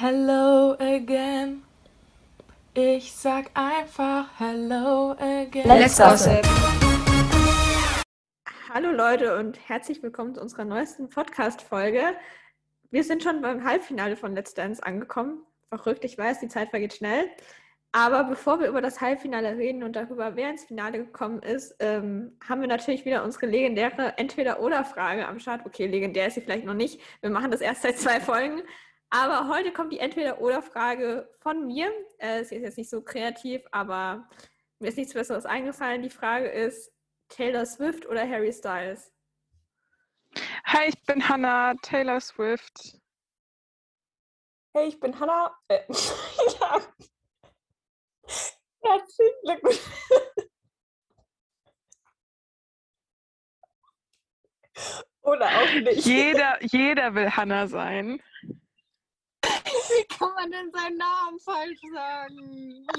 Hello 0.00 0.76
again. 0.78 1.64
Ich 2.72 3.12
sag 3.12 3.50
einfach 3.54 4.28
Hello 4.38 5.10
again. 5.18 5.66
Let's 5.66 5.98
gossip. 5.98 6.46
Hallo 8.72 8.92
Leute 8.92 9.36
und 9.36 9.58
herzlich 9.68 10.00
willkommen 10.00 10.36
zu 10.36 10.40
unserer 10.40 10.64
neuesten 10.64 11.08
Podcast-Folge. 11.08 12.14
Wir 12.92 13.02
sind 13.02 13.24
schon 13.24 13.42
beim 13.42 13.64
Halbfinale 13.64 14.14
von 14.14 14.36
Let's 14.36 14.54
Dance 14.54 14.80
angekommen. 14.86 15.44
Verrückt, 15.68 16.04
ich 16.04 16.16
weiß, 16.16 16.38
die 16.38 16.48
Zeit 16.48 16.70
vergeht 16.70 16.94
schnell. 16.94 17.28
Aber 17.90 18.22
bevor 18.22 18.60
wir 18.60 18.68
über 18.68 18.80
das 18.80 19.00
Halbfinale 19.00 19.56
reden 19.56 19.82
und 19.82 19.96
darüber, 19.96 20.36
wer 20.36 20.50
ins 20.50 20.62
Finale 20.62 20.98
gekommen 20.98 21.42
ist, 21.42 21.74
ähm, 21.80 22.38
haben 22.48 22.60
wir 22.60 22.68
natürlich 22.68 23.04
wieder 23.04 23.24
unsere 23.24 23.46
legendäre 23.46 24.16
Entweder-Oder-Frage 24.16 25.26
am 25.26 25.40
Start. 25.40 25.66
Okay, 25.66 25.88
legendär 25.88 26.28
ist 26.28 26.34
sie 26.34 26.40
vielleicht 26.40 26.66
noch 26.66 26.74
nicht. 26.74 27.00
Wir 27.20 27.30
machen 27.30 27.50
das 27.50 27.60
erst 27.60 27.82
seit 27.82 27.98
zwei 27.98 28.20
Folgen. 28.20 28.62
Aber 29.10 29.48
heute 29.48 29.72
kommt 29.72 29.92
die 29.92 30.00
Entweder-Oder-Frage 30.00 31.28
von 31.40 31.66
mir. 31.66 31.90
Äh, 32.18 32.44
sie 32.44 32.56
ist 32.56 32.62
jetzt 32.62 32.78
nicht 32.78 32.90
so 32.90 33.02
kreativ, 33.02 33.62
aber 33.72 34.28
mir 34.80 34.88
ist 34.88 34.98
nichts 34.98 35.14
Besseres 35.14 35.46
eingefallen. 35.46 36.02
Die 36.02 36.10
Frage 36.10 36.48
ist: 36.48 36.92
Taylor 37.28 37.64
Swift 37.64 38.06
oder 38.06 38.28
Harry 38.28 38.52
Styles? 38.52 39.12
Hi, 40.66 40.88
ich 40.88 41.02
bin 41.04 41.26
Hannah, 41.26 41.74
Taylor 41.80 42.20
Swift. 42.20 42.98
Hey, 44.74 44.88
ich 44.88 45.00
bin 45.00 45.18
Hannah. 45.18 45.56
Äh, 45.68 45.80
ja. 46.60 46.80
Herzlichen 48.82 49.34
Glückwunsch. 49.44 49.80
Oder 55.22 55.46
auch 55.46 55.72
nicht. 55.72 56.04
Jeder, 56.06 56.62
jeder 56.62 57.14
will 57.14 57.30
Hannah 57.30 57.66
sein. 57.66 58.22
Wie 59.96 60.04
kann 60.04 60.34
man 60.34 60.50
denn 60.50 60.70
seinen 60.70 60.98
Namen 60.98 61.38
falsch 61.40 61.80
sagen? 61.92 62.86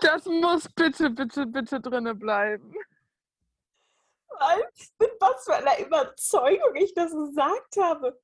Das 0.00 0.24
muss 0.24 0.68
bitte, 0.74 1.10
bitte, 1.10 1.46
bitte 1.46 1.80
drinne 1.80 2.14
bleiben. 2.14 2.74
Was? 4.38 4.92
Mit 4.98 5.10
was 5.20 5.44
für 5.44 5.54
einer 5.54 5.78
Überzeugung 5.78 6.74
ich 6.76 6.94
das 6.94 7.12
gesagt 7.12 7.76
habe. 7.76 8.20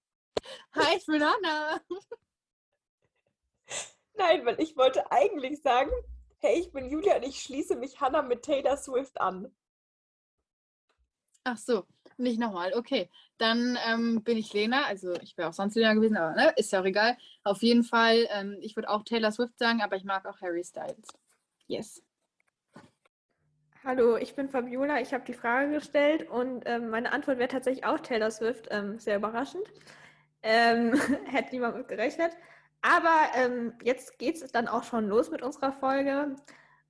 Hi, 0.74 0.96
ich 0.96 1.06
bin 1.06 1.22
Anna. 1.22 1.80
Nein, 4.14 4.46
weil 4.46 4.60
ich 4.60 4.76
wollte 4.76 5.10
eigentlich 5.10 5.60
sagen, 5.60 5.90
hey, 6.38 6.60
ich 6.60 6.72
bin 6.72 6.88
Julia 6.88 7.16
und 7.16 7.24
ich 7.24 7.42
schließe 7.42 7.76
mich 7.76 8.00
Hannah 8.00 8.22
mit 8.22 8.42
Taylor 8.42 8.76
Swift 8.76 9.20
an. 9.20 9.54
Ach 11.44 11.58
so, 11.58 11.86
nicht 12.18 12.38
nochmal. 12.40 12.72
Okay, 12.74 13.10
dann 13.38 13.78
ähm, 13.88 14.22
bin 14.22 14.36
ich 14.36 14.52
Lena. 14.52 14.84
Also 14.84 15.14
ich 15.20 15.36
wäre 15.36 15.48
auch 15.48 15.52
sonst 15.52 15.74
Lena 15.74 15.94
gewesen, 15.94 16.16
aber 16.16 16.34
ne, 16.34 16.52
ist 16.56 16.72
ja 16.72 16.80
auch 16.80 16.84
egal. 16.84 17.16
Auf 17.44 17.62
jeden 17.62 17.84
Fall, 17.84 18.26
ähm, 18.30 18.56
ich 18.60 18.76
würde 18.76 18.90
auch 18.90 19.04
Taylor 19.04 19.32
Swift 19.32 19.58
sagen, 19.58 19.82
aber 19.82 19.96
ich 19.96 20.04
mag 20.04 20.26
auch 20.26 20.40
Harry 20.40 20.64
Styles. 20.64 21.08
Yes. 21.66 22.02
Hallo, 23.84 24.16
ich 24.16 24.34
bin 24.34 24.48
Fabiola. 24.48 25.00
Ich 25.00 25.14
habe 25.14 25.24
die 25.24 25.32
Frage 25.32 25.70
gestellt 25.70 26.28
und 26.28 26.64
ähm, 26.66 26.88
meine 26.90 27.12
Antwort 27.12 27.38
wäre 27.38 27.48
tatsächlich 27.48 27.84
auch 27.84 28.00
Taylor 28.00 28.30
Swift. 28.30 28.66
Ähm, 28.70 28.98
sehr 28.98 29.16
überraschend. 29.16 29.64
Ähm, 30.42 30.94
hätte 31.26 31.52
niemand 31.52 31.76
mit 31.76 31.88
gerechnet. 31.88 32.32
Aber 32.82 33.16
ähm, 33.36 33.74
jetzt 33.82 34.18
geht 34.18 34.42
es 34.42 34.52
dann 34.52 34.68
auch 34.68 34.84
schon 34.84 35.08
los 35.08 35.30
mit 35.30 35.42
unserer 35.42 35.72
Folge. 35.72 36.34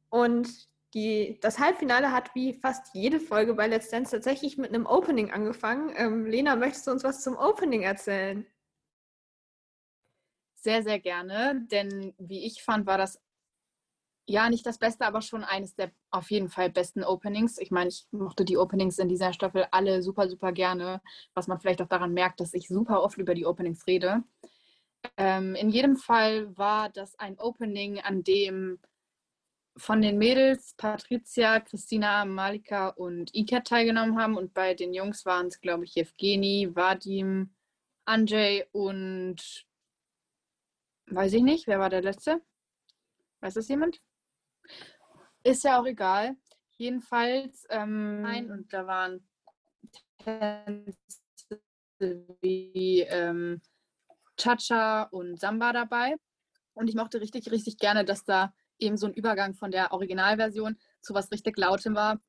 Und 0.09 0.69
die, 0.97 1.39
das 1.43 1.59
Halbfinale 1.59 2.11
hat 2.11 2.35
wie 2.35 2.55
fast 2.55 2.95
jede 2.95 3.21
Folge 3.21 3.53
bei 3.55 3.67
Let's 3.67 3.91
Dance 3.91 4.11
tatsächlich 4.11 4.57
mit 4.57 4.71
einem 4.71 4.87
Opening 4.87 5.31
angefangen. 5.31 5.93
Ähm, 5.95 6.25
Lena, 6.25 6.57
möchtest 6.57 6.87
du 6.87 6.91
uns 6.91 7.05
was 7.05 7.23
zum 7.23 7.37
Opening 7.37 7.83
erzählen? 7.83 8.47
Sehr, 10.55 10.83
sehr 10.83 10.99
gerne, 10.99 11.67
denn 11.71 12.15
wie 12.17 12.47
ich 12.47 12.63
fand, 12.63 12.87
war 12.87 12.97
das 12.97 13.21
ja 14.27 14.49
nicht 14.49 14.65
das 14.65 14.79
Beste, 14.79 15.05
aber 15.05 15.21
schon 15.21 15.45
eines 15.45 15.75
der 15.75 15.93
auf 16.11 16.31
jeden 16.31 16.49
Fall 16.49 16.71
besten 16.71 17.05
Openings. 17.05 17.59
Ich 17.59 17.71
meine, 17.71 17.91
ich 17.91 18.07
mochte 18.11 18.47
die 18.47 18.57
Openings 18.57 18.99
in 18.99 19.11
dieser 19.11 19.35
Staffel 19.35 19.67
alle 19.73 20.03
super, 20.03 20.31
super 20.31 20.51
gerne, 20.51 21.03
was 21.35 21.47
man 21.47 21.61
vielleicht 21.61 21.83
auch 21.83 21.89
daran 21.89 22.15
merkt, 22.15 22.41
dass 22.41 22.55
ich 22.55 22.69
super 22.69 23.03
oft 23.03 23.19
über 23.19 23.35
die 23.35 23.45
Openings 23.45 23.87
rede. 23.87 24.25
Ähm, 25.19 25.55
in 25.57 25.69
jedem 25.69 25.97
Fall 25.97 26.57
war 26.57 26.89
das 26.89 27.19
ein 27.19 27.39
Opening, 27.39 28.01
an 28.01 28.25
dem 28.25 28.81
von 29.77 30.01
den 30.01 30.19
Mädels 30.19 30.75
Patricia, 30.77 31.61
Christina, 31.61 32.25
Malika 32.25 32.89
und 32.89 33.35
Ikat 33.35 33.67
teilgenommen 33.67 34.19
haben. 34.19 34.37
Und 34.37 34.55
bei 34.55 34.75
den 34.75 34.95
Jungs 34.95 35.27
waren 35.27 35.49
es, 35.49 35.61
glaube 35.61 35.85
ich, 35.85 35.97
Evgeni, 35.97 36.71
Vadim, 36.75 37.55
Anjay 38.05 38.65
und 38.73 39.67
weiß 41.09 41.35
ich 41.35 41.43
nicht, 41.43 41.67
wer 41.67 41.79
war 41.79 41.91
der 41.91 42.03
letzte? 42.03 42.41
Weiß 43.41 43.55
das 43.55 43.69
jemand? 43.69 44.01
Ist 45.43 45.65
ja 45.65 45.81
auch 45.81 45.87
egal. 45.87 46.37
Jedenfalls, 46.79 47.67
ähm, 47.71 48.23
Nein. 48.23 48.51
und 48.51 48.73
da 48.73 48.87
waren 48.87 49.29
Tänze 50.19 50.97
wie 52.41 53.01
ähm, 53.09 53.61
Cha-Cha 54.37 55.05
und 55.05 55.39
Samba 55.39 55.73
dabei. 55.73 56.17
Und 56.75 56.89
ich 56.89 56.95
mochte 56.95 57.21
richtig, 57.21 57.51
richtig 57.51 57.79
gerne, 57.79 58.05
dass 58.05 58.25
da 58.25 58.53
eben 58.79 58.97
so 58.97 59.07
ein 59.07 59.15
Übergang 59.15 59.55
von 59.55 59.71
der 59.71 59.93
Originalversion 59.93 60.77
zu 61.01 61.15
was 61.15 61.31
richtig 61.31 61.57
Lautem 61.59 61.95
war. 61.95 62.21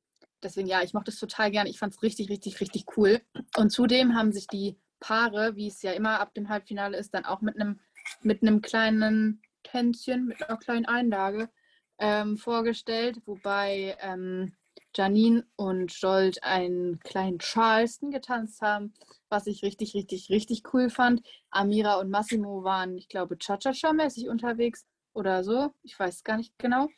Deswegen, 0.42 0.68
ja, 0.68 0.82
ich 0.82 0.94
mochte 0.94 1.10
es 1.10 1.18
total 1.18 1.50
gerne. 1.50 1.68
Ich 1.68 1.78
fand 1.78 1.94
es 1.94 2.02
richtig, 2.02 2.30
richtig, 2.30 2.60
richtig 2.60 2.84
cool. 2.96 3.20
Und 3.56 3.70
zudem 3.70 4.14
haben 4.14 4.32
sich 4.32 4.46
die 4.46 4.78
Paare, 5.00 5.56
wie 5.56 5.68
es 5.68 5.82
ja 5.82 5.92
immer 5.92 6.20
ab 6.20 6.34
dem 6.34 6.48
Halbfinale 6.48 6.96
ist, 6.96 7.14
dann 7.14 7.24
auch 7.24 7.40
mit 7.40 7.56
einem 7.56 7.80
mit 8.22 8.40
kleinen 8.62 9.42
Tänzchen, 9.62 10.26
mit 10.26 10.42
einer 10.42 10.58
kleinen 10.58 10.86
Einlage 10.86 11.50
ähm, 11.98 12.36
vorgestellt, 12.36 13.20
wobei 13.26 13.96
ähm, 14.00 14.56
Janine 14.94 15.46
und 15.56 15.92
Jolt 16.00 16.42
einen 16.42 16.98
kleinen 17.00 17.38
Charleston 17.38 18.10
getanzt 18.10 18.62
haben, 18.62 18.94
was 19.28 19.46
ich 19.46 19.62
richtig, 19.62 19.94
richtig, 19.94 20.30
richtig 20.30 20.62
cool 20.72 20.90
fand. 20.90 21.22
Amira 21.50 21.96
und 21.96 22.10
Massimo 22.10 22.64
waren, 22.64 22.96
ich 22.96 23.08
glaube, 23.08 23.36
Cha-Cha-Cha-mäßig 23.36 24.28
unterwegs 24.28 24.86
oder 25.18 25.42
so. 25.42 25.74
Ich 25.82 25.98
weiß 25.98 26.22
gar 26.22 26.36
nicht 26.36 26.56
genau. 26.58 26.88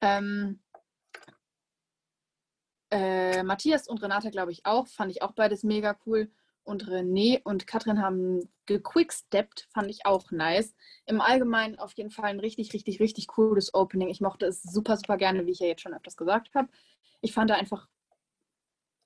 Ähm, 0.00 0.60
äh, 2.90 3.42
Matthias 3.44 3.88
und 3.88 4.02
Renate, 4.02 4.30
glaube 4.30 4.50
ich, 4.50 4.66
auch. 4.66 4.88
Fand 4.88 5.12
ich 5.12 5.22
auch 5.22 5.32
beides 5.32 5.62
mega 5.62 5.96
cool. 6.04 6.30
Und 6.64 6.88
René 6.88 7.40
und 7.44 7.68
Katrin 7.68 8.02
haben 8.02 8.52
gequicksteppt, 8.66 9.68
fand 9.72 9.88
ich 9.88 10.04
auch 10.04 10.32
nice. 10.32 10.74
Im 11.06 11.20
Allgemeinen 11.20 11.78
auf 11.78 11.92
jeden 11.92 12.10
Fall 12.10 12.30
ein 12.30 12.40
richtig, 12.40 12.72
richtig, 12.72 12.98
richtig 12.98 13.28
cooles 13.28 13.72
Opening. 13.72 14.08
Ich 14.08 14.20
mochte 14.20 14.46
es 14.46 14.62
super, 14.62 14.96
super 14.96 15.16
gerne, 15.16 15.46
wie 15.46 15.52
ich 15.52 15.60
ja 15.60 15.68
jetzt 15.68 15.82
schon 15.82 15.94
öfters 15.94 16.16
gesagt 16.16 16.52
habe. 16.56 16.68
Ich 17.20 17.32
fand 17.32 17.50
da 17.50 17.54
einfach, 17.54 17.88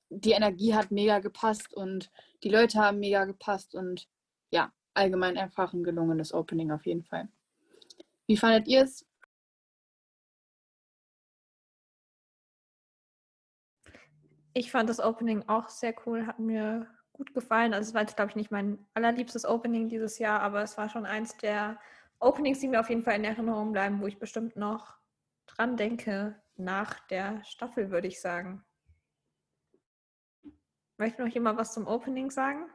die 0.08 0.32
Energie 0.32 0.74
hat 0.74 0.90
mega 0.90 1.18
gepasst 1.18 1.74
und 1.74 2.10
die 2.42 2.48
Leute 2.48 2.78
haben 2.78 2.98
mega 2.98 3.26
gepasst 3.26 3.74
und 3.74 4.08
ja, 4.50 4.72
allgemein 4.94 5.36
einfach 5.36 5.74
ein 5.74 5.84
gelungenes 5.84 6.32
Opening 6.32 6.70
auf 6.70 6.86
jeden 6.86 7.04
Fall. 7.04 7.28
Wie 8.30 8.36
fandet 8.36 8.68
ihr 8.68 8.84
es? 8.84 9.04
Ich 14.52 14.70
fand 14.70 14.88
das 14.88 15.00
Opening 15.00 15.48
auch 15.48 15.68
sehr 15.68 15.92
cool, 16.06 16.28
hat 16.28 16.38
mir 16.38 16.86
gut 17.12 17.34
gefallen. 17.34 17.74
Also 17.74 17.88
es 17.88 17.94
war 17.94 18.02
jetzt, 18.02 18.14
glaube 18.14 18.30
ich, 18.30 18.36
nicht 18.36 18.52
mein 18.52 18.86
allerliebstes 18.94 19.44
Opening 19.44 19.88
dieses 19.88 20.20
Jahr, 20.20 20.42
aber 20.42 20.62
es 20.62 20.78
war 20.78 20.88
schon 20.88 21.06
eins 21.06 21.36
der 21.38 21.80
Openings, 22.20 22.60
die 22.60 22.68
mir 22.68 22.78
auf 22.78 22.88
jeden 22.88 23.02
Fall 23.02 23.16
in 23.16 23.24
Erinnerung 23.24 23.72
bleiben, 23.72 24.00
wo 24.00 24.06
ich 24.06 24.20
bestimmt 24.20 24.54
noch 24.54 24.96
dran 25.48 25.76
denke 25.76 26.40
nach 26.54 27.00
der 27.08 27.42
Staffel, 27.42 27.90
würde 27.90 28.06
ich 28.06 28.20
sagen. 28.20 28.64
Möchte 30.98 31.20
noch 31.24 31.34
jemand 31.34 31.58
was 31.58 31.74
zum 31.74 31.88
Opening 31.88 32.30
sagen? 32.30 32.70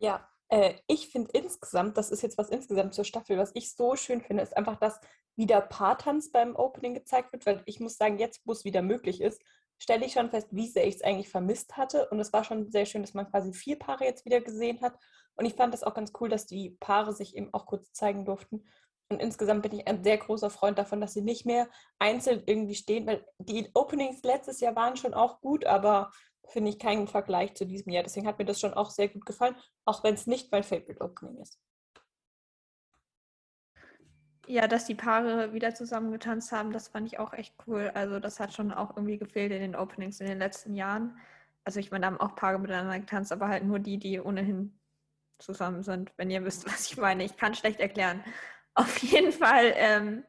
Ja, 0.00 0.28
äh, 0.48 0.74
ich 0.86 1.08
finde 1.08 1.30
insgesamt, 1.32 1.96
das 1.96 2.10
ist 2.10 2.22
jetzt 2.22 2.38
was 2.38 2.50
insgesamt 2.50 2.94
zur 2.94 3.04
Staffel, 3.04 3.38
was 3.38 3.52
ich 3.54 3.74
so 3.74 3.96
schön 3.96 4.20
finde, 4.20 4.42
ist 4.42 4.56
einfach, 4.56 4.76
dass 4.76 5.00
wieder 5.36 5.60
Paartanz 5.60 6.32
beim 6.32 6.56
Opening 6.56 6.94
gezeigt 6.94 7.32
wird, 7.32 7.46
weil 7.46 7.62
ich 7.66 7.80
muss 7.80 7.96
sagen, 7.96 8.18
jetzt, 8.18 8.40
wo 8.44 8.52
es 8.52 8.64
wieder 8.64 8.82
möglich 8.82 9.20
ist, 9.20 9.40
stelle 9.78 10.04
ich 10.04 10.12
schon 10.12 10.30
fest, 10.30 10.48
wie 10.50 10.66
sehr 10.66 10.86
ich 10.86 10.96
es 10.96 11.02
eigentlich 11.02 11.28
vermisst 11.28 11.76
hatte. 11.76 12.08
Und 12.08 12.18
es 12.18 12.32
war 12.32 12.44
schon 12.44 12.70
sehr 12.70 12.86
schön, 12.86 13.02
dass 13.02 13.14
man 13.14 13.30
quasi 13.30 13.52
vier 13.52 13.78
Paare 13.78 14.04
jetzt 14.04 14.24
wieder 14.24 14.40
gesehen 14.40 14.80
hat. 14.80 14.98
Und 15.36 15.44
ich 15.44 15.54
fand 15.54 15.72
das 15.72 15.84
auch 15.84 15.94
ganz 15.94 16.12
cool, 16.20 16.28
dass 16.28 16.46
die 16.46 16.70
Paare 16.80 17.12
sich 17.12 17.36
eben 17.36 17.54
auch 17.54 17.66
kurz 17.66 17.92
zeigen 17.92 18.24
durften. 18.24 18.64
Und 19.10 19.20
insgesamt 19.20 19.62
bin 19.62 19.72
ich 19.72 19.86
ein 19.86 20.02
sehr 20.04 20.18
großer 20.18 20.50
Freund 20.50 20.78
davon, 20.78 21.00
dass 21.00 21.14
sie 21.14 21.22
nicht 21.22 21.46
mehr 21.46 21.68
einzeln 21.98 22.42
irgendwie 22.44 22.74
stehen, 22.74 23.06
weil 23.06 23.24
die 23.38 23.70
Openings 23.72 24.22
letztes 24.22 24.60
Jahr 24.60 24.76
waren 24.76 24.96
schon 24.96 25.14
auch 25.14 25.40
gut, 25.40 25.64
aber 25.64 26.10
finde 26.48 26.70
ich 26.70 26.78
keinen 26.78 27.08
Vergleich 27.08 27.54
zu 27.54 27.66
diesem 27.66 27.92
Jahr. 27.92 28.02
Deswegen 28.02 28.26
hat 28.26 28.38
mir 28.38 28.44
das 28.44 28.60
schon 28.60 28.74
auch 28.74 28.90
sehr 28.90 29.08
gut 29.08 29.26
gefallen, 29.26 29.56
auch 29.84 30.02
wenn 30.04 30.14
es 30.14 30.26
nicht 30.26 30.50
mein 30.50 30.64
Favorite 30.64 31.00
Opening 31.00 31.40
ist. 31.40 31.58
Ja, 34.46 34.66
dass 34.66 34.86
die 34.86 34.94
Paare 34.94 35.52
wieder 35.52 35.74
zusammen 35.74 36.10
getanzt 36.10 36.52
haben, 36.52 36.72
das 36.72 36.88
fand 36.88 37.06
ich 37.06 37.18
auch 37.18 37.34
echt 37.34 37.54
cool. 37.66 37.90
Also 37.94 38.18
das 38.18 38.40
hat 38.40 38.54
schon 38.54 38.72
auch 38.72 38.96
irgendwie 38.96 39.18
gefehlt 39.18 39.52
in 39.52 39.60
den 39.60 39.76
Openings 39.76 40.20
in 40.20 40.26
den 40.26 40.38
letzten 40.38 40.74
Jahren. 40.74 41.18
Also 41.64 41.80
ich 41.80 41.90
meine, 41.90 42.02
da 42.02 42.06
haben 42.06 42.20
auch 42.20 42.34
Paare 42.34 42.58
miteinander 42.58 42.98
getanzt, 42.98 43.30
aber 43.30 43.48
halt 43.48 43.64
nur 43.64 43.78
die, 43.78 43.98
die 43.98 44.20
ohnehin 44.20 44.78
zusammen 45.38 45.82
sind, 45.82 46.12
wenn 46.16 46.30
ihr 46.30 46.44
wisst, 46.44 46.66
was 46.72 46.90
ich 46.90 46.96
meine. 46.96 47.24
Ich 47.24 47.36
kann 47.36 47.54
schlecht 47.54 47.80
erklären. 47.80 48.24
Auf 48.74 48.98
jeden 48.98 49.32
Fall, 49.32 49.74
ähm, 49.76 50.24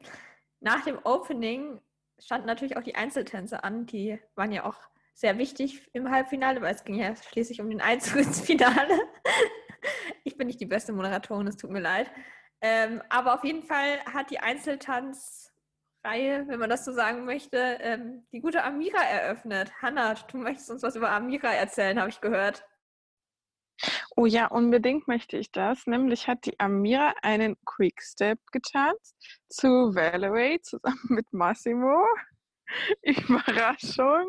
nach 0.60 0.84
dem 0.84 0.98
Opening 1.04 1.80
standen 2.18 2.46
natürlich 2.46 2.76
auch 2.76 2.82
die 2.82 2.96
Einzeltänze 2.96 3.64
an. 3.64 3.86
Die 3.86 4.18
waren 4.34 4.52
ja 4.52 4.64
auch 4.64 4.76
sehr 5.20 5.36
wichtig 5.36 5.86
im 5.92 6.10
Halbfinale, 6.10 6.62
weil 6.62 6.74
es 6.74 6.82
ging 6.82 6.96
ja 6.96 7.14
schließlich 7.14 7.60
um 7.60 7.68
den 7.68 7.82
Einzug 7.82 8.16
ins 8.16 8.40
Finale. 8.40 8.98
ich 10.24 10.38
bin 10.38 10.46
nicht 10.46 10.60
die 10.60 10.66
beste 10.66 10.94
Moderatorin, 10.94 11.46
es 11.46 11.58
tut 11.58 11.70
mir 11.70 11.80
leid. 11.80 12.10
Ähm, 12.62 13.02
aber 13.10 13.34
auf 13.34 13.44
jeden 13.44 13.62
Fall 13.62 14.02
hat 14.06 14.30
die 14.30 14.40
Einzeltanzreihe, 14.40 16.48
wenn 16.48 16.58
man 16.58 16.70
das 16.70 16.86
so 16.86 16.92
sagen 16.92 17.26
möchte, 17.26 17.58
ähm, 17.58 18.26
die 18.32 18.40
gute 18.40 18.64
Amira 18.64 19.02
eröffnet. 19.02 19.70
Hanna, 19.82 20.14
du 20.14 20.38
möchtest 20.38 20.70
uns 20.70 20.82
was 20.82 20.96
über 20.96 21.10
Amira 21.10 21.52
erzählen, 21.52 22.00
habe 22.00 22.08
ich 22.08 22.22
gehört. 22.22 22.64
Oh 24.16 24.26
ja, 24.26 24.46
unbedingt 24.46 25.06
möchte 25.06 25.36
ich 25.36 25.52
das. 25.52 25.86
Nämlich 25.86 26.28
hat 26.28 26.46
die 26.46 26.58
Amira 26.58 27.14
einen 27.22 27.56
Quickstep 27.64 28.38
getanzt 28.52 29.16
zu 29.48 29.94
Valerie 29.94 30.60
zusammen 30.62 30.98
mit 31.08 31.30
Massimo. 31.32 32.04
Überraschung. 33.02 34.28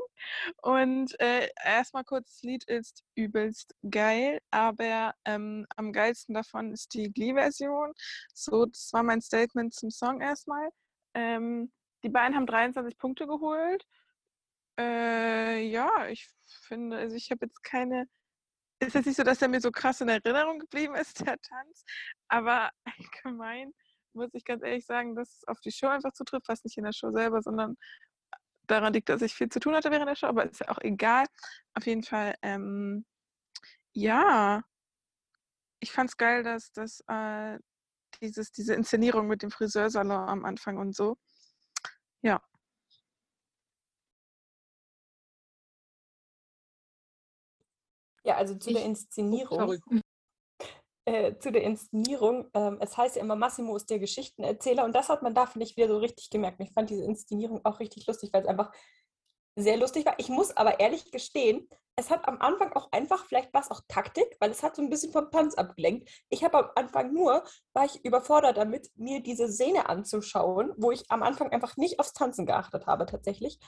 Und 0.61 1.19
äh, 1.19 1.49
erstmal 1.63 2.03
kurz, 2.03 2.35
das 2.35 2.41
Lied 2.43 2.63
ist 2.65 3.03
übelst 3.15 3.75
geil, 3.89 4.39
aber 4.51 5.13
ähm, 5.25 5.65
am 5.75 5.93
geilsten 5.93 6.35
davon 6.35 6.71
ist 6.71 6.93
die 6.93 7.11
Glee-Version. 7.11 7.93
So, 8.33 8.65
das 8.65 8.91
war 8.93 9.03
mein 9.03 9.21
Statement 9.21 9.73
zum 9.73 9.91
Song 9.91 10.21
erstmal. 10.21 10.69
Ähm, 11.13 11.71
die 12.03 12.09
beiden 12.09 12.35
haben 12.35 12.47
23 12.47 12.97
Punkte 12.97 13.27
geholt. 13.27 13.85
Äh, 14.79 15.61
ja, 15.67 16.07
ich 16.07 16.27
finde, 16.45 16.97
also 16.97 17.15
ich 17.15 17.31
habe 17.31 17.45
jetzt 17.45 17.63
keine. 17.63 18.07
Ist 18.79 18.95
jetzt 18.95 19.05
nicht 19.05 19.17
so, 19.17 19.23
dass 19.23 19.41
er 19.41 19.47
mir 19.47 19.61
so 19.61 19.71
krass 19.71 20.01
in 20.01 20.09
Erinnerung 20.09 20.57
geblieben 20.57 20.95
ist, 20.95 21.19
der 21.27 21.39
Tanz, 21.39 21.83
aber 22.27 22.71
allgemein 22.83 23.73
muss 24.13 24.33
ich 24.33 24.43
ganz 24.43 24.63
ehrlich 24.63 24.85
sagen, 24.85 25.15
dass 25.15 25.37
es 25.37 25.47
auf 25.47 25.59
die 25.61 25.71
Show 25.71 25.87
einfach 25.87 26.13
zutrifft, 26.13 26.47
fast 26.47 26.65
nicht 26.65 26.77
in 26.77 26.83
der 26.83 26.93
Show 26.93 27.11
selber, 27.11 27.41
sondern 27.41 27.77
daran 28.71 28.93
liegt, 28.93 29.09
dass 29.09 29.21
ich 29.21 29.33
viel 29.33 29.49
zu 29.49 29.59
tun 29.59 29.75
hatte 29.75 29.91
während 29.91 30.09
der 30.09 30.15
Show, 30.15 30.27
aber 30.27 30.45
ist 30.49 30.59
ja 30.61 30.69
auch 30.69 30.79
egal. 30.79 31.25
Auf 31.73 31.85
jeden 31.85 32.03
Fall, 32.03 32.35
ähm, 32.41 33.05
ja, 33.93 34.63
ich 35.79 35.91
fand 35.91 36.09
es 36.09 36.17
geil, 36.17 36.43
dass, 36.43 36.71
dass 36.71 37.03
äh, 37.07 37.59
dieses, 38.21 38.51
diese 38.51 38.75
Inszenierung 38.75 39.27
mit 39.27 39.41
dem 39.41 39.51
Friseursalon 39.51 40.29
am 40.29 40.45
Anfang 40.45 40.77
und 40.77 40.95
so. 40.95 41.17
Ja. 42.21 42.41
Ja, 48.23 48.35
also 48.37 48.55
zu 48.55 48.69
ich, 48.69 48.75
der 48.75 48.85
Inszenierung. 48.85 49.81
Äh, 51.11 51.37
zu 51.39 51.51
der 51.51 51.63
Inszenierung. 51.63 52.49
Ähm, 52.53 52.77
es 52.79 52.95
heißt 52.95 53.17
ja 53.17 53.21
immer, 53.21 53.35
Massimo 53.35 53.75
ist 53.75 53.89
der 53.89 53.99
Geschichtenerzähler 53.99 54.85
und 54.85 54.95
das 54.95 55.09
hat 55.09 55.21
man 55.23 55.33
da, 55.33 55.45
finde 55.45 55.65
ich, 55.67 55.75
wieder 55.75 55.89
so 55.89 55.97
richtig 55.97 56.29
gemerkt. 56.29 56.61
ich 56.61 56.71
fand 56.71 56.89
diese 56.89 57.03
Inszenierung 57.03 57.59
auch 57.65 57.81
richtig 57.81 58.07
lustig, 58.07 58.31
weil 58.31 58.43
es 58.43 58.47
einfach 58.47 58.71
sehr 59.57 59.75
lustig 59.75 60.05
war. 60.05 60.13
Ich 60.19 60.29
muss 60.29 60.55
aber 60.55 60.79
ehrlich 60.79 61.11
gestehen, 61.11 61.67
es 61.97 62.09
hat 62.09 62.25
am 62.29 62.39
Anfang 62.39 62.71
auch 62.71 62.93
einfach, 62.93 63.25
vielleicht 63.25 63.53
war 63.53 63.59
es 63.59 63.69
auch 63.69 63.81
Taktik, 63.89 64.37
weil 64.39 64.51
es 64.51 64.63
hat 64.63 64.77
so 64.77 64.81
ein 64.81 64.89
bisschen 64.89 65.11
vom 65.11 65.29
Tanz 65.29 65.55
abgelenkt. 65.55 66.09
Ich 66.29 66.45
habe 66.45 66.59
am 66.59 66.71
Anfang 66.75 67.11
nur, 67.13 67.43
war 67.73 67.83
ich 67.83 68.05
überfordert 68.05 68.55
damit, 68.55 68.89
mir 68.95 69.21
diese 69.21 69.51
Szene 69.51 69.89
anzuschauen, 69.89 70.71
wo 70.77 70.91
ich 70.91 71.11
am 71.11 71.23
Anfang 71.23 71.51
einfach 71.51 71.75
nicht 71.75 71.99
aufs 71.99 72.13
Tanzen 72.13 72.45
geachtet 72.45 72.87
habe 72.87 73.05
tatsächlich. 73.05 73.59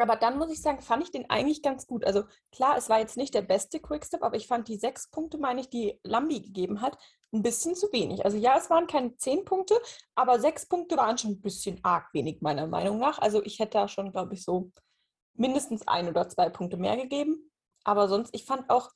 Aber 0.00 0.16
dann 0.16 0.38
muss 0.38 0.50
ich 0.50 0.60
sagen, 0.60 0.80
fand 0.82 1.02
ich 1.02 1.10
den 1.10 1.28
eigentlich 1.30 1.62
ganz 1.62 1.86
gut. 1.86 2.04
Also 2.04 2.24
klar, 2.52 2.76
es 2.76 2.88
war 2.88 2.98
jetzt 2.98 3.16
nicht 3.16 3.34
der 3.34 3.42
beste 3.42 3.80
Quickstep, 3.80 4.22
aber 4.22 4.36
ich 4.36 4.46
fand 4.46 4.68
die 4.68 4.76
sechs 4.76 5.10
Punkte, 5.10 5.38
meine 5.38 5.60
ich, 5.60 5.70
die 5.70 5.98
Lambi 6.02 6.40
gegeben 6.40 6.80
hat, 6.80 6.98
ein 7.32 7.42
bisschen 7.42 7.74
zu 7.74 7.92
wenig. 7.92 8.24
Also 8.24 8.36
ja, 8.36 8.56
es 8.56 8.70
waren 8.70 8.86
keine 8.86 9.16
zehn 9.16 9.44
Punkte, 9.44 9.74
aber 10.14 10.40
sechs 10.40 10.66
Punkte 10.66 10.96
waren 10.96 11.18
schon 11.18 11.32
ein 11.32 11.40
bisschen 11.40 11.80
arg 11.82 12.12
wenig, 12.12 12.40
meiner 12.40 12.66
Meinung 12.66 12.98
nach. 12.98 13.18
Also 13.18 13.42
ich 13.44 13.58
hätte 13.58 13.78
da 13.78 13.88
schon, 13.88 14.12
glaube 14.12 14.34
ich, 14.34 14.44
so 14.44 14.70
mindestens 15.34 15.86
ein 15.86 16.08
oder 16.08 16.28
zwei 16.28 16.48
Punkte 16.48 16.76
mehr 16.76 16.96
gegeben. 16.96 17.50
Aber 17.84 18.08
sonst, 18.08 18.34
ich 18.34 18.44
fand 18.44 18.68
auch, 18.70 18.90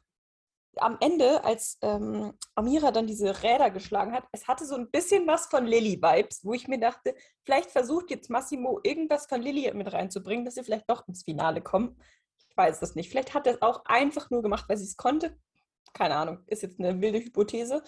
am 0.76 0.96
Ende, 1.00 1.43
als 1.44 1.78
ähm, 1.82 2.32
Amira 2.55 2.90
dann 2.93 3.06
diese 3.06 3.43
Räder 3.43 3.70
geschlagen 3.70 4.12
hat, 4.12 4.25
es 4.32 4.46
hatte 4.46 4.64
so 4.64 4.76
ein 4.76 4.90
bisschen 4.90 5.26
was 5.26 5.46
von 5.46 5.67
Lilly-Vibes, 5.67 6.44
wo 6.44 6.55
ich 6.55 6.69
mir 6.69 6.78
dachte, 6.78 7.14
vielleicht 7.44 7.70
versucht 7.70 8.11
jetzt 8.11 8.31
Massimo 8.31 8.81
irgendwas 8.82 9.26
von 9.26 9.43
Lilly 9.43 9.72
mit 9.75 9.93
reinzubringen, 9.93 10.44
dass 10.44 10.55
sie 10.55 10.64
vielleicht 10.64 10.88
doch 10.88 11.06
ins 11.08 11.25
Finale 11.25 11.61
kommen. 11.61 12.00
Ich 12.38 12.56
weiß 12.56 12.82
es 12.82 12.94
nicht. 12.94 13.11
Vielleicht 13.11 13.34
hat 13.34 13.46
er 13.46 13.55
es 13.55 13.62
auch 13.62 13.84
einfach 13.84 14.31
nur 14.31 14.43
gemacht, 14.43 14.67
weil 14.69 14.76
sie 14.76 14.84
es 14.84 14.96
konnte. 14.96 15.37
Keine 15.93 16.17
Ahnung, 16.17 16.44
ist 16.46 16.62
jetzt 16.62 16.78
eine 16.78 17.00
wilde 17.00 17.19
Hypothese. 17.19 17.82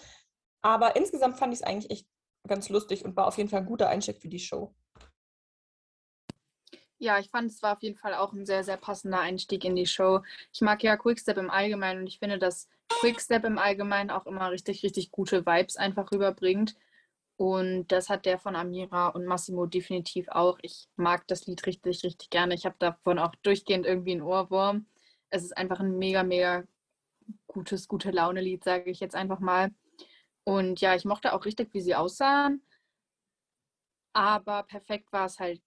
Aber 0.61 0.95
insgesamt 0.95 1.37
fand 1.37 1.53
ich 1.53 1.59
es 1.59 1.65
eigentlich 1.65 1.91
echt 1.91 2.07
ganz 2.47 2.69
lustig 2.69 3.05
und 3.05 3.15
war 3.15 3.27
auf 3.27 3.37
jeden 3.37 3.49
Fall 3.49 3.61
ein 3.61 3.65
guter 3.65 3.89
Einstieg 3.89 4.21
für 4.21 4.29
die 4.29 4.39
Show. 4.39 4.75
Ja, 7.03 7.19
ich 7.19 7.29
fand, 7.29 7.51
es 7.51 7.61
war 7.61 7.73
auf 7.73 7.83
jeden 7.83 7.97
Fall 7.97 8.13
auch 8.13 8.31
ein 8.31 8.45
sehr, 8.45 8.63
sehr 8.63 8.77
passender 8.77 9.19
Einstieg 9.19 9.65
in 9.65 9.75
die 9.75 9.85
Show. 9.85 10.21
Ich 10.53 10.61
mag 10.61 10.81
ja 10.83 10.95
Quickstep 10.95 11.35
im 11.37 11.49
Allgemeinen 11.49 11.99
und 11.99 12.07
ich 12.07 12.19
finde, 12.19 12.39
dass 12.39 12.69
Quickstep 12.87 13.43
im 13.43 13.57
Allgemeinen 13.59 14.09
auch 14.09 14.25
immer 14.25 14.49
richtig, 14.51 14.83
richtig 14.83 15.11
gute 15.11 15.45
Vibes 15.45 15.75
einfach 15.75 16.13
rüberbringt. 16.13 16.77
Und 17.35 17.87
das 17.91 18.07
hat 18.09 18.25
der 18.25 18.39
von 18.39 18.55
Amira 18.55 19.09
und 19.09 19.25
Massimo 19.25 19.65
definitiv 19.65 20.29
auch. 20.29 20.59
Ich 20.61 20.87
mag 20.95 21.27
das 21.27 21.45
Lied 21.45 21.65
richtig, 21.65 22.05
richtig 22.05 22.29
gerne. 22.29 22.53
Ich 22.55 22.65
habe 22.65 22.77
davon 22.79 23.19
auch 23.19 23.35
durchgehend 23.43 23.85
irgendwie 23.85 24.13
einen 24.13 24.21
Ohrwurm. 24.21 24.85
Es 25.29 25.43
ist 25.43 25.57
einfach 25.57 25.81
ein 25.81 25.97
mega, 25.97 26.23
mega 26.23 26.63
gutes, 27.47 27.89
gute 27.89 28.11
Laune-Lied, 28.11 28.63
sage 28.63 28.89
ich 28.89 29.01
jetzt 29.01 29.15
einfach 29.15 29.39
mal. 29.39 29.71
Und 30.45 30.79
ja, 30.79 30.95
ich 30.95 31.03
mochte 31.03 31.33
auch 31.33 31.43
richtig, 31.43 31.73
wie 31.73 31.81
sie 31.81 31.95
aussahen. 31.95 32.61
Aber 34.13 34.63
perfekt 34.63 35.11
war 35.11 35.25
es 35.25 35.39
halt 35.39 35.61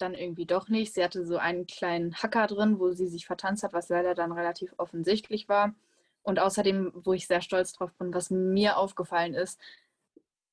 dann 0.00 0.14
irgendwie 0.14 0.46
doch 0.46 0.68
nicht. 0.68 0.94
Sie 0.94 1.04
hatte 1.04 1.24
so 1.26 1.36
einen 1.36 1.66
kleinen 1.66 2.14
Hacker 2.14 2.46
drin, 2.46 2.78
wo 2.78 2.92
sie 2.92 3.08
sich 3.08 3.26
vertanzt 3.26 3.62
hat, 3.62 3.72
was 3.72 3.88
leider 3.88 4.14
dann 4.14 4.32
relativ 4.32 4.74
offensichtlich 4.76 5.48
war. 5.48 5.74
Und 6.22 6.38
außerdem, 6.38 6.92
wo 6.94 7.12
ich 7.12 7.26
sehr 7.26 7.40
stolz 7.40 7.72
drauf 7.72 7.92
bin, 7.98 8.12
was 8.12 8.30
mir 8.30 8.76
aufgefallen 8.76 9.34
ist, 9.34 9.60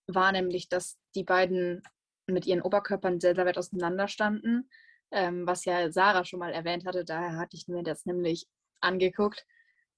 war 0.08 0.32
nämlich, 0.32 0.70
dass 0.70 0.98
die 1.16 1.24
beiden 1.24 1.84
mit 2.28 2.46
ihren 2.46 2.62
Oberkörpern 2.62 3.20
sehr, 3.20 3.36
sehr 3.36 3.46
weit 3.46 3.58
auseinander 3.58 4.08
standen, 4.08 4.70
ähm, 5.12 5.46
was 5.48 5.66
ja 5.66 5.92
Sarah 5.92 6.26
schon 6.26 6.40
mal 6.40 6.54
erwähnt 6.54 6.86
hatte. 6.86 7.06
Daher 7.06 7.38
hatte 7.38 7.56
ich 7.56 7.68
mir 7.68 7.84
das 7.84 8.06
nämlich 8.06 8.48
angeguckt. 8.82 9.46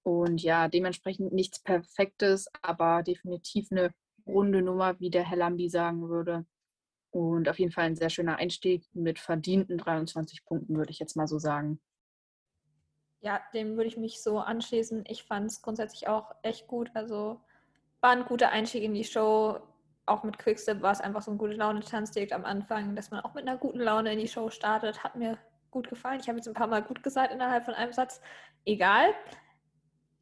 Und 0.03 0.41
ja, 0.41 0.67
dementsprechend 0.67 1.33
nichts 1.33 1.59
Perfektes, 1.59 2.47
aber 2.61 3.03
definitiv 3.03 3.71
eine 3.71 3.91
runde 4.25 4.61
Nummer, 4.61 4.99
wie 4.99 5.09
der 5.09 5.23
Herr 5.23 5.37
Lambi 5.37 5.69
sagen 5.69 6.09
würde. 6.09 6.45
Und 7.11 7.49
auf 7.49 7.57
jeden 7.57 7.71
Fall 7.71 7.85
ein 7.85 7.95
sehr 7.95 8.09
schöner 8.09 8.37
Einstieg 8.37 8.87
mit 8.93 9.19
verdienten 9.19 9.77
23 9.77 10.45
Punkten, 10.45 10.77
würde 10.77 10.91
ich 10.91 10.99
jetzt 10.99 11.15
mal 11.15 11.27
so 11.27 11.39
sagen. 11.39 11.79
Ja, 13.21 13.41
dem 13.53 13.75
würde 13.75 13.87
ich 13.87 13.97
mich 13.97 14.21
so 14.21 14.39
anschließen. 14.39 15.03
Ich 15.07 15.23
fand 15.23 15.47
es 15.47 15.61
grundsätzlich 15.61 16.07
auch 16.07 16.31
echt 16.43 16.67
gut. 16.67 16.91
Also 16.93 17.41
war 17.99 18.11
ein 18.11 18.25
guter 18.25 18.49
Einstieg 18.49 18.83
in 18.83 18.93
die 18.93 19.03
Show. 19.03 19.59
Auch 20.05 20.23
mit 20.23 20.37
Quickstep 20.37 20.81
war 20.81 20.91
es 20.91 21.01
einfach 21.01 21.21
so 21.21 21.31
ein 21.31 21.37
gute 21.37 21.53
Laune-Tanz 21.53 22.11
direkt 22.11 22.33
am 22.33 22.45
Anfang, 22.45 22.95
dass 22.95 23.11
man 23.11 23.19
auch 23.21 23.33
mit 23.33 23.47
einer 23.47 23.57
guten 23.57 23.79
Laune 23.79 24.13
in 24.13 24.19
die 24.19 24.27
Show 24.27 24.49
startet. 24.49 25.03
Hat 25.03 25.15
mir 25.15 25.37
gut 25.71 25.89
gefallen. 25.89 26.19
Ich 26.21 26.27
habe 26.29 26.37
jetzt 26.37 26.47
ein 26.47 26.53
paar 26.53 26.67
Mal 26.67 26.81
gut 26.81 27.03
gesagt 27.03 27.33
innerhalb 27.33 27.65
von 27.65 27.73
einem 27.73 27.91
Satz. 27.91 28.21
Egal 28.65 29.13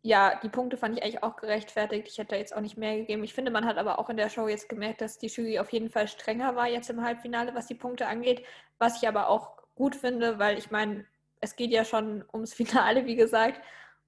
ja, 0.01 0.39
die 0.42 0.50
Punkte 0.50 0.77
fand 0.77 0.98
ich 0.98 1.04
eigentlich 1.04 1.24
auch 1.24 1.36
gerechtfertigt. 1.36 2.08
Ich 2.08 2.18
hätte 2.18 2.36
jetzt 2.36 2.56
auch 2.56 2.62
nicht 2.62 2.77
mehr 2.77 2.98
gegeben. 2.98 3.24
Ich 3.24 3.34
finde, 3.34 3.51
man 3.51 3.66
hat 3.66 3.77
aber 3.77 4.00
auch 4.00 4.10
in 4.10 4.18
der 4.18 4.30
Show 4.30 4.48
jetzt 4.48 4.70
gemerkt, 4.70 5.01
dass 5.01 5.18
die 5.18 5.27
Jury 5.27 5.60
auf 5.60 5.72
jeden 5.74 5.89
Fall 5.89 6.08
strenger 6.08 6.56
war 6.56 6.68
jetzt 6.68 6.89
im 6.89 7.04
Halbfinale, 7.04 7.54
was 7.56 7.68
die 7.68 7.75
Punkte 7.75 8.08
angeht. 8.08 8.44
Was 8.80 9.01
ich 9.01 9.08
aber 9.08 9.30
auch 9.30 9.58
gut 9.75 9.96
finde, 9.96 10.39
weil 10.39 10.58
ich 10.58 10.72
meine, 10.72 11.06
es 11.42 11.56
geht 11.56 11.72
ja 11.72 11.86
schon 11.86 12.24
ums 12.34 12.54
Finale, 12.56 13.06
wie 13.06 13.16
gesagt. 13.16 13.62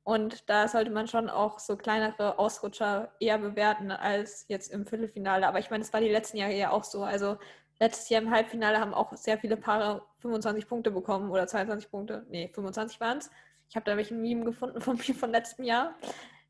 Und 0.04 0.50
da 0.50 0.68
sollte 0.68 0.92
man 0.92 1.08
schon 1.08 1.30
auch 1.30 1.60
so 1.60 1.78
kleinere 1.78 2.40
Ausrutscher 2.40 3.12
eher 3.20 3.38
bewerten 3.38 3.92
als 3.92 4.46
jetzt 4.48 4.72
im 4.72 4.88
Viertelfinale. 4.88 5.48
Aber 5.48 5.60
ich 5.60 5.70
meine, 5.70 5.84
es 5.84 5.94
war 5.94 6.02
die 6.02 6.10
letzten 6.10 6.38
Jahre 6.38 6.56
ja 6.56 6.72
auch 6.72 6.84
so. 6.84 7.04
Also 7.04 7.38
letztes 7.80 8.10
Jahr 8.10 8.22
im 8.22 8.32
Halbfinale 8.32 8.80
haben 8.80 8.94
auch 8.94 9.16
sehr 9.16 9.38
viele 9.38 9.58
Paare 9.58 10.04
25 10.20 10.68
Punkte 10.68 10.92
bekommen 10.92 11.30
oder 11.30 11.48
22 11.48 11.92
Punkte. 11.92 12.26
Nee, 12.30 12.50
25 12.54 13.00
waren 13.00 13.20
es. 13.20 13.30
Ich 13.70 13.76
habe 13.76 13.86
da 13.86 13.96
welchen 13.96 14.22
Meme 14.22 14.46
gefunden 14.46 14.82
von 14.82 14.98
mir 15.08 15.16
von 15.16 15.32
letztem 15.32 15.64
Jahr. 15.64 15.96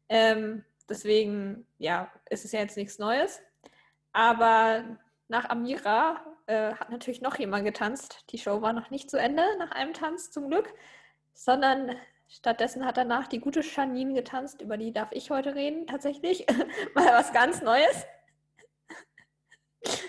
Ähm, 0.08 0.64
deswegen, 0.88 1.68
ja, 1.78 2.12
ist 2.30 2.46
es 2.46 2.54
ja 2.54 2.62
jetzt 2.62 2.78
nichts 2.78 2.98
Neues. 2.98 3.42
Aber 4.14 4.98
nach 5.28 5.50
Amira 5.50 6.26
äh, 6.48 6.74
hat 6.74 6.90
natürlich 6.90 7.22
noch 7.22 7.38
jemand 7.38 7.66
getanzt. 7.66 8.26
Die 8.32 8.38
Show 8.38 8.62
war 8.62 8.74
noch 8.74 8.90
nicht 8.90 9.10
zu 9.10 9.18
Ende 9.18 9.44
nach 9.60 9.72
einem 9.72 9.94
Tanz 9.94 10.32
zum 10.32 10.50
Glück, 10.50 10.74
sondern 11.34 11.96
stattdessen 12.28 12.86
hat 12.86 12.98
danach 12.98 13.28
die 13.28 13.40
gute 13.40 13.62
Janine 13.62 14.14
getanzt. 14.14 14.62
Über 14.62 14.78
die 14.78 14.94
darf 14.94 15.10
ich 15.12 15.30
heute 15.30 15.56
reden, 15.56 15.88
tatsächlich. 15.88 16.48
Mal 16.96 17.06
was 17.06 17.34
ganz 17.34 17.62
Neues. 17.62 18.06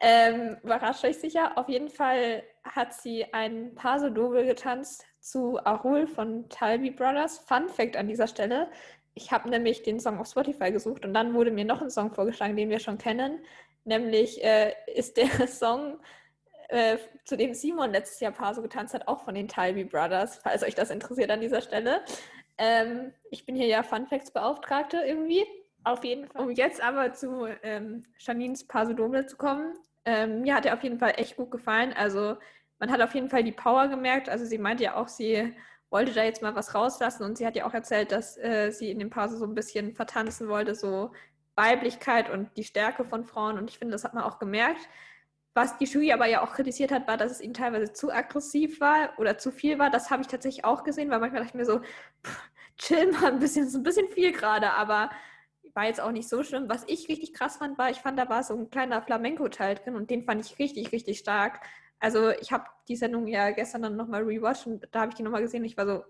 ähm, 0.00 0.56
überrascht 0.62 1.04
euch 1.04 1.18
sicher. 1.18 1.58
Auf 1.58 1.68
jeden 1.68 1.88
Fall 1.88 2.44
hat 2.62 2.94
sie 2.94 3.34
ein 3.34 3.74
Paso 3.74 4.08
Doble 4.08 4.46
getanzt 4.46 5.04
zu 5.20 5.64
Arul 5.64 6.06
von 6.06 6.48
Talby 6.48 6.90
Brothers. 6.90 7.38
Fun 7.38 7.68
Fact 7.68 7.96
an 7.96 8.08
dieser 8.08 8.26
Stelle. 8.26 8.70
ich 9.14 9.32
habe 9.32 9.50
nämlich 9.50 9.82
den 9.82 10.00
Song 10.00 10.18
auf 10.18 10.28
Spotify 10.28 10.72
gesucht 10.72 11.04
und 11.04 11.12
dann 11.12 11.34
wurde 11.34 11.50
mir 11.50 11.64
noch 11.64 11.82
ein 11.82 11.90
Song 11.90 12.12
vorgeschlagen, 12.12 12.56
den 12.56 12.70
wir 12.70 12.78
schon 12.78 12.98
kennen. 12.98 13.40
Nämlich 13.84 14.42
äh, 14.42 14.72
ist 14.94 15.16
der 15.16 15.28
Song, 15.48 15.98
äh, 16.68 16.98
zu 17.24 17.36
dem 17.36 17.52
Simon 17.52 17.90
letztes 17.90 18.20
Jahr 18.20 18.32
Paar 18.32 18.54
so 18.54 18.62
getanzt 18.62 18.94
hat, 18.94 19.08
auch 19.08 19.24
von 19.24 19.34
den 19.34 19.48
Talby 19.48 19.84
Brothers, 19.84 20.36
falls 20.36 20.62
euch 20.62 20.74
das 20.74 20.90
interessiert 20.90 21.30
an 21.30 21.40
dieser 21.40 21.60
Stelle. 21.60 22.02
Ähm, 22.58 23.12
ich 23.30 23.44
bin 23.44 23.56
hier 23.56 23.66
ja 23.66 23.82
Fun 23.82 24.06
Facts 24.06 24.30
Beauftragte 24.30 24.98
irgendwie. 24.98 25.44
Auf 25.82 26.04
jeden 26.04 26.26
Fall. 26.26 26.42
Um 26.42 26.50
jetzt 26.50 26.82
aber 26.82 27.12
zu 27.12 27.46
ähm, 27.62 28.04
Janines 28.18 28.66
Pasodome 28.66 29.26
zu 29.26 29.36
kommen. 29.36 29.74
Ähm, 30.04 30.42
mir 30.42 30.54
hat 30.54 30.66
er 30.66 30.74
auf 30.74 30.82
jeden 30.82 30.98
Fall 30.98 31.14
echt 31.16 31.36
gut 31.36 31.50
gefallen. 31.50 31.92
Also 31.92 32.36
man 32.80 32.90
hat 32.90 33.00
auf 33.00 33.14
jeden 33.14 33.28
Fall 33.28 33.44
die 33.44 33.52
Power 33.52 33.86
gemerkt. 33.88 34.28
Also 34.28 34.44
sie 34.44 34.58
meinte 34.58 34.82
ja 34.82 34.96
auch, 34.96 35.06
sie 35.06 35.54
wollte 35.90 36.12
da 36.12 36.24
jetzt 36.24 36.42
mal 36.42 36.54
was 36.56 36.74
rauslassen 36.74 37.24
und 37.24 37.38
sie 37.38 37.46
hat 37.46 37.56
ja 37.56 37.66
auch 37.66 37.74
erzählt, 37.74 38.10
dass 38.10 38.36
äh, 38.38 38.70
sie 38.72 38.90
in 38.90 38.98
dem 38.98 39.10
Paso 39.10 39.36
so 39.36 39.44
ein 39.44 39.54
bisschen 39.54 39.94
vertanzen 39.94 40.48
wollte, 40.48 40.74
so 40.74 41.12
Weiblichkeit 41.56 42.30
und 42.30 42.56
die 42.56 42.64
Stärke 42.64 43.04
von 43.04 43.24
Frauen. 43.24 43.58
Und 43.58 43.70
ich 43.70 43.78
finde, 43.78 43.92
das 43.92 44.04
hat 44.04 44.14
man 44.14 44.24
auch 44.24 44.38
gemerkt. 44.38 44.88
Was 45.52 45.76
die 45.78 45.84
Jury 45.84 46.12
aber 46.12 46.26
ja 46.26 46.42
auch 46.42 46.52
kritisiert 46.52 46.92
hat, 46.92 47.08
war, 47.08 47.16
dass 47.16 47.32
es 47.32 47.40
ihnen 47.40 47.54
teilweise 47.54 47.92
zu 47.92 48.10
aggressiv 48.10 48.80
war 48.80 49.18
oder 49.18 49.36
zu 49.36 49.50
viel 49.50 49.78
war. 49.78 49.90
Das 49.90 50.10
habe 50.10 50.22
ich 50.22 50.28
tatsächlich 50.28 50.64
auch 50.64 50.84
gesehen, 50.84 51.10
weil 51.10 51.18
manchmal 51.18 51.42
dachte 51.42 51.56
ich 51.56 51.58
mir 51.58 51.66
so, 51.66 51.80
pff, 52.24 52.50
chill 52.78 53.12
mal 53.12 53.32
ein 53.32 53.40
bisschen, 53.40 53.66
ist 53.66 53.74
ein 53.74 53.82
bisschen 53.82 54.08
viel 54.08 54.32
gerade, 54.32 54.70
aber 54.72 55.10
war 55.74 55.86
jetzt 55.86 56.00
auch 56.00 56.12
nicht 56.12 56.28
so 56.28 56.42
schlimm. 56.42 56.68
Was 56.68 56.84
ich 56.86 57.08
richtig 57.08 57.32
krass 57.34 57.56
fand, 57.56 57.78
war, 57.78 57.90
ich 57.90 57.98
fand, 57.98 58.18
da 58.18 58.28
war 58.28 58.42
so 58.42 58.54
ein 58.54 58.70
kleiner 58.70 59.02
Flamenco-Teil 59.02 59.76
drin 59.76 59.96
und 59.96 60.10
den 60.10 60.24
fand 60.24 60.44
ich 60.44 60.58
richtig, 60.58 60.92
richtig 60.92 61.18
stark. 61.18 61.60
Also 62.00 62.30
ich 62.30 62.50
habe 62.50 62.64
die 62.88 62.96
Sendung 62.96 63.26
ja 63.26 63.50
gestern 63.50 63.82
dann 63.82 63.96
nochmal 63.96 64.22
rewatcht 64.22 64.66
und 64.66 64.88
da 64.90 65.02
habe 65.02 65.10
ich 65.10 65.16
die 65.16 65.22
nochmal 65.22 65.42
gesehen 65.42 65.64
ich 65.64 65.76
war 65.76 65.86
so, 65.86 66.04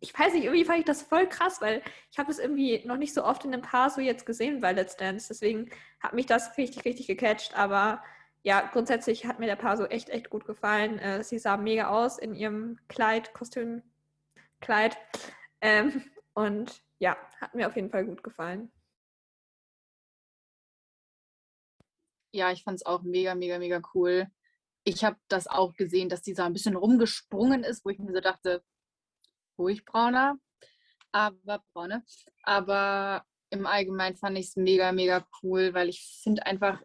ich 0.00 0.18
weiß 0.18 0.34
nicht, 0.34 0.44
irgendwie 0.44 0.64
fand 0.64 0.80
ich 0.80 0.84
das 0.84 1.02
voll 1.02 1.28
krass, 1.28 1.60
weil 1.60 1.82
ich 2.10 2.18
habe 2.18 2.30
es 2.30 2.38
irgendwie 2.38 2.84
noch 2.86 2.96
nicht 2.96 3.14
so 3.14 3.24
oft 3.24 3.44
in 3.44 3.52
einem 3.52 3.62
Paar 3.62 3.88
so 3.90 4.00
jetzt 4.00 4.26
gesehen 4.26 4.60
bei 4.60 4.72
Let's 4.72 4.96
Dance. 4.96 5.28
Deswegen 5.28 5.70
hat 6.00 6.12
mich 6.12 6.26
das 6.26 6.56
richtig, 6.58 6.84
richtig 6.84 7.06
gecatcht. 7.06 7.56
Aber 7.56 8.02
ja, 8.42 8.60
grundsätzlich 8.72 9.26
hat 9.26 9.38
mir 9.38 9.46
der 9.46 9.56
Paar 9.56 9.76
so 9.76 9.86
echt, 9.86 10.10
echt 10.10 10.28
gut 10.30 10.44
gefallen. 10.44 10.98
Äh, 10.98 11.24
sie 11.24 11.38
sah 11.38 11.56
mega 11.56 11.88
aus 11.88 12.18
in 12.18 12.34
ihrem 12.34 12.78
Kleid, 12.88 13.32
Kostüm, 13.32 13.82
Kleid. 14.60 14.98
Ähm, 15.60 16.02
und 16.34 16.82
ja, 16.98 17.16
hat 17.40 17.54
mir 17.54 17.66
auf 17.66 17.76
jeden 17.76 17.90
Fall 17.90 18.04
gut 18.04 18.22
gefallen. 18.22 18.70
Ja, 22.32 22.52
ich 22.52 22.64
fand 22.64 22.76
es 22.76 22.86
auch 22.86 23.02
mega, 23.02 23.34
mega, 23.34 23.58
mega 23.58 23.80
cool. 23.94 24.26
Ich 24.88 25.02
habe 25.02 25.16
das 25.26 25.48
auch 25.48 25.74
gesehen, 25.74 26.08
dass 26.08 26.22
dieser 26.22 26.44
ein 26.44 26.52
bisschen 26.52 26.76
rumgesprungen 26.76 27.64
ist, 27.64 27.84
wo 27.84 27.90
ich 27.90 27.98
mir 27.98 28.12
so 28.12 28.20
dachte, 28.20 28.62
ruhig 29.58 29.84
brauner, 29.84 30.38
aber 31.10 31.64
braune. 31.72 32.04
Aber 32.44 33.24
im 33.50 33.66
Allgemeinen 33.66 34.16
fand 34.16 34.38
ich 34.38 34.46
es 34.46 34.56
mega, 34.56 34.92
mega 34.92 35.26
cool, 35.42 35.74
weil 35.74 35.88
ich 35.88 36.20
finde 36.22 36.46
einfach, 36.46 36.80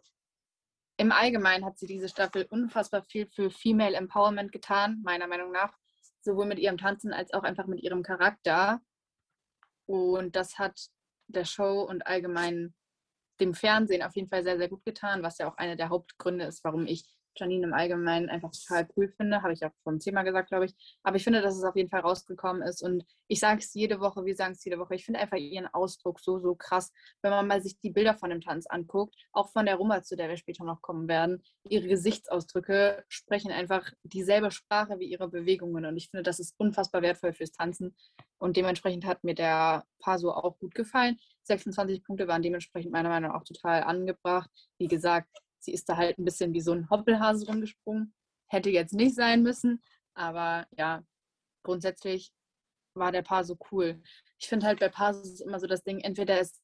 im 0.96 1.12
Allgemeinen 1.12 1.64
hat 1.64 1.78
sie 1.78 1.86
diese 1.86 2.08
Staffel 2.08 2.46
unfassbar 2.50 3.04
viel 3.04 3.28
für 3.28 3.52
Female 3.52 3.96
Empowerment 3.96 4.50
getan, 4.50 5.00
meiner 5.04 5.28
Meinung 5.28 5.52
nach. 5.52 5.72
Sowohl 6.22 6.46
mit 6.46 6.58
ihrem 6.58 6.78
Tanzen 6.78 7.12
als 7.12 7.32
auch 7.32 7.44
einfach 7.44 7.66
mit 7.66 7.82
ihrem 7.82 8.02
Charakter. 8.02 8.80
Und 9.86 10.34
das 10.34 10.58
hat 10.58 10.76
der 11.28 11.44
Show 11.44 11.82
und 11.82 12.04
allgemein 12.04 12.74
dem 13.40 13.54
Fernsehen 13.54 14.02
auf 14.02 14.16
jeden 14.16 14.28
Fall 14.28 14.42
sehr, 14.42 14.58
sehr 14.58 14.68
gut 14.68 14.84
getan, 14.84 15.22
was 15.22 15.38
ja 15.38 15.48
auch 15.48 15.56
einer 15.56 15.76
der 15.76 15.88
Hauptgründe 15.88 16.46
ist, 16.46 16.64
warum 16.64 16.86
ich 16.86 17.04
Janine 17.36 17.66
im 17.66 17.74
Allgemeinen 17.74 18.28
einfach 18.28 18.50
total 18.50 18.88
cool 18.96 19.08
finde. 19.08 19.42
Habe 19.42 19.52
ich 19.52 19.64
auch 19.64 19.70
vom 19.84 19.98
Thema 19.98 20.22
gesagt, 20.22 20.48
glaube 20.48 20.66
ich. 20.66 20.74
Aber 21.02 21.16
ich 21.16 21.24
finde, 21.24 21.42
dass 21.42 21.56
es 21.56 21.64
auf 21.64 21.76
jeden 21.76 21.90
Fall 21.90 22.00
rausgekommen 22.00 22.62
ist. 22.62 22.82
Und 22.82 23.04
ich 23.28 23.40
sage 23.40 23.60
es 23.60 23.74
jede 23.74 24.00
Woche, 24.00 24.24
wir 24.24 24.36
sagen 24.36 24.52
es 24.52 24.64
jede 24.64 24.78
Woche. 24.78 24.94
Ich 24.94 25.04
finde 25.04 25.20
einfach 25.20 25.36
ihren 25.36 25.66
Ausdruck 25.66 26.20
so, 26.20 26.38
so 26.38 26.54
krass. 26.54 26.92
Wenn 27.22 27.30
man 27.30 27.46
mal 27.46 27.62
sich 27.62 27.78
die 27.80 27.90
Bilder 27.90 28.14
von 28.14 28.30
dem 28.30 28.40
Tanz 28.40 28.66
anguckt, 28.66 29.14
auch 29.32 29.50
von 29.50 29.66
der 29.66 29.76
Rumba, 29.76 30.02
zu 30.02 30.16
der 30.16 30.28
wir 30.28 30.36
später 30.36 30.64
noch 30.64 30.82
kommen 30.82 31.08
werden, 31.08 31.42
ihre 31.68 31.88
Gesichtsausdrücke 31.88 33.04
sprechen 33.08 33.50
einfach 33.50 33.90
dieselbe 34.02 34.50
Sprache 34.50 34.98
wie 34.98 35.06
ihre 35.06 35.28
Bewegungen. 35.28 35.86
Und 35.86 35.96
ich 35.96 36.10
finde, 36.10 36.22
das 36.22 36.40
ist 36.40 36.54
unfassbar 36.58 37.02
wertvoll 37.02 37.32
fürs 37.32 37.52
Tanzen. 37.52 37.94
Und 38.38 38.56
dementsprechend 38.56 39.06
hat 39.06 39.22
mir 39.22 39.34
der 39.34 39.84
Paso 40.00 40.32
auch 40.32 40.58
gut 40.58 40.74
gefallen. 40.74 41.18
26 41.44 42.04
Punkte 42.04 42.28
waren 42.28 42.42
dementsprechend 42.42 42.92
meiner 42.92 43.08
Meinung 43.08 43.30
nach 43.30 43.40
auch 43.40 43.44
total 43.44 43.84
angebracht. 43.84 44.50
Wie 44.78 44.88
gesagt, 44.88 45.28
Sie 45.62 45.72
ist 45.72 45.88
da 45.88 45.96
halt 45.96 46.18
ein 46.18 46.24
bisschen 46.24 46.52
wie 46.52 46.60
so 46.60 46.72
ein 46.72 46.90
Hoppelhase 46.90 47.46
rumgesprungen. 47.46 48.12
Hätte 48.48 48.70
jetzt 48.70 48.92
nicht 48.92 49.14
sein 49.14 49.42
müssen, 49.42 49.82
aber 50.14 50.66
ja, 50.72 51.04
grundsätzlich 51.62 52.32
war 52.94 53.12
der 53.12 53.22
Paar 53.22 53.44
so 53.44 53.56
cool. 53.70 54.02
Ich 54.38 54.48
finde 54.48 54.66
halt 54.66 54.80
bei 54.80 54.88
Paar 54.88 55.12
ist 55.12 55.40
immer 55.40 55.60
so 55.60 55.66
das 55.66 55.84
Ding, 55.84 56.00
entweder 56.00 56.40
ist 56.40 56.60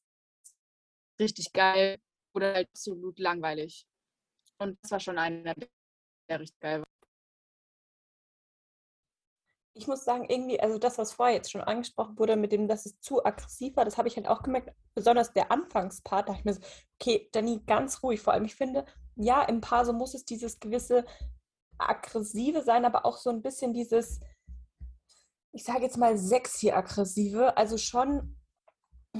richtig 1.19 1.53
geil 1.53 1.97
oder 2.35 2.53
halt 2.53 2.69
absolut 2.69 3.17
langweilig. 3.19 3.85
Und 4.57 4.77
das 4.81 4.91
war 4.91 4.99
schon 4.99 5.17
einer, 5.17 5.55
der 6.29 6.39
richtig 6.39 6.59
geil 6.59 6.79
war. 6.79 6.98
Ich 9.79 9.87
muss 9.87 10.03
sagen, 10.03 10.25
irgendwie, 10.27 10.59
also 10.59 10.77
das, 10.77 10.97
was 10.97 11.13
vorher 11.13 11.35
jetzt 11.35 11.51
schon 11.51 11.61
angesprochen 11.61 12.19
wurde, 12.19 12.35
mit 12.35 12.51
dem, 12.51 12.67
dass 12.67 12.85
es 12.85 12.99
zu 12.99 13.25
aggressiv 13.25 13.75
war, 13.75 13.85
das 13.85 13.97
habe 13.97 14.07
ich 14.07 14.15
halt 14.17 14.27
auch 14.27 14.43
gemerkt, 14.43 14.73
besonders 14.93 15.33
der 15.33 15.51
Anfangspart, 15.51 16.27
da 16.27 16.33
habe 16.33 16.39
ich 16.39 16.45
mir 16.45 16.53
so, 16.53 16.61
okay, 16.99 17.29
Dani, 17.31 17.61
ganz 17.65 18.03
ruhig. 18.03 18.21
Vor 18.21 18.33
allem, 18.33 18.45
ich 18.45 18.55
finde, 18.55 18.85
ja, 19.15 19.41
im 19.43 19.61
Paar 19.61 19.85
so 19.85 19.93
muss 19.93 20.13
es 20.13 20.25
dieses 20.25 20.59
gewisse 20.59 21.05
aggressive 21.77 22.61
sein, 22.61 22.85
aber 22.85 23.05
auch 23.05 23.17
so 23.17 23.29
ein 23.29 23.41
bisschen 23.41 23.73
dieses, 23.73 24.19
ich 25.53 25.63
sage 25.63 25.83
jetzt 25.83 25.97
mal 25.97 26.17
sexy 26.17 26.71
aggressive, 26.71 27.55
also 27.57 27.77
schon 27.77 28.35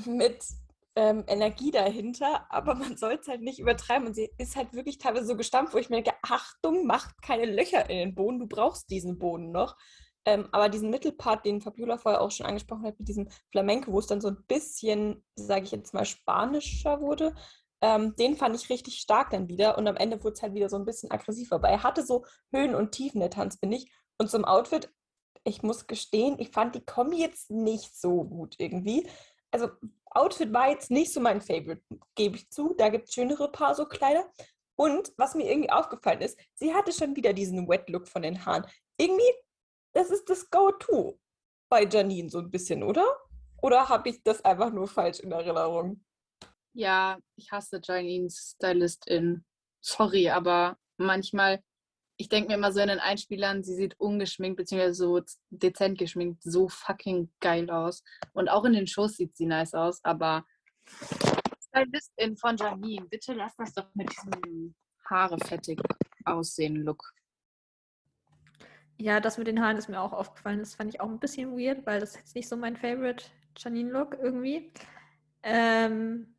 mit 0.06 0.44
ähm, 0.96 1.24
Energie 1.28 1.72
dahinter, 1.72 2.46
aber 2.50 2.76
man 2.76 2.98
soll 2.98 3.20
es 3.22 3.28
halt 3.28 3.42
nicht 3.42 3.60
übertreiben. 3.60 4.08
Und 4.08 4.14
sie 4.14 4.30
ist 4.38 4.56
halt 4.56 4.74
wirklich 4.74 4.98
teilweise 4.98 5.26
so 5.26 5.38
gestampft, 5.38 5.74
wo 5.74 5.78
ich 5.78 5.90
mir 5.90 6.02
denke, 6.02 6.18
Achtung, 6.24 6.86
macht 6.86 7.22
keine 7.22 7.46
Löcher 7.46 7.90
in 7.90 7.98
den 7.98 8.16
Boden, 8.16 8.40
du 8.40 8.48
brauchst 8.48 8.90
diesen 8.90 9.18
Boden 9.18 9.52
noch. 9.52 9.78
Ähm, 10.26 10.48
aber 10.52 10.70
diesen 10.70 10.90
Mittelpart, 10.90 11.46
den 11.46 11.62
Fabiola 11.62 11.98
vorher 11.98 12.22
auch 12.22 12.32
schon 12.32 12.46
angesprochen 12.46 12.86
hat, 12.86 13.00
mit 13.00 13.08
diesem 13.08 13.30
Flamenco, 13.52 13.92
wo 13.92 14.00
es 14.00 14.08
dann 14.08 14.22
so 14.22 14.28
ein 14.28 14.44
bisschen, 14.48 15.24
sage 15.36 15.64
ich 15.64 15.72
jetzt 15.72 15.94
mal, 15.94 16.06
spanischer 16.06 17.02
wurde, 17.02 17.34
ähm, 17.82 18.16
den 18.18 18.36
fand 18.36 18.56
ich 18.56 18.70
richtig 18.70 19.00
stark 19.00 19.30
dann 19.32 19.48
wieder. 19.48 19.78
Und 19.78 19.88
am 19.88 19.96
Ende 19.96 20.22
wurde 20.24 20.34
es 20.34 20.42
halt 20.42 20.54
wieder 20.54 20.70
so 20.70 20.76
ein 20.76 20.86
bisschen 20.86 21.12
aggressiver. 21.12 21.56
Aber 21.56 21.70
er 21.70 21.84
hatte 21.84 22.06
so 22.06 22.26
Höhen 22.54 22.76
und 22.76 22.92
Tiefen, 22.92 23.22
der 23.22 23.30
Tanz, 23.30 23.58
bin 23.58 23.72
ich. 23.72 23.92
Und 24.18 24.30
zum 24.30 24.46
Outfit, 24.46 24.94
ich 25.46 25.64
muss 25.64 25.88
gestehen, 25.88 26.38
ich 26.40 26.50
fand 26.50 26.76
die 26.76 26.86
Kombi 26.86 27.18
jetzt 27.18 27.50
nicht 27.50 27.96
so 27.96 28.24
gut 28.24 28.56
irgendwie. 28.58 29.08
Also 29.52 29.70
Outfit 30.12 30.54
war 30.54 30.70
jetzt 30.70 30.92
nicht 30.92 31.14
so 31.14 31.20
mein 31.22 31.42
Favorite, 31.42 31.82
gebe 32.16 32.36
ich 32.36 32.50
zu. 32.50 32.76
Da 32.78 32.90
gibt 32.90 33.08
es 33.08 33.14
schönere 33.14 33.52
Paar 33.52 33.76
so 33.76 33.86
Kleider. 33.86 34.30
Und 34.76 35.12
was 35.18 35.36
mir 35.36 35.50
irgendwie 35.50 35.72
aufgefallen 35.72 36.22
ist, 36.22 36.40
sie 36.56 36.74
hatte 36.74 36.92
schon 36.92 37.16
wieder 37.16 37.34
diesen 37.34 37.68
Wet-Look 37.68 38.08
von 38.08 38.22
den 38.22 38.46
Haaren. 38.46 38.66
Irgendwie 38.98 39.32
das 39.94 40.12
ist 40.12 40.30
das 40.30 40.50
Go-To 40.50 41.20
bei 41.70 41.86
Janine 41.86 42.30
so 42.30 42.40
ein 42.40 42.50
bisschen, 42.50 42.84
oder? 42.84 43.06
Oder 43.62 43.90
habe 43.90 44.10
ich 44.10 44.24
das 44.24 44.44
einfach 44.44 44.72
nur 44.72 44.88
falsch 44.88 45.20
in 45.20 45.32
Erinnerung? 45.32 46.04
Ja, 46.74 47.20
ich 47.36 47.52
hasse 47.52 47.82
Janines 47.84 48.56
Stylistin. 48.56 49.46
Sorry, 49.82 50.30
aber 50.30 50.78
manchmal, 50.98 51.62
ich 52.18 52.30
denke 52.30 52.50
mir 52.50 52.56
immer 52.56 52.72
so 52.72 52.80
in 52.80 52.88
den 52.88 53.00
Einspielern, 53.00 53.64
sie 53.64 53.76
sieht 53.76 54.00
ungeschminkt 54.00 54.58
bzw. 54.58 54.92
so 54.92 55.22
dezent 55.50 55.98
geschminkt 55.98 56.44
so 56.44 56.70
fucking 56.70 57.32
geil 57.40 57.70
aus. 57.70 58.04
Und 58.34 58.50
auch 58.50 58.66
in 58.66 58.74
den 58.74 58.88
Shows 58.88 59.18
sieht 59.18 59.36
sie 59.36 59.46
nice 59.46 59.74
aus, 59.74 60.04
aber 60.04 60.46
Stylistin 61.68 62.38
von 62.38 62.58
Janine, 62.58 63.06
bitte 63.08 63.34
lass 63.34 63.56
das 63.58 63.74
doch 63.74 63.94
mit 63.94 64.10
diesem 64.12 64.76
Haare 65.06 65.38
fettig 65.40 65.82
aussehen 66.26 66.76
Look. 66.76 67.14
Ja, 69.02 69.22
das 69.22 69.38
mit 69.38 69.48
den 69.48 69.62
Haaren 69.62 69.78
ist 69.78 69.88
mir 69.88 70.02
auch 70.02 70.12
aufgefallen. 70.12 70.60
Das 70.60 70.76
fand 70.76 70.94
ich 70.94 71.00
auch 71.00 71.08
ein 71.08 71.20
bisschen 71.20 71.58
weird, 71.58 71.86
weil 71.86 72.02
das 72.02 72.16
jetzt 72.16 72.36
nicht 72.36 72.50
so 72.50 72.58
mein 72.58 72.76
Favorite 72.76 73.24
Janine-Look 73.58 74.18
irgendwie. 74.22 74.72
Ähm, 75.42 76.36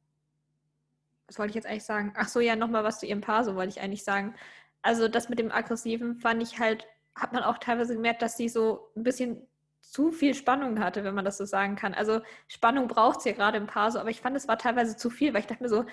was 1.26 1.38
wollte 1.38 1.50
ich 1.50 1.54
jetzt 1.54 1.66
eigentlich 1.66 1.84
sagen? 1.84 2.12
Ach 2.16 2.28
so, 2.28 2.38
ja, 2.40 2.56
nochmal 2.56 2.84
was 2.84 3.00
zu 3.00 3.06
ihrem 3.06 3.22
Paar, 3.22 3.44
so 3.44 3.54
wollte 3.54 3.70
ich 3.70 3.80
eigentlich 3.80 4.04
sagen. 4.04 4.34
Also 4.82 5.08
das 5.08 5.30
mit 5.30 5.38
dem 5.38 5.50
Aggressiven 5.50 6.16
fand 6.16 6.42
ich 6.42 6.58
halt, 6.58 6.86
hat 7.14 7.32
man 7.32 7.44
auch 7.44 7.56
teilweise 7.58 7.94
gemerkt, 7.94 8.20
dass 8.20 8.36
sie 8.36 8.48
so 8.50 8.90
ein 8.94 9.04
bisschen 9.04 9.46
zu 9.80 10.12
viel 10.12 10.34
Spannung 10.34 10.80
hatte, 10.80 11.02
wenn 11.02 11.14
man 11.14 11.24
das 11.24 11.38
so 11.38 11.46
sagen 11.46 11.76
kann. 11.76 11.94
Also 11.94 12.20
Spannung 12.46 12.88
braucht 12.88 13.22
sie 13.22 13.30
ja 13.30 13.34
gerade 13.34 13.56
im 13.56 13.66
Paar 13.66 13.90
so, 13.90 13.98
aber 13.98 14.10
ich 14.10 14.20
fand, 14.20 14.36
es 14.36 14.48
war 14.48 14.58
teilweise 14.58 14.96
zu 14.98 15.08
viel, 15.08 15.32
weil 15.32 15.40
ich 15.40 15.46
dachte 15.46 15.62
mir 15.62 15.70
so, 15.70 15.86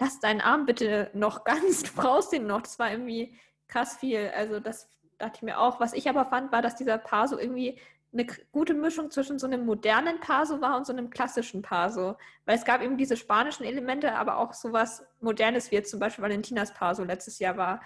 lass 0.00 0.20
deinen 0.20 0.40
Arm 0.40 0.64
bitte 0.64 1.10
noch 1.12 1.44
ganz, 1.44 1.82
du 1.82 1.92
brauchst 1.94 2.32
den 2.32 2.46
noch. 2.46 2.62
Das 2.62 2.78
war 2.78 2.90
irgendwie 2.90 3.38
krass 3.68 3.96
viel. 3.98 4.30
Also 4.34 4.58
das 4.60 4.88
dachte 5.18 5.36
ich 5.36 5.42
mir 5.42 5.58
auch. 5.58 5.80
Was 5.80 5.92
ich 5.92 6.08
aber 6.08 6.24
fand, 6.24 6.52
war, 6.52 6.62
dass 6.62 6.76
dieser 6.76 6.98
Paso 6.98 7.38
irgendwie 7.38 7.78
eine 8.12 8.26
gute 8.52 8.74
Mischung 8.74 9.10
zwischen 9.10 9.38
so 9.38 9.46
einem 9.46 9.66
modernen 9.66 10.20
Paso 10.20 10.60
war 10.60 10.76
und 10.76 10.86
so 10.86 10.92
einem 10.92 11.10
klassischen 11.10 11.62
Paso. 11.62 12.16
Weil 12.46 12.56
es 12.56 12.64
gab 12.64 12.82
eben 12.82 12.96
diese 12.96 13.16
spanischen 13.16 13.64
Elemente, 13.64 14.14
aber 14.14 14.38
auch 14.38 14.54
so 14.54 14.72
was 14.72 15.04
Modernes, 15.20 15.70
wie 15.70 15.76
jetzt 15.76 15.90
zum 15.90 16.00
Beispiel 16.00 16.24
Valentinas 16.24 16.72
Paso 16.72 17.04
letztes 17.04 17.38
Jahr 17.38 17.56
war. 17.56 17.82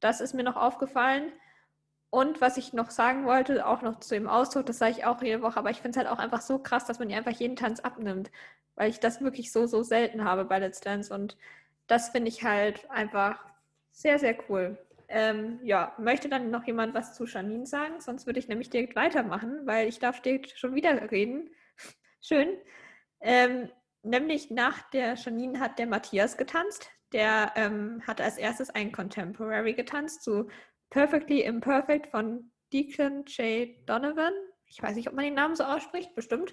Das 0.00 0.20
ist 0.20 0.34
mir 0.34 0.44
noch 0.44 0.56
aufgefallen. 0.56 1.32
Und 2.10 2.40
was 2.40 2.56
ich 2.56 2.72
noch 2.72 2.90
sagen 2.90 3.26
wollte, 3.26 3.66
auch 3.66 3.82
noch 3.82 4.00
zu 4.00 4.14
dem 4.14 4.28
Ausdruck, 4.28 4.66
das 4.66 4.78
sage 4.78 4.92
ich 4.92 5.04
auch 5.04 5.20
jede 5.22 5.42
Woche, 5.42 5.58
aber 5.58 5.70
ich 5.70 5.82
finde 5.82 5.90
es 5.90 5.96
halt 5.96 6.08
auch 6.08 6.18
einfach 6.22 6.40
so 6.40 6.58
krass, 6.58 6.86
dass 6.86 6.98
man 6.98 7.10
ihr 7.10 7.16
einfach 7.18 7.32
jeden 7.32 7.56
Tanz 7.56 7.80
abnimmt, 7.80 8.30
weil 8.74 8.88
ich 8.88 9.00
das 9.00 9.20
wirklich 9.20 9.52
so, 9.52 9.66
so 9.66 9.82
selten 9.82 10.24
habe 10.24 10.44
bei 10.44 10.58
Let's 10.58 10.80
Dance 10.80 11.12
und 11.12 11.36
das 11.88 12.10
finde 12.10 12.28
ich 12.28 12.42
halt 12.44 12.88
einfach 12.90 13.44
sehr, 13.92 14.18
sehr 14.18 14.36
cool. 14.48 14.78
Ähm, 15.08 15.60
ja, 15.62 15.94
möchte 15.98 16.28
dann 16.28 16.50
noch 16.50 16.64
jemand 16.64 16.94
was 16.94 17.14
zu 17.14 17.26
Janine 17.26 17.66
sagen? 17.66 18.00
Sonst 18.00 18.26
würde 18.26 18.38
ich 18.38 18.48
nämlich 18.48 18.70
direkt 18.70 18.96
weitermachen, 18.96 19.60
weil 19.64 19.88
ich 19.88 19.98
darf 19.98 20.20
direkt 20.20 20.58
schon 20.58 20.74
wieder 20.74 21.10
reden. 21.10 21.50
Schön. 22.20 22.48
Ähm, 23.20 23.70
nämlich 24.02 24.50
nach 24.50 24.82
der 24.90 25.14
Janine 25.14 25.60
hat 25.60 25.78
der 25.78 25.86
Matthias 25.86 26.36
getanzt. 26.36 26.90
Der 27.12 27.52
ähm, 27.54 28.02
hat 28.06 28.20
als 28.20 28.36
erstes 28.36 28.70
ein 28.70 28.90
Contemporary 28.90 29.74
getanzt 29.74 30.22
zu 30.22 30.48
Perfectly 30.90 31.42
Imperfect 31.42 32.08
von 32.08 32.50
Deacon 32.72 33.24
J. 33.26 33.68
Donovan. 33.88 34.32
Ich 34.66 34.82
weiß 34.82 34.96
nicht, 34.96 35.08
ob 35.08 35.14
man 35.14 35.24
den 35.24 35.34
Namen 35.34 35.54
so 35.54 35.64
ausspricht, 35.64 36.14
bestimmt. 36.14 36.52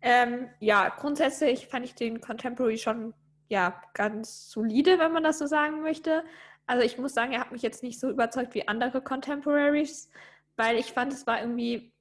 Ähm, 0.00 0.48
ja, 0.60 0.88
grundsätzlich 0.88 1.68
fand 1.68 1.84
ich 1.84 1.94
den 1.94 2.20
Contemporary 2.20 2.78
schon 2.78 3.14
ja, 3.48 3.80
ganz 3.94 4.50
solide, 4.50 4.98
wenn 4.98 5.12
man 5.12 5.22
das 5.22 5.38
so 5.38 5.46
sagen 5.46 5.82
möchte. 5.82 6.24
Also 6.66 6.82
ich 6.82 6.98
muss 6.98 7.14
sagen, 7.14 7.32
er 7.32 7.40
hat 7.40 7.52
mich 7.52 7.62
jetzt 7.62 7.82
nicht 7.82 8.00
so 8.00 8.10
überzeugt 8.10 8.54
wie 8.54 8.66
andere 8.66 9.00
Contemporaries, 9.00 10.10
weil 10.56 10.78
ich 10.78 10.92
fand, 10.92 11.12
es 11.12 11.26
war 11.26 11.40
irgendwie 11.40 11.92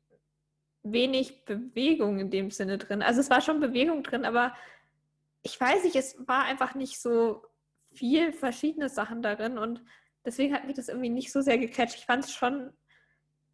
wenig 0.84 1.46
Bewegung 1.46 2.20
in 2.20 2.30
dem 2.30 2.52
Sinne 2.52 2.78
drin. 2.78 3.02
Also 3.02 3.20
es 3.20 3.30
war 3.30 3.42
schon 3.42 3.60
Bewegung 3.60 4.04
drin, 4.04 4.26
aber 4.26 4.54
ich 5.44 5.60
weiß 5.60 5.84
nicht, 5.84 5.96
es 5.96 6.16
war 6.28 6.46
einfach 6.46 6.76
nicht 6.76 7.00
so 7.00 7.44
viel 7.94 8.34
verschiedene 8.34 8.90
Sachen 8.90 9.22
darin 9.22 9.58
und 9.58 9.84
deswegen 10.26 10.54
hat 10.54 10.66
mich 10.66 10.76
das 10.76 10.90
irgendwie 10.90 11.10
nicht 11.10 11.32
so 11.32 11.42
sehr 11.42 11.58
gecatcht. 11.58 11.96
Ich 11.96 12.06
fand 12.06 12.26
es 12.26 12.32
schon 12.32 12.72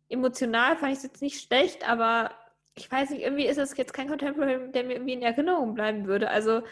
emotional, 0.10 0.78
fand 0.78 0.92
ich 0.92 0.98
es 0.98 1.04
jetzt 1.04 1.22
nicht 1.22 1.42
schlecht, 1.42 1.88
aber 1.88 2.32
ich 2.76 2.90
weiß 2.90 3.10
nicht, 3.12 3.22
irgendwie 3.22 3.46
ist 3.46 3.58
es 3.58 3.76
jetzt 3.78 3.94
kein 3.94 4.08
Contemporary, 4.08 4.72
der 4.72 4.84
mir 4.84 4.94
irgendwie 4.94 5.14
in 5.14 5.22
Erinnerung 5.22 5.74
bleiben 5.74 6.08
würde. 6.08 6.30
Also 6.30 6.64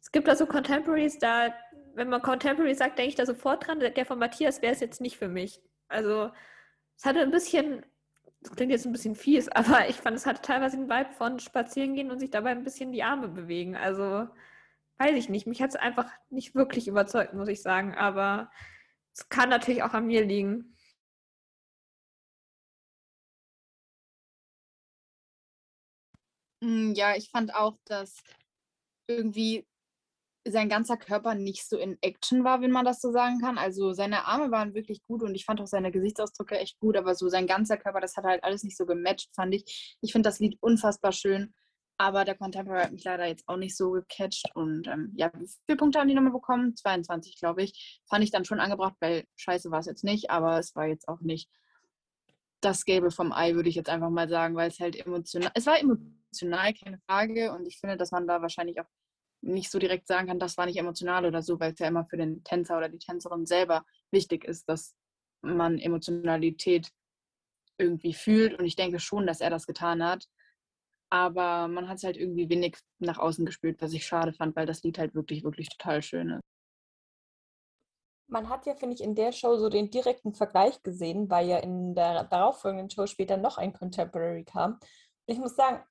es 0.00 0.12
gibt 0.12 0.28
da 0.28 0.36
so 0.36 0.46
Contemporaries, 0.46 1.18
da 1.18 1.54
wenn 1.94 2.08
man 2.08 2.22
Contemporary 2.22 2.74
sagt, 2.74 2.98
denke 2.98 3.10
ich 3.10 3.14
da 3.16 3.26
sofort 3.26 3.66
dran. 3.66 3.80
Der 3.80 4.06
von 4.06 4.18
Matthias 4.18 4.62
wäre 4.62 4.72
es 4.72 4.80
jetzt 4.80 5.00
nicht 5.00 5.16
für 5.16 5.28
mich. 5.28 5.62
Also 5.88 6.30
es 6.96 7.04
hatte 7.04 7.20
ein 7.20 7.30
bisschen, 7.30 7.84
das 8.40 8.52
klingt 8.56 8.72
jetzt 8.72 8.86
ein 8.86 8.92
bisschen 8.92 9.14
fies, 9.16 9.48
aber 9.50 9.88
ich 9.88 9.96
fand, 9.96 10.16
es 10.16 10.26
hatte 10.26 10.42
teilweise 10.42 10.76
den 10.76 10.88
Vibe 10.88 11.12
von 11.12 11.40
spazieren 11.40 11.94
gehen 11.94 12.10
und 12.10 12.18
sich 12.20 12.30
dabei 12.30 12.50
ein 12.50 12.64
bisschen 12.64 12.92
die 12.92 13.02
Arme 13.02 13.28
bewegen. 13.28 13.76
Also 13.76 14.28
weiß 14.98 15.16
ich 15.16 15.28
nicht. 15.28 15.46
Mich 15.46 15.62
hat 15.62 15.70
es 15.70 15.76
einfach 15.76 16.10
nicht 16.30 16.54
wirklich 16.54 16.88
überzeugt, 16.88 17.34
muss 17.34 17.48
ich 17.48 17.62
sagen. 17.62 17.94
Aber 17.94 18.50
es 19.14 19.28
kann 19.28 19.48
natürlich 19.48 19.82
auch 19.82 19.94
an 19.94 20.06
mir 20.06 20.24
liegen. 20.24 20.76
Hm, 26.62 26.92
ja, 26.94 27.16
ich 27.16 27.30
fand 27.30 27.54
auch, 27.54 27.78
dass 27.86 28.22
irgendwie 29.06 29.66
sein 30.46 30.68
ganzer 30.68 30.96
Körper 30.96 31.34
nicht 31.34 31.68
so 31.68 31.76
in 31.76 31.98
Action 32.00 32.44
war, 32.44 32.60
wenn 32.62 32.70
man 32.70 32.84
das 32.84 33.00
so 33.00 33.12
sagen 33.12 33.40
kann. 33.40 33.58
Also 33.58 33.92
seine 33.92 34.24
Arme 34.26 34.50
waren 34.50 34.74
wirklich 34.74 35.04
gut 35.04 35.22
und 35.22 35.34
ich 35.34 35.44
fand 35.44 35.60
auch 35.60 35.66
seine 35.66 35.92
Gesichtsausdrücke 35.92 36.58
echt 36.58 36.78
gut, 36.78 36.96
aber 36.96 37.14
so 37.14 37.28
sein 37.28 37.46
ganzer 37.46 37.76
Körper, 37.76 38.00
das 38.00 38.16
hat 38.16 38.24
halt 38.24 38.42
alles 38.42 38.62
nicht 38.62 38.76
so 38.76 38.86
gematcht, 38.86 39.30
fand 39.34 39.54
ich. 39.54 39.96
Ich 40.00 40.12
finde 40.12 40.28
das 40.28 40.38
Lied 40.38 40.56
unfassbar 40.60 41.12
schön, 41.12 41.54
aber 41.98 42.24
der 42.24 42.36
Contemporary 42.36 42.84
hat 42.84 42.92
mich 42.92 43.04
leider 43.04 43.26
jetzt 43.26 43.46
auch 43.46 43.58
nicht 43.58 43.76
so 43.76 43.90
gecatcht 43.90 44.50
und 44.54 44.86
ähm, 44.88 45.12
ja, 45.16 45.30
wie 45.34 45.46
viele 45.66 45.76
Punkte 45.76 45.98
haben 45.98 46.08
die 46.08 46.14
nochmal 46.14 46.32
bekommen? 46.32 46.74
22, 46.74 47.36
glaube 47.36 47.62
ich. 47.62 48.00
Fand 48.08 48.24
ich 48.24 48.30
dann 48.30 48.46
schon 48.46 48.60
angebracht, 48.60 48.94
weil 49.00 49.24
scheiße 49.36 49.70
war 49.70 49.80
es 49.80 49.86
jetzt 49.86 50.04
nicht, 50.04 50.30
aber 50.30 50.58
es 50.58 50.74
war 50.74 50.86
jetzt 50.86 51.08
auch 51.08 51.20
nicht 51.20 51.50
das 52.62 52.84
Gelbe 52.86 53.10
vom 53.10 53.32
Ei, 53.32 53.54
würde 53.54 53.68
ich 53.68 53.74
jetzt 53.74 53.90
einfach 53.90 54.10
mal 54.10 54.28
sagen, 54.28 54.54
weil 54.54 54.68
es 54.70 54.80
halt 54.80 54.96
emotional, 54.96 55.50
es 55.54 55.66
war 55.66 55.78
emotional, 55.78 56.72
keine 56.74 56.98
Frage 57.06 57.52
und 57.52 57.66
ich 57.66 57.78
finde, 57.78 57.98
dass 57.98 58.12
man 58.12 58.26
da 58.26 58.40
wahrscheinlich 58.40 58.80
auch 58.80 58.86
nicht 59.42 59.70
so 59.70 59.78
direkt 59.78 60.06
sagen 60.06 60.28
kann, 60.28 60.38
das 60.38 60.56
war 60.58 60.66
nicht 60.66 60.78
emotional 60.78 61.24
oder 61.24 61.42
so, 61.42 61.58
weil 61.60 61.72
es 61.72 61.78
ja 61.78 61.88
immer 61.88 62.04
für 62.04 62.16
den 62.16 62.44
Tänzer 62.44 62.76
oder 62.76 62.88
die 62.88 62.98
Tänzerin 62.98 63.46
selber 63.46 63.84
wichtig 64.10 64.44
ist, 64.44 64.68
dass 64.68 64.94
man 65.42 65.78
Emotionalität 65.78 66.90
irgendwie 67.78 68.12
fühlt. 68.12 68.58
Und 68.58 68.66
ich 68.66 68.76
denke 68.76 69.00
schon, 69.00 69.26
dass 69.26 69.40
er 69.40 69.50
das 69.50 69.66
getan 69.66 70.04
hat. 70.04 70.28
Aber 71.12 71.66
man 71.66 71.88
hat 71.88 71.96
es 71.96 72.04
halt 72.04 72.16
irgendwie 72.16 72.48
wenig 72.48 72.76
nach 72.98 73.18
außen 73.18 73.44
gespürt, 73.44 73.80
was 73.80 73.92
ich 73.92 74.06
schade 74.06 74.32
fand, 74.32 74.54
weil 74.54 74.66
das 74.66 74.82
Lied 74.82 74.98
halt 74.98 75.14
wirklich, 75.14 75.42
wirklich 75.42 75.68
total 75.68 76.02
schön 76.02 76.30
ist. 76.30 76.42
Man 78.28 78.48
hat 78.48 78.64
ja, 78.64 78.76
finde 78.76 78.94
ich, 78.94 79.02
in 79.02 79.16
der 79.16 79.32
Show 79.32 79.56
so 79.56 79.68
den 79.68 79.90
direkten 79.90 80.34
Vergleich 80.34 80.80
gesehen, 80.84 81.28
weil 81.30 81.48
ja 81.48 81.58
in 81.58 81.96
der 81.96 82.24
darauffolgenden 82.24 82.88
Show 82.88 83.06
später 83.06 83.36
noch 83.36 83.58
ein 83.58 83.72
Contemporary 83.72 84.44
kam. 84.44 84.78
Ich 85.26 85.38
muss 85.38 85.56
sagen, 85.56 85.82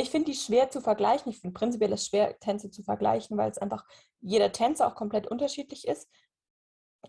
ich 0.00 0.10
finde 0.10 0.30
die 0.30 0.36
schwer 0.36 0.70
zu 0.70 0.80
vergleichen. 0.80 1.30
Ich 1.30 1.40
finde 1.40 1.58
prinzipiell 1.58 1.92
es 1.92 2.06
schwer, 2.06 2.38
Tänze 2.38 2.70
zu 2.70 2.82
vergleichen, 2.82 3.36
weil 3.36 3.50
es 3.50 3.58
einfach 3.58 3.84
jeder 4.20 4.52
Tänzer 4.52 4.86
auch 4.86 4.94
komplett 4.94 5.26
unterschiedlich 5.26 5.86
ist. 5.86 6.08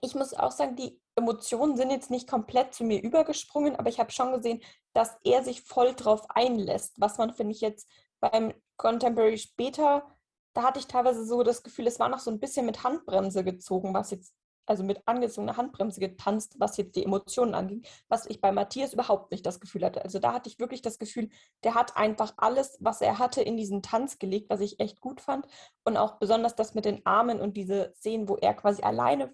Ich 0.02 0.16
muss 0.16 0.34
auch 0.34 0.52
sagen, 0.52 0.76
die 0.76 1.02
Emotionen 1.16 1.76
sind 1.76 1.90
jetzt 1.90 2.12
nicht 2.12 2.30
komplett 2.30 2.74
zu 2.74 2.84
mir 2.84 3.02
übergesprungen, 3.02 3.76
aber 3.76 3.90
ich 3.90 4.00
habe 4.00 4.12
schon 4.12 4.32
gesehen, 4.32 4.62
dass 4.94 5.18
er 5.24 5.44
sich 5.44 5.64
voll 5.64 5.94
drauf 5.94 6.26
einlässt. 6.30 6.96
Was 7.00 7.18
man, 7.18 7.34
finde 7.34 7.54
ich, 7.54 7.62
jetzt 7.62 7.90
beim 8.20 8.54
Contemporary 8.78 9.38
später, 9.38 10.08
da 10.54 10.64
hatte 10.64 10.80
ich 10.80 10.88
teilweise 10.88 11.26
so 11.26 11.44
das 11.44 11.64
Gefühl, 11.64 11.88
es 11.88 12.00
war 12.00 12.10
noch 12.10 12.20
so 12.20 12.32
ein 12.32 12.40
bisschen 12.40 12.66
mit 12.66 12.84
Handbremse 12.84 13.44
gezogen, 13.44 13.94
was 13.94 14.12
jetzt 14.12 14.34
also 14.70 14.84
mit 14.84 15.02
angezogener 15.08 15.58
Handbremse 15.58 16.00
getanzt, 16.00 16.56
was 16.60 16.78
jetzt 16.78 16.96
die 16.96 17.04
Emotionen 17.04 17.56
anging, 17.56 17.84
was 18.08 18.26
ich 18.28 18.40
bei 18.40 18.52
Matthias 18.52 18.94
überhaupt 18.94 19.32
nicht 19.32 19.46
das 19.46 19.60
Gefühl 19.60 19.84
hatte. 19.84 20.04
Also 20.04 20.20
da 20.20 20.34
hatte 20.34 20.50
ich 20.50 20.60
wirklich 20.60 20.82
das 20.82 21.00
Gefühl, 21.00 21.30
der 21.64 21.74
hat 21.74 21.98
einfach 21.98 22.34
alles, 22.38 22.78
was 22.80 23.02
er 23.02 23.18
hatte, 23.20 23.42
in 23.42 23.58
diesen 23.58 23.82
Tanz 23.82 24.20
gelegt, 24.20 24.50
was 24.50 24.62
ich 24.62 24.80
echt 24.80 25.02
gut 25.02 25.22
fand. 25.22 25.48
Und 25.84 25.98
auch 25.98 26.20
besonders 26.20 26.56
das 26.56 26.76
mit 26.76 26.86
den 26.86 27.06
Armen 27.06 27.42
und 27.42 27.58
diese 27.58 27.94
Szenen, 27.96 28.30
wo 28.30 28.36
er 28.36 28.54
quasi 28.54 28.84
alleine 28.84 29.34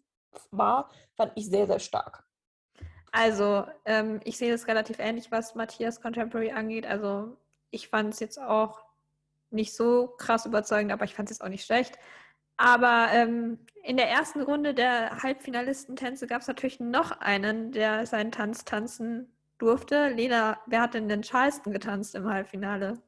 war, 0.52 0.90
fand 1.16 1.34
ich 1.36 1.48
sehr, 1.48 1.68
sehr 1.68 1.80
stark. 1.80 2.26
Also, 3.12 3.66
ähm, 3.86 4.20
ich 4.24 4.38
sehe 4.38 4.52
das 4.52 4.68
relativ 4.68 5.00
ähnlich, 5.00 5.32
was 5.32 5.56
Matthias 5.56 6.02
Contemporary 6.02 6.52
angeht. 6.52 6.86
Also, 6.86 7.38
ich 7.72 7.88
fand 7.88 8.14
es 8.14 8.20
jetzt 8.20 8.40
auch 8.40 8.84
nicht 9.52 9.74
so 9.74 10.08
krass 10.18 10.46
überzeugend, 10.46 10.92
aber 10.92 11.06
ich 11.06 11.16
fand 11.16 11.30
es 11.30 11.38
jetzt 11.38 11.44
auch 11.44 11.50
nicht 11.50 11.66
schlecht. 11.66 11.98
Aber 12.58 13.10
ähm, 13.12 13.60
in 13.84 13.98
der 13.98 14.10
ersten 14.10 14.42
Runde 14.42 14.74
der 14.74 15.22
Halbfinalistentänze 15.22 16.28
gab 16.28 16.42
es 16.42 16.48
natürlich 16.48 16.80
noch 16.80 17.12
einen, 17.20 17.72
der 17.72 18.06
seinen 18.06 18.32
Tanz 18.32 18.64
tanzen 18.64 19.36
durfte. 19.58 20.10
Lena, 20.10 20.60
wer 20.66 20.82
hat 20.82 20.94
denn 20.94 21.10
den 21.10 21.22
Charleston 21.22 21.74
getanzt 21.74 22.16
im 22.16 22.28
Halbfinale? 22.28 23.02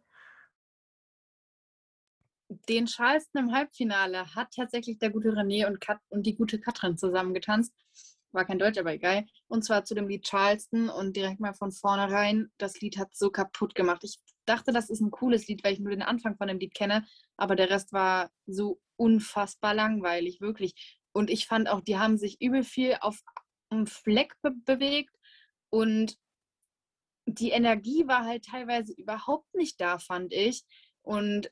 Den 2.50 2.88
Charleston 2.88 3.46
im 3.46 3.54
Halbfinale 3.54 4.34
hat 4.36 4.54
tatsächlich 4.54 5.00
der 5.00 5.10
gute 5.10 5.30
René 5.30 5.68
und, 5.68 5.82
Kat 5.82 6.00
und 6.10 6.26
die 6.26 6.36
gute 6.36 6.60
Katrin 6.60 6.98
zusammen 6.98 7.34
getanzt. 7.34 7.74
War 8.38 8.45
kein 8.45 8.60
Deutsch, 8.60 8.78
aber 8.78 8.93
egal. 8.93 9.26
Und 9.47 9.65
zwar 9.65 9.84
zu 9.84 9.95
dem 9.95 10.08
Lied 10.08 10.23
Charleston 10.23 10.89
und 10.89 11.15
direkt 11.15 11.39
mal 11.39 11.56
von 11.56 11.71
vornherein, 11.71 12.52
das 12.60 12.80
Lied 12.82 13.00
hat 13.00 13.15
so 13.15 13.32
kaputt 13.32 13.73
gemacht. 13.73 14.04
Ich 14.04 14.19
dachte, 14.45 14.71
das 14.71 14.91
ist 14.91 15.02
ein 15.02 15.10
cooles 15.10 15.47
Lied, 15.47 15.63
weil 15.63 15.73
ich 15.73 15.80
nur 15.80 15.89
den 15.89 16.04
Anfang 16.04 16.38
von 16.38 16.47
dem 16.47 16.60
Lied 16.60 16.76
kenne, 16.76 17.04
aber 17.36 17.56
der 17.56 17.71
Rest 17.71 17.93
war 17.93 18.30
so 18.45 18.80
unfassbar 18.95 19.73
langweilig, 19.73 20.39
wirklich. 20.39 21.00
Und 21.13 21.32
ich 21.32 21.47
fand 21.47 21.67
auch, 21.67 21.82
die 21.82 21.97
haben 21.97 22.19
sich 22.19 22.39
übel 22.39 22.63
viel 22.63 22.97
auf 23.02 23.23
einem 23.71 23.88
Fleck 23.88 24.36
be 24.43 24.52
bewegt 24.52 25.15
und 25.71 26.15
die 27.26 27.50
Energie 27.50 28.08
war 28.08 28.23
halt 28.23 28.45
teilweise 28.45 28.93
überhaupt 28.93 29.52
nicht 29.56 29.82
da, 29.82 29.97
fand 29.97 30.32
ich. 30.32 30.63
Und 31.02 31.52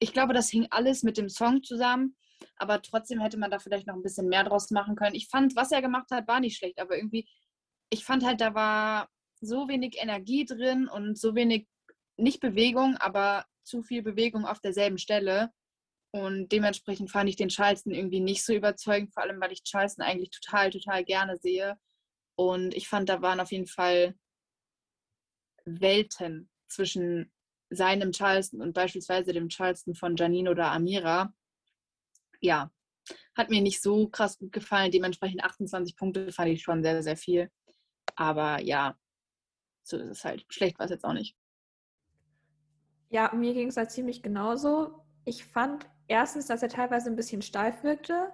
ich 0.00 0.12
glaube, 0.12 0.34
das 0.34 0.50
hing 0.50 0.66
alles 0.68 1.02
mit 1.02 1.16
dem 1.16 1.30
Song 1.30 1.62
zusammen, 1.62 2.14
aber 2.56 2.82
trotzdem 2.82 3.20
hätte 3.20 3.38
man 3.38 3.50
da 3.50 3.58
vielleicht 3.58 3.86
noch 3.86 3.94
ein 3.94 4.02
bisschen 4.02 4.28
mehr 4.28 4.44
draus 4.44 4.70
machen 4.70 4.96
können. 4.96 5.14
Ich 5.14 5.28
fand, 5.28 5.56
was 5.56 5.72
er 5.72 5.82
gemacht 5.82 6.10
hat, 6.10 6.28
war 6.28 6.40
nicht 6.40 6.56
schlecht, 6.56 6.80
aber 6.80 6.96
irgendwie, 6.96 7.28
ich 7.90 8.04
fand 8.04 8.24
halt, 8.24 8.40
da 8.40 8.54
war 8.54 9.08
so 9.40 9.68
wenig 9.68 9.96
Energie 9.98 10.44
drin 10.44 10.88
und 10.88 11.18
so 11.18 11.34
wenig, 11.34 11.66
nicht 12.16 12.40
Bewegung, 12.40 12.96
aber 12.96 13.44
zu 13.64 13.82
viel 13.82 14.02
Bewegung 14.02 14.44
auf 14.44 14.60
derselben 14.60 14.98
Stelle. 14.98 15.50
Und 16.12 16.50
dementsprechend 16.50 17.10
fand 17.10 17.28
ich 17.28 17.36
den 17.36 17.50
Charleston 17.50 17.94
irgendwie 17.94 18.20
nicht 18.20 18.44
so 18.44 18.52
überzeugend, 18.52 19.14
vor 19.14 19.22
allem 19.22 19.40
weil 19.40 19.52
ich 19.52 19.62
Charleston 19.62 20.04
eigentlich 20.04 20.30
total, 20.30 20.70
total 20.70 21.04
gerne 21.04 21.36
sehe. 21.36 21.78
Und 22.36 22.74
ich 22.74 22.88
fand, 22.88 23.08
da 23.08 23.22
waren 23.22 23.40
auf 23.40 23.52
jeden 23.52 23.66
Fall 23.66 24.14
Welten 25.64 26.50
zwischen 26.68 27.32
seinem 27.70 28.12
Charleston 28.12 28.60
und 28.60 28.72
beispielsweise 28.72 29.32
dem 29.32 29.48
Charleston 29.48 29.94
von 29.94 30.16
Janine 30.16 30.50
oder 30.50 30.72
Amira. 30.72 31.32
Ja, 32.40 32.70
hat 33.36 33.50
mir 33.50 33.60
nicht 33.60 33.82
so 33.82 34.08
krass 34.08 34.38
gut 34.38 34.52
gefallen. 34.52 34.90
Dementsprechend 34.90 35.44
28 35.44 35.96
Punkte 35.96 36.32
fand 36.32 36.50
ich 36.50 36.62
schon 36.62 36.82
sehr, 36.82 37.02
sehr 37.02 37.16
viel. 37.16 37.50
Aber 38.16 38.60
ja, 38.60 38.96
so 39.82 39.96
ist 39.96 40.08
es 40.08 40.24
halt. 40.24 40.44
Schlecht 40.48 40.78
war 40.78 40.84
es 40.84 40.90
jetzt 40.90 41.04
auch 41.04 41.12
nicht. 41.12 41.36
Ja, 43.08 43.32
mir 43.34 43.54
ging 43.54 43.68
es 43.68 43.76
halt 43.76 43.90
ziemlich 43.90 44.22
genauso. 44.22 45.04
Ich 45.24 45.44
fand 45.44 45.88
erstens, 46.06 46.46
dass 46.46 46.62
er 46.62 46.68
teilweise 46.68 47.10
ein 47.10 47.16
bisschen 47.16 47.42
steif 47.42 47.82
wirkte. 47.82 48.32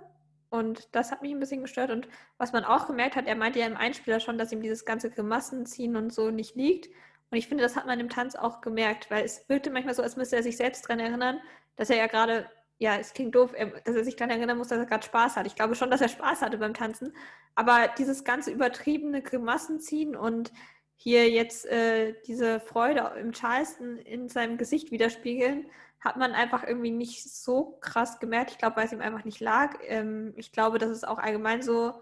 Und 0.49 0.89
das 0.95 1.11
hat 1.11 1.23
mich 1.23 1.33
ein 1.33 1.41
bisschen 1.41 1.63
gestört. 1.63 1.91
Und 1.91 2.09
was 2.39 2.53
man 2.53 2.65
auch 2.65 2.87
gemerkt 2.87 3.17
hat, 3.17 3.27
er 3.27 3.37
meinte 3.37 3.59
ja 3.59 3.67
im 3.67 3.77
Einspieler 3.77 4.21
schon, 4.21 4.39
dass 4.39 4.53
ihm 4.53 4.63
dieses 4.63 4.85
ganze 4.85 5.11
Grimassenziehen 5.11 5.97
und 5.97 6.13
so 6.13 6.31
nicht 6.31 6.55
liegt. 6.55 6.89
Und 7.31 7.39
ich 7.39 7.49
finde, 7.49 7.65
das 7.65 7.75
hat 7.75 7.87
man 7.87 7.99
im 7.99 8.09
Tanz 8.09 8.37
auch 8.37 8.61
gemerkt, 8.61 9.11
weil 9.11 9.25
es 9.25 9.49
wirkte 9.49 9.71
manchmal 9.71 9.95
so, 9.95 10.03
als 10.03 10.17
müsste 10.17 10.37
er 10.37 10.43
sich 10.43 10.57
selbst 10.57 10.85
daran 10.85 11.01
erinnern, 11.01 11.41
dass 11.75 11.91
er 11.91 11.97
ja 11.97 12.07
gerade, 12.07 12.49
ja, 12.79 12.97
es 12.97 13.15
klingt 13.15 13.35
doof, 13.35 13.55
dass 13.85 13.97
er 13.97 14.05
sich 14.05 14.17
daran 14.17 14.37
erinnern 14.37 14.59
muss, 14.59 14.69
dass 14.69 14.79
er 14.79 14.87
gerade 14.87 15.05
Spaß 15.05 15.37
hat. 15.37 15.47
Ich 15.47 15.57
glaube 15.57 15.75
schon, 15.75 15.91
dass 15.91 16.03
er 16.03 16.09
Spaß 16.09 16.43
hatte 16.43 16.59
beim 16.59 16.75
Tanzen. 16.75 17.15
Aber 17.55 17.89
dieses 17.97 18.25
ganze 18.25 18.51
übertriebene 18.51 19.23
Grimassenziehen 19.23 20.15
und 20.15 20.53
hier 20.95 21.31
jetzt 21.31 21.67
äh, 21.67 22.15
diese 22.27 22.61
Freude 22.61 23.13
im 23.19 23.33
Charleston 23.33 23.99
in 23.99 24.29
seinem 24.29 24.59
Gesicht 24.59 24.91
widerspiegeln, 24.91 25.67
hat 26.01 26.17
man 26.17 26.33
einfach 26.33 26.65
irgendwie 26.65 26.91
nicht 26.91 27.25
so 27.25 27.79
krass 27.81 28.21
gemerkt. 28.21 28.51
Ich 28.53 28.59
glaube, 28.59 28.77
weil 28.77 28.87
es 28.87 28.93
ihm 28.93 29.01
einfach 29.01 29.25
nicht 29.25 29.41
lag. 29.41 29.79
Ähm, 29.83 30.35
ich 30.37 30.53
glaube, 30.53 30.79
das 30.79 30.91
ist 30.91 31.07
auch 31.07 31.19
allgemein 31.19 31.63
so 31.63 31.95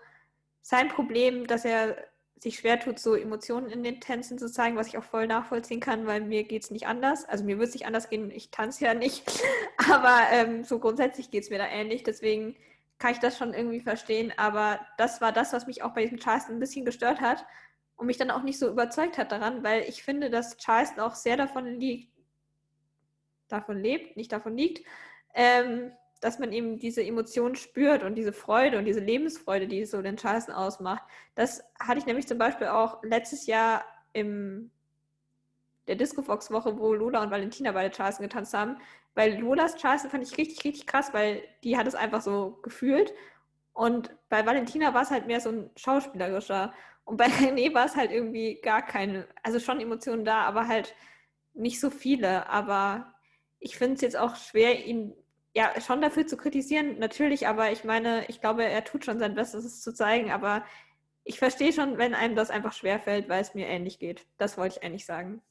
sein 0.62 0.88
Problem, 0.88 1.46
dass 1.46 1.64
er 1.64 1.96
sich 2.36 2.58
schwer 2.58 2.78
tut, 2.78 2.98
so 2.98 3.14
Emotionen 3.14 3.70
in 3.70 3.82
den 3.82 4.00
Tänzen 4.00 4.38
zu 4.38 4.50
zeigen, 4.50 4.76
was 4.76 4.88
ich 4.88 4.98
auch 4.98 5.04
voll 5.04 5.26
nachvollziehen 5.26 5.80
kann, 5.80 6.06
weil 6.06 6.20
mir 6.20 6.44
geht 6.44 6.64
es 6.64 6.70
nicht 6.70 6.86
anders. 6.86 7.24
Also 7.24 7.44
mir 7.44 7.58
wird 7.58 7.68
es 7.68 7.74
nicht 7.74 7.86
anders 7.86 8.10
gehen, 8.10 8.30
ich 8.30 8.50
tanze 8.50 8.84
ja 8.84 8.94
nicht. 8.94 9.24
Aber 9.90 10.18
ähm, 10.30 10.64
so 10.64 10.78
grundsätzlich 10.78 11.30
geht 11.30 11.44
es 11.44 11.50
mir 11.50 11.58
da 11.58 11.66
ähnlich. 11.66 12.02
Deswegen 12.02 12.56
kann 12.98 13.12
ich 13.12 13.18
das 13.18 13.38
schon 13.38 13.54
irgendwie 13.54 13.80
verstehen. 13.80 14.32
Aber 14.36 14.80
das 14.98 15.20
war 15.20 15.32
das, 15.32 15.52
was 15.52 15.66
mich 15.66 15.82
auch 15.82 15.94
bei 15.94 16.02
diesem 16.02 16.18
Charleston 16.18 16.56
ein 16.56 16.60
bisschen 16.60 16.84
gestört 16.84 17.20
hat 17.20 17.46
und 17.96 18.06
mich 18.06 18.16
dann 18.16 18.30
auch 18.30 18.42
nicht 18.42 18.58
so 18.58 18.68
überzeugt 18.68 19.18
hat 19.18 19.32
daran, 19.32 19.62
weil 19.62 19.82
ich 19.82 20.02
finde, 20.02 20.30
dass 20.30 20.56
Charleston 20.56 21.00
auch 21.00 21.14
sehr 21.14 21.36
davon 21.36 21.66
liegt, 21.66 22.12
davon 23.48 23.78
lebt, 23.78 24.16
nicht 24.16 24.32
davon 24.32 24.56
liegt, 24.56 24.86
ähm, 25.34 25.92
dass 26.24 26.38
man 26.38 26.52
eben 26.52 26.78
diese 26.78 27.04
Emotionen 27.04 27.54
spürt 27.54 28.02
und 28.02 28.14
diese 28.14 28.32
Freude 28.32 28.78
und 28.78 28.86
diese 28.86 29.00
Lebensfreude, 29.00 29.68
die 29.68 29.84
so 29.84 30.00
den 30.00 30.16
Charleston 30.16 30.54
ausmacht. 30.54 31.04
Das 31.34 31.62
hatte 31.78 31.98
ich 31.98 32.06
nämlich 32.06 32.26
zum 32.26 32.38
Beispiel 32.38 32.68
auch 32.68 33.02
letztes 33.02 33.46
Jahr 33.46 33.84
im 34.14 34.70
der 35.86 35.96
Disco 35.96 36.22
Fox 36.22 36.50
Woche, 36.50 36.78
wo 36.78 36.94
Lola 36.94 37.22
und 37.22 37.30
Valentina 37.30 37.72
beide 37.72 37.94
Charleston 37.94 38.26
getanzt 38.26 38.54
haben. 38.54 38.78
Weil 39.14 39.38
Lolas 39.38 39.76
Charleston 39.76 40.10
fand 40.10 40.26
ich 40.26 40.38
richtig, 40.38 40.64
richtig 40.64 40.86
krass, 40.86 41.12
weil 41.12 41.42
die 41.62 41.76
hat 41.76 41.86
es 41.86 41.94
einfach 41.94 42.22
so 42.22 42.58
gefühlt. 42.62 43.12
Und 43.74 44.10
bei 44.30 44.46
Valentina 44.46 44.94
war 44.94 45.02
es 45.02 45.10
halt 45.10 45.26
mehr 45.26 45.40
so 45.40 45.50
ein 45.50 45.70
schauspielerischer. 45.76 46.72
Und 47.04 47.18
bei 47.18 47.26
René 47.40 47.74
war 47.74 47.84
es 47.84 47.96
halt 47.96 48.10
irgendwie 48.10 48.62
gar 48.62 48.80
keine, 48.80 49.28
also 49.42 49.60
schon 49.60 49.78
Emotionen 49.78 50.24
da, 50.24 50.40
aber 50.44 50.68
halt 50.68 50.94
nicht 51.52 51.80
so 51.80 51.90
viele. 51.90 52.48
Aber 52.48 53.14
ich 53.58 53.76
finde 53.76 53.96
es 53.96 54.00
jetzt 54.00 54.16
auch 54.16 54.36
schwer, 54.36 54.86
ihn 54.86 55.14
ja 55.54 55.80
schon 55.80 56.02
dafür 56.02 56.26
zu 56.26 56.36
kritisieren, 56.36 56.98
natürlich, 56.98 57.46
aber 57.46 57.70
ich 57.70 57.84
meine, 57.84 58.26
ich 58.26 58.40
glaube, 58.40 58.64
er 58.64 58.84
tut 58.84 59.04
schon 59.04 59.18
sein 59.18 59.34
Bestes, 59.34 59.64
es 59.64 59.82
zu 59.82 59.94
zeigen, 59.94 60.32
aber 60.32 60.64
ich 61.24 61.38
verstehe 61.38 61.72
schon, 61.72 61.96
wenn 61.96 62.14
einem 62.14 62.36
das 62.36 62.50
einfach 62.50 62.72
schwerfällt, 62.72 63.28
weil 63.28 63.40
es 63.40 63.54
mir 63.54 63.66
ähnlich 63.66 63.98
geht. 63.98 64.26
Das 64.36 64.58
wollte 64.58 64.78
ich 64.78 64.84
eigentlich 64.84 65.06
sagen. 65.06 65.42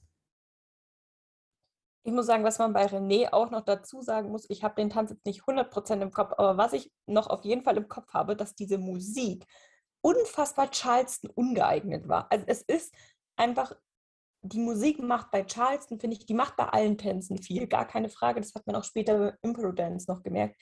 Ich 2.06 2.12
muss 2.12 2.26
sagen, 2.26 2.44
was 2.44 2.60
man 2.60 2.74
bei 2.74 2.86
René 2.86 3.32
auch 3.32 3.50
noch 3.50 3.62
dazu 3.62 4.02
sagen 4.02 4.30
muss, 4.30 4.50
ich 4.50 4.64
habe 4.64 4.76
den 4.76 4.90
Tanz 4.90 5.12
jetzt 5.12 5.26
nicht 5.26 5.44
100% 5.44 6.02
im 6.02 6.12
Kopf, 6.12 6.34
aber 6.38 6.58
was 6.58 6.74
ich 6.74 6.92
noch 7.06 7.28
auf 7.28 7.46
jeden 7.46 7.64
Fall 7.64 7.78
im 7.78 7.88
Kopf 7.88 8.14
habe, 8.14 8.36
dass 8.36 8.56
diese 8.56 8.78
Musik 8.78 9.48
unfassbar 10.02 10.70
Charleston 10.70 11.30
ungeeignet 11.30 12.10
war. 12.10 12.28
Also 12.30 12.44
es 12.48 12.62
ist 12.62 12.94
einfach 13.38 13.74
die 14.44 14.60
Musik 14.60 15.02
macht 15.02 15.32
bei 15.32 15.46
Charleston, 15.46 16.00
finde 16.00 16.18
ich, 16.18 16.26
die 16.26 16.34
macht 16.34 16.58
bei 16.58 16.66
allen 16.66 16.98
Tänzen 16.98 17.42
viel, 17.42 17.66
gar 17.68 17.88
keine 17.88 18.10
Frage. 18.10 18.42
Das 18.42 18.54
hat 18.54 18.68
man 18.68 18.76
auch 18.76 18.84
später 18.84 19.18
bei 19.18 19.38
Impro-Dance 19.42 20.12
noch 20.12 20.22
gemerkt. 20.22 20.62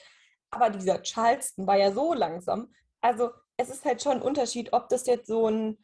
Aber 0.52 0.70
dieser 0.70 1.02
Charleston 1.02 1.66
war 1.66 1.78
ja 1.78 1.92
so 1.92 2.14
langsam. 2.14 2.72
Also 3.02 3.32
es 3.58 3.70
ist 3.70 3.84
halt 3.84 4.02
schon 4.02 4.18
ein 4.18 4.22
Unterschied, 4.22 4.72
ob 4.74 4.88
das 4.90 5.08
jetzt 5.08 5.28
so 5.28 5.48
ein, 5.48 5.78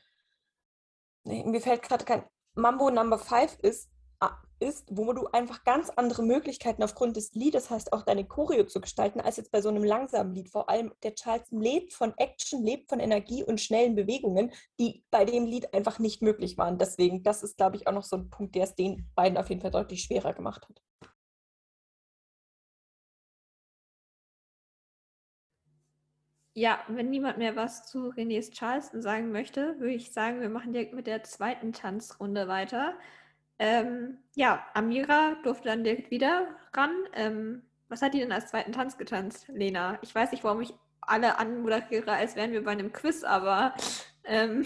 mir 1.23 1.59
fällt 1.59 1.81
gerade 1.81 2.05
kein 2.05 2.23
Mambo 2.53 2.91
Number 2.91 3.17
5 3.17 3.57
ist 3.59 3.89
ist, 4.59 4.87
wo 4.91 5.13
du 5.13 5.27
einfach 5.27 5.63
ganz 5.63 5.89
andere 5.91 6.23
Möglichkeiten 6.23 6.83
aufgrund 6.83 7.15
des 7.15 7.33
Liedes 7.33 7.69
hast, 7.69 7.93
auch 7.93 8.03
deine 8.03 8.25
Choreo 8.25 8.65
zu 8.65 8.81
gestalten, 8.81 9.19
als 9.21 9.37
jetzt 9.37 9.51
bei 9.51 9.61
so 9.61 9.69
einem 9.69 9.83
langsamen 9.83 10.33
Lied. 10.33 10.49
Vor 10.49 10.69
allem 10.69 10.93
der 11.03 11.15
Charleston 11.15 11.61
lebt 11.61 11.93
von 11.93 12.13
Action, 12.17 12.63
lebt 12.63 12.89
von 12.89 12.99
Energie 12.99 13.43
und 13.43 13.61
schnellen 13.61 13.95
Bewegungen, 13.95 14.51
die 14.79 15.03
bei 15.11 15.25
dem 15.25 15.45
Lied 15.45 15.73
einfach 15.73 15.99
nicht 15.99 16.21
möglich 16.21 16.57
waren. 16.57 16.77
Deswegen, 16.77 17.23
das 17.23 17.43
ist, 17.43 17.57
glaube 17.57 17.75
ich, 17.75 17.87
auch 17.87 17.93
noch 17.93 18.03
so 18.03 18.17
ein 18.17 18.29
Punkt, 18.29 18.55
der 18.55 18.63
es 18.63 18.75
den 18.75 19.09
beiden 19.15 19.37
auf 19.37 19.49
jeden 19.49 19.61
Fall 19.61 19.71
deutlich 19.71 20.03
schwerer 20.03 20.33
gemacht 20.33 20.67
hat. 20.67 20.81
Ja, 26.59 26.79
wenn 26.87 27.11
niemand 27.11 27.37
mehr 27.37 27.55
was 27.55 27.85
zu 27.85 28.09
Renés 28.09 28.51
Charleston 28.51 29.03
sagen 29.03 29.31
möchte, 29.31 29.79
würde 29.79 29.93
ich 29.93 30.11
sagen, 30.11 30.41
wir 30.41 30.49
machen 30.49 30.73
direkt 30.73 30.95
mit 30.95 31.05
der 31.05 31.21
zweiten 31.21 31.71
Tanzrunde 31.71 32.47
weiter. 32.47 32.95
Ähm, 33.59 34.19
ja, 34.35 34.67
Amira 34.73 35.35
durfte 35.43 35.69
dann 35.69 35.83
direkt 35.83 36.11
wieder 36.11 36.55
ran. 36.73 36.91
Ähm, 37.13 37.63
was 37.89 38.01
hat 38.01 38.13
die 38.13 38.19
denn 38.19 38.31
als 38.31 38.49
zweiten 38.49 38.71
Tanz 38.71 38.97
getanzt, 38.97 39.47
Lena? 39.47 39.97
Ich 40.01 40.13
weiß 40.13 40.31
nicht, 40.31 40.43
warum 40.43 40.61
ich 40.61 40.73
alle 41.01 41.37
anmoderiere, 41.37 42.11
als 42.11 42.35
wären 42.35 42.51
wir 42.51 42.63
bei 42.63 42.71
einem 42.71 42.91
Quiz, 42.91 43.23
aber 43.23 43.75
ähm. 44.25 44.65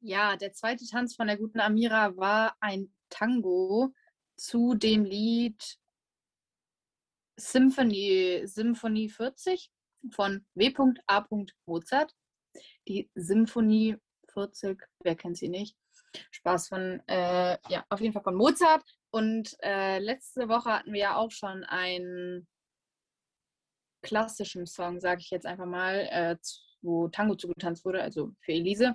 ja, 0.00 0.36
der 0.36 0.52
zweite 0.52 0.86
Tanz 0.86 1.16
von 1.16 1.26
der 1.26 1.36
guten 1.36 1.60
Amira 1.60 2.16
war 2.16 2.56
ein 2.60 2.92
Tango 3.10 3.92
zu 4.36 4.74
dem 4.74 5.04
Lied 5.04 5.78
Symphonie, 7.36 8.46
Symphonie 8.46 9.08
40 9.08 9.70
von 10.10 10.46
W.A. 10.54 11.26
Mozart. 11.66 12.14
Die 12.88 13.10
Symphonie 13.14 13.96
40, 14.38 14.80
wer 15.02 15.16
kennt 15.16 15.36
sie 15.36 15.48
nicht? 15.48 15.76
Spaß 16.30 16.68
von, 16.68 17.02
äh, 17.08 17.58
ja, 17.68 17.84
auf 17.88 18.00
jeden 18.00 18.12
Fall 18.12 18.22
von 18.22 18.36
Mozart. 18.36 18.84
Und 19.10 19.56
äh, 19.62 19.98
letzte 19.98 20.48
Woche 20.48 20.72
hatten 20.72 20.92
wir 20.92 21.00
ja 21.00 21.16
auch 21.16 21.30
schon 21.30 21.64
einen 21.64 22.46
klassischen 24.02 24.66
Song, 24.66 25.00
sage 25.00 25.20
ich 25.20 25.30
jetzt 25.30 25.46
einfach 25.46 25.66
mal, 25.66 26.08
äh, 26.10 26.36
wo 26.82 27.08
Tango 27.08 27.34
zugetanzt 27.34 27.84
wurde, 27.84 28.02
also 28.02 28.32
für 28.40 28.52
Elise. 28.52 28.94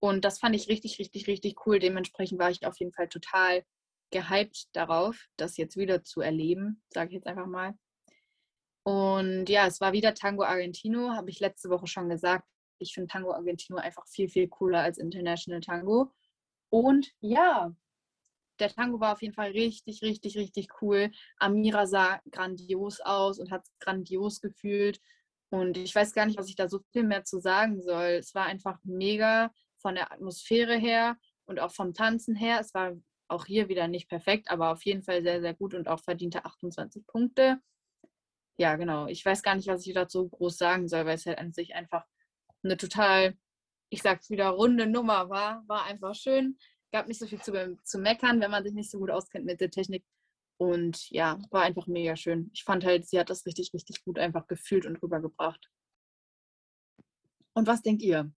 Und 0.00 0.24
das 0.24 0.38
fand 0.38 0.54
ich 0.54 0.68
richtig, 0.68 0.98
richtig, 1.00 1.26
richtig 1.26 1.66
cool. 1.66 1.80
Dementsprechend 1.80 2.38
war 2.38 2.50
ich 2.50 2.64
auf 2.64 2.78
jeden 2.78 2.92
Fall 2.92 3.08
total 3.08 3.64
gehypt 4.10 4.68
darauf, 4.72 5.26
das 5.36 5.56
jetzt 5.56 5.76
wieder 5.76 6.04
zu 6.04 6.20
erleben, 6.20 6.82
sage 6.90 7.08
ich 7.08 7.14
jetzt 7.14 7.26
einfach 7.26 7.46
mal. 7.46 7.74
Und 8.84 9.48
ja, 9.48 9.66
es 9.66 9.80
war 9.80 9.92
wieder 9.92 10.14
Tango 10.14 10.44
Argentino, 10.44 11.10
habe 11.10 11.30
ich 11.30 11.40
letzte 11.40 11.68
Woche 11.68 11.88
schon 11.88 12.08
gesagt 12.08 12.46
ich 12.78 12.94
finde 12.94 13.08
Tango 13.08 13.32
Argentino 13.32 13.78
einfach 13.78 14.06
viel, 14.06 14.28
viel 14.28 14.48
cooler 14.48 14.80
als 14.80 14.98
International 14.98 15.60
Tango. 15.60 16.12
Und 16.70 17.10
ja, 17.20 17.74
der 18.60 18.70
Tango 18.70 19.00
war 19.00 19.12
auf 19.12 19.22
jeden 19.22 19.34
Fall 19.34 19.50
richtig, 19.50 20.02
richtig, 20.02 20.36
richtig 20.36 20.68
cool. 20.82 21.10
Amira 21.38 21.86
sah 21.86 22.20
grandios 22.30 23.00
aus 23.00 23.38
und 23.38 23.50
hat 23.50 23.66
grandios 23.80 24.40
gefühlt. 24.40 25.00
Und 25.50 25.76
ich 25.76 25.94
weiß 25.94 26.12
gar 26.12 26.26
nicht, 26.26 26.38
was 26.38 26.48
ich 26.48 26.56
da 26.56 26.68
so 26.68 26.80
viel 26.92 27.04
mehr 27.04 27.24
zu 27.24 27.38
sagen 27.38 27.80
soll. 27.80 28.18
Es 28.18 28.34
war 28.34 28.46
einfach 28.46 28.78
mega 28.84 29.52
von 29.78 29.94
der 29.94 30.12
Atmosphäre 30.12 30.76
her 30.76 31.16
und 31.46 31.60
auch 31.60 31.72
vom 31.72 31.94
Tanzen 31.94 32.34
her. 32.34 32.60
Es 32.60 32.74
war 32.74 32.94
auch 33.28 33.46
hier 33.46 33.68
wieder 33.68 33.88
nicht 33.88 34.08
perfekt, 34.08 34.50
aber 34.50 34.72
auf 34.72 34.84
jeden 34.84 35.02
Fall 35.02 35.22
sehr, 35.22 35.40
sehr 35.40 35.54
gut 35.54 35.74
und 35.74 35.88
auch 35.88 36.00
verdiente 36.00 36.44
28 36.44 37.06
Punkte. 37.06 37.60
Ja, 38.58 38.76
genau. 38.76 39.06
Ich 39.06 39.24
weiß 39.24 39.42
gar 39.42 39.54
nicht, 39.54 39.68
was 39.68 39.86
ich 39.86 39.94
dazu 39.94 40.28
groß 40.28 40.56
sagen 40.56 40.88
soll, 40.88 41.06
weil 41.06 41.14
es 41.14 41.26
halt 41.26 41.38
an 41.38 41.52
sich 41.52 41.74
einfach 41.74 42.04
eine 42.64 42.76
total, 42.76 43.36
ich 43.90 44.02
sag's 44.02 44.30
wieder, 44.30 44.48
runde 44.48 44.86
Nummer 44.86 45.30
war. 45.30 45.64
War 45.68 45.84
einfach 45.84 46.14
schön. 46.14 46.58
Gab 46.92 47.06
nicht 47.08 47.18
so 47.18 47.26
viel 47.26 47.40
zu, 47.40 47.78
zu 47.84 47.98
meckern, 47.98 48.40
wenn 48.40 48.50
man 48.50 48.64
sich 48.64 48.72
nicht 48.72 48.90
so 48.90 48.98
gut 48.98 49.10
auskennt 49.10 49.44
mit 49.44 49.60
der 49.60 49.70
Technik. 49.70 50.04
Und 50.58 51.08
ja, 51.10 51.38
war 51.50 51.62
einfach 51.62 51.86
mega 51.86 52.16
schön. 52.16 52.50
Ich 52.52 52.64
fand 52.64 52.84
halt, 52.84 53.06
sie 53.06 53.18
hat 53.20 53.30
das 53.30 53.46
richtig, 53.46 53.72
richtig 53.72 54.04
gut 54.04 54.18
einfach 54.18 54.46
gefühlt 54.48 54.86
und 54.86 55.00
rübergebracht. 55.02 55.70
Und 57.54 57.66
was 57.66 57.82
denkt 57.82 58.02
ihr? 58.02 58.32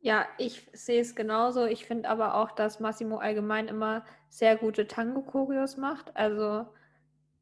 Ja, 0.00 0.26
ich 0.38 0.68
sehe 0.72 1.00
es 1.00 1.14
genauso. 1.14 1.66
Ich 1.66 1.84
finde 1.84 2.08
aber 2.08 2.34
auch, 2.34 2.52
dass 2.52 2.80
Massimo 2.80 3.18
allgemein 3.18 3.68
immer 3.68 4.04
sehr 4.28 4.56
gute 4.56 4.86
Tango-Choreos 4.86 5.76
macht. 5.76 6.14
Also 6.16 6.66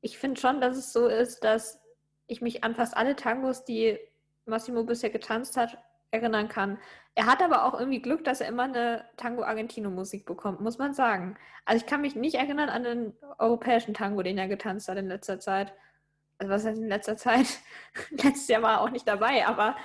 ich 0.01 0.19
finde 0.19 0.41
schon, 0.41 0.61
dass 0.61 0.77
es 0.77 0.93
so 0.93 1.07
ist, 1.07 1.45
dass 1.45 1.81
ich 2.27 2.41
mich 2.41 2.65
an 2.65 2.75
fast 2.75 2.97
alle 2.97 3.17
Tangos, 3.17 3.65
die 3.65 3.99
Massimo 4.47 4.85
bisher 4.85 5.11
getanzt 5.11 5.57
hat, 5.57 5.79
erinnern 6.11 6.49
kann. 6.49 6.79
Er 7.15 7.27
hat 7.27 7.43
aber 7.43 7.65
auch 7.65 7.79
irgendwie 7.79 8.01
Glück, 8.01 8.25
dass 8.25 8.41
er 8.41 8.49
immer 8.49 8.65
eine 8.65 9.05
Tango 9.17 9.43
Argentino 9.43 9.91
Musik 9.91 10.27
bekommt, 10.27 10.61
muss 10.61 10.79
man 10.79 10.95
sagen. 10.95 11.37
Also 11.65 11.83
ich 11.83 11.91
kann 11.91 12.01
mich 12.01 12.15
nicht 12.15 12.37
erinnern 12.37 12.69
an 12.69 12.85
den 12.85 13.13
europäischen 13.39 13.95
Tango, 13.95 14.23
den 14.23 14.39
er 14.39 14.49
getanzt 14.49 14.89
hat 14.89 14.99
in 14.99 15.09
letzter 15.09 15.41
Zeit. 15.41 15.73
Also 16.39 16.53
was 16.53 16.65
heißt 16.65 16.79
in 16.79 16.89
letzter 16.89 17.17
Zeit? 17.17 17.47
Letztes 18.11 18.49
Jahr 18.49 18.63
war 18.63 18.73
er 18.75 18.81
auch 18.83 18.91
nicht 18.91 19.09
dabei, 19.09 19.47
aber 19.47 19.77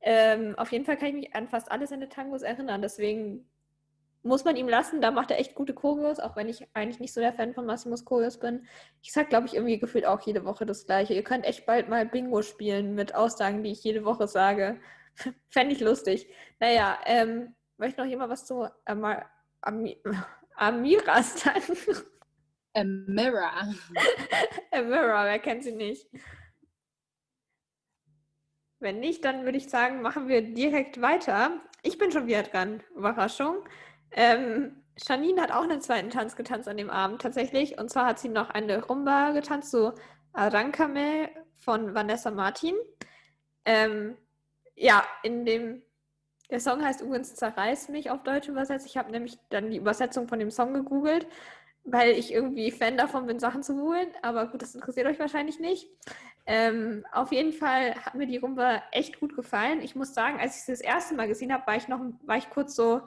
ähm, 0.00 0.54
auf 0.56 0.70
jeden 0.70 0.84
Fall 0.84 0.96
kann 0.96 1.08
ich 1.08 1.14
mich 1.14 1.34
an 1.34 1.48
fast 1.48 1.70
alle 1.70 1.86
seine 1.86 2.08
Tangos 2.08 2.42
erinnern. 2.42 2.80
Deswegen 2.80 3.48
muss 4.26 4.44
man 4.44 4.56
ihm 4.56 4.68
lassen. 4.68 5.00
Da 5.00 5.10
macht 5.10 5.30
er 5.30 5.38
echt 5.38 5.54
gute 5.54 5.74
Choreos, 5.74 6.20
auch 6.20 6.36
wenn 6.36 6.48
ich 6.48 6.66
eigentlich 6.74 7.00
nicht 7.00 7.14
so 7.14 7.20
der 7.20 7.32
Fan 7.32 7.54
von 7.54 7.66
Massimos 7.66 8.04
Choreos 8.04 8.38
bin. 8.38 8.66
Ich 9.02 9.12
sag, 9.12 9.28
glaube 9.30 9.46
ich, 9.46 9.54
irgendwie 9.54 9.78
gefühlt 9.78 10.06
auch 10.06 10.20
jede 10.20 10.44
Woche 10.44 10.66
das 10.66 10.86
Gleiche. 10.86 11.14
Ihr 11.14 11.24
könnt 11.24 11.44
echt 11.44 11.66
bald 11.66 11.88
mal 11.88 12.06
Bingo 12.06 12.42
spielen 12.42 12.94
mit 12.94 13.14
Aussagen, 13.14 13.62
die 13.62 13.72
ich 13.72 13.84
jede 13.84 14.04
Woche 14.04 14.28
sage. 14.28 14.80
Fände 15.48 15.74
ich 15.74 15.80
lustig. 15.80 16.28
Naja, 16.60 16.98
ähm, 17.06 17.54
möchte 17.78 18.00
noch 18.00 18.08
jemand 18.08 18.30
was 18.30 18.44
zu 18.46 18.68
Amar 18.84 19.30
Ami 19.60 20.00
Amira 20.56 21.22
sagen? 21.22 21.62
Amira. 22.74 23.72
Amira, 24.70 25.24
wer 25.24 25.38
kennt 25.38 25.64
sie 25.64 25.72
nicht? 25.72 26.08
Wenn 28.78 29.00
nicht, 29.00 29.24
dann 29.24 29.44
würde 29.44 29.56
ich 29.56 29.70
sagen, 29.70 30.02
machen 30.02 30.28
wir 30.28 30.42
direkt 30.42 31.00
weiter. 31.00 31.60
Ich 31.82 31.98
bin 31.98 32.12
schon 32.12 32.26
wieder 32.26 32.42
dran. 32.42 32.82
Überraschung. 32.94 33.64
Ähm, 34.16 34.82
Janine 34.96 35.42
hat 35.42 35.52
auch 35.52 35.62
einen 35.62 35.82
zweiten 35.82 36.10
Tanz 36.10 36.36
getanzt 36.36 36.68
an 36.68 36.78
dem 36.78 36.90
Abend 36.90 37.20
tatsächlich. 37.20 37.78
Und 37.78 37.90
zwar 37.90 38.06
hat 38.06 38.18
sie 38.18 38.30
noch 38.30 38.50
eine 38.50 38.84
Rumba 38.84 39.30
getanzt, 39.30 39.70
so 39.70 39.92
Arancame 40.32 41.28
von 41.56 41.94
Vanessa 41.94 42.30
Martin. 42.30 42.74
Ähm, 43.64 44.16
ja, 44.74 45.04
in 45.22 45.44
dem, 45.44 45.82
der 46.50 46.60
Song 46.60 46.82
heißt 46.82 47.02
übrigens 47.02 47.34
Zerreiß 47.34 47.90
mich 47.90 48.10
auf 48.10 48.22
Deutsch 48.22 48.48
übersetzt. 48.48 48.86
Ich 48.86 48.96
habe 48.96 49.10
nämlich 49.10 49.38
dann 49.50 49.70
die 49.70 49.78
Übersetzung 49.78 50.28
von 50.28 50.38
dem 50.38 50.50
Song 50.50 50.72
gegoogelt, 50.72 51.26
weil 51.84 52.10
ich 52.12 52.32
irgendwie 52.32 52.70
Fan 52.70 52.96
davon 52.96 53.26
bin, 53.26 53.38
Sachen 53.38 53.62
zu 53.62 53.74
googeln. 53.74 54.08
Aber 54.22 54.46
gut, 54.46 54.62
das 54.62 54.74
interessiert 54.74 55.06
euch 55.06 55.18
wahrscheinlich 55.18 55.60
nicht. 55.60 55.88
Ähm, 56.46 57.04
auf 57.12 57.32
jeden 57.32 57.52
Fall 57.52 57.96
hat 57.96 58.14
mir 58.14 58.26
die 58.26 58.36
Rumba 58.38 58.82
echt 58.92 59.20
gut 59.20 59.34
gefallen. 59.34 59.82
Ich 59.82 59.94
muss 59.94 60.14
sagen, 60.14 60.38
als 60.40 60.56
ich 60.56 60.62
sie 60.62 60.72
das 60.72 60.80
erste 60.80 61.14
Mal 61.14 61.28
gesehen 61.28 61.52
habe, 61.52 61.66
war 61.66 61.76
ich 61.76 61.88
noch, 61.88 62.00
war 62.24 62.36
ich 62.36 62.48
kurz 62.50 62.76
so, 62.76 63.02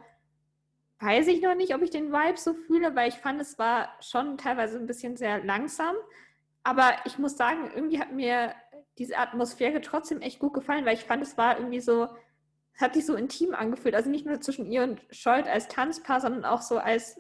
weiß 1.00 1.28
ich 1.28 1.42
noch 1.42 1.56
nicht, 1.56 1.74
ob 1.74 1.82
ich 1.82 1.90
den 1.90 2.12
Vibe 2.12 2.38
so 2.38 2.54
fühle, 2.54 2.96
weil 2.96 3.10
ich 3.10 3.16
fand, 3.16 3.42
es 3.42 3.58
war 3.58 3.90
schon 4.02 4.38
teilweise 4.38 4.78
ein 4.78 4.88
bisschen 4.88 5.16
sehr 5.16 5.44
langsam. 5.44 5.96
Aber 6.64 6.92
ich 7.06 7.18
muss 7.18 7.38
sagen, 7.38 7.72
irgendwie 7.74 8.00
hat 8.00 8.12
mir 8.12 8.54
diese 8.98 9.18
Atmosphäre 9.18 9.80
trotzdem 9.82 10.22
echt 10.22 10.40
gut 10.40 10.54
gefallen, 10.54 10.86
weil 10.86 10.96
ich 10.96 11.06
fand, 11.06 11.24
es 11.24 11.38
war 11.38 11.58
irgendwie 11.58 11.80
so, 11.80 12.10
es 12.74 12.82
hat 12.82 12.94
sich 12.94 13.06
so 13.06 13.16
intim 13.16 13.56
angefühlt. 13.56 13.96
Also 13.96 14.10
nicht 14.10 14.26
nur 14.26 14.42
zwischen 14.42 14.66
ihr 14.66 14.84
und 14.84 15.02
Scholt 15.10 15.48
als 15.48 15.70
Tanzpaar, 15.70 16.20
sondern 16.20 16.44
auch 16.44 16.62
so 16.62 16.78
als 16.78 17.20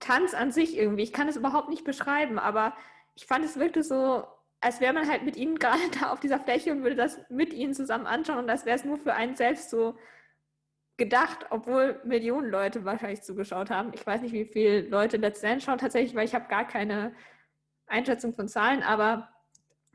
Tanz 0.00 0.34
an 0.34 0.50
sich 0.50 0.76
irgendwie. 0.76 1.04
Ich 1.04 1.12
kann 1.12 1.28
es 1.28 1.36
überhaupt 1.36 1.68
nicht 1.68 1.84
beschreiben, 1.84 2.38
aber 2.40 2.74
ich 3.14 3.26
fand 3.26 3.44
es 3.44 3.58
wirklich 3.58 3.86
so, 3.86 4.24
als 4.60 4.80
wäre 4.80 4.92
man 4.92 5.08
halt 5.08 5.22
mit 5.22 5.36
ihnen 5.36 5.58
gerade 5.60 5.82
da 6.00 6.10
auf 6.10 6.18
dieser 6.18 6.40
Fläche 6.40 6.72
und 6.72 6.82
würde 6.82 6.96
das 6.96 7.20
mit 7.30 7.52
ihnen 7.52 7.74
zusammen 7.74 8.06
anschauen 8.06 8.38
und 8.38 8.50
als 8.50 8.66
wäre 8.66 8.76
es 8.76 8.84
nur 8.84 8.98
für 8.98 9.14
einen 9.14 9.36
selbst 9.36 9.70
so 9.70 9.96
gedacht, 10.96 11.46
obwohl 11.50 12.00
Millionen 12.04 12.50
Leute 12.50 12.84
wahrscheinlich 12.84 13.22
zugeschaut 13.22 13.70
haben. 13.70 13.92
Ich 13.94 14.06
weiß 14.06 14.22
nicht, 14.22 14.32
wie 14.32 14.44
viele 14.44 14.82
Leute 14.82 15.16
Let's 15.16 15.40
Dance 15.40 15.66
schauen 15.66 15.78
tatsächlich, 15.78 16.14
weil 16.14 16.24
ich 16.24 16.34
habe 16.34 16.48
gar 16.48 16.66
keine 16.66 17.14
Einschätzung 17.86 18.34
von 18.34 18.48
Zahlen, 18.48 18.82
aber 18.82 19.28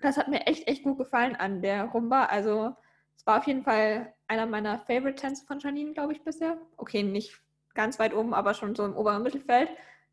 das 0.01 0.17
hat 0.17 0.27
mir 0.27 0.47
echt, 0.47 0.67
echt 0.67 0.83
gut 0.83 0.97
gefallen 0.97 1.35
an 1.35 1.61
der 1.61 1.85
Rumba. 1.85 2.25
Also 2.25 2.75
es 3.15 3.25
war 3.25 3.39
auf 3.39 3.47
jeden 3.47 3.63
Fall 3.63 4.13
einer 4.27 4.45
meiner 4.45 4.79
Favorite-Tänze 4.79 5.45
von 5.45 5.59
Janine, 5.59 5.93
glaube 5.93 6.13
ich, 6.13 6.23
bisher. 6.23 6.57
Okay, 6.77 7.03
nicht 7.03 7.41
ganz 7.73 7.99
weit 7.99 8.13
oben, 8.13 8.33
aber 8.33 8.53
schon 8.53 8.75
so 8.75 8.85
im 8.85 8.95
oberen 8.95 9.23
Mittelfeld. 9.23 9.69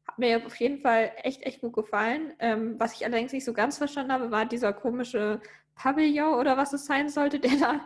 Hat 0.07 0.18
mir 0.18 0.44
auf 0.44 0.57
jeden 0.57 0.81
Fall 0.81 1.12
echt, 1.22 1.42
echt 1.42 1.61
gut 1.61 1.72
gefallen. 1.72 2.33
Ähm, 2.38 2.77
was 2.79 2.94
ich 2.94 3.05
allerdings 3.05 3.33
nicht 3.33 3.44
so 3.44 3.53
ganz 3.53 3.79
verstanden 3.79 4.12
habe, 4.12 4.31
war 4.31 4.46
dieser 4.46 4.72
komische 4.72 5.40
Pavillon 5.75 6.35
oder 6.35 6.57
was 6.57 6.72
es 6.72 6.87
sein 6.87 7.09
sollte, 7.09 7.38
der 7.40 7.57
da 7.59 7.81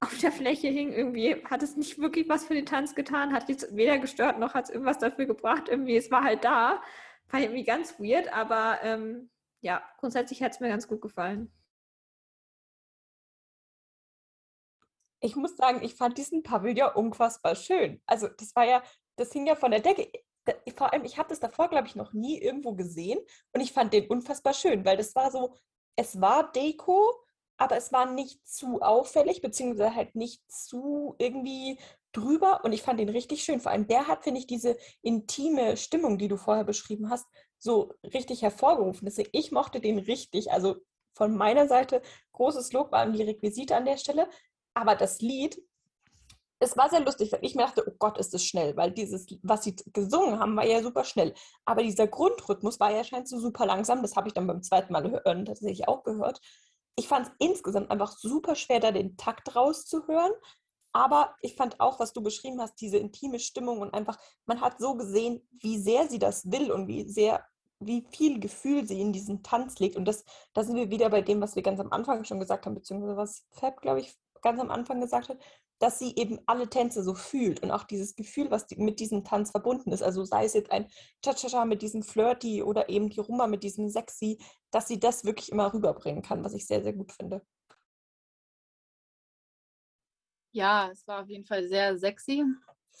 auf 0.00 0.16
der 0.18 0.32
Fläche 0.32 0.68
hing. 0.68 0.92
Irgendwie 0.92 1.44
hat 1.46 1.62
es 1.62 1.76
nicht 1.76 1.98
wirklich 1.98 2.28
was 2.28 2.44
für 2.44 2.54
den 2.54 2.66
Tanz 2.66 2.94
getan, 2.94 3.32
hat 3.32 3.48
jetzt 3.48 3.74
weder 3.76 3.98
gestört 3.98 4.38
noch 4.38 4.54
hat 4.54 4.64
es 4.64 4.70
irgendwas 4.70 4.98
dafür 4.98 5.26
gebracht. 5.26 5.68
Irgendwie, 5.68 5.96
es 5.96 6.10
war 6.10 6.24
halt 6.24 6.44
da. 6.44 6.82
War 7.30 7.40
irgendwie 7.40 7.64
ganz 7.64 7.98
weird, 7.98 8.32
aber 8.32 8.78
ähm, 8.82 9.30
ja, 9.60 9.82
grundsätzlich 9.98 10.42
hat 10.42 10.52
es 10.52 10.60
mir 10.60 10.68
ganz 10.68 10.88
gut 10.88 11.00
gefallen. 11.00 11.52
Ich 15.20 15.34
muss 15.34 15.56
sagen, 15.56 15.82
ich 15.82 15.94
fand 15.94 16.16
diesen 16.16 16.42
Pavillon 16.42 16.94
unfassbar 16.94 17.56
schön. 17.56 18.00
Also 18.06 18.28
das 18.28 18.54
war 18.54 18.64
ja, 18.64 18.82
das 19.16 19.32
hing 19.32 19.46
ja 19.46 19.56
von 19.56 19.72
der 19.72 19.80
Decke. 19.80 20.10
Vor 20.76 20.92
allem, 20.92 21.04
ich 21.04 21.18
habe 21.18 21.28
das 21.28 21.40
davor, 21.40 21.68
glaube 21.68 21.88
ich, 21.88 21.96
noch 21.96 22.12
nie 22.14 22.40
irgendwo 22.40 22.72
gesehen 22.74 23.18
und 23.52 23.60
ich 23.60 23.72
fand 23.72 23.92
den 23.92 24.06
unfassbar 24.08 24.54
schön, 24.54 24.84
weil 24.84 24.96
das 24.96 25.14
war 25.14 25.30
so, 25.30 25.54
es 25.96 26.20
war 26.20 26.50
Deko, 26.52 27.12
aber 27.58 27.76
es 27.76 27.92
war 27.92 28.10
nicht 28.10 28.46
zu 28.48 28.80
auffällig, 28.80 29.42
beziehungsweise 29.42 29.94
halt 29.94 30.14
nicht 30.14 30.50
zu 30.50 31.14
irgendwie 31.18 31.78
drüber 32.12 32.64
und 32.64 32.72
ich 32.72 32.82
fand 32.82 33.00
ihn 33.00 33.08
richtig 33.08 33.44
schön. 33.44 33.60
Vor 33.60 33.72
allem 33.72 33.86
der 33.86 34.08
hat, 34.08 34.24
finde 34.24 34.40
ich, 34.40 34.46
diese 34.46 34.76
intime 35.02 35.76
Stimmung, 35.76 36.18
die 36.18 36.28
du 36.28 36.36
vorher 36.36 36.64
beschrieben 36.64 37.10
hast, 37.10 37.26
so 37.58 37.92
richtig 38.14 38.42
hervorgerufen. 38.42 39.04
Deswegen, 39.06 39.30
ich 39.32 39.52
mochte 39.52 39.80
den 39.80 39.98
richtig. 39.98 40.50
Also 40.52 40.76
von 41.14 41.36
meiner 41.36 41.66
Seite 41.68 42.00
großes 42.32 42.72
Lob 42.72 42.94
an 42.94 43.12
die 43.12 43.22
Requisite 43.24 43.76
an 43.76 43.84
der 43.84 43.96
Stelle. 43.96 44.28
Aber 44.74 44.94
das 44.94 45.20
Lied, 45.20 45.60
es 46.60 46.76
war 46.76 46.88
sehr 46.90 47.00
lustig, 47.00 47.32
weil 47.32 47.40
ich 47.42 47.54
mir 47.54 47.62
dachte, 47.62 47.84
oh 47.86 47.94
Gott, 47.98 48.18
ist 48.18 48.34
das 48.34 48.44
schnell, 48.44 48.76
weil 48.76 48.92
dieses, 48.92 49.26
was 49.42 49.64
sie 49.64 49.76
gesungen 49.92 50.38
haben, 50.38 50.56
war 50.56 50.66
ja 50.66 50.82
super 50.82 51.04
schnell. 51.04 51.34
Aber 51.64 51.82
dieser 51.82 52.06
Grundrhythmus 52.06 52.80
war 52.80 52.92
ja 52.92 53.04
scheinbar 53.04 53.26
so 53.26 53.38
super 53.38 53.66
langsam. 53.66 54.02
Das 54.02 54.16
habe 54.16 54.28
ich 54.28 54.34
dann 54.34 54.46
beim 54.46 54.62
zweiten 54.62 54.92
Mal 54.92 55.10
hören 55.10 55.44
tatsächlich 55.44 55.88
auch 55.88 56.04
gehört. 56.04 56.40
Ich 56.98 57.06
fand 57.06 57.28
es 57.28 57.32
insgesamt 57.38 57.92
einfach 57.92 58.10
super 58.10 58.56
schwer, 58.56 58.80
da 58.80 58.90
den 58.90 59.16
Takt 59.16 59.54
rauszuhören. 59.54 60.32
Aber 60.92 61.36
ich 61.42 61.54
fand 61.54 61.78
auch, 61.78 62.00
was 62.00 62.12
du 62.12 62.20
beschrieben 62.20 62.60
hast, 62.60 62.80
diese 62.80 62.96
intime 62.98 63.38
Stimmung 63.38 63.78
und 63.78 63.94
einfach, 63.94 64.18
man 64.46 64.60
hat 64.60 64.80
so 64.80 64.96
gesehen, 64.96 65.46
wie 65.60 65.78
sehr 65.78 66.08
sie 66.08 66.18
das 66.18 66.50
will 66.50 66.72
und 66.72 66.88
wie 66.88 67.08
sehr, 67.08 67.44
wie 67.78 68.04
viel 68.10 68.40
Gefühl 68.40 68.84
sie 68.84 69.00
in 69.00 69.12
diesen 69.12 69.44
Tanz 69.44 69.78
legt. 69.78 69.94
Und 69.94 70.06
das, 70.06 70.24
da 70.54 70.64
sind 70.64 70.74
wir 70.74 70.90
wieder 70.90 71.08
bei 71.08 71.20
dem, 71.20 71.40
was 71.40 71.54
wir 71.54 71.62
ganz 71.62 71.78
am 71.78 71.92
Anfang 71.92 72.24
schon 72.24 72.40
gesagt 72.40 72.66
haben, 72.66 72.74
beziehungsweise 72.74 73.16
was 73.16 73.46
Fab, 73.52 73.80
glaube 73.80 74.00
ich, 74.00 74.16
ganz 74.42 74.58
am 74.58 74.72
Anfang 74.72 75.00
gesagt 75.00 75.28
hat, 75.28 75.38
dass 75.78 75.98
sie 75.98 76.14
eben 76.16 76.40
alle 76.46 76.68
Tänze 76.68 77.02
so 77.02 77.14
fühlt 77.14 77.62
und 77.62 77.70
auch 77.70 77.84
dieses 77.84 78.16
Gefühl, 78.16 78.50
was 78.50 78.66
mit 78.76 79.00
diesem 79.00 79.24
Tanz 79.24 79.50
verbunden 79.50 79.92
ist. 79.92 80.02
Also 80.02 80.24
sei 80.24 80.44
es 80.44 80.54
jetzt 80.54 80.72
ein 80.72 80.88
Cha-Cha-Cha 81.22 81.64
mit 81.64 81.82
diesem 81.82 82.02
Flirty 82.02 82.62
oder 82.62 82.88
eben 82.88 83.10
die 83.10 83.20
Rumba 83.20 83.46
mit 83.46 83.62
diesem 83.62 83.88
Sexy, 83.88 84.38
dass 84.70 84.88
sie 84.88 84.98
das 84.98 85.24
wirklich 85.24 85.52
immer 85.52 85.72
rüberbringen 85.72 86.22
kann, 86.22 86.44
was 86.44 86.54
ich 86.54 86.66
sehr, 86.66 86.82
sehr 86.82 86.92
gut 86.92 87.12
finde. 87.12 87.42
Ja, 90.52 90.90
es 90.90 91.06
war 91.06 91.22
auf 91.22 91.28
jeden 91.28 91.44
Fall 91.44 91.68
sehr 91.68 91.98
sexy. 91.98 92.44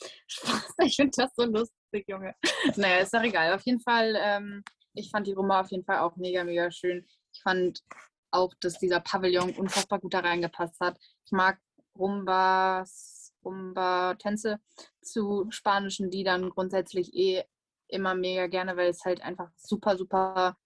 Spaß, 0.28 0.74
ich 0.84 0.96
finde 0.96 1.12
das 1.16 1.30
so 1.34 1.44
lustig, 1.44 2.04
Junge. 2.06 2.34
Naja, 2.76 2.98
ist 2.98 3.14
doch 3.14 3.22
egal. 3.22 3.54
Auf 3.54 3.62
jeden 3.62 3.80
Fall, 3.80 4.16
ähm, 4.20 4.62
ich 4.94 5.10
fand 5.10 5.26
die 5.26 5.32
Rumba 5.32 5.60
auf 5.60 5.70
jeden 5.70 5.84
Fall 5.84 5.98
auch 5.98 6.14
mega, 6.16 6.44
mega 6.44 6.70
schön. 6.70 7.04
Ich 7.32 7.42
fand 7.42 7.82
auch, 8.30 8.52
dass 8.60 8.78
dieser 8.78 9.00
Pavillon 9.00 9.50
unfassbar 9.56 9.98
gut 9.98 10.14
da 10.14 10.20
reingepasst 10.20 10.78
hat. 10.80 10.98
Ich 11.24 11.32
mag 11.32 11.58
Rumbas, 11.98 13.34
Rumba-Tänze 13.44 14.60
zu 15.02 15.46
spanischen 15.50 16.10
Liedern 16.10 16.50
grundsätzlich 16.50 17.14
eh 17.14 17.44
immer 17.88 18.14
mega 18.14 18.46
gerne, 18.46 18.76
weil 18.76 18.90
es 18.90 19.04
halt 19.04 19.22
einfach 19.22 19.50
super, 19.56 19.96
super, 19.96 20.56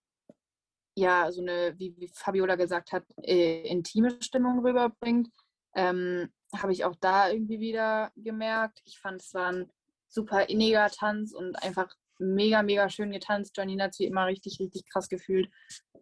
ja, 0.95 1.31
so 1.31 1.41
eine, 1.41 1.79
wie, 1.79 1.95
wie 1.97 2.11
Fabiola 2.15 2.57
gesagt 2.57 2.93
hat, 2.93 3.05
äh, 3.23 3.67
intime 3.69 4.21
Stimmung 4.23 4.65
rüberbringt. 4.65 5.29
Ähm, 5.75 6.33
Habe 6.55 6.73
ich 6.73 6.85
auch 6.85 6.97
da 7.01 7.31
irgendwie 7.31 7.61
wieder 7.61 8.11
gemerkt. 8.17 8.83
Ich 8.85 8.99
fand, 8.99 9.23
es 9.23 9.33
war 9.33 9.53
ein 9.53 9.71
super 10.09 10.49
inniger 10.51 10.91
Tanz 10.91 11.33
und 11.33 11.57
einfach 11.63 11.89
mega, 12.19 12.63
mega 12.63 12.91
schön 12.91 13.11
getanzt. 13.11 13.57
Janina 13.57 13.85
hat 13.85 13.95
sie 13.95 14.05
immer 14.05 14.27
richtig, 14.27 14.59
richtig 14.61 14.85
krass 14.91 15.09
gefühlt. 15.09 15.51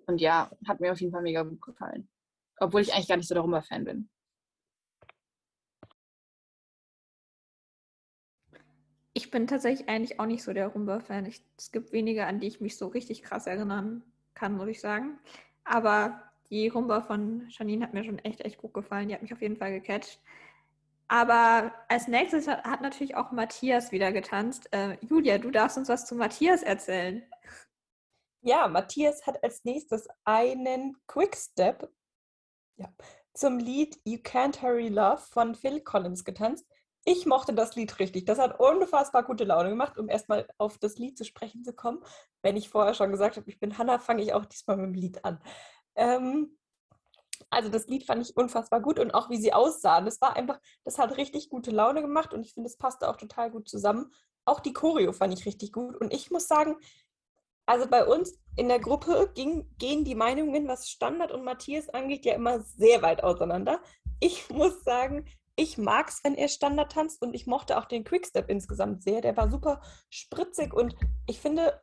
Und 0.07 0.21
ja, 0.21 0.51
hat 0.67 0.81
mir 0.81 0.93
auf 0.93 1.01
jeden 1.01 1.13
Fall 1.13 1.23
mega 1.23 1.43
gut 1.43 1.61
gefallen. 1.61 2.09
Obwohl 2.59 2.81
ich 2.81 2.93
eigentlich 2.93 3.09
gar 3.09 3.17
nicht 3.17 3.29
so 3.29 3.35
der 3.35 3.43
Rumba-Fan 3.43 3.85
bin. 3.85 4.11
Ich 9.13 9.31
bin 9.31 9.47
tatsächlich 9.47 9.89
eigentlich 9.89 10.21
auch 10.21 10.27
nicht 10.27 10.43
so 10.43 10.53
der 10.53 10.69
Rumba-Fan. 10.69 11.27
Es 11.57 11.73
gibt 11.73 11.93
wenige, 11.93 12.27
an 12.27 12.39
die 12.39 12.47
ich 12.47 12.61
mich 12.61 12.77
so 12.77 12.87
richtig 12.89 13.23
krass 13.23 13.47
erinnern 13.47 14.05
kann, 14.35 14.57
muss 14.57 14.69
ich 14.69 14.81
sagen. 14.81 15.19
Aber 15.65 16.23
die 16.51 16.69
Rumba 16.69 17.03
von 17.03 17.49
Janine 17.49 17.85
hat 17.85 17.95
mir 17.95 18.05
schon 18.05 18.19
echt, 18.21 18.41
echt 18.41 18.59
gut 18.59 18.75
gefallen. 18.75 19.09
Die 19.09 19.15
hat 19.15 19.23
mich 19.23 19.33
auf 19.33 19.43
jeden 19.43 19.57
Fall 19.57 19.73
gecatcht. 19.73 20.21
Aber 21.09 21.75
als 21.89 22.07
nächstes 22.07 22.47
hat, 22.47 22.83
natürlich 22.83 23.17
auch 23.17 23.33
Matthias 23.33 23.91
wieder 23.91 24.13
getanzt. 24.13 24.69
Äh, 24.73 24.97
Julia, 25.01 25.39
du 25.39 25.51
darfst 25.51 25.77
uns 25.77 25.89
was 25.89 26.07
zu 26.07 26.15
Matthias 26.15 26.63
erzählen. 26.63 27.25
Ja, 28.43 28.69
Matthias 28.69 29.27
hat 29.27 29.43
als 29.43 29.65
nächstes 29.65 30.07
einen 30.25 30.97
Quickstep 31.09 31.91
ja, 32.77 32.89
zum 33.35 33.59
Lied 33.59 34.01
You 34.05 34.19
Can't 34.19 34.63
Hurry 34.63 34.89
Love 34.89 35.19
von 35.19 35.57
Phil 35.57 35.81
Collins 35.81 36.25
getanzt. 36.25 36.65
Ich 37.05 37.25
mochte 37.27 37.55
das 37.55 37.77
Lied 37.77 37.99
richtig. 37.99 38.27
Das 38.27 38.39
hat 38.39 38.61
unfassbar 38.61 39.23
gute 39.23 39.45
Laune 39.45 39.71
gemacht, 39.71 39.99
um 39.99 40.09
erstmal 40.09 40.47
auf 40.59 40.79
das 40.79 40.99
Lied 40.99 41.17
zu 41.17 41.25
sprechen 41.25 41.65
zu 41.65 41.73
kommen. 41.73 42.05
Wenn 42.43 42.57
ich 42.57 42.69
vorher 42.69 42.95
schon 42.95 43.11
gesagt 43.11 43.37
habe, 43.37 43.49
ich 43.49 43.59
bin 43.59 43.79
Hannah, 43.79 43.99
fange 43.99 44.23
ich 44.23 44.35
auch 44.35 44.45
diesmal 44.45 44.77
mit 44.77 44.87
dem 44.87 44.95
Lied 44.95 45.25
an. 45.25 45.41
Ähm, 45.95 46.59
also 47.49 47.69
das 47.69 47.87
Lied 47.89 48.05
fand 48.05 48.23
ich 48.23 48.37
unfassbar 48.37 48.81
gut 48.81 48.99
und 48.99 49.13
auch 49.13 49.31
wie 49.31 49.39
sie 49.39 49.53
aussahen. 49.53 50.05
Das 50.05 50.21
war 50.21 50.37
einfach, 50.37 50.61
das 50.85 50.99
hat 50.99 51.17
richtig 51.17 51.49
gute 51.49 51.71
Laune 51.71 52.03
gemacht 52.03 52.35
und 52.35 52.43
ich 52.43 52.53
finde, 52.55 52.69
es 52.69 52.77
passte 52.77 53.09
auch 53.09 53.17
total 53.17 53.51
gut 53.51 53.69
zusammen. 53.69 54.13
auch 54.47 54.61
die 54.61 54.73
Choreo 54.73 55.13
fand 55.13 55.33
ich 55.35 55.47
richtig 55.47 55.73
gut. 55.73 55.97
Und 55.97 56.13
ich 56.13 56.31
muss 56.31 56.49
sagen, 56.49 56.77
also 57.67 57.87
bei 57.89 58.05
uns 58.05 58.39
in 58.57 58.69
der 58.69 58.81
Gruppe 58.81 59.31
ging, 59.35 59.71
gehen 59.79 60.05
die 60.05 60.15
Meinungen, 60.17 60.67
was 60.67 60.89
Standard 60.91 61.31
und 61.31 61.45
Matthias 61.45 61.89
angeht, 61.89 62.25
ja 62.25 62.35
immer 62.35 62.61
sehr 62.61 63.03
weit 63.03 63.23
auseinander. 63.23 63.81
Ich 64.19 64.51
muss 64.51 64.83
sagen, 64.83 65.27
ich 65.57 65.79
mag 65.79 66.09
es, 66.09 66.25
wenn 66.25 66.35
er 66.35 66.49
Standard 66.49 66.93
tanzt 66.93 67.23
und 67.23 67.35
ich 67.35 67.47
mochte 67.47 67.79
auch 67.79 67.85
den 67.85 68.05
Quickstep 68.05 68.49
insgesamt 68.49 69.03
sehr. 69.03 69.21
Der 69.21 69.37
war 69.37 69.51
super 69.51 69.81
spritzig 70.09 70.73
und 70.73 70.95
ich 71.27 71.41
finde, 71.41 71.81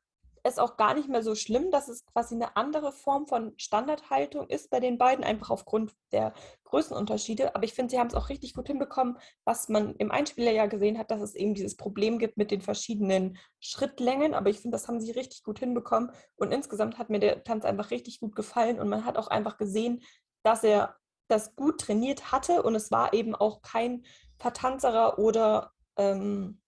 es 0.47 0.59
auch 0.59 0.77
gar 0.77 0.93
nicht 0.93 1.09
mehr 1.09 1.21
so 1.21 1.35
schlimm, 1.35 1.71
dass 1.71 1.87
es 1.87 2.05
quasi 2.05 2.35
eine 2.35 2.55
andere 2.55 2.91
Form 2.91 3.27
von 3.27 3.53
Standardhaltung 3.57 4.47
ist 4.47 4.69
bei 4.69 4.79
den 4.79 4.97
beiden, 4.97 5.23
einfach 5.23 5.49
aufgrund 5.49 5.93
der 6.11 6.33
Größenunterschiede. 6.65 7.55
Aber 7.55 7.65
ich 7.65 7.73
finde, 7.73 7.91
sie 7.91 7.99
haben 7.99 8.07
es 8.07 8.15
auch 8.15 8.29
richtig 8.29 8.53
gut 8.53 8.67
hinbekommen, 8.67 9.17
was 9.45 9.69
man 9.69 9.95
im 9.95 10.11
Einspieler 10.11 10.51
ja 10.51 10.65
gesehen 10.65 10.97
hat, 10.97 11.11
dass 11.11 11.21
es 11.21 11.35
eben 11.35 11.53
dieses 11.53 11.75
Problem 11.75 12.17
gibt 12.17 12.37
mit 12.37 12.51
den 12.51 12.61
verschiedenen 12.61 13.37
Schrittlängen. 13.59 14.33
Aber 14.33 14.49
ich 14.49 14.59
finde, 14.59 14.75
das 14.75 14.87
haben 14.87 15.01
sie 15.01 15.11
richtig 15.11 15.43
gut 15.43 15.59
hinbekommen. 15.59 16.11
Und 16.35 16.51
insgesamt 16.51 16.97
hat 16.97 17.09
mir 17.09 17.19
der 17.19 17.43
Tanz 17.43 17.65
einfach 17.65 17.91
richtig 17.91 18.19
gut 18.19 18.35
gefallen. 18.35 18.79
Und 18.79 18.89
man 18.89 19.05
hat 19.05 19.17
auch 19.17 19.27
einfach 19.27 19.57
gesehen, 19.57 20.01
dass 20.43 20.63
er 20.63 20.95
das 21.27 21.55
gut 21.55 21.81
trainiert 21.81 22.31
hatte. 22.31 22.63
Und 22.63 22.75
es 22.75 22.91
war 22.91 23.13
eben 23.13 23.35
auch 23.35 23.61
kein 23.61 24.05
Vertanzerer 24.37 25.19
oder 25.19 25.73
ähm, 25.97 26.61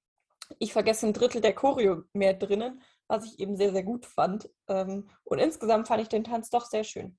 ich 0.57 0.73
vergesse 0.73 1.05
ein 1.07 1.13
Drittel 1.13 1.41
der 1.41 1.53
Choreo 1.53 2.03
mehr 2.13 2.33
drinnen, 2.33 2.81
was 3.07 3.25
ich 3.25 3.39
eben 3.39 3.55
sehr, 3.55 3.71
sehr 3.71 3.83
gut 3.83 4.05
fand. 4.05 4.49
Ähm, 4.67 5.09
und 5.23 5.39
insgesamt 5.39 5.87
fand 5.87 6.01
ich 6.01 6.09
den 6.09 6.23
Tanz 6.23 6.49
doch 6.49 6.65
sehr 6.65 6.83
schön. 6.83 7.17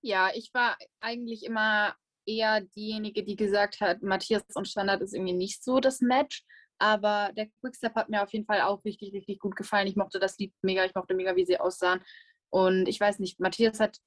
Ja, 0.00 0.30
ich 0.34 0.52
war 0.54 0.76
eigentlich 1.00 1.44
immer 1.44 1.94
eher 2.26 2.60
diejenige, 2.60 3.24
die 3.24 3.36
gesagt 3.36 3.80
hat, 3.80 4.02
Matthias 4.02 4.44
und 4.54 4.68
Standard 4.68 5.00
ist 5.00 5.14
irgendwie 5.14 5.34
nicht 5.34 5.64
so 5.64 5.80
das 5.80 6.00
Match. 6.00 6.44
Aber 6.80 7.32
der 7.36 7.48
Quickstep 7.60 7.94
hat 7.96 8.08
mir 8.08 8.22
auf 8.22 8.32
jeden 8.32 8.46
Fall 8.46 8.60
auch 8.60 8.84
richtig, 8.84 9.12
richtig 9.12 9.40
gut 9.40 9.56
gefallen. 9.56 9.88
Ich 9.88 9.96
mochte 9.96 10.20
das 10.20 10.38
Lied 10.38 10.54
mega, 10.62 10.84
ich 10.84 10.94
mochte 10.94 11.14
mega, 11.14 11.34
wie 11.34 11.44
sie 11.44 11.58
aussahen. 11.58 12.00
Und 12.50 12.88
ich 12.88 13.00
weiß 13.00 13.18
nicht, 13.18 13.40
Matthias 13.40 13.80
hat 13.80 13.98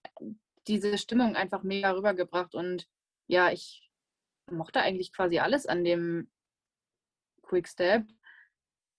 diese 0.68 0.98
Stimmung 0.98 1.36
einfach 1.36 1.64
mega 1.64 1.92
rübergebracht. 1.92 2.56
Und 2.56 2.88
ja, 3.28 3.52
ich 3.52 3.90
mochte 4.50 4.82
eigentlich 4.82 5.14
quasi 5.14 5.40
alles 5.40 5.66
an 5.66 5.84
dem 5.84 6.30
Quickstep. 7.44 8.06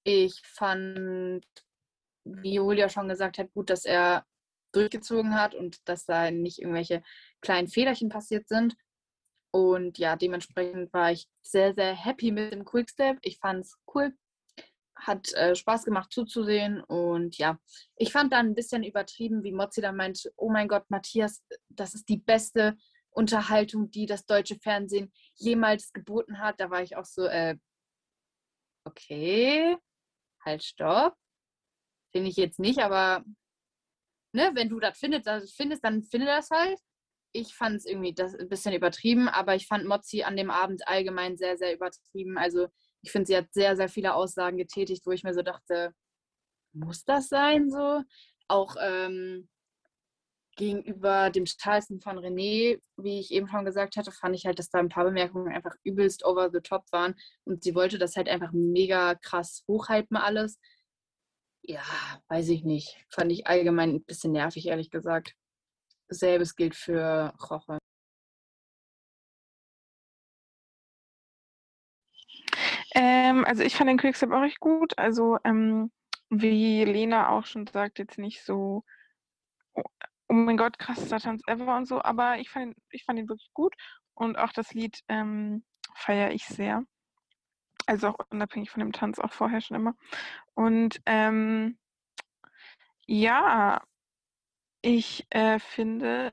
Ich 0.05 0.41
fand, 0.45 1.45
wie 2.25 2.55
Julia 2.55 2.89
schon 2.89 3.09
gesagt 3.09 3.39
hat, 3.39 3.53
gut, 3.53 3.71
dass 3.71 3.85
er 3.85 4.27
durchgezogen 4.73 5.35
hat 5.35 5.55
und 5.55 5.87
dass 5.89 6.07
da 6.07 6.31
nicht 6.31 6.59
irgendwelche 6.59 7.03
kleinen 7.41 7.69
Fehlerchen 7.69 8.09
passiert 8.09 8.49
sind. 8.49 8.75
Und 9.55 9.99
ja, 9.99 10.17
dementsprechend 10.17 10.93
war 10.95 11.13
ich 11.13 11.29
sehr, 11.43 11.75
sehr 11.75 11.95
happy 11.95 12.33
mit 12.33 12.53
dem 12.53 12.65
Quickstep. 12.65 13.19
Ich 13.21 13.39
fand 13.39 13.65
es 13.67 13.77
cool. 13.95 14.17
Hat 14.95 15.33
äh, 15.35 15.55
Spaß 15.55 15.85
gemacht 15.85 16.13
zuzusehen. 16.13 16.81
Und 16.83 17.39
ja, 17.39 17.59
ich 17.97 18.13
fand 18.13 18.33
dann 18.33 18.49
ein 18.49 18.55
bisschen 18.55 18.85
übertrieben, 18.85 19.43
wie 19.43 19.53
Mozzi 19.53 19.81
dann 19.81 19.97
meinte, 19.97 20.33
oh 20.37 20.51
mein 20.51 20.69
Gott, 20.69 20.91
Matthias, 20.91 21.43
das 21.69 21.95
ist 21.95 22.09
die 22.09 22.19
beste 22.19 22.77
Unterhaltung, 23.11 23.91
die 23.91 24.07
das 24.07 24.27
deutsche 24.27 24.59
Fernsehen 24.59 25.13
jemals 25.35 25.93
geboten 25.93 26.39
hat. 26.39 26.61
Da 26.61 26.71
war 26.71 26.83
ich 26.83 26.97
auch 26.97 27.05
so, 27.05 27.25
äh, 27.25 27.57
okay, 28.85 29.77
halt, 30.45 30.63
stopp. 30.65 31.15
Finde 32.13 32.29
ich 32.29 32.37
jetzt 32.37 32.59
nicht, 32.59 32.81
aber 32.81 33.25
ne, 34.33 34.51
wenn 34.55 34.69
du 34.69 34.81
das 34.81 34.99
findest, 34.99 35.27
das 35.27 35.53
findest, 35.53 35.85
dann 35.85 36.03
finde 36.03 36.27
das 36.27 36.51
halt. 36.51 36.79
Ich 37.35 37.55
fand 37.55 37.77
es 37.77 37.87
irgendwie 37.87 38.13
das 38.13 38.35
ein 38.35 38.49
bisschen 38.49 38.75
übertrieben, 38.75 39.29
aber 39.29 39.55
ich 39.55 39.67
fand 39.67 39.87
Mozzi 39.87 40.23
an 40.23 40.37
dem 40.37 40.51
Abend 40.51 40.87
allgemein 40.87 41.37
sehr, 41.37 41.57
sehr 41.57 41.75
übertrieben. 41.75 42.37
Also 42.37 42.69
ich 43.03 43.11
finde, 43.13 43.27
sie 43.27 43.37
hat 43.37 43.53
sehr, 43.53 43.77
sehr 43.77 43.89
viele 43.89 44.15
Aussagen 44.15 44.57
getätigt, 44.57 45.05
wo 45.07 45.11
ich 45.11 45.25
mir 45.25 45.35
so 45.35 45.43
dachte, 45.43 45.93
muss 46.73 47.05
das 47.05 47.29
sein 47.29 47.71
so? 47.71 48.03
Auch 48.49 48.77
ähm, 48.81 49.49
gegenüber 50.57 51.31
dem 51.31 51.47
Charleston 51.47 52.01
von 52.01 52.19
René, 52.19 52.81
wie 52.97 53.21
ich 53.21 53.31
eben 53.31 53.49
schon 53.49 53.65
gesagt 53.65 53.97
hatte, 53.97 54.13
fand 54.13 54.37
ich 54.37 54.47
halt, 54.47 54.59
dass 54.59 54.71
da 54.71 54.79
ein 54.79 54.89
paar 54.89 55.05
Bemerkungen 55.05 55.53
einfach 55.53 55.75
übelst 55.83 56.25
over 56.25 56.51
the 56.53 56.61
top 56.61 56.85
waren 56.93 57.15
und 57.45 57.63
sie 57.65 57.75
wollte 57.75 57.99
das 57.99 58.17
halt 58.17 58.29
einfach 58.29 58.53
mega 58.53 59.15
krass 59.15 59.65
hochhalten 59.67 60.17
alles. 60.17 60.59
Ja, 61.63 61.83
weiß 62.29 62.49
ich 62.49 62.65
nicht. 62.65 62.97
Fand 63.09 63.31
ich 63.33 63.47
allgemein 63.47 63.91
ein 63.97 64.05
bisschen 64.05 64.33
nervig, 64.33 64.67
ehrlich 64.67 64.91
gesagt. 64.91 65.35
Selbes 66.09 66.57
gilt 66.57 66.75
für 66.75 67.33
Roche. 67.51 67.79
Ähm, 72.95 73.45
also 73.45 73.63
ich 73.63 73.77
fand 73.77 73.91
den 73.91 73.99
Quickstep 73.99 74.31
auch 74.33 74.43
echt 74.43 74.61
gut. 74.61 74.99
Also 74.99 75.39
ähm, 75.45 75.91
wie 76.31 76.85
Lena 76.85 77.31
auch 77.31 77.47
schon 77.47 77.67
sagt, 77.67 77.99
jetzt 77.99 78.19
nicht 78.19 78.45
so 78.45 78.85
oh 80.33 80.35
mein 80.35 80.57
Gott, 80.57 80.79
krassester 80.79 81.21
Tanz 81.21 81.43
ever 81.47 81.77
und 81.77 81.87
so, 81.87 82.03
aber 82.03 82.39
ich 82.39 82.49
fand, 82.49 82.75
ich 82.91 83.05
fand 83.05 83.19
ihn 83.19 83.29
wirklich 83.29 83.53
gut 83.53 83.75
und 84.15 84.39
auch 84.39 84.53
das 84.53 84.73
Lied 84.73 85.01
ähm, 85.09 85.63
feiere 85.95 86.31
ich 86.31 86.47
sehr. 86.47 86.85
Also 87.87 88.09
auch 88.09 88.17
unabhängig 88.31 88.71
von 88.71 88.81
dem 88.81 88.93
Tanz, 88.93 89.19
auch 89.19 89.33
vorher 89.33 89.61
schon 89.61 89.77
immer. 89.77 89.95
Und 90.55 91.03
ähm, 91.05 91.79
ja, 93.07 93.83
ich 94.81 95.27
äh, 95.31 95.59
finde, 95.59 96.33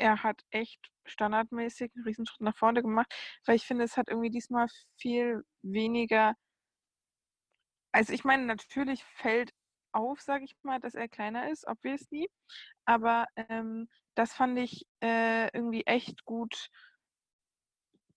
er 0.00 0.22
hat 0.22 0.40
echt 0.50 0.80
standardmäßig 1.04 1.92
einen 1.94 2.04
Riesenschritt 2.04 2.40
nach 2.40 2.56
vorne 2.56 2.82
gemacht, 2.82 3.12
weil 3.46 3.56
ich 3.56 3.66
finde, 3.66 3.84
es 3.84 3.96
hat 3.96 4.08
irgendwie 4.08 4.30
diesmal 4.30 4.66
viel 4.96 5.44
weniger. 5.62 6.34
Also 7.92 8.12
ich 8.12 8.24
meine, 8.24 8.46
natürlich 8.46 9.04
fällt 9.04 9.52
auf, 9.92 10.20
sage 10.20 10.44
ich 10.44 10.56
mal, 10.62 10.80
dass 10.80 10.94
er 10.94 11.08
kleiner 11.08 11.50
ist, 11.50 11.66
obviously. 11.66 12.28
Aber 12.84 13.26
ähm, 13.36 13.88
das 14.14 14.32
fand 14.32 14.58
ich 14.58 14.86
äh, 15.02 15.48
irgendwie 15.52 15.84
echt 15.86 16.24
gut, 16.24 16.68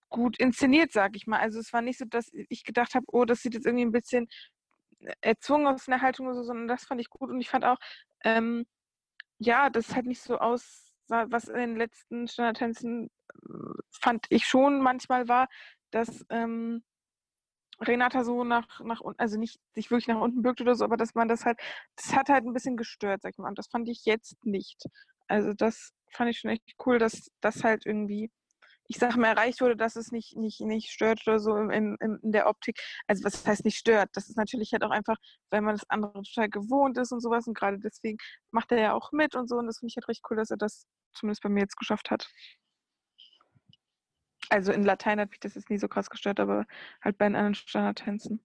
gut 0.08 0.38
inszeniert, 0.38 0.92
sage 0.92 1.16
ich 1.16 1.26
mal. 1.26 1.40
Also 1.40 1.58
es 1.58 1.72
war 1.72 1.82
nicht 1.82 1.98
so, 1.98 2.04
dass 2.06 2.30
ich 2.32 2.64
gedacht 2.64 2.94
habe, 2.94 3.06
oh, 3.08 3.24
das 3.24 3.42
sieht 3.42 3.54
jetzt 3.54 3.66
irgendwie 3.66 3.84
ein 3.84 3.92
bisschen 3.92 4.28
erzwungen 5.20 5.66
aus 5.66 5.88
einer 5.88 6.00
Haltung 6.00 6.26
oder 6.26 6.36
so, 6.36 6.44
sondern 6.44 6.68
das 6.68 6.84
fand 6.84 7.00
ich 7.00 7.10
gut. 7.10 7.30
Und 7.30 7.40
ich 7.40 7.50
fand 7.50 7.64
auch, 7.64 7.78
ähm, 8.24 8.64
ja, 9.38 9.70
das 9.70 9.94
hat 9.94 10.06
nicht 10.06 10.22
so 10.22 10.38
aus, 10.38 10.83
was 11.08 11.48
in 11.48 11.56
den 11.56 11.76
letzten 11.76 12.28
Standardtänzen 12.28 13.10
äh, 13.32 13.82
fand 13.90 14.26
ich 14.30 14.46
schon 14.46 14.80
manchmal 14.80 15.28
war, 15.28 15.48
dass 15.90 16.24
ähm, 16.30 16.82
Renata 17.80 18.24
so 18.24 18.44
nach, 18.44 18.80
nach 18.80 19.00
unten, 19.00 19.20
also 19.20 19.38
nicht 19.38 19.58
sich 19.74 19.90
wirklich 19.90 20.08
nach 20.08 20.20
unten 20.20 20.42
bückt 20.42 20.60
oder 20.60 20.74
so, 20.74 20.84
aber 20.84 20.96
dass 20.96 21.14
man 21.14 21.28
das 21.28 21.44
halt, 21.44 21.58
das 21.96 22.14
hat 22.14 22.28
halt 22.28 22.44
ein 22.44 22.52
bisschen 22.52 22.76
gestört, 22.76 23.22
sag 23.22 23.32
ich 23.32 23.38
mal. 23.38 23.48
Und 23.48 23.58
das 23.58 23.68
fand 23.68 23.88
ich 23.88 24.04
jetzt 24.04 24.44
nicht. 24.44 24.84
Also 25.26 25.52
das 25.52 25.92
fand 26.10 26.30
ich 26.30 26.38
schon 26.38 26.50
echt 26.50 26.74
cool, 26.86 26.98
dass 26.98 27.30
das 27.40 27.64
halt 27.64 27.86
irgendwie, 27.86 28.30
ich 28.86 28.98
sag 28.98 29.16
mal, 29.16 29.28
erreicht 29.28 29.60
wurde, 29.60 29.76
dass 29.76 29.96
es 29.96 30.12
nicht, 30.12 30.36
nicht, 30.36 30.60
nicht 30.60 30.90
stört 30.90 31.26
oder 31.26 31.38
so 31.38 31.56
in, 31.56 31.70
in, 31.70 32.18
in 32.22 32.32
der 32.32 32.46
Optik. 32.48 32.78
Also 33.06 33.24
was 33.24 33.46
heißt 33.46 33.64
nicht 33.64 33.78
stört? 33.78 34.10
Das 34.12 34.28
ist 34.28 34.36
natürlich 34.36 34.72
halt 34.72 34.84
auch 34.84 34.90
einfach, 34.90 35.16
weil 35.50 35.62
man 35.62 35.74
das 35.74 35.88
andere 35.88 36.22
total 36.22 36.48
gewohnt 36.48 36.98
ist 36.98 37.12
und 37.12 37.20
sowas. 37.20 37.46
Und 37.46 37.54
gerade 37.54 37.78
deswegen 37.78 38.18
macht 38.50 38.72
er 38.72 38.80
ja 38.80 38.92
auch 38.92 39.12
mit 39.12 39.34
und 39.34 39.48
so. 39.48 39.56
Und 39.56 39.66
das 39.66 39.78
finde 39.78 39.90
ich 39.90 39.96
halt 39.96 40.08
recht 40.08 40.22
cool, 40.30 40.36
dass 40.36 40.50
er 40.50 40.58
das 40.58 40.86
zumindest 41.14 41.42
bei 41.42 41.48
mir 41.48 41.60
jetzt 41.60 41.76
geschafft 41.76 42.10
hat. 42.10 42.30
Also 44.50 44.72
in 44.72 44.84
Latein 44.84 45.20
hat 45.20 45.30
mich 45.30 45.40
das 45.40 45.54
jetzt 45.54 45.70
nie 45.70 45.78
so 45.78 45.88
krass 45.88 46.10
gestört, 46.10 46.38
aber 46.38 46.66
halt 47.02 47.16
bei 47.16 47.26
den 47.26 47.36
anderen 47.36 47.54
Standardtänzen. 47.54 48.44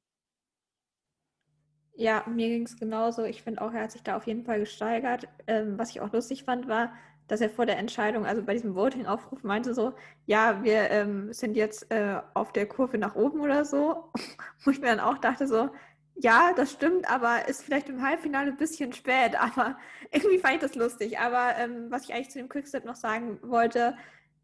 Ja, 1.95 2.23
mir 2.28 2.47
ging 2.47 2.63
es 2.63 2.78
genauso. 2.78 3.25
Ich 3.25 3.43
finde 3.43 3.62
auch, 3.62 3.73
er 3.73 3.84
hat 3.84 3.91
sich 3.91 4.04
da 4.04 4.15
auf 4.15 4.25
jeden 4.25 4.45
Fall 4.45 4.62
gesteigert. 4.62 5.28
Ähm, 5.47 5.78
was 5.78 5.89
ich 5.89 5.99
auch 5.99 6.13
lustig 6.13 6.45
fand, 6.45 6.69
war, 6.69 6.93
dass 7.29 7.41
er 7.41 7.49
vor 7.49 7.65
der 7.65 7.77
Entscheidung, 7.77 8.25
also 8.25 8.43
bei 8.43 8.53
diesem 8.53 8.75
Voting-Aufruf, 8.75 9.43
meinte 9.43 9.73
so, 9.73 9.93
ja, 10.25 10.63
wir 10.63 10.89
ähm, 10.89 11.31
sind 11.31 11.55
jetzt 11.55 11.89
äh, 11.91 12.19
auf 12.33 12.51
der 12.51 12.67
Kurve 12.67 12.97
nach 12.97 13.15
oben 13.15 13.39
oder 13.39 13.63
so. 13.65 14.11
Wo 14.63 14.71
ich 14.71 14.81
mir 14.81 14.87
dann 14.87 14.99
auch 14.99 15.19
dachte 15.19 15.47
so, 15.47 15.69
ja, 16.15 16.53
das 16.53 16.71
stimmt, 16.71 17.09
aber 17.09 17.47
ist 17.47 17.63
vielleicht 17.63 17.87
im 17.87 18.01
Halbfinale 18.01 18.51
ein 18.51 18.57
bisschen 18.57 18.91
spät. 18.93 19.35
Aber 19.39 19.77
irgendwie 20.11 20.39
fand 20.39 20.55
ich 20.55 20.59
das 20.59 20.75
lustig. 20.75 21.19
Aber 21.19 21.55
ähm, 21.57 21.85
was 21.89 22.03
ich 22.03 22.13
eigentlich 22.13 22.29
zu 22.29 22.39
dem 22.39 22.49
Quickstep 22.49 22.83
noch 22.83 22.95
sagen 22.95 23.39
wollte, 23.41 23.95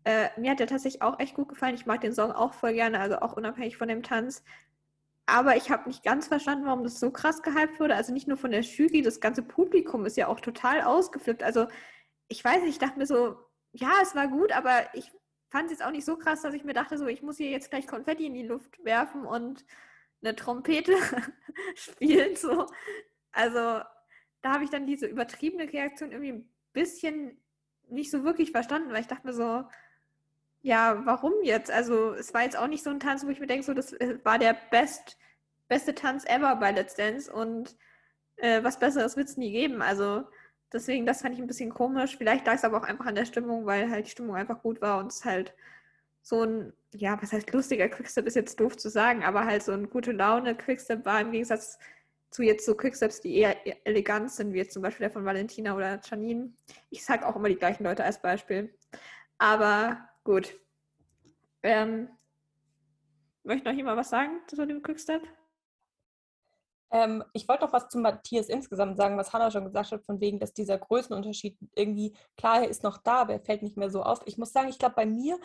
äh, 0.06 0.30
mir 0.40 0.52
hat 0.52 0.60
der 0.60 0.68
tatsächlich 0.68 1.02
auch 1.02 1.20
echt 1.20 1.36
gut 1.36 1.50
gefallen. 1.50 1.76
Ich 1.76 1.86
mag 1.86 2.02
den 2.02 2.14
Song 2.14 2.32
auch 2.32 2.54
voll 2.54 2.74
gerne, 2.74 3.00
also 3.00 3.18
auch 3.20 3.34
unabhängig 3.34 3.78
von 3.78 3.90
dem 3.90 4.04
Tanz. 4.04 4.44
Aber 5.26 5.58
ich 5.58 5.72
habe 5.72 5.90
nicht 5.90 6.04
ganz 6.04 6.28
verstanden, 6.28 6.66
warum 6.66 6.84
das 6.84 7.00
so 7.00 7.12
krass 7.12 7.42
gehypt 7.42 7.80
wurde. 7.80 7.96
Also 7.96 8.14
nicht 8.14 8.28
nur 8.28 8.38
von 8.38 8.52
der 8.52 8.62
Jury, 8.62 9.02
das 9.02 9.20
ganze 9.20 9.42
Publikum 9.42 10.06
ist 10.06 10.18
ja 10.18 10.28
auch 10.28 10.40
total 10.40 10.82
ausgeflippt. 10.82 11.44
Also 11.44 11.68
ich 12.28 12.44
weiß 12.44 12.62
nicht, 12.62 12.72
ich 12.72 12.80
dachte 12.80 12.98
mir 12.98 13.06
so, 13.06 13.38
ja, 13.72 13.94
es 14.02 14.16
war 14.16 14.28
gut, 14.28 14.52
aber 14.52 14.94
ich 14.94 15.12
fand 15.50 15.66
es 15.66 15.72
jetzt 15.72 15.86
auch 15.86 15.92
nicht 15.92 16.06
so 16.06 16.18
krass, 16.18 16.42
dass 16.42 16.54
ich 16.54 16.64
mir 16.64 16.74
dachte, 16.74 16.98
so, 16.98 17.08
ich 17.08 17.22
muss 17.22 17.38
hier 17.38 17.50
jetzt 17.50 17.70
gleich 17.70 17.88
Konfetti 17.88 18.26
in 18.26 18.34
die 18.34 18.48
Luft 18.48 18.84
werfen 18.84 19.26
und 19.26 19.66
eine 20.22 20.36
Trompete 20.36 20.96
spielen. 21.76 22.36
So. 22.36 22.68
Also 23.32 23.82
da 24.42 24.54
habe 24.54 24.64
ich 24.64 24.70
dann 24.70 24.88
diese 24.88 25.08
übertriebene 25.08 25.72
Reaktion 25.72 26.12
irgendwie 26.12 26.34
ein 26.34 26.50
bisschen 26.74 27.42
nicht 27.90 28.12
so 28.12 28.24
wirklich 28.24 28.52
verstanden, 28.52 28.92
weil 28.92 29.02
ich 29.02 29.08
dachte 29.08 29.28
mir 29.28 29.34
so, 29.34 29.66
Ja, 30.62 31.06
warum 31.06 31.34
jetzt? 31.44 31.70
Also 31.70 32.14
es 32.14 32.34
war 32.34 32.44
jetzt 32.44 32.58
auch 32.58 32.68
nicht 32.68 32.84
so 32.84 32.90
ein 32.90 33.00
Tanz, 33.00 33.26
wo 33.26 33.30
ich 33.30 33.40
mir 33.40 33.48
denke, 33.48 33.64
so 33.66 33.74
das 33.74 33.94
äh, 33.94 34.18
war 34.24 34.40
der 34.40 34.58
best, 34.72 35.18
beste 35.68 35.94
Tanz 35.94 36.26
ever 36.26 36.56
bei 36.56 36.72
Let's 36.72 36.96
Dance 36.96 37.32
und 37.32 37.76
äh, 38.38 38.64
was 38.64 38.80
Besseres 38.80 39.16
wird 39.16 39.30
es 39.30 39.38
nie 39.38 39.52
geben. 39.52 39.82
Also 39.82 40.26
deswegen, 40.76 41.06
das 41.06 41.22
fand 41.22 41.34
ich 41.34 41.42
ein 41.42 41.48
bisschen 41.48 41.74
komisch. 41.74 42.18
Vielleicht 42.18 42.46
lag 42.46 42.56
es 42.56 42.64
aber 42.64 42.78
auch 42.78 42.84
einfach 42.84 43.06
an 43.06 43.16
der 43.16 43.26
Stimmung, 43.26 43.66
weil 43.66 43.90
halt 43.90 44.06
die 44.06 44.12
Stimmung 44.12 44.36
einfach 44.36 44.62
gut 44.62 44.82
war 44.82 45.00
und 45.00 45.12
es 45.12 45.26
halt 45.26 45.56
so 46.22 46.44
ein, 46.44 46.74
ja, 46.94 47.20
was 47.22 47.34
heißt 47.34 47.52
lustiger 47.54 47.88
Quickstep 47.88 48.26
ist 48.28 48.36
jetzt 48.36 48.60
doof 48.60 48.78
zu 48.78 48.90
sagen, 48.90 49.24
aber 49.24 49.46
halt 49.46 49.64
so 49.64 49.72
ein 49.72 49.90
gute 49.90 50.12
Laune 50.12 50.56
Quickstep 50.56 51.06
war 51.06 51.22
im 51.22 51.32
Gegensatz 51.32 51.80
zu 52.32 52.44
jetzt 52.44 52.66
so 52.66 52.76
Quicksteps, 52.76 53.22
die 53.22 53.38
eher 53.38 53.56
elegant 53.86 54.32
sind, 54.32 54.54
wie 54.54 54.58
jetzt 54.58 54.74
zum 54.74 54.82
Beispiel 54.82 55.06
der 55.06 55.12
von 55.12 55.24
Valentina 55.24 55.76
oder 55.76 56.00
Janine. 56.04 56.52
Ich 56.90 57.06
sage 57.06 57.28
auch 57.28 57.36
immer 57.36 57.48
die 57.48 57.56
gleichen 57.56 57.84
Leute 57.84 58.04
als 58.04 58.22
Beispiel. 58.22 58.74
Aber 59.38 60.10
gut. 60.24 60.60
Ähm, 61.64 62.10
möchte 63.44 63.70
noch 63.70 63.76
jemand 63.76 63.98
was 63.98 64.10
sagen 64.10 64.42
zu 64.48 64.66
dem 64.66 64.82
Quickstep? 64.82 65.22
Ähm, 66.92 67.24
ich 67.34 67.48
wollte 67.48 67.66
noch 67.66 67.74
was 67.74 67.90
zu 67.90 67.98
Matthias 67.98 68.48
insgesamt 68.48 68.98
sagen, 68.98 69.18
was 69.18 69.34
Hannah 69.34 69.52
schon 69.52 69.66
gesagt 69.66 69.92
hat, 69.92 70.06
von 70.06 70.20
wegen, 70.22 70.40
dass 70.40 70.54
dieser 70.54 70.78
Größenunterschied 70.78 71.58
irgendwie, 71.76 72.16
klar, 72.38 72.66
ist 72.68 72.84
noch 72.84 72.98
da, 72.98 73.22
aber 73.22 73.34
er 73.34 73.42
fällt 73.42 73.64
nicht 73.64 73.78
mehr 73.78 73.90
so 73.90 74.04
auf. 74.04 74.22
Ich 74.26 74.38
muss 74.38 74.54
sagen, 74.54 74.70
ich 74.70 74.80
glaube, 74.80 74.96
bei 74.96 75.06
mir 75.06 75.40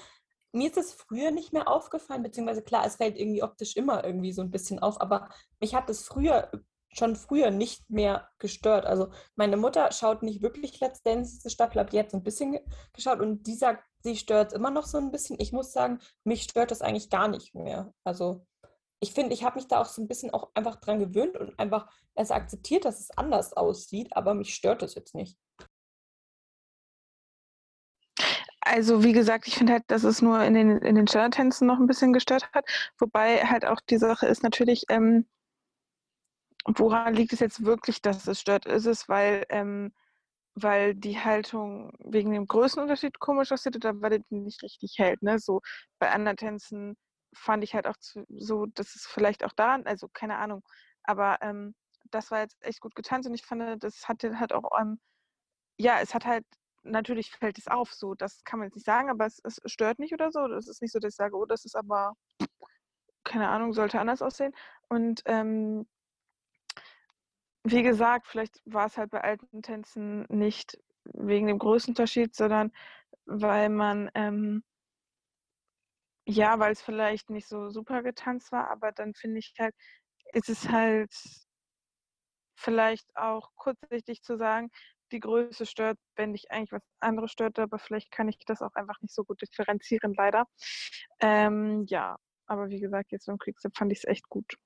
mir 0.53 0.69
ist 0.69 0.77
es 0.77 0.93
früher 0.93 1.31
nicht 1.31 1.53
mehr 1.53 1.69
aufgefallen, 1.69 2.23
beziehungsweise 2.23 2.63
klar, 2.63 2.85
es 2.85 2.97
fällt 2.97 3.17
irgendwie 3.19 3.43
optisch 3.43 3.77
immer 3.77 4.05
irgendwie 4.05 4.33
so 4.33 4.43
ein 4.43 4.51
bisschen 4.51 4.81
auf, 4.81 5.01
aber 5.01 5.29
mich 5.61 5.75
hat 5.75 5.89
es 5.91 6.03
früher, 6.03 6.51
schon 6.93 7.17
früher 7.17 7.51
nicht 7.51 7.89
mehr 7.89 8.29
gestört. 8.39 8.85
Also 8.85 9.11
meine 9.37 9.57
Mutter 9.57 9.93
schaut 9.93 10.23
nicht 10.23 10.43
wirklich 10.43 10.81
Let's 10.81 11.03
Dance, 11.03 11.37
diese 11.37 11.51
Staffel, 11.51 11.81
habe 11.81 11.95
jetzt 11.95 12.15
ein 12.15 12.23
bisschen 12.23 12.59
geschaut 12.93 13.21
und 13.21 13.47
die 13.47 13.55
sagt, 13.55 13.85
sie 14.03 14.17
stört 14.17 14.53
immer 14.53 14.71
noch 14.71 14.87
so 14.87 14.99
ein 14.99 15.13
bisschen. 15.13 15.39
Ich 15.39 15.53
muss 15.53 15.73
sagen, 15.73 16.01
mich 16.25 16.43
stört 16.43 16.71
das 16.71 16.83
eigentlich 16.83 17.11
gar 17.11 17.29
nicht 17.29 17.55
mehr. 17.55 17.93
Also 18.05 18.47
ich 19.01 19.13
finde, 19.13 19.33
ich 19.33 19.45
habe 19.45 19.57
mich 19.57 19.67
da 19.67 19.81
auch 19.81 19.87
so 19.87 20.03
ein 20.03 20.09
bisschen 20.09 20.33
auch 20.33 20.51
einfach 20.55 20.77
dran 20.77 20.99
gewöhnt 20.99 21.37
und 21.37 21.59
einfach 21.59 21.91
es 22.15 22.31
akzeptiert, 22.31 22.85
dass 22.85 23.01
es 23.01 23.11
anders 23.17 23.55
aussieht, 23.55 24.15
aber 24.15 24.35
mich 24.35 24.55
stört 24.55 24.83
das 24.83 24.95
jetzt 24.95 25.15
nicht. 25.15 25.39
Also 28.61 29.03
wie 29.03 29.13
gesagt, 29.13 29.49
ich 29.49 29.57
finde 29.57 29.73
halt, 29.73 29.85
dass 29.89 30.05
es 30.05 30.21
nur 30.21 30.43
in 30.45 30.53
den, 30.55 30.79
in 30.79 30.95
den 30.95 31.09
Standardtänzen 31.09 31.67
noch 31.67 31.79
ein 31.79 31.87
bisschen 31.87 32.13
gestört 32.13 32.53
hat. 32.53 32.67
Wobei 32.99 33.39
halt 33.39 33.65
auch 33.65 33.81
die 33.81 33.97
Sache 33.97 34.27
ist 34.27 34.43
natürlich, 34.43 34.85
ähm, 34.91 35.27
woran 36.67 37.15
liegt 37.15 37.33
es 37.33 37.41
jetzt 37.41 37.65
wirklich, 37.65 38.03
dass 38.03 38.29
es 38.29 38.41
stört? 38.41 38.67
Ist 38.67 38.87
es, 38.87 39.09
weil, 39.09 39.47
ähm, 39.49 39.93
weil 40.55 40.95
die 40.95 41.19
Haltung 41.19 41.93
wegen 42.01 42.33
dem 42.33 42.47
Größenunterschied 42.47 43.19
komisch 43.19 43.51
aussieht 43.51 43.77
oder 43.77 44.01
weil 44.03 44.21
die 44.21 44.37
nicht 44.37 44.63
richtig 44.63 44.99
hält? 44.99 45.23
Ne? 45.23 45.39
So 45.39 45.63
bei 45.99 46.11
anderen 46.11 46.37
Tänzen 46.37 46.97
fand 47.33 47.65
ich 47.65 47.75
halt 47.75 47.87
auch 47.87 47.97
zu, 47.97 48.25
so, 48.29 48.67
dass 48.67 48.95
es 48.95 49.07
vielleicht 49.07 49.45
auch 49.45 49.53
daran, 49.53 49.87
also 49.87 50.09
keine 50.09 50.39
Ahnung, 50.39 50.63
aber 51.05 51.39
ähm, 51.43 51.75
das 52.11 52.31
war 52.31 52.41
jetzt 52.41 52.63
echt 52.65 52.81
gut 52.81 52.95
getanzt 52.95 53.29
und 53.29 53.35
ich 53.35 53.45
fand, 53.45 53.83
das 53.83 54.09
hatte 54.09 54.39
halt 54.41 54.53
auch, 54.53 54.71
ähm, 54.81 55.01
ja, 55.79 56.01
es 56.01 56.15
hat 56.15 56.27
halt 56.27 56.45
natürlich 56.83 57.31
fällt 57.31 57.59
es 57.59 57.69
auf, 57.69 57.93
so, 57.93 58.15
das 58.15 58.45
kann 58.45 58.59
man 58.59 58.69
jetzt 58.69 58.77
nicht 58.77 58.87
sagen, 58.87 59.11
aber 59.11 59.27
es, 59.27 59.41
es 59.45 59.61
stört 59.67 59.99
nicht 59.99 60.13
oder 60.13 60.31
so. 60.33 60.47
Das 60.49 60.69
ist 60.69 60.83
nicht 60.83 60.93
so, 60.93 60.99
dass 60.99 61.13
ich 61.13 61.17
sage, 61.17 61.37
oh, 61.37 61.45
das 61.45 61.65
ist 61.65 61.77
aber, 61.77 62.15
keine 63.25 63.49
Ahnung, 63.49 63.73
sollte 63.73 64.01
anders 64.01 64.23
aussehen. 64.23 64.55
Und 64.89 65.23
ähm, 65.27 65.87
wie 67.65 67.83
gesagt, 67.83 68.27
vielleicht 68.27 68.61
war 68.65 68.87
es 68.87 68.97
halt 68.97 69.11
bei 69.11 69.21
alten 69.23 69.63
Tänzen 69.63 70.25
nicht 70.29 70.79
wegen 71.05 71.47
dem 71.47 71.59
Größenunterschied, 71.59 72.35
sondern 72.35 72.73
weil 73.27 73.69
man, 73.69 74.11
ähm, 74.15 74.65
ja, 76.27 76.59
weil 76.59 76.73
es 76.73 76.83
vielleicht 76.83 77.31
nicht 77.31 77.49
so 77.49 77.71
super 77.71 78.03
getanzt 78.03 78.53
war, 78.53 78.71
aber 78.71 78.93
dann 78.93 79.15
finde 79.15 79.39
ich 79.39 79.55
halt, 79.59 79.75
ist 80.33 80.49
es 80.49 80.69
halt 80.69 81.13
vielleicht 82.57 83.17
auch 83.17 83.51
kurzsichtig 83.57 84.23
zu 84.23 84.37
sagen, 84.37 84.71
die 85.13 85.21
Größe 85.21 85.67
stört, 85.67 85.99
wenn 86.17 86.33
dich 86.33 86.51
eigentlich 86.51 86.73
was 86.73 86.83
anderes 87.01 87.33
stört, 87.33 87.59
aber 87.59 87.79
vielleicht 87.79 88.11
kann 88.11 88.29
ich 88.29 88.39
das 88.47 88.63
auch 88.63 88.75
einfach 88.75 89.01
nicht 89.01 89.15
so 89.15 89.25
gut 89.25 89.41
differenzieren, 89.43 90.15
leider. 90.15 90.47
Ähm, 91.21 91.85
ja, 91.89 92.17
aber 92.47 92.69
wie 92.69 92.81
gesagt, 92.81 93.13
jetzt 93.13 93.27
beim 93.27 93.39
Quickstep 93.39 93.77
fand 93.77 93.93
ich 93.93 93.99
es 93.99 94.05
echt 94.05 94.29
gut. 94.29 94.57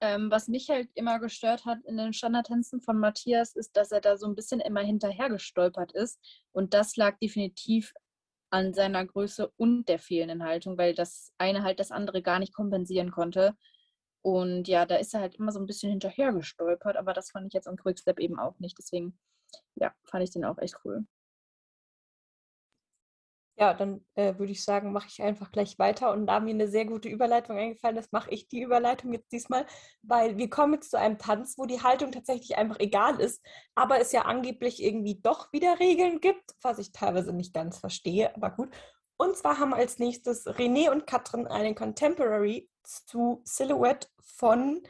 Ähm, 0.00 0.30
was 0.30 0.46
mich 0.46 0.70
halt 0.70 0.88
immer 0.94 1.18
gestört 1.18 1.64
hat 1.64 1.78
in 1.84 1.96
den 1.96 2.12
Standardtänzen 2.12 2.80
von 2.80 2.98
Matthias, 2.98 3.56
ist, 3.56 3.76
dass 3.76 3.90
er 3.90 4.00
da 4.00 4.16
so 4.16 4.26
ein 4.26 4.36
bisschen 4.36 4.60
immer 4.60 4.80
hinterher 4.80 5.28
gestolpert 5.28 5.92
ist. 5.92 6.20
Und 6.52 6.72
das 6.72 6.94
lag 6.96 7.18
definitiv 7.18 7.92
an 8.50 8.74
seiner 8.74 9.04
Größe 9.04 9.52
und 9.56 9.88
der 9.88 9.98
fehlenden 9.98 10.44
Haltung, 10.44 10.78
weil 10.78 10.94
das 10.94 11.32
eine 11.38 11.62
halt 11.62 11.80
das 11.80 11.90
andere 11.90 12.22
gar 12.22 12.38
nicht 12.38 12.54
kompensieren 12.54 13.10
konnte. 13.10 13.54
Und 14.22 14.68
ja, 14.68 14.86
da 14.86 14.96
ist 14.96 15.14
er 15.14 15.20
halt 15.20 15.36
immer 15.36 15.52
so 15.52 15.60
ein 15.60 15.66
bisschen 15.66 15.90
hinterher 15.90 16.32
gestolpert, 16.32 16.96
aber 16.96 17.12
das 17.14 17.30
fand 17.30 17.46
ich 17.46 17.52
jetzt 17.54 17.68
am 17.68 17.76
Quickstep 17.76 18.18
eben 18.18 18.38
auch 18.38 18.58
nicht. 18.58 18.78
Deswegen, 18.78 19.18
ja, 19.76 19.94
fand 20.04 20.24
ich 20.24 20.30
den 20.30 20.44
auch 20.44 20.58
echt 20.58 20.76
cool. 20.84 21.06
Ja, 23.60 23.74
dann 23.74 24.06
äh, 24.14 24.38
würde 24.38 24.52
ich 24.52 24.62
sagen, 24.62 24.92
mache 24.92 25.08
ich 25.08 25.20
einfach 25.20 25.50
gleich 25.50 25.80
weiter. 25.80 26.12
Und 26.12 26.26
da 26.26 26.38
mir 26.38 26.50
eine 26.50 26.68
sehr 26.68 26.84
gute 26.84 27.08
Überleitung 27.08 27.56
eingefallen 27.58 27.96
ist, 27.96 28.12
mache 28.12 28.30
ich 28.30 28.48
die 28.48 28.62
Überleitung 28.62 29.12
jetzt 29.12 29.32
diesmal, 29.32 29.66
weil 30.02 30.38
wir 30.38 30.48
kommen 30.48 30.74
jetzt 30.74 30.92
zu 30.92 30.98
einem 30.98 31.18
Tanz, 31.18 31.58
wo 31.58 31.66
die 31.66 31.82
Haltung 31.82 32.12
tatsächlich 32.12 32.56
einfach 32.56 32.78
egal 32.78 33.18
ist, 33.20 33.44
aber 33.74 34.00
es 34.00 34.12
ja 34.12 34.22
angeblich 34.22 34.80
irgendwie 34.80 35.20
doch 35.20 35.52
wieder 35.52 35.80
Regeln 35.80 36.20
gibt, 36.20 36.54
was 36.62 36.78
ich 36.78 36.92
teilweise 36.92 37.32
nicht 37.32 37.52
ganz 37.52 37.78
verstehe, 37.78 38.32
aber 38.36 38.50
gut. 38.50 38.70
Und 39.16 39.36
zwar 39.36 39.58
haben 39.58 39.74
als 39.74 39.98
nächstes 39.98 40.46
René 40.46 40.92
und 40.92 41.08
Katrin 41.08 41.48
einen 41.48 41.74
Contemporary 41.74 42.70
zu 42.84 43.42
Silhouette 43.44 44.06
von 44.20 44.84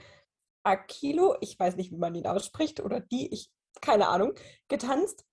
Akilo, 0.62 1.36
ich 1.40 1.58
weiß 1.58 1.76
nicht, 1.76 1.90
wie 1.90 1.96
man 1.96 2.14
ihn 2.14 2.26
ausspricht, 2.26 2.80
oder 2.80 3.00
die, 3.00 3.32
ich, 3.32 3.50
keine 3.80 4.08
Ahnung, 4.08 4.34
getanzt. 4.68 5.24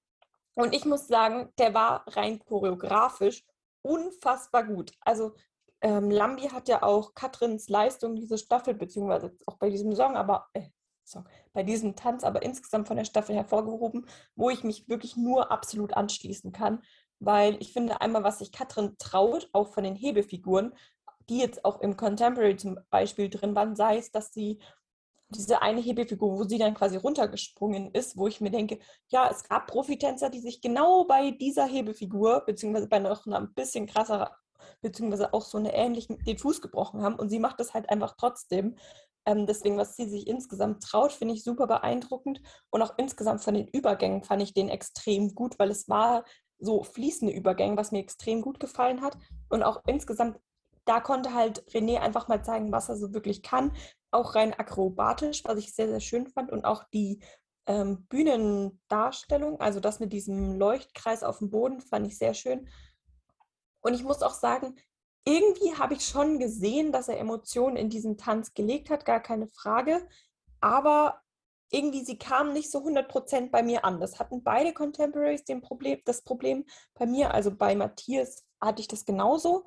Und 0.56 0.74
ich 0.74 0.86
muss 0.86 1.08
sagen, 1.08 1.51
der 1.58 1.74
war 1.74 2.06
rein 2.16 2.39
choreografisch 2.39 3.43
unfassbar 3.82 4.64
gut. 4.64 4.93
Also 5.01 5.34
ähm, 5.82 6.10
Lambi 6.10 6.43
hat 6.49 6.68
ja 6.68 6.82
auch 6.82 7.14
Katrins 7.14 7.70
Leistung 7.70 8.16
diese 8.16 8.38
Staffel, 8.38 8.74
beziehungsweise 8.74 9.36
auch 9.45 9.58
bei 9.58 9.70
diesem 9.70 9.93
Song, 9.93 10.16
aber 10.16 10.47
äh, 10.53 10.70
Song, 11.03 11.28
bei 11.53 11.62
diesem 11.62 11.95
Tanz, 11.95 12.24
aber 12.24 12.41
insgesamt 12.41 12.88
von 12.88 12.97
der 12.97 13.06
Staffel 13.06 13.36
hervorgehoben, 13.36 14.08
wo 14.36 14.49
ich 14.49 14.64
mich 14.64 14.89
wirklich 14.89 15.16
nur 15.16 15.51
absolut 15.51 15.93
anschließen 15.93 16.51
kann 16.51 16.82
weil 17.20 17.56
ich 17.62 17.74
finde 17.74 18.01
einmal, 18.01 18.24
was 18.24 18.39
sich 18.39 18.51
Katrin 18.51 18.95
traut, 18.97 19.49
auch 19.53 19.74
von 19.74 19.84
den 19.84 19.95
Hebefiguren, 19.95 20.74
die 21.30 21.39
jetzt 21.39 21.66
auch 21.66 21.82
im 21.82 21.97
Contemporary 21.97 22.56
zum 22.56 22.78
Beispiel 22.89 23.30
drin 23.30 23.56
waren, 23.56 23.76
sei 23.76 23.97
es, 23.97 24.12
dass 24.12 24.34
sie 24.34 24.60
diese 25.30 25.62
eine 25.62 25.82
Hebefigur, 25.82 26.38
wo 26.38 26.44
sie 26.44 26.58
dann 26.58 26.74
quasi 26.74 26.98
runtergesprungen 26.98 27.92
ist, 27.92 28.18
wo 28.18 28.28
ich 28.28 28.42
mir 28.42 28.52
denke, 28.52 28.80
ja, 29.10 29.30
es 29.30 29.44
gab 29.44 29.68
Profitänzer, 29.68 30.30
die 30.30 30.40
sich 30.40 30.62
genau 30.62 31.06
bei 31.06 31.32
dieser 31.32 31.66
Hebefigur, 31.66 32.44
beziehungsweise 32.46 32.88
bei 32.88 33.00
noch 33.00 33.26
einer 33.26 33.38
ein 33.40 33.54
bisschen 33.54 33.88
krasser, 33.88 34.36
beziehungsweise 34.82 35.34
auch 35.34 35.44
so 35.44 35.58
eine 35.58 35.74
ähnlichen, 35.74 36.18
den 36.26 36.38
Fuß 36.38 36.62
gebrochen 36.62 37.02
haben 37.02 37.16
und 37.16 37.30
sie 37.30 37.40
macht 37.40 37.60
das 37.60 37.74
halt 37.74 37.90
einfach 37.90 38.16
trotzdem. 38.18 38.76
Ähm, 39.26 39.48
deswegen, 39.48 39.78
was 39.78 39.96
sie 39.96 40.08
sich 40.08 40.28
insgesamt 40.28 40.84
traut, 40.84 41.12
finde 41.12 41.34
ich 41.34 41.44
super 41.44 41.66
beeindruckend 41.66 42.42
und 42.70 42.82
auch 42.84 42.94
insgesamt 42.98 43.44
von 43.44 43.56
den 43.56 43.68
Übergängen 43.68 44.24
fand 44.24 44.44
ich 44.44 44.54
den 44.54 44.70
extrem 44.70 45.34
gut, 45.34 45.58
weil 45.58 45.72
es 45.72 45.90
war 45.90 46.24
so 46.60 46.84
fließende 46.84 47.34
Übergänge, 47.34 47.78
was 47.78 47.92
mir 47.92 48.00
extrem 48.00 48.42
gut 48.42 48.60
gefallen 48.60 49.02
hat. 49.02 49.18
Und 49.50 49.64
auch 49.64 49.82
insgesamt, 49.88 50.40
da 50.86 51.00
konnte 51.00 51.34
halt 51.34 51.64
René 51.72 52.00
einfach 52.00 52.28
mal 52.28 52.44
zeigen, 52.44 52.72
was 52.72 52.90
er 52.90 52.96
so 52.96 53.14
wirklich 53.14 53.42
kann. 53.42 53.72
Auch 54.16 54.36
rein 54.36 54.53
akrobatisch, 54.53 55.43
was 55.43 55.59
ich 55.59 55.74
sehr, 55.74 55.89
sehr 55.89 55.99
schön 55.99 56.28
fand. 56.28 56.51
Und 56.51 56.63
auch 56.63 56.86
die 56.86 57.20
ähm, 57.68 58.05
Bühnendarstellung, 58.07 59.59
also 59.59 59.80
das 59.80 59.99
mit 59.99 60.13
diesem 60.13 60.57
Leuchtkreis 60.57 61.24
auf 61.24 61.39
dem 61.39 61.49
Boden, 61.49 61.82
fand 61.82 62.07
ich 62.07 62.18
sehr 62.18 62.34
schön. 62.34 62.70
Und 63.82 63.93
ich 63.93 64.03
muss 64.03 64.22
auch 64.22 64.34
sagen, 64.34 64.76
irgendwie 65.26 65.76
habe 65.76 65.95
ich 65.95 66.05
schon 66.05 66.39
gesehen, 66.39 66.91
dass 66.91 67.07
er 67.07 67.20
Emotionen 67.20 67.76
in 67.76 67.89
diesen 67.89 68.18
Tanz 68.18 68.53
gelegt 68.53 68.89
hat, 68.89 69.05
gar 69.05 69.20
keine 69.20 69.47
Frage. 69.47 70.07
Aber 70.61 71.22
irgendwie, 71.72 72.05
sie 72.05 72.18
kamen 72.18 72.53
nicht 72.53 72.72
so 72.72 72.80
100% 72.80 73.49
bei 73.49 73.63
mir 73.63 73.84
an. 73.84 73.99
Das 73.99 74.20
hatten 74.20 74.43
beide 74.43 74.74
Contemporaries 74.74 75.43
den 75.43 75.61
Problem, 75.61 75.99
das 76.05 76.24
Problem 76.24 76.66
bei 76.93 77.05
mir. 77.05 77.34
Also 77.34 77.53
bei 77.53 77.76
Matthias 77.76 78.45
hatte 78.61 78.82
ich 78.82 78.88
das 78.88 79.03
genauso. 79.03 79.66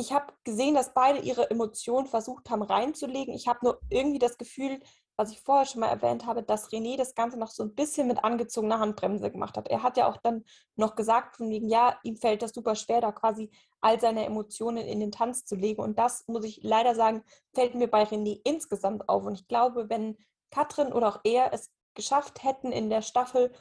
Ich 0.00 0.12
habe 0.12 0.32
gesehen, 0.44 0.74
dass 0.74 0.94
beide 0.94 1.18
ihre 1.18 1.50
Emotionen 1.50 2.06
versucht 2.06 2.50
haben 2.50 2.62
reinzulegen. 2.62 3.34
Ich 3.34 3.48
habe 3.48 3.58
nur 3.64 3.80
irgendwie 3.90 4.20
das 4.20 4.38
Gefühl, 4.38 4.80
was 5.16 5.32
ich 5.32 5.40
vorher 5.40 5.66
schon 5.66 5.80
mal 5.80 5.88
erwähnt 5.88 6.24
habe, 6.24 6.44
dass 6.44 6.70
René 6.70 6.96
das 6.96 7.16
Ganze 7.16 7.36
noch 7.36 7.50
so 7.50 7.64
ein 7.64 7.74
bisschen 7.74 8.06
mit 8.06 8.22
angezogener 8.22 8.78
Handbremse 8.78 9.32
gemacht 9.32 9.56
hat. 9.56 9.66
Er 9.66 9.82
hat 9.82 9.96
ja 9.96 10.08
auch 10.08 10.16
dann 10.18 10.44
noch 10.76 10.94
gesagt, 10.94 11.36
von 11.36 11.50
wegen, 11.50 11.68
ja, 11.68 11.98
ihm 12.04 12.16
fällt 12.16 12.42
das 12.42 12.52
super 12.52 12.76
schwer, 12.76 13.00
da 13.00 13.10
quasi 13.10 13.50
all 13.80 14.00
seine 14.00 14.24
Emotionen 14.24 14.86
in 14.86 15.00
den 15.00 15.10
Tanz 15.10 15.44
zu 15.44 15.56
legen. 15.56 15.82
Und 15.82 15.98
das, 15.98 16.22
muss 16.28 16.44
ich 16.44 16.60
leider 16.62 16.94
sagen, 16.94 17.24
fällt 17.52 17.74
mir 17.74 17.88
bei 17.88 18.04
René 18.04 18.40
insgesamt 18.44 19.08
auf. 19.08 19.24
Und 19.24 19.34
ich 19.34 19.48
glaube, 19.48 19.90
wenn 19.90 20.16
Katrin 20.52 20.92
oder 20.92 21.08
auch 21.08 21.20
er 21.24 21.52
es 21.52 21.72
geschafft 21.94 22.44
hätten, 22.44 22.70
in 22.70 22.88
der 22.88 23.02
Staffel 23.02 23.52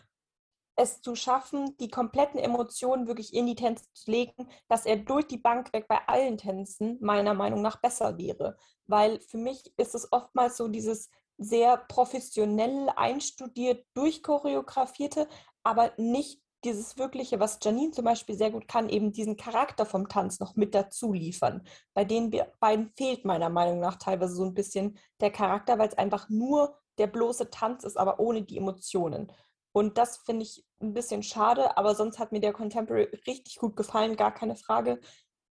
es 0.78 1.02
zu 1.02 1.16
schaffen, 1.16 1.76
die 1.80 1.90
kompletten 1.90 2.40
Emotionen 2.40 3.08
wirklich 3.08 3.34
in 3.34 3.48
die 3.48 3.56
Tänze 3.56 3.86
zu 3.94 4.10
legen, 4.12 4.48
dass 4.70 4.86
er 4.86 4.98
durch 4.98 5.28
die 5.28 5.38
Bank 5.38 5.74
weg 5.74 5.88
bei 5.88 6.00
allen 6.08 6.38
Tänzen 6.38 6.98
meiner 7.02 7.34
Meinung 7.34 7.62
nach 7.62 7.82
besser 7.82 8.18
wäre. 8.18 8.58
Weil 8.86 9.20
für 9.20 9.38
mich 9.38 9.74
ist 9.78 9.96
es 9.96 10.12
oftmals 10.12 10.56
so 10.56 10.68
dieses 10.68 11.10
sehr 11.38 11.78
professionell 11.78 12.90
einstudiert, 12.96 13.86
durchchoreografierte, 13.96 15.28
aber 15.64 15.92
nicht 15.98 16.42
dieses 16.64 16.98
Wirkliche, 16.98 17.40
was 17.40 17.60
Janine 17.62 17.92
zum 17.92 18.06
Beispiel 18.06 18.36
sehr 18.36 18.52
gut 18.52 18.68
kann, 18.68 18.90
eben 18.90 19.12
diesen 19.12 19.38
Charakter 19.38 19.86
vom 19.86 20.10
Tanz 20.10 20.40
noch 20.40 20.56
mit 20.56 20.74
dazu 20.74 21.14
liefern. 21.14 21.64
Bei 21.94 22.04
den 22.04 22.34
beiden 22.60 22.92
fehlt 22.96 23.26
meiner 23.26 23.50
Meinung 23.50 23.80
nach 23.80 23.96
teilweise 23.96 24.36
so 24.36 24.44
ein 24.44 24.54
bisschen 24.54 24.98
der 25.22 25.32
Charakter, 25.32 25.78
weil 25.78 25.88
es 25.88 25.98
einfach 25.98 26.30
nur 26.30 26.78
der 26.98 27.08
bloße 27.08 27.50
Tanz 27.50 27.84
ist, 27.84 27.98
aber 27.98 28.20
ohne 28.20 28.42
die 28.42 28.58
Emotionen. 28.58 29.32
Und 29.78 30.00
das 30.00 30.18
finde 30.18 30.42
ich 30.42 30.66
ein 30.82 30.96
bisschen 30.96 31.22
schade, 31.22 31.78
aber 31.78 31.94
sonst 31.94 32.18
hat 32.18 32.32
mir 32.32 32.40
der 32.40 32.52
Contemporary 32.52 33.16
richtig 33.28 33.58
gut 33.58 33.76
gefallen, 33.76 34.16
gar 34.16 34.34
keine 34.34 34.56
Frage. 34.56 35.00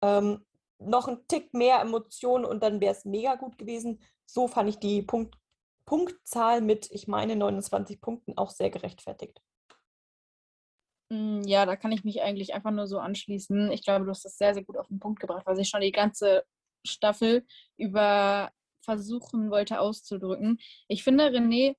Ähm, 0.02 0.46
noch 0.80 1.10
ein 1.10 1.28
Tick 1.28 1.54
mehr 1.54 1.82
Emotionen 1.82 2.46
und 2.46 2.64
dann 2.64 2.80
wäre 2.80 2.94
es 2.94 3.04
mega 3.04 3.36
gut 3.36 3.58
gewesen. 3.58 4.02
So 4.26 4.48
fand 4.48 4.70
ich 4.70 4.80
die 4.80 5.02
Punkt 5.02 5.36
Punktzahl 5.86 6.62
mit, 6.62 6.90
ich 6.92 7.10
meine, 7.10 7.36
29 7.36 8.00
Punkten 8.00 8.38
auch 8.38 8.52
sehr 8.52 8.70
gerechtfertigt. 8.70 9.42
Mm, 11.10 11.42
ja, 11.42 11.66
da 11.66 11.76
kann 11.76 11.92
ich 11.92 12.06
mich 12.06 12.22
eigentlich 12.22 12.54
einfach 12.54 12.72
nur 12.72 12.88
so 12.88 13.00
anschließen. 13.00 13.74
Ich 13.74 13.84
glaube, 13.84 14.06
du 14.06 14.12
hast 14.12 14.24
das 14.24 14.38
sehr, 14.38 14.54
sehr 14.54 14.64
gut 14.64 14.78
auf 14.78 14.88
den 14.88 15.00
Punkt 15.00 15.20
gebracht, 15.20 15.46
was 15.46 15.60
ich 15.60 15.68
schon 15.68 15.82
die 15.82 15.92
ganze 15.92 16.46
Staffel 16.86 17.46
über 17.76 18.52
versuchen 18.86 19.52
wollte 19.52 19.82
auszudrücken. 19.82 20.60
Ich 20.88 21.04
finde, 21.04 21.26
René 21.26 21.76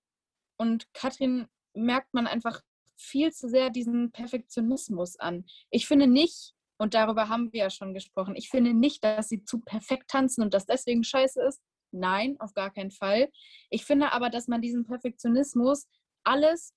und 0.59 0.93
Katrin 0.93 1.49
merkt 1.75 2.15
man 2.15 2.27
einfach 2.27 2.63
viel 2.97 3.33
zu 3.33 3.49
sehr 3.49 3.71
diesen 3.71 4.13
Perfektionismus 4.13 5.19
an. 5.19 5.45
Ich 5.71 5.87
finde 5.87 6.07
nicht, 6.07 6.55
und 6.79 6.95
darüber 6.95 7.29
haben 7.29 7.53
wir 7.53 7.61
ja 7.61 7.71
schon 7.71 7.95
gesprochen, 7.95 8.37
ich 8.37 8.49
finde 8.49 8.75
nicht, 8.75 9.05
dass 9.05 9.29
sie 9.29 9.45
zu 9.45 9.61
perfekt 9.61 10.11
tanzen 10.11 10.43
und 10.43 10.55
das 10.55 10.67
deswegen 10.67 11.05
scheiße 11.05 11.43
ist. 11.43 11.61
Nein, 11.93 12.37
auf 12.41 12.55
gar 12.55 12.73
keinen 12.73 12.91
Fall. 12.91 13.31
Ich 13.71 13.85
finde 13.85 14.13
aber, 14.13 14.31
dass 14.31 14.49
man 14.49 14.61
diesen 14.61 14.85
Perfektionismus 14.85 15.87
alles 16.25 16.75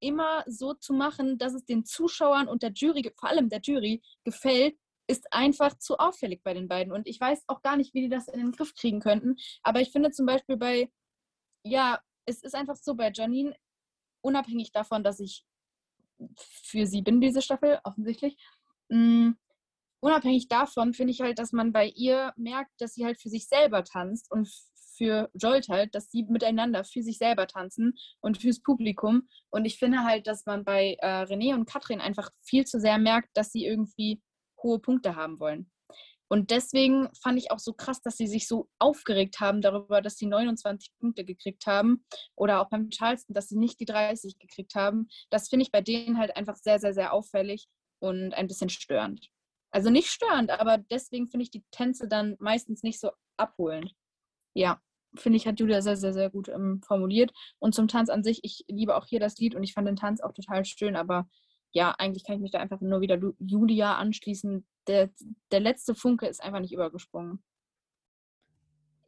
immer 0.00 0.44
so 0.46 0.74
zu 0.74 0.92
machen, 0.92 1.38
dass 1.38 1.54
es 1.54 1.64
den 1.64 1.84
Zuschauern 1.84 2.48
und 2.48 2.62
der 2.62 2.72
Jury, 2.72 3.12
vor 3.16 3.28
allem 3.28 3.48
der 3.48 3.60
Jury, 3.60 4.02
gefällt, 4.24 4.76
ist 5.08 5.32
einfach 5.32 5.78
zu 5.78 5.96
auffällig 5.98 6.42
bei 6.42 6.54
den 6.54 6.68
beiden. 6.68 6.92
Und 6.92 7.06
ich 7.06 7.20
weiß 7.20 7.44
auch 7.46 7.62
gar 7.62 7.76
nicht, 7.76 7.94
wie 7.94 8.02
die 8.02 8.08
das 8.08 8.28
in 8.28 8.40
den 8.40 8.52
Griff 8.52 8.74
kriegen 8.74 9.00
könnten. 9.00 9.36
Aber 9.62 9.80
ich 9.80 9.90
finde 9.90 10.10
zum 10.10 10.26
Beispiel 10.26 10.56
bei, 10.56 10.90
ja, 11.64 12.00
es 12.26 12.42
ist 12.42 12.54
einfach 12.54 12.76
so 12.76 12.94
bei 12.94 13.10
Janine, 13.12 13.56
unabhängig 14.20 14.72
davon, 14.72 15.04
dass 15.04 15.20
ich 15.20 15.44
für 16.36 16.86
sie 16.86 17.02
bin, 17.02 17.20
diese 17.20 17.42
Staffel, 17.42 17.78
offensichtlich, 17.84 18.36
mh, 18.88 18.98
mm, 18.98 19.38
unabhängig 20.00 20.48
davon 20.48 20.94
finde 20.94 21.12
ich 21.12 21.20
halt, 21.20 21.38
dass 21.38 21.52
man 21.52 21.72
bei 21.72 21.88
ihr 21.88 22.32
merkt, 22.36 22.70
dass 22.78 22.94
sie 22.94 23.04
halt 23.04 23.20
für 23.20 23.28
sich 23.28 23.48
selber 23.48 23.84
tanzt 23.84 24.30
und 24.30 24.48
für 24.96 25.30
Jolt 25.34 25.68
halt, 25.68 25.94
dass 25.94 26.10
sie 26.10 26.24
miteinander 26.24 26.84
für 26.84 27.02
sich 27.02 27.18
selber 27.18 27.46
tanzen 27.46 27.94
und 28.20 28.38
fürs 28.38 28.60
Publikum. 28.60 29.28
Und 29.50 29.64
ich 29.64 29.78
finde 29.78 30.04
halt, 30.04 30.26
dass 30.26 30.44
man 30.44 30.64
bei 30.64 30.96
äh, 31.00 31.22
René 31.22 31.54
und 31.54 31.66
Katrin 31.66 32.00
einfach 32.00 32.30
viel 32.42 32.64
zu 32.64 32.80
sehr 32.80 32.98
merkt, 32.98 33.30
dass 33.34 33.52
sie 33.52 33.64
irgendwie 33.64 34.20
hohe 34.62 34.80
Punkte 34.80 35.14
haben 35.14 35.38
wollen. 35.38 35.70
Und 36.28 36.50
deswegen 36.50 37.08
fand 37.22 37.38
ich 37.38 37.50
auch 37.50 37.58
so 37.58 37.72
krass, 37.72 38.02
dass 38.02 38.16
sie 38.16 38.26
sich 38.26 38.46
so 38.46 38.68
aufgeregt 38.78 39.40
haben 39.40 39.62
darüber, 39.62 40.02
dass 40.02 40.16
sie 40.16 40.26
29 40.26 40.92
Punkte 40.98 41.24
gekriegt 41.24 41.66
haben. 41.66 42.04
Oder 42.36 42.60
auch 42.60 42.68
beim 42.68 42.90
Charleston, 42.90 43.34
dass 43.34 43.48
sie 43.48 43.58
nicht 43.58 43.80
die 43.80 43.86
30 43.86 44.38
gekriegt 44.38 44.74
haben. 44.74 45.08
Das 45.30 45.48
finde 45.48 45.64
ich 45.64 45.72
bei 45.72 45.80
denen 45.80 46.18
halt 46.18 46.36
einfach 46.36 46.56
sehr, 46.56 46.78
sehr, 46.78 46.92
sehr 46.92 47.12
auffällig 47.12 47.68
und 47.98 48.34
ein 48.34 48.46
bisschen 48.46 48.68
störend. 48.68 49.28
Also 49.70 49.90
nicht 49.90 50.08
störend, 50.08 50.50
aber 50.50 50.78
deswegen 50.78 51.28
finde 51.28 51.44
ich 51.44 51.50
die 51.50 51.64
Tänze 51.70 52.08
dann 52.08 52.36
meistens 52.38 52.82
nicht 52.82 53.00
so 53.00 53.10
abholend. 53.36 53.94
Ja, 54.54 54.80
finde 55.14 55.36
ich, 55.36 55.46
hat 55.46 55.60
Julia 55.60 55.82
sehr, 55.82 55.96
sehr, 55.96 56.12
sehr 56.12 56.30
gut 56.30 56.48
ähm, 56.48 56.80
formuliert. 56.86 57.32
Und 57.58 57.74
zum 57.74 57.88
Tanz 57.88 58.08
an 58.08 58.24
sich, 58.24 58.40
ich 58.42 58.64
liebe 58.68 58.96
auch 58.96 59.06
hier 59.06 59.20
das 59.20 59.36
Lied 59.38 59.54
und 59.54 59.62
ich 59.62 59.74
fand 59.74 59.86
den 59.88 59.96
Tanz 59.96 60.20
auch 60.20 60.32
total 60.32 60.64
schön, 60.64 60.96
aber 60.96 61.28
ja, 61.72 61.94
eigentlich 61.98 62.24
kann 62.24 62.36
ich 62.36 62.42
mich 62.42 62.50
da 62.50 62.58
einfach 62.58 62.80
nur 62.80 63.00
wieder 63.00 63.18
Julia 63.38 63.96
anschließen. 63.96 64.66
Der, 64.86 65.10
der 65.50 65.60
letzte 65.60 65.94
Funke 65.94 66.26
ist 66.26 66.42
einfach 66.42 66.60
nicht 66.60 66.72
übergesprungen. 66.72 67.42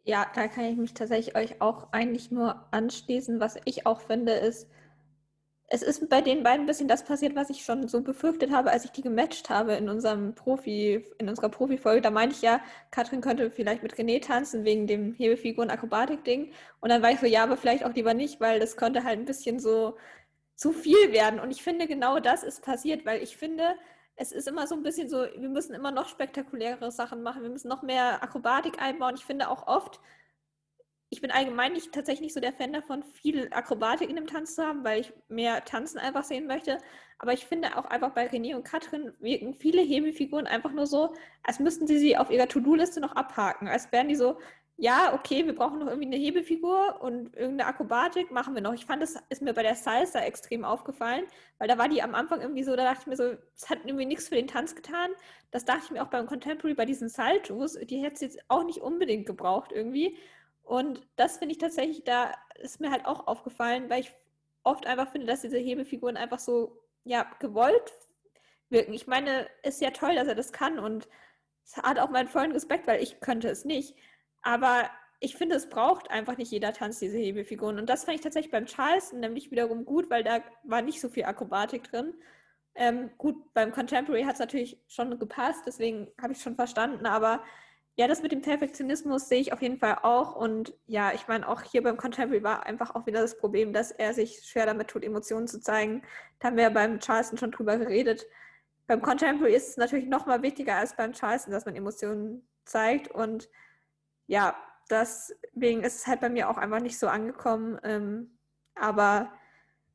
Ja, 0.05 0.27
da 0.35 0.49
kann 0.49 0.65
ich 0.65 0.77
mich 0.77 0.95
tatsächlich 0.95 1.37
euch 1.37 1.61
auch 1.61 1.93
eigentlich 1.93 2.31
nur 2.31 2.67
anschließen. 2.73 3.41
Was 3.41 3.57
ich 3.65 3.87
auch 3.87 4.01
finde, 4.01 4.33
ist, 4.33 4.69
es 5.73 5.83
ist 5.83 6.09
bei 6.09 6.21
den 6.21 6.43
beiden 6.43 6.65
ein 6.65 6.67
bisschen 6.67 6.89
das 6.89 7.05
passiert, 7.05 7.37
was 7.37 7.49
ich 7.49 7.65
schon 7.65 7.87
so 7.87 8.03
befürchtet 8.03 8.51
habe, 8.51 8.73
als 8.73 8.85
ich 8.85 8.91
die 8.91 9.03
gematcht 9.03 9.51
habe 9.51 9.75
in 9.75 9.89
unserem 9.89 10.35
Profi, 10.35 11.05
in 11.19 11.29
unserer 11.29 11.49
Profi-Folge. 11.49 12.01
Da 12.01 12.11
meinte 12.11 12.35
ich 12.35 12.43
ja, 12.43 12.61
Katrin 12.91 13.21
könnte 13.21 13.51
vielleicht 13.51 13.83
mit 13.83 13.95
René 13.95 14.21
tanzen 14.21 14.65
wegen 14.65 14.87
dem 14.89 15.15
Hebefiguren-Akrobatik-Ding. 15.15 16.53
Und 16.81 16.89
dann 16.91 17.03
war 17.03 17.13
ich 17.13 17.21
so, 17.21 17.27
ja, 17.27 17.45
aber 17.45 17.57
vielleicht 17.57 17.85
auch 17.85 17.95
lieber 17.95 18.15
nicht, 18.15 18.41
weil 18.41 18.59
das 18.59 18.77
könnte 18.77 19.05
halt 19.05 19.21
ein 19.21 19.27
bisschen 19.27 19.61
so 19.61 19.97
zu 20.61 20.73
viel 20.73 21.11
werden. 21.13 21.41
Und 21.41 21.51
ich 21.51 21.63
finde, 21.63 21.87
genau 21.87 22.21
das 22.21 22.43
ist 22.43 22.63
passiert, 22.63 23.07
weil 23.07 23.23
ich 23.23 23.35
finde, 23.39 23.77
es 24.17 24.31
ist 24.31 24.47
immer 24.47 24.67
so 24.67 24.75
ein 24.75 24.83
bisschen 24.83 25.09
so, 25.09 25.23
wir 25.23 25.49
müssen 25.49 25.75
immer 25.75 25.91
noch 25.91 26.07
spektakulärere 26.07 26.93
Sachen 26.93 27.23
machen, 27.23 27.43
wir 27.43 27.49
müssen 27.49 27.69
noch 27.69 27.81
mehr 27.81 28.23
Akrobatik 28.23 28.81
einbauen. 28.81 29.15
Ich 29.17 29.25
finde 29.25 29.49
auch 29.49 29.67
oft, 29.67 30.01
ich 31.09 31.23
bin 31.23 31.31
allgemein 31.31 31.73
nicht 31.73 31.93
tatsächlich 31.93 32.21
nicht 32.21 32.35
so 32.35 32.41
der 32.41 32.53
Fan 32.53 32.75
davon, 32.75 33.03
viel 33.03 33.49
Akrobatik 33.53 34.11
in 34.11 34.17
dem 34.17 34.27
Tanz 34.27 34.55
zu 34.55 34.63
haben, 34.63 34.85
weil 34.85 35.01
ich 35.01 35.15
mehr 35.29 35.65
Tanzen 35.65 35.99
einfach 35.99 36.25
sehen 36.25 36.47
möchte. 36.47 36.77
Aber 37.19 37.33
ich 37.33 37.47
finde 37.47 37.79
auch 37.79 37.87
einfach 37.87 38.11
bei 38.11 38.29
René 38.29 38.55
und 38.55 38.65
Katrin 38.65 39.15
wirken 39.19 39.55
viele 39.55 39.81
Hebefiguren 39.81 40.47
einfach 40.47 40.73
nur 40.73 40.87
so, 40.87 41.15
als 41.43 41.59
müssten 41.59 41.87
sie 41.87 41.99
sie 41.99 42.19
auf 42.19 42.31
ihrer 42.31 42.49
To-Do-Liste 42.49 43.01
noch 43.01 43.17
abhaken. 43.17 43.67
Als 43.67 43.91
wären 43.93 44.09
die 44.09 44.15
so, 44.15 44.39
ja, 44.81 45.13
okay, 45.13 45.45
wir 45.45 45.55
brauchen 45.55 45.79
noch 45.79 45.89
irgendwie 45.89 46.07
eine 46.07 46.17
Hebefigur 46.17 47.03
und 47.03 47.37
irgendeine 47.37 47.67
Akrobatik 47.67 48.31
machen 48.31 48.55
wir 48.55 48.63
noch. 48.63 48.73
Ich 48.73 48.87
fand, 48.87 49.03
das 49.03 49.15
ist 49.29 49.43
mir 49.43 49.53
bei 49.53 49.63
der 49.63 49.75
Salsa 49.75 50.21
extrem 50.21 50.65
aufgefallen, 50.65 51.27
weil 51.59 51.69
da 51.69 51.77
war 51.77 51.87
die 51.87 52.03
am 52.03 52.15
Anfang 52.15 52.41
irgendwie 52.41 52.63
so, 52.65 52.75
da 52.75 52.85
dachte 52.85 53.01
ich 53.03 53.07
mir 53.07 53.17
so, 53.17 53.37
es 53.55 53.69
hat 53.69 53.81
irgendwie 53.85 54.07
nichts 54.07 54.29
für 54.29 54.37
den 54.37 54.47
Tanz 54.47 54.75
getan. 54.75 55.11
Das 55.51 55.67
dachte 55.67 55.83
ich 55.85 55.91
mir 55.91 56.03
auch 56.03 56.09
beim 56.09 56.27
Contemporary 56.27 56.75
bei 56.75 56.87
diesen 56.87 57.11
Saltos, 57.11 57.75
die 57.75 58.03
hätte 58.03 58.15
es 58.15 58.21
jetzt 58.23 58.39
auch 58.49 58.65
nicht 58.65 58.81
unbedingt 58.81 59.27
gebraucht 59.27 59.71
irgendwie. 59.71 60.17
Und 60.63 61.07
das 61.17 61.37
finde 61.37 61.53
ich 61.53 61.59
tatsächlich, 61.59 62.05
da 62.05 62.33
ist 62.55 62.81
mir 62.81 62.91
halt 62.91 63.05
auch 63.05 63.27
aufgefallen, 63.27 63.91
weil 63.91 64.01
ich 64.01 64.15
oft 64.63 64.87
einfach 64.87 65.13
finde, 65.13 65.27
dass 65.27 65.43
diese 65.43 65.59
Hebefiguren 65.59 66.17
einfach 66.17 66.39
so, 66.39 66.81
ja, 67.05 67.31
gewollt 67.39 67.93
wirken. 68.71 68.95
Ich 68.95 69.07
meine, 69.07 69.47
ist 69.63 69.83
ja 69.83 69.91
toll, 69.91 70.15
dass 70.15 70.29
er 70.29 70.35
das 70.35 70.53
kann 70.53 70.79
und 70.79 71.07
es 71.67 71.77
hat 71.77 71.99
auch 71.99 72.09
meinen 72.09 72.29
vollen 72.29 72.53
Respekt, 72.53 72.87
weil 72.87 73.03
ich 73.03 73.21
könnte 73.21 73.49
es 73.51 73.67
nicht. 73.67 73.95
Aber 74.43 74.91
ich 75.21 75.37
finde, 75.37 75.57
es 75.57 75.69
braucht 75.69 76.11
einfach 76.11 76.37
nicht 76.39 76.51
jeder 76.51 76.73
Tanz 76.73 76.99
diese 76.99 77.19
Hebefiguren. 77.19 77.79
Und 77.79 77.89
das 77.89 78.05
fand 78.05 78.17
ich 78.17 78.23
tatsächlich 78.23 78.51
beim 78.53 78.67
Charleston 78.67 79.21
nämlich 79.21 79.51
wiederum 79.51 79.85
gut, 79.85 80.11
weil 80.11 80.25
da 80.25 80.43
war 80.65 80.83
nicht 80.83 81.01
so 81.01 81.09
viel 81.09 81.25
Akrobatik 81.25 81.85
drin. 81.85 82.15
Ähm, 82.75 83.11
gut, 83.19 83.53
beim 83.53 83.73
Contemporary 83.73 84.23
hat 84.23 84.35
es 84.35 84.41
natürlich 84.41 84.81
schon 84.89 85.19
gepasst, 85.19 85.65
deswegen 85.67 86.09
habe 86.23 86.33
ich 86.33 86.41
schon 86.41 86.55
verstanden, 86.55 87.05
aber 87.05 87.43
ja, 87.97 88.09
das 88.09 88.23
mit 88.23 88.33
dem 88.33 88.41
Perfektionismus 88.41 89.29
sehe 89.29 89.41
ich 89.41 89.53
auf 89.53 89.61
jeden 89.61 89.79
Fall 89.79 89.99
auch. 90.03 90.35
Und 90.35 90.73
ja, 90.87 91.13
ich 91.13 91.29
meine, 91.29 91.47
auch 91.47 91.61
hier 91.63 91.83
beim 91.83 91.99
Contemporary 91.99 92.43
war 92.43 92.65
einfach 92.65 92.95
auch 92.95 93.07
wieder 93.07 93.21
das 93.21 93.37
Problem, 93.37 93.75
dass 93.75 93.91
er 93.91 94.15
sich 94.15 94.41
schwer 94.45 94.65
damit 94.65 94.89
tut, 94.89 95.05
Emotionen 95.05 95.47
zu 95.49 95.61
zeigen. 95.61 96.03
Da 96.39 96.49
haben 96.49 96.57
wir 96.57 96.65
ja 96.65 96.71
beim 96.71 96.99
Charleston 97.01 97.37
schon 97.37 97.51
drüber 97.51 97.77
geredet. 97.77 98.27
Beim 98.87 99.03
Contemporary 99.03 99.55
ist 99.55 99.69
es 99.71 99.77
natürlich 99.77 100.07
noch 100.07 100.25
mal 100.25 100.41
wichtiger 100.43 100.77
als 100.77 100.97
beim 100.97 101.13
Charleston, 101.13 101.53
dass 101.53 101.67
man 101.67 101.77
Emotionen 101.77 102.49
zeigt. 102.65 103.09
Und 103.09 103.51
ja, 104.31 104.55
deswegen 104.89 105.83
ist 105.83 105.97
es 105.97 106.07
halt 106.07 106.21
bei 106.21 106.29
mir 106.29 106.49
auch 106.49 106.57
einfach 106.57 106.79
nicht 106.79 107.01
so 107.01 107.09
angekommen. 107.09 107.81
Ähm, 107.83 108.39
aber 108.77 109.33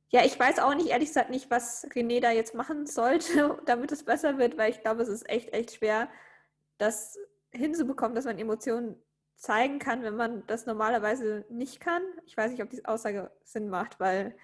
ja, 0.10 0.26
ich 0.26 0.38
weiß 0.38 0.60
auch 0.60 0.76
nicht, 0.76 0.90
ehrlich 0.90 1.08
gesagt, 1.08 1.30
nicht, 1.30 1.50
was 1.50 1.88
René 1.92 2.20
da 2.20 2.32
jetzt 2.32 2.54
machen 2.54 2.86
sollte, 2.86 3.58
damit 3.66 3.94
es 3.94 4.04
besser 4.04 4.38
wird, 4.38 4.58
weil 4.58 4.72
ich 4.72 4.82
glaube, 4.82 5.04
es 5.04 5.08
ist 5.08 5.30
echt, 5.30 5.54
echt 5.54 5.76
schwer, 5.76 6.10
das 6.78 7.18
hinzubekommen, 7.52 8.14
dass 8.14 8.26
man 8.26 8.38
Emotionen 8.38 9.02
zeigen 9.38 9.80
kann, 9.80 10.04
wenn 10.04 10.18
man 10.18 10.46
das 10.48 10.66
normalerweise 10.66 11.46
nicht 11.50 11.80
kann. 11.80 12.02
Ich 12.26 12.36
weiß 12.36 12.52
nicht, 12.52 12.62
ob 12.62 12.70
diese 12.70 12.86
Aussage 12.90 13.32
Sinn 13.46 13.70
macht, 13.70 14.02
weil 14.02 14.36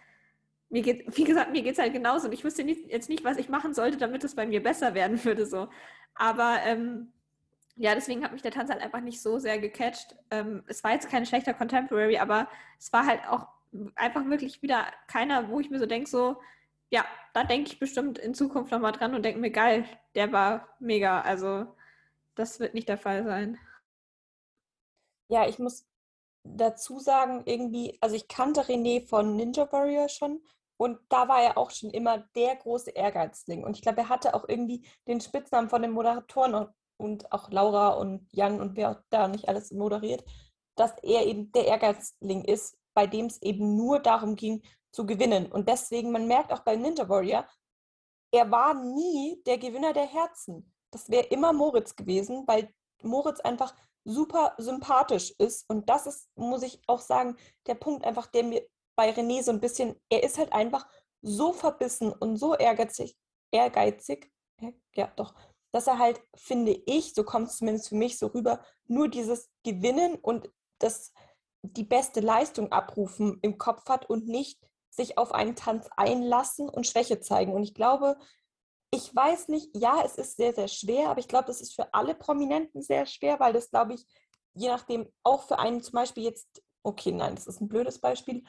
mir 0.70 0.84
geht, 0.84 1.18
wie 1.18 1.26
gesagt, 1.26 1.52
mir 1.52 1.64
geht 1.64 1.74
es 1.74 1.80
halt 1.80 1.92
genauso 1.92 2.28
und 2.28 2.34
ich 2.34 2.46
wüsste 2.46 2.62
jetzt 2.62 3.10
nicht, 3.10 3.26
was 3.26 3.36
ich 3.36 3.50
machen 3.50 3.74
sollte, 3.74 3.98
damit 3.98 4.24
es 4.24 4.36
bei 4.36 4.48
mir 4.48 4.64
besser 4.64 4.94
werden 4.94 5.22
würde. 5.26 5.46
So. 5.46 5.68
Aber 6.16 6.60
ähm, 6.64 7.12
ja, 7.82 7.96
deswegen 7.96 8.24
hat 8.24 8.32
mich 8.32 8.44
der 8.44 8.52
Tanz 8.52 8.70
halt 8.70 8.82
einfach 8.82 9.02
nicht 9.02 9.22
so 9.22 9.40
sehr 9.40 9.60
gecatcht. 9.60 10.16
Ähm, 10.30 10.64
es 10.68 10.84
war 10.84 10.92
jetzt 10.92 11.10
kein 11.10 11.26
schlechter 11.26 11.54
Contemporary, 11.54 12.18
aber 12.20 12.48
es 12.80 12.94
war 12.94 13.06
halt 13.08 13.22
auch 13.28 13.48
einfach 13.96 14.26
wirklich 14.26 14.62
wieder 14.62 14.86
keiner, 15.08 15.50
wo 15.50 15.60
ich 15.60 15.70
mir 15.72 15.80
so 15.80 15.88
denke, 15.88 16.10
so, 16.10 16.40
ja, 16.92 17.06
da 17.34 17.44
denke 17.44 17.72
ich 17.72 17.80
bestimmt 17.80 18.20
in 18.20 18.36
Zukunft 18.36 18.72
nochmal 18.72 18.92
dran 18.92 19.16
und 19.16 19.24
denke 19.24 19.40
mir, 19.42 19.52
geil, 19.52 19.86
der 20.16 20.32
war 20.32 20.68
mega. 20.80 21.22
Also 21.22 21.68
das 22.36 22.60
wird 22.60 22.74
nicht 22.76 22.90
der 22.90 22.98
Fall 23.00 23.24
sein. 23.26 23.58
Ja, 25.30 25.48
ich 25.48 25.58
muss 25.60 25.88
dazu 26.44 27.00
sagen, 27.00 27.44
irgendwie, 27.46 27.98
also 28.02 28.16
ich 28.16 28.28
kannte 28.28 28.62
René 28.62 29.08
von 29.08 29.36
Ninja 29.36 29.72
Warrior 29.72 30.10
schon 30.10 30.42
Und 30.78 31.00
da 31.10 31.28
war 31.28 31.42
er 31.44 31.58
auch 31.58 31.72
schon 31.72 31.92
immer 31.92 32.20
der 32.36 32.56
große 32.58 32.92
Ehrgeizling. 32.92 33.64
Und 33.64 33.76
ich 33.78 33.82
glaube, 33.84 34.02
er 34.02 34.10
hatte 34.10 34.34
auch 34.34 34.48
irgendwie 34.50 34.86
den 35.08 35.22
Spitznamen 35.22 35.70
von 35.70 35.82
den 35.84 35.92
Moderatoren 35.92 36.54
und 37.02 37.32
auch 37.32 37.50
Laura 37.52 37.90
und 37.90 38.28
Jan 38.32 38.62
und 38.62 38.76
wer 38.76 39.04
da 39.10 39.28
nicht 39.28 39.48
alles 39.50 39.72
moderiert, 39.72 40.24
dass 40.76 40.94
er 41.04 41.26
eben 41.26 41.52
der 41.52 41.68
Ehrgeizling 41.68 42.44
ist, 42.46 42.78
bei 42.94 43.08
dem 43.08 43.26
es 43.26 43.42
eben 43.42 43.76
nur 43.76 44.00
darum 44.00 44.36
ging, 44.36 44.64
zu 44.92 45.06
gewinnen. 45.06 45.52
Und 45.52 45.70
deswegen, 45.70 46.12
man 46.12 46.28
merkt 46.28 46.52
auch 46.52 46.62
bei 46.62 46.76
Ninja 46.76 47.08
Warrior, 47.08 47.48
er 48.32 48.50
war 48.52 48.74
nie 48.74 49.42
der 49.46 49.58
Gewinner 49.58 49.94
der 49.94 50.08
Herzen. 50.08 50.74
Das 50.92 51.10
wäre 51.10 51.26
immer 51.28 51.54
Moritz 51.54 51.96
gewesen, 51.96 52.44
weil 52.48 52.74
Moritz 53.02 53.40
einfach 53.40 53.76
super 54.04 54.56
sympathisch 54.58 55.34
ist. 55.38 55.70
Und 55.70 55.90
das 55.90 56.08
ist, 56.08 56.30
muss 56.36 56.64
ich 56.64 56.82
auch 56.88 57.00
sagen, 57.00 57.36
der 57.68 57.76
Punkt 57.76 58.06
einfach, 58.06 58.28
der 58.28 58.44
mir 58.44 58.68
bei 58.96 59.12
René 59.12 59.44
so 59.44 59.52
ein 59.52 59.60
bisschen, 59.60 59.96
er 60.10 60.24
ist 60.24 60.38
halt 60.38 60.54
einfach 60.54 60.88
so 61.22 61.54
verbissen 61.54 62.12
und 62.12 62.38
so 62.38 62.56
ehrgeizig, 62.56 63.18
ehrgeizig, 63.52 64.32
ja 64.96 65.12
doch, 65.16 65.34
dass 65.72 65.88
er 65.88 66.00
halt, 66.00 66.22
finde 66.36 66.80
ich, 66.86 67.14
so 67.14 67.24
kommt 67.24 67.48
es 67.48 67.58
zumindest 67.58 67.90
für 67.90 67.96
mich 67.96 68.18
so 68.20 68.28
rüber, 68.28 68.64
nur 68.88 69.08
dieses 69.08 69.50
Gewinnen 69.64 70.16
und 70.16 70.50
das, 70.80 71.14
die 71.62 71.84
beste 71.84 72.20
Leistung 72.20 72.72
abrufen 72.72 73.40
im 73.42 73.58
Kopf 73.58 73.88
hat 73.88 74.10
und 74.10 74.28
nicht 74.28 74.60
sich 74.90 75.18
auf 75.18 75.34
einen 75.34 75.56
Tanz 75.56 75.90
einlassen 75.96 76.68
und 76.68 76.86
Schwäche 76.86 77.20
zeigen. 77.22 77.54
Und 77.54 77.64
ich 77.64 77.74
glaube, 77.74 78.18
ich 78.94 79.16
weiß 79.16 79.48
nicht, 79.48 79.70
ja, 79.74 80.02
es 80.04 80.16
ist 80.16 80.36
sehr, 80.36 80.54
sehr 80.54 80.68
schwer, 80.68 81.10
aber 81.10 81.20
ich 81.20 81.30
glaube, 81.30 81.46
das 81.46 81.62
ist 81.62 81.74
für 81.74 81.94
alle 81.94 82.14
Prominenten 82.14 82.82
sehr 82.82 83.06
schwer, 83.06 83.40
weil 83.40 83.54
das, 83.54 83.70
glaube 83.70 83.94
ich, 83.94 84.06
je 84.54 84.68
nachdem 84.68 85.08
auch 85.24 85.44
für 85.44 85.60
einen 85.60 85.82
zum 85.82 85.94
Beispiel 85.94 86.24
jetzt, 86.24 86.62
okay, 86.84 87.14
nein, 87.14 87.36
das 87.36 87.48
ist 87.48 87.62
ein 87.62 87.70
blödes 87.70 88.00
Beispiel, 88.00 88.44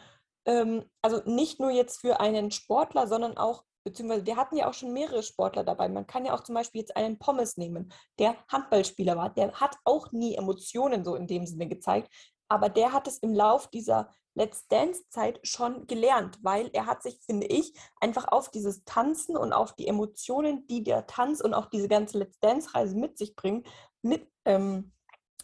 ähm, 0.44 0.84
also 1.00 1.22
nicht 1.26 1.60
nur 1.60 1.70
jetzt 1.70 2.00
für 2.00 2.18
einen 2.18 2.50
Sportler, 2.50 3.06
sondern 3.06 3.36
auch, 3.38 3.64
beziehungsweise 3.84 4.26
wir 4.26 4.36
hatten 4.36 4.56
ja 4.56 4.68
auch 4.68 4.74
schon 4.74 4.92
mehrere 4.92 5.22
Sportler 5.22 5.64
dabei. 5.64 5.88
Man 5.88 6.06
kann 6.06 6.24
ja 6.24 6.34
auch 6.34 6.42
zum 6.42 6.54
Beispiel 6.54 6.80
jetzt 6.80 6.96
einen 6.96 7.18
Pommes 7.18 7.56
nehmen, 7.56 7.92
der 8.18 8.36
Handballspieler 8.48 9.16
war. 9.16 9.30
Der 9.30 9.52
hat 9.60 9.76
auch 9.84 10.12
nie 10.12 10.34
Emotionen 10.34 11.04
so 11.04 11.14
in 11.14 11.26
dem 11.26 11.46
Sinne 11.46 11.68
gezeigt, 11.68 12.12
aber 12.48 12.68
der 12.68 12.92
hat 12.92 13.08
es 13.08 13.18
im 13.18 13.34
Lauf 13.34 13.68
dieser 13.68 14.10
Let's 14.34 14.66
Dance-Zeit 14.68 15.40
schon 15.42 15.86
gelernt, 15.86 16.38
weil 16.42 16.70
er 16.72 16.86
hat 16.86 17.02
sich, 17.02 17.20
finde 17.24 17.46
ich, 17.46 17.74
einfach 18.00 18.28
auf 18.28 18.50
dieses 18.50 18.84
Tanzen 18.84 19.36
und 19.36 19.52
auf 19.52 19.74
die 19.74 19.86
Emotionen, 19.86 20.66
die 20.66 20.82
der 20.82 21.06
Tanz 21.06 21.40
und 21.40 21.52
auch 21.54 21.66
diese 21.66 21.88
ganze 21.88 22.18
Let's 22.18 22.38
Dance-Reise 22.40 22.96
mit 22.96 23.18
sich 23.18 23.36
bringen, 23.36 23.64
mit 24.00 24.30
ähm, 24.44 24.92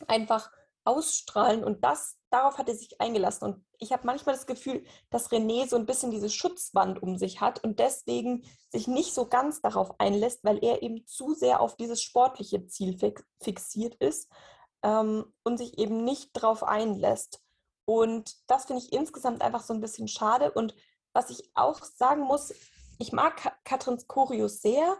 einfach 0.06 0.50
ausstrahlen 0.84 1.64
und 1.64 1.84
das, 1.84 2.17
darauf 2.30 2.58
hat 2.58 2.68
er 2.68 2.74
sich 2.74 3.00
eingelassen. 3.00 3.44
Und 3.44 3.64
ich 3.78 3.92
habe 3.92 4.06
manchmal 4.06 4.34
das 4.34 4.46
Gefühl, 4.46 4.84
dass 5.10 5.30
René 5.30 5.68
so 5.68 5.76
ein 5.76 5.86
bisschen 5.86 6.10
diese 6.10 6.30
Schutzwand 6.30 7.02
um 7.02 7.16
sich 7.16 7.40
hat 7.40 7.62
und 7.64 7.78
deswegen 7.78 8.44
sich 8.70 8.86
nicht 8.88 9.14
so 9.14 9.28
ganz 9.28 9.60
darauf 9.60 9.98
einlässt, 9.98 10.44
weil 10.44 10.62
er 10.62 10.82
eben 10.82 11.06
zu 11.06 11.34
sehr 11.34 11.60
auf 11.60 11.76
dieses 11.76 12.02
sportliche 12.02 12.66
Ziel 12.66 12.98
fixiert 13.40 13.94
ist 13.96 14.28
ähm, 14.82 15.32
und 15.42 15.58
sich 15.58 15.78
eben 15.78 16.04
nicht 16.04 16.30
darauf 16.36 16.62
einlässt. 16.62 17.40
Und 17.84 18.36
das 18.46 18.66
finde 18.66 18.82
ich 18.82 18.92
insgesamt 18.92 19.40
einfach 19.40 19.62
so 19.62 19.72
ein 19.72 19.80
bisschen 19.80 20.08
schade. 20.08 20.52
Und 20.52 20.74
was 21.14 21.30
ich 21.30 21.50
auch 21.54 21.82
sagen 21.82 22.22
muss, 22.22 22.52
ich 22.98 23.12
mag 23.12 23.56
Katrins 23.64 24.06
Choreo 24.06 24.48
sehr. 24.48 24.98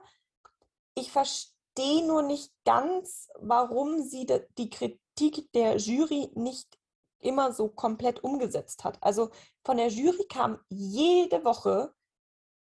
Ich 0.95 1.13
verstehe 1.13 2.07
nur 2.07 2.23
nicht 2.23 2.53
ganz, 2.65 3.29
warum 3.39 4.03
sie 4.03 4.27
die 4.57 4.71
Kritik 4.71 5.53
der 5.53 5.77
Jury 5.77 6.31
nicht 6.35 6.78
immer 7.21 7.53
so 7.53 7.69
komplett 7.69 8.23
umgesetzt 8.23 8.85
hat. 8.85 8.99
Also 9.03 9.31
von 9.65 9.77
der 9.77 9.89
Jury 9.89 10.27
kam 10.29 10.59
jede 10.69 11.45
Woche 11.45 11.93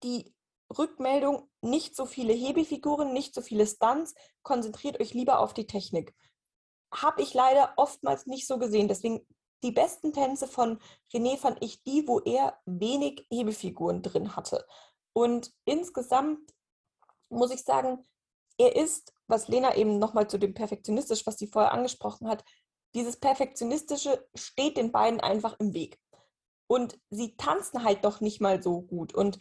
die 0.03 0.34
Rückmeldung, 0.78 1.49
nicht 1.62 1.95
so 1.95 2.05
viele 2.05 2.34
Hebefiguren, 2.34 3.14
nicht 3.14 3.34
so 3.34 3.41
viele 3.41 3.66
Stunts, 3.66 4.14
konzentriert 4.43 4.99
euch 4.99 5.14
lieber 5.14 5.39
auf 5.39 5.53
die 5.53 5.68
Technik. 5.68 6.14
Habe 6.93 7.22
ich 7.22 7.34
leider 7.34 7.74
oftmals 7.78 8.26
nicht 8.26 8.47
so 8.47 8.58
gesehen. 8.58 8.88
Deswegen 8.88 9.26
die 9.64 9.72
besten 9.72 10.14
Tänze 10.14 10.47
von 10.47 10.80
René 11.14 11.38
fand 11.38 11.64
ich 11.64 11.84
die, 11.84 12.08
wo 12.08 12.20
er 12.20 12.60
wenig 12.66 13.26
Hebefiguren 13.30 14.01
drin 14.01 14.36
hatte. 14.36 14.66
Und 15.14 15.51
insgesamt 15.66 16.53
muss 17.30 17.51
ich 17.51 17.64
sagen, 17.64 18.05
er 18.58 18.76
ist 18.76 19.14
was 19.28 19.47
Lena 19.47 19.76
eben 19.76 19.99
nochmal 19.99 20.30
zu 20.30 20.38
dem 20.38 20.53
Perfektionistisch, 20.53 21.26
was 21.26 21.38
sie 21.38 21.47
vorher 21.47 21.74
angesprochen 21.74 22.28
hat, 22.28 22.43
dieses 22.96 23.18
Perfektionistische 23.18 24.28
steht 24.36 24.78
den 24.78 24.92
beiden 24.92 25.20
einfach 25.20 25.60
im 25.60 25.74
Weg. 25.74 26.00
Und 26.68 27.00
sie 27.10 27.36
tanzen 27.38 27.84
halt 27.84 28.04
doch 28.04 28.20
nicht 28.22 28.42
mal 28.42 28.62
so 28.62 28.82
gut. 28.82 29.14
Und 29.14 29.40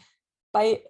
bei 0.53 0.89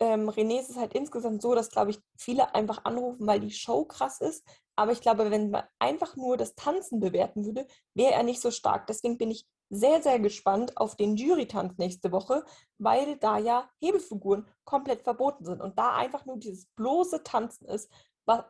ähm, 0.00 0.28
René 0.28 0.60
ist 0.60 0.70
es 0.70 0.76
halt 0.76 0.94
insgesamt 0.94 1.40
so, 1.40 1.54
dass, 1.54 1.70
glaube 1.70 1.92
ich, 1.92 2.00
viele 2.18 2.54
einfach 2.54 2.84
anrufen, 2.84 3.26
weil 3.26 3.40
die 3.40 3.52
Show 3.52 3.84
krass 3.84 4.20
ist. 4.20 4.44
Aber 4.76 4.92
ich 4.92 5.00
glaube, 5.00 5.30
wenn 5.30 5.50
man 5.50 5.64
einfach 5.78 6.16
nur 6.16 6.36
das 6.36 6.54
Tanzen 6.54 7.00
bewerten 7.00 7.46
würde, 7.46 7.66
wäre 7.94 8.12
er 8.12 8.22
nicht 8.22 8.40
so 8.40 8.50
stark. 8.50 8.86
Deswegen 8.86 9.16
bin 9.16 9.30
ich 9.30 9.46
sehr, 9.70 10.02
sehr 10.02 10.20
gespannt 10.20 10.76
auf 10.76 10.96
den 10.96 11.16
Jury-Tanz 11.16 11.78
nächste 11.78 12.12
Woche, 12.12 12.44
weil 12.78 13.16
da 13.16 13.38
ja 13.38 13.68
Hebefiguren 13.80 14.46
komplett 14.64 15.02
verboten 15.02 15.44
sind 15.44 15.60
und 15.60 15.78
da 15.78 15.96
einfach 15.96 16.24
nur 16.26 16.38
dieses 16.38 16.66
bloße 16.76 17.22
Tanzen 17.24 17.66
ist, 17.66 17.90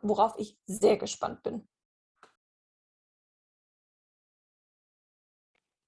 worauf 0.01 0.33
ich 0.37 0.57
sehr 0.65 0.97
gespannt 0.97 1.43
bin. 1.43 1.67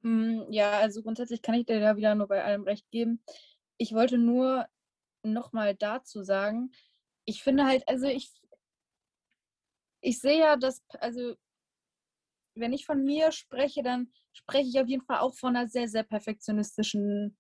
Ja, 0.03 0.79
also 0.79 1.03
grundsätzlich 1.03 1.41
kann 1.41 1.55
ich 1.55 1.65
dir 1.65 1.79
da 1.79 1.97
wieder 1.97 2.15
nur 2.15 2.27
bei 2.27 2.43
allem 2.43 2.63
recht 2.63 2.89
geben. 2.91 3.23
Ich 3.77 3.93
wollte 3.93 4.17
nur 4.17 4.67
nochmal 5.23 5.75
dazu 5.75 6.23
sagen, 6.23 6.71
ich 7.25 7.43
finde 7.43 7.65
halt, 7.65 7.87
also 7.87 8.07
ich, 8.07 8.31
ich 10.01 10.19
sehe 10.19 10.39
ja, 10.39 10.55
dass, 10.55 10.81
also 10.99 11.35
wenn 12.55 12.73
ich 12.73 12.85
von 12.85 13.03
mir 13.03 13.31
spreche, 13.31 13.83
dann 13.83 14.11
spreche 14.33 14.69
ich 14.69 14.79
auf 14.79 14.87
jeden 14.87 15.03
Fall 15.03 15.19
auch 15.19 15.35
von 15.35 15.55
einer 15.55 15.67
sehr, 15.67 15.87
sehr 15.87 16.03
perfektionistischen 16.03 17.37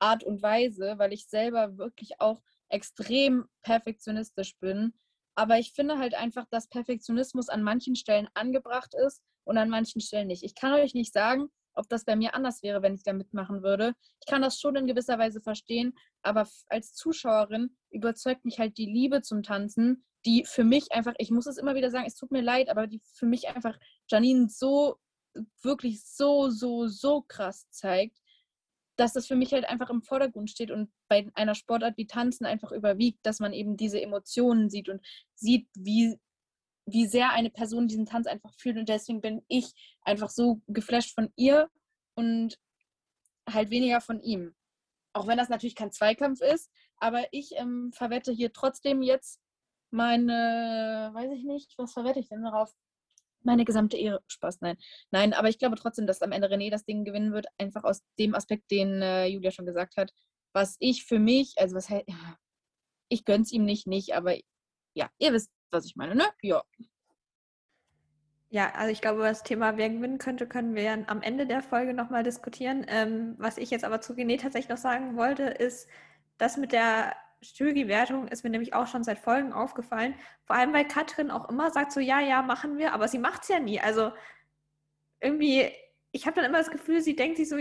Art 0.00 0.24
und 0.24 0.42
Weise, 0.42 0.94
weil 0.98 1.12
ich 1.12 1.26
selber 1.28 1.76
wirklich 1.76 2.20
auch 2.20 2.42
extrem 2.68 3.46
perfektionistisch 3.62 4.56
bin. 4.58 4.94
Aber 5.34 5.58
ich 5.58 5.72
finde 5.72 5.98
halt 5.98 6.14
einfach, 6.14 6.46
dass 6.50 6.68
Perfektionismus 6.68 7.48
an 7.48 7.62
manchen 7.62 7.94
Stellen 7.94 8.28
angebracht 8.34 8.94
ist 9.06 9.22
und 9.44 9.58
an 9.58 9.68
manchen 9.68 10.00
Stellen 10.00 10.28
nicht. 10.28 10.42
Ich 10.42 10.54
kann 10.54 10.72
euch 10.72 10.94
nicht 10.94 11.12
sagen, 11.12 11.50
ob 11.74 11.88
das 11.88 12.04
bei 12.04 12.16
mir 12.16 12.34
anders 12.34 12.62
wäre, 12.62 12.82
wenn 12.82 12.94
ich 12.94 13.02
da 13.02 13.12
mitmachen 13.12 13.62
würde. 13.62 13.94
Ich 14.20 14.26
kann 14.26 14.42
das 14.42 14.58
schon 14.58 14.76
in 14.76 14.86
gewisser 14.86 15.18
Weise 15.18 15.40
verstehen, 15.40 15.94
aber 16.22 16.48
als 16.68 16.94
Zuschauerin 16.94 17.76
überzeugt 17.90 18.44
mich 18.44 18.58
halt 18.58 18.78
die 18.78 18.86
Liebe 18.86 19.22
zum 19.22 19.42
Tanzen, 19.42 20.04
die 20.26 20.44
für 20.44 20.64
mich 20.64 20.92
einfach, 20.92 21.14
ich 21.18 21.30
muss 21.30 21.46
es 21.46 21.56
immer 21.56 21.74
wieder 21.74 21.90
sagen, 21.90 22.06
es 22.06 22.16
tut 22.16 22.30
mir 22.30 22.42
leid, 22.42 22.68
aber 22.68 22.86
die 22.86 23.00
für 23.14 23.26
mich 23.26 23.48
einfach 23.48 23.78
Janine 24.08 24.48
so, 24.48 24.96
wirklich 25.62 26.04
so, 26.04 26.50
so, 26.50 26.88
so 26.88 27.22
krass 27.22 27.68
zeigt, 27.70 28.18
dass 28.96 29.14
das 29.14 29.26
für 29.26 29.36
mich 29.36 29.52
halt 29.52 29.64
einfach 29.64 29.88
im 29.88 30.02
Vordergrund 30.02 30.50
steht 30.50 30.70
und 30.70 30.90
bei 31.08 31.26
einer 31.34 31.54
Sportart 31.54 31.96
wie 31.96 32.06
Tanzen 32.06 32.44
einfach 32.44 32.70
überwiegt, 32.70 33.20
dass 33.22 33.40
man 33.40 33.54
eben 33.54 33.76
diese 33.76 34.00
Emotionen 34.00 34.68
sieht 34.68 34.88
und 34.88 35.00
sieht, 35.34 35.68
wie, 35.74 36.18
wie 36.92 37.06
sehr 37.06 37.30
eine 37.30 37.50
Person 37.50 37.88
diesen 37.88 38.06
Tanz 38.06 38.26
einfach 38.26 38.54
fühlt. 38.54 38.76
Und 38.76 38.88
deswegen 38.88 39.20
bin 39.20 39.42
ich 39.48 39.72
einfach 40.02 40.30
so 40.30 40.60
geflasht 40.66 41.14
von 41.14 41.32
ihr 41.36 41.68
und 42.14 42.58
halt 43.48 43.70
weniger 43.70 44.00
von 44.00 44.20
ihm. 44.20 44.54
Auch 45.12 45.26
wenn 45.26 45.38
das 45.38 45.48
natürlich 45.48 45.74
kein 45.74 45.92
Zweikampf 45.92 46.40
ist, 46.40 46.70
aber 46.98 47.26
ich 47.32 47.52
ähm, 47.56 47.90
verwette 47.92 48.32
hier 48.32 48.52
trotzdem 48.52 49.02
jetzt 49.02 49.40
meine, 49.90 51.10
weiß 51.12 51.32
ich 51.32 51.44
nicht, 51.44 51.74
was 51.78 51.92
verwette 51.92 52.20
ich 52.20 52.28
denn 52.28 52.42
darauf? 52.42 52.72
Meine 53.42 53.64
gesamte 53.64 53.96
Ehre. 53.96 54.22
Spaß, 54.28 54.60
nein. 54.60 54.76
Nein, 55.10 55.32
aber 55.32 55.48
ich 55.48 55.58
glaube 55.58 55.76
trotzdem, 55.76 56.06
dass 56.06 56.22
am 56.22 56.32
Ende 56.32 56.48
René 56.48 56.70
das 56.70 56.84
Ding 56.84 57.04
gewinnen 57.04 57.32
wird, 57.32 57.46
einfach 57.58 57.84
aus 57.84 58.02
dem 58.18 58.34
Aspekt, 58.34 58.70
den 58.70 59.02
äh, 59.02 59.26
Julia 59.26 59.50
schon 59.50 59.66
gesagt 59.66 59.96
hat. 59.96 60.12
Was 60.52 60.76
ich 60.78 61.04
für 61.04 61.18
mich, 61.18 61.54
also 61.56 61.74
was 61.74 61.88
halt, 61.88 62.06
ich 63.08 63.24
gönn's 63.24 63.50
ihm 63.50 63.64
nicht, 63.64 63.86
nicht, 63.86 64.14
aber 64.14 64.36
ja, 64.94 65.10
ihr 65.18 65.32
wisst, 65.32 65.50
was 65.72 65.86
ich 65.86 65.96
meine, 65.96 66.14
ne? 66.14 66.24
Ja. 66.42 66.62
Ja, 68.52 68.72
also 68.74 68.90
ich 68.90 69.00
glaube, 69.00 69.22
das 69.22 69.44
Thema, 69.44 69.76
wer 69.76 69.88
gewinnen 69.90 70.18
könnte, 70.18 70.48
können 70.48 70.74
wir 70.74 71.04
am 71.08 71.22
Ende 71.22 71.46
der 71.46 71.62
Folge 71.62 71.94
nochmal 71.94 72.24
diskutieren. 72.24 72.84
Ähm, 72.88 73.36
was 73.38 73.58
ich 73.58 73.70
jetzt 73.70 73.84
aber 73.84 74.00
zu 74.00 74.12
René 74.14 74.40
tatsächlich 74.40 74.68
noch 74.68 74.76
sagen 74.76 75.16
wollte, 75.16 75.44
ist, 75.44 75.88
dass 76.36 76.56
mit 76.56 76.72
der 76.72 77.14
Jurywertung 77.40 78.26
ist 78.28 78.42
mir 78.42 78.50
nämlich 78.50 78.74
auch 78.74 78.88
schon 78.88 79.04
seit 79.04 79.20
Folgen 79.20 79.52
aufgefallen. 79.52 80.14
Vor 80.46 80.56
allem, 80.56 80.72
weil 80.72 80.86
Katrin 80.86 81.30
auch 81.30 81.48
immer 81.48 81.70
sagt 81.70 81.92
so, 81.92 82.00
ja, 82.00 82.20
ja, 82.20 82.42
machen 82.42 82.76
wir, 82.76 82.92
aber 82.92 83.06
sie 83.08 83.18
macht 83.18 83.42
es 83.42 83.48
ja 83.48 83.60
nie. 83.60 83.80
Also 83.80 84.12
irgendwie, 85.20 85.70
ich 86.12 86.26
habe 86.26 86.36
dann 86.36 86.46
immer 86.46 86.58
das 86.58 86.70
Gefühl, 86.70 87.00
sie 87.02 87.16
denkt 87.16 87.36
sich 87.36 87.48
so, 87.48 87.56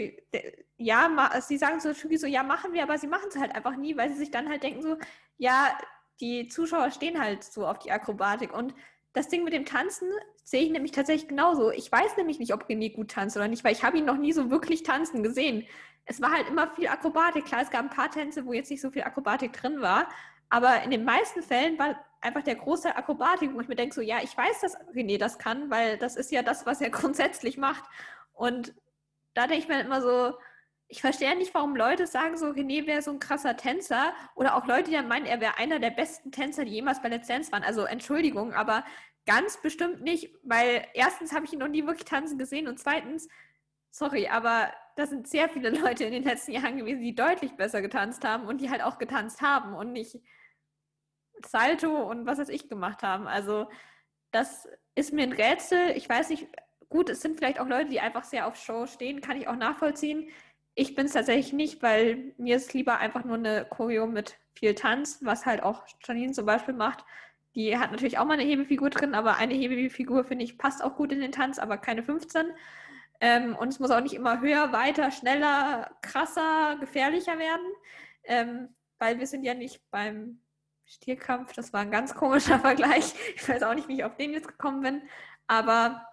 ja, 0.78 1.42
sie 1.42 1.58
sagen 1.58 1.80
so 1.80 1.94
so, 1.94 2.28
ja, 2.28 2.44
machen 2.44 2.74
wir, 2.74 2.84
aber 2.84 2.98
sie 2.98 3.08
machen 3.08 3.30
es 3.30 3.38
halt 3.38 3.54
einfach 3.56 3.76
nie, 3.76 3.96
weil 3.96 4.10
sie 4.10 4.18
sich 4.18 4.32
dann 4.32 4.50
halt 4.50 4.64
denken 4.64 4.82
so, 4.82 4.98
ja, 5.38 5.78
die 6.22 6.48
Zuschauer 6.48 6.92
stehen 6.92 7.20
halt 7.20 7.44
so 7.44 7.68
auf 7.68 7.80
die 7.80 7.92
Akrobatik. 7.92 8.54
Und 8.54 8.74
das 9.14 9.30
Ding 9.30 9.44
mit 9.44 9.54
dem 9.54 9.66
Tanzen 9.66 10.10
sehe 10.44 10.64
ich 10.64 10.72
nämlich 10.72 10.92
tatsächlich 10.92 11.28
genauso. 11.28 11.72
Ich 11.72 11.92
weiß 11.92 12.18
nämlich 12.18 12.40
nicht, 12.40 12.54
ob 12.54 12.64
René 12.66 12.94
gut 12.94 13.12
tanzt 13.12 13.38
oder 13.38 13.48
nicht, 13.48 13.64
weil 13.64 13.74
ich 13.74 13.84
habe 13.84 13.98
ihn 13.98 14.06
noch 14.06 14.18
nie 14.18 14.34
so 14.34 14.50
wirklich 14.50 14.84
tanzen 14.84 15.24
gesehen. 15.24 15.66
es 16.06 16.22
war 16.22 16.32
halt 16.32 16.48
immer 16.48 16.74
viel 16.76 16.88
Akrobatik. 16.88 17.46
Klar, 17.46 17.62
es 17.62 17.70
gab 17.70 17.84
ein 17.84 17.90
paar 17.90 18.10
Tänze, 18.10 18.46
wo 18.46 18.54
jetzt 18.54 18.72
nicht 18.72 18.82
so 18.82 18.90
viel 18.90 19.04
Akrobatik 19.04 19.54
drin 19.54 19.82
war, 19.82 20.10
aber 20.50 20.82
in 20.84 20.92
den 20.92 21.06
meisten 21.06 21.44
Fällen 21.44 21.78
war 21.78 22.04
einfach 22.22 22.44
der 22.44 22.56
große 22.56 22.96
Akrobatik, 22.96 23.54
wo 23.54 23.62
ich 23.62 23.68
mir 23.68 23.76
denke, 23.76 23.96
so, 23.96 24.02
ja, 24.02 24.18
ich 24.22 24.36
weiß, 24.36 24.62
dass 24.62 24.78
René 24.94 25.18
das 25.18 25.38
kann, 25.38 25.70
weil 25.70 25.98
das 25.98 26.16
ist 26.16 26.32
ja 26.32 26.42
das, 26.42 26.66
was 26.66 26.82
er 26.82 26.90
grundsätzlich 26.90 27.58
macht. 27.58 27.84
Und 28.34 28.74
da 29.36 29.48
denke 29.48 29.64
ich 29.64 29.68
mir 29.68 29.82
immer 29.82 30.02
so, 30.02 30.34
ich 30.92 31.02
verstehe 31.02 31.36
nicht, 31.38 31.54
warum 31.54 31.76
Leute 31.76 32.08
sagen, 32.08 32.36
so 32.36 32.48
René 32.48 32.88
wäre 32.88 33.04
so 33.04 33.12
ein 33.12 33.20
krasser 33.20 33.56
Tänzer 33.56 34.12
oder 34.34 34.56
auch 34.56 34.66
Leute, 34.66 34.90
die 34.90 34.96
dann 34.96 35.08
meinen, 35.08 35.28
er 35.28 35.40
wäre 35.40 35.58
einer 35.58 35.78
der 35.78 35.92
besten 35.92 36.32
Tänzer, 36.32 36.66
die 36.66 36.72
jemals 36.72 37.02
bei 37.02 37.10
Let's 37.10 37.28
Dance 37.28 37.52
waren. 37.52 37.64
Also 37.64 37.84
Entschuldigung, 37.84 38.54
aber 38.54 38.84
ganz 39.28 39.62
bestimmt 39.62 40.02
nicht, 40.02 40.34
weil 40.42 40.88
erstens 40.96 41.32
habe 41.32 41.46
ich 41.46 41.54
ihn 41.54 41.60
noch 41.60 41.68
nie 41.68 41.86
wirklich 41.86 42.06
tanzen 42.06 42.40
gesehen 42.40 42.68
und 42.68 42.80
zweitens, 42.80 43.28
sorry, 43.92 44.28
aber 44.30 44.74
da 44.96 45.06
sind 45.06 45.28
sehr 45.28 45.48
viele 45.48 45.70
Leute 45.80 46.06
in 46.06 46.12
den 46.12 46.24
letzten 46.24 46.54
Jahren 46.54 46.78
gewesen, 46.78 47.02
die 47.02 47.14
deutlich 47.14 47.56
besser 47.56 47.84
getanzt 47.84 48.26
haben 48.26 48.48
und 48.48 48.60
die 48.60 48.72
halt 48.72 48.82
auch 48.82 48.98
getanzt 48.98 49.42
haben 49.42 49.76
und 49.76 49.94
nicht 49.94 50.20
Salto 51.46 52.10
und 52.10 52.26
was 52.26 52.40
weiß 52.40 52.50
ich 52.50 52.68
gemacht 52.68 53.04
haben. 53.04 53.28
Also 53.28 53.70
das 54.32 54.68
ist 54.96 55.14
mir 55.14 55.24
ein 55.24 55.34
Rätsel. 55.34 55.92
Ich 55.92 56.10
weiß 56.10 56.30
nicht, 56.30 56.48
gut, 56.90 57.10
es 57.10 57.22
sind 57.22 57.38
vielleicht 57.38 57.60
auch 57.60 57.68
Leute, 57.68 57.90
die 57.90 58.00
einfach 58.00 58.24
sehr 58.24 58.48
auf 58.48 58.56
Show 58.56 58.88
stehen, 58.88 59.22
kann 59.22 59.38
ich 59.38 59.48
auch 59.48 59.56
nachvollziehen. 59.56 60.30
Ich 60.76 60.96
bin 60.96 61.08
es 61.08 61.14
tatsächlich 61.14 61.54
nicht, 61.54 61.82
weil 61.82 62.34
mir 62.38 62.56
ist 62.56 62.74
lieber 62.74 63.00
einfach 63.00 63.26
nur 63.26 63.36
eine 63.36 63.66
Choreo 63.66 64.08
mit 64.08 64.38
viel 64.54 64.76
Tanz, 64.76 65.20
was 65.22 65.46
halt 65.46 65.64
auch 65.64 65.84
Janine 66.06 66.32
zum 66.32 66.46
Beispiel 66.46 66.74
macht. 66.74 67.04
Die 67.56 67.78
hat 67.78 67.92
natürlich 67.92 68.18
auch 68.18 68.26
mal 68.26 68.34
eine 68.34 68.44
Hebefigur 68.44 68.90
drin, 68.90 69.16
aber 69.16 69.38
eine 69.38 69.54
Hebefigur, 69.54 70.24
finde 70.24 70.46
ich, 70.46 70.58
passt 70.58 70.84
auch 70.84 70.96
gut 70.96 71.12
in 71.12 71.20
den 71.20 71.32
Tanz, 71.32 71.60
aber 71.60 71.78
keine 71.78 72.04
15. 72.04 72.48
Ähm, 73.22 73.56
und 73.56 73.70
es 73.70 73.80
muss 73.80 73.92
auch 73.92 74.02
nicht 74.02 74.14
immer 74.14 74.40
höher, 74.40 74.72
weiter, 74.72 75.12
schneller, 75.12 75.92
krasser, 76.02 76.78
gefährlicher 76.80 77.38
werden, 77.38 77.66
ähm, 78.24 78.70
weil 78.98 79.20
wir 79.20 79.28
sind 79.28 79.44
ja 79.44 79.54
nicht 79.54 79.82
beim 79.92 80.40
Stierkampf. 80.86 81.54
Das 81.54 81.74
war 81.74 81.82
ein 81.82 81.92
ganz 81.92 82.16
komischer 82.16 82.60
Vergleich. 82.60 83.14
Ich 83.36 83.48
weiß 83.48 83.64
auch 83.64 83.74
nicht, 83.74 83.88
wie 83.88 83.96
ich 83.96 84.04
auf 84.04 84.16
den 84.16 84.34
jetzt 84.34 84.48
gekommen 84.48 84.82
bin. 84.82 85.02
Aber 85.48 86.06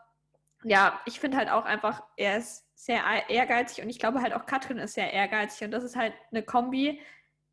ja, 0.68 1.00
ich 1.06 1.20
finde 1.20 1.36
halt 1.36 1.48
auch 1.48 1.64
einfach, 1.64 2.02
er 2.16 2.38
ist 2.38 2.64
sehr 2.74 3.00
ehrgeizig 3.28 3.84
und 3.84 3.88
ich 3.88 4.00
glaube 4.00 4.20
halt 4.20 4.34
auch 4.34 4.46
Katrin 4.46 4.78
ist 4.78 4.94
sehr 4.94 5.12
ehrgeizig 5.12 5.64
und 5.64 5.70
das 5.70 5.84
ist 5.84 5.94
halt 5.94 6.12
eine 6.32 6.42
Kombi, 6.42 7.00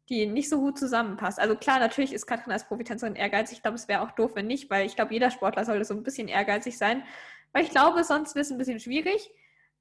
die 0.09 0.25
nicht 0.25 0.49
so 0.49 0.59
gut 0.59 0.79
zusammenpasst. 0.79 1.39
Also 1.39 1.55
klar, 1.55 1.79
natürlich 1.79 2.11
ist 2.11 2.25
Katrin 2.25 2.51
als 2.51 2.67
Profitänzerin 2.67 3.15
ehrgeizig. 3.15 3.57
Ich 3.57 3.61
glaube, 3.61 3.75
es 3.75 3.87
wäre 3.87 4.01
auch 4.01 4.11
doof, 4.11 4.31
wenn 4.33 4.47
nicht, 4.47 4.69
weil 4.71 4.87
ich 4.87 4.95
glaube, 4.95 5.13
jeder 5.13 5.29
Sportler 5.29 5.63
sollte 5.63 5.85
so 5.85 5.93
ein 5.93 6.03
bisschen 6.03 6.27
ehrgeizig 6.27 6.77
sein. 6.77 7.03
Weil 7.51 7.63
ich 7.63 7.69
glaube, 7.69 8.03
sonst 8.03 8.33
wird 8.33 8.45
es 8.45 8.51
ein 8.51 8.57
bisschen 8.57 8.79
schwierig. 8.79 9.29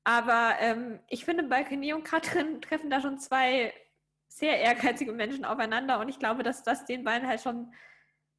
Aber 0.05 0.57
ähm, 0.61 1.01
ich 1.09 1.24
finde, 1.24 1.45
bei 1.45 1.62
René 1.62 1.95
und 1.95 2.05
Katrin 2.05 2.61
treffen 2.61 2.91
da 2.91 3.01
schon 3.01 3.18
zwei 3.18 3.72
sehr 4.28 4.61
ehrgeizige 4.61 5.12
Menschen 5.12 5.45
aufeinander 5.45 6.01
und 6.01 6.09
ich 6.09 6.18
glaube, 6.18 6.43
dass 6.43 6.62
das 6.62 6.85
den 6.85 7.05
beiden 7.05 7.26
halt 7.26 7.41
schon 7.41 7.72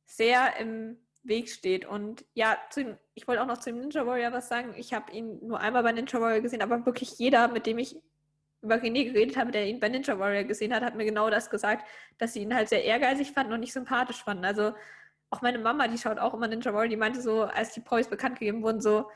sehr 0.06 0.58
im 0.58 1.03
Weg 1.24 1.50
steht. 1.50 1.86
Und 1.86 2.26
ja, 2.34 2.58
dem, 2.76 2.98
ich 3.14 3.28
wollte 3.28 3.42
auch 3.42 3.48
noch 3.48 3.58
zu 3.58 3.72
dem 3.72 3.80
Ninja 3.80 4.06
Warrior 4.06 4.32
was 4.32 4.50
sagen. 4.50 4.74
Ich 4.78 4.94
habe 4.94 5.12
ihn 5.12 5.40
nur 5.46 5.60
einmal 5.60 5.84
bei 5.84 5.92
Ninja 5.92 6.20
Warrior 6.20 6.42
gesehen, 6.42 6.62
aber 6.62 6.86
wirklich 6.86 7.18
jeder, 7.18 7.48
mit 7.48 7.66
dem 7.66 7.78
ich 7.78 7.96
über 8.62 8.76
René 8.76 9.06
geredet 9.06 9.38
habe, 9.38 9.52
der 9.52 9.68
ihn 9.68 9.80
bei 9.80 9.90
Ninja 9.90 10.18
Warrior 10.20 10.44
gesehen 10.44 10.74
hat, 10.74 10.84
hat 10.84 10.96
mir 10.96 11.06
genau 11.06 11.30
das 11.30 11.50
gesagt, 11.50 11.88
dass 12.18 12.34
sie 12.34 12.42
ihn 12.42 12.56
halt 12.56 12.70
sehr 12.70 12.84
ehrgeizig 12.84 13.32
fanden 13.32 13.54
und 13.54 13.60
nicht 13.60 13.74
sympathisch 13.74 14.24
fanden. 14.24 14.46
Also 14.46 14.74
auch 15.30 15.42
meine 15.42 15.60
Mama, 15.60 15.88
die 15.88 15.98
schaut 15.98 16.20
auch 16.20 16.34
immer 16.34 16.48
Ninja 16.48 16.74
Warrior, 16.74 16.90
die 16.90 16.98
meinte 16.98 17.22
so, 17.22 17.44
als 17.44 17.74
die 17.74 17.82
Poys 17.82 18.08
bekannt 18.08 18.40
gegeben 18.40 18.62
wurden, 18.62 18.82
so, 18.82 19.10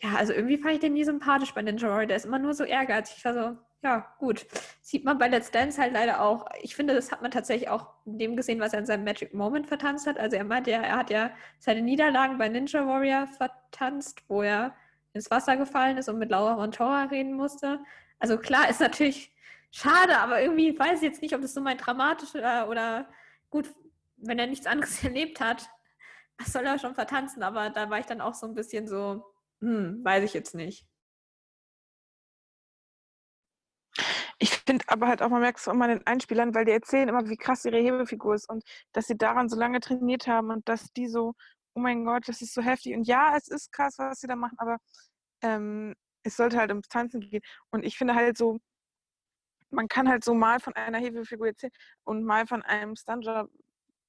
ja, 0.00 0.14
also 0.16 0.32
irgendwie 0.32 0.58
fand 0.58 0.74
ich 0.74 0.80
den 0.80 0.92
nie 0.94 1.04
sympathisch 1.04 1.54
bei 1.54 1.62
Ninja 1.62 1.88
Warrior. 1.88 2.06
Der 2.06 2.16
ist 2.16 2.26
immer 2.26 2.38
nur 2.38 2.54
so 2.54 2.64
ehrgeizig. 2.64 3.18
Ich 3.18 3.24
war 3.24 3.34
so, 3.34 3.58
ja, 3.82 4.14
gut. 4.18 4.46
Sieht 4.80 5.04
man 5.04 5.18
bei 5.18 5.26
Let's 5.28 5.50
Dance 5.50 5.80
halt 5.80 5.92
leider 5.92 6.20
auch. 6.22 6.46
Ich 6.62 6.76
finde, 6.76 6.94
das 6.94 7.10
hat 7.10 7.20
man 7.20 7.32
tatsächlich 7.32 7.68
auch 7.68 7.88
in 8.06 8.18
dem 8.18 8.36
gesehen, 8.36 8.60
was 8.60 8.72
er 8.72 8.78
in 8.78 8.86
seinem 8.86 9.04
Magic 9.04 9.34
Moment 9.34 9.66
vertanzt 9.66 10.06
hat. 10.06 10.18
Also 10.18 10.36
er 10.36 10.44
meinte 10.44 10.70
ja, 10.70 10.82
er 10.82 10.96
hat 10.96 11.10
ja 11.10 11.32
seine 11.58 11.82
Niederlagen 11.82 12.38
bei 12.38 12.48
Ninja 12.48 12.86
Warrior 12.86 13.26
vertanzt, 13.26 14.22
wo 14.28 14.42
er 14.42 14.74
ins 15.14 15.30
Wasser 15.32 15.56
gefallen 15.56 15.98
ist 15.98 16.08
und 16.08 16.18
mit 16.18 16.30
Laura 16.30 16.54
Montora 16.56 17.04
reden 17.04 17.34
musste. 17.34 17.80
Also 18.20 18.38
klar, 18.38 18.70
ist 18.70 18.80
natürlich 18.80 19.34
schade, 19.72 20.16
aber 20.18 20.40
irgendwie 20.40 20.78
weiß 20.78 20.98
ich 21.02 21.08
jetzt 21.08 21.22
nicht, 21.22 21.34
ob 21.34 21.42
das 21.42 21.54
so 21.54 21.60
mein 21.60 21.78
dramatischer 21.78 22.68
oder 22.68 23.08
gut, 23.50 23.74
wenn 24.16 24.38
er 24.38 24.46
nichts 24.46 24.66
anderes 24.66 25.02
erlebt 25.04 25.40
hat, 25.40 25.68
was 26.38 26.52
soll 26.52 26.64
er 26.64 26.78
schon 26.78 26.94
vertanzen? 26.94 27.42
Aber 27.42 27.70
da 27.70 27.90
war 27.90 27.98
ich 27.98 28.06
dann 28.06 28.20
auch 28.20 28.34
so 28.34 28.46
ein 28.46 28.54
bisschen 28.54 28.86
so, 28.86 29.24
hm, 29.60 30.04
weiß 30.04 30.22
ich 30.24 30.34
jetzt 30.34 30.54
nicht. 30.54 30.86
Ich 34.42 34.50
finde 34.66 34.84
aber 34.88 35.06
halt 35.06 35.22
auch, 35.22 35.28
man 35.28 35.40
merkt 35.40 35.60
es 35.60 35.68
immer 35.68 35.86
den 35.86 36.04
Einspielern, 36.04 36.52
weil 36.52 36.64
die 36.64 36.72
erzählen 36.72 37.08
immer, 37.08 37.28
wie 37.28 37.36
krass 37.36 37.64
ihre 37.64 37.78
Hebefigur 37.78 38.34
ist 38.34 38.48
und 38.48 38.64
dass 38.92 39.06
sie 39.06 39.16
daran 39.16 39.48
so 39.48 39.56
lange 39.56 39.78
trainiert 39.78 40.26
haben 40.26 40.50
und 40.50 40.68
dass 40.68 40.92
die 40.94 41.06
so, 41.06 41.34
oh 41.74 41.80
mein 41.80 42.04
Gott, 42.04 42.26
das 42.28 42.42
ist 42.42 42.52
so 42.52 42.60
heftig. 42.60 42.94
Und 42.96 43.06
ja, 43.06 43.36
es 43.36 43.46
ist 43.46 43.70
krass, 43.70 43.94
was 43.98 44.18
sie 44.18 44.26
da 44.26 44.34
machen, 44.34 44.58
aber 44.58 44.78
ähm, 45.42 45.94
es 46.24 46.36
sollte 46.36 46.58
halt 46.58 46.70
ums 46.70 46.88
Tanzen 46.88 47.20
gehen. 47.20 47.42
Und 47.70 47.84
ich 47.84 47.96
finde 47.96 48.16
halt 48.16 48.36
so, 48.36 48.58
man 49.70 49.86
kann 49.86 50.08
halt 50.08 50.24
so 50.24 50.34
mal 50.34 50.58
von 50.58 50.74
einer 50.74 50.98
Hebefigur 50.98 51.46
erzählen 51.48 51.72
und 52.04 52.24
mal 52.24 52.46
von 52.48 52.62
einem 52.62 52.96
Stunger 52.96 53.48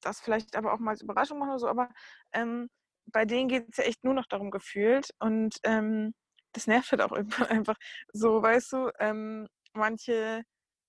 das 0.02 0.20
vielleicht 0.20 0.56
aber 0.56 0.74
auch 0.74 0.80
mal 0.80 0.92
als 0.92 1.02
Überraschung 1.02 1.40
machen 1.40 1.52
oder 1.52 1.60
so, 1.60 1.68
aber 1.68 1.90
ähm, 2.34 2.70
bei 3.06 3.26
denen 3.26 3.50
geht 3.50 3.68
es 3.70 3.78
ja 3.78 3.84
echt 3.86 4.04
nur 4.04 4.14
noch 4.16 4.26
darum 4.28 4.52
gefühlt 4.52 5.10
und 5.20 5.58
ähm, 5.64 6.14
das 6.54 6.68
nervt 6.68 6.92
halt 6.92 7.02
auch 7.02 7.12
irgendwann 7.16 7.48
einfach. 7.48 7.76
So, 8.14 8.42
weißt 8.42 8.74
du, 8.74 8.92
ähm, 9.00 9.48
manche, 9.76 10.44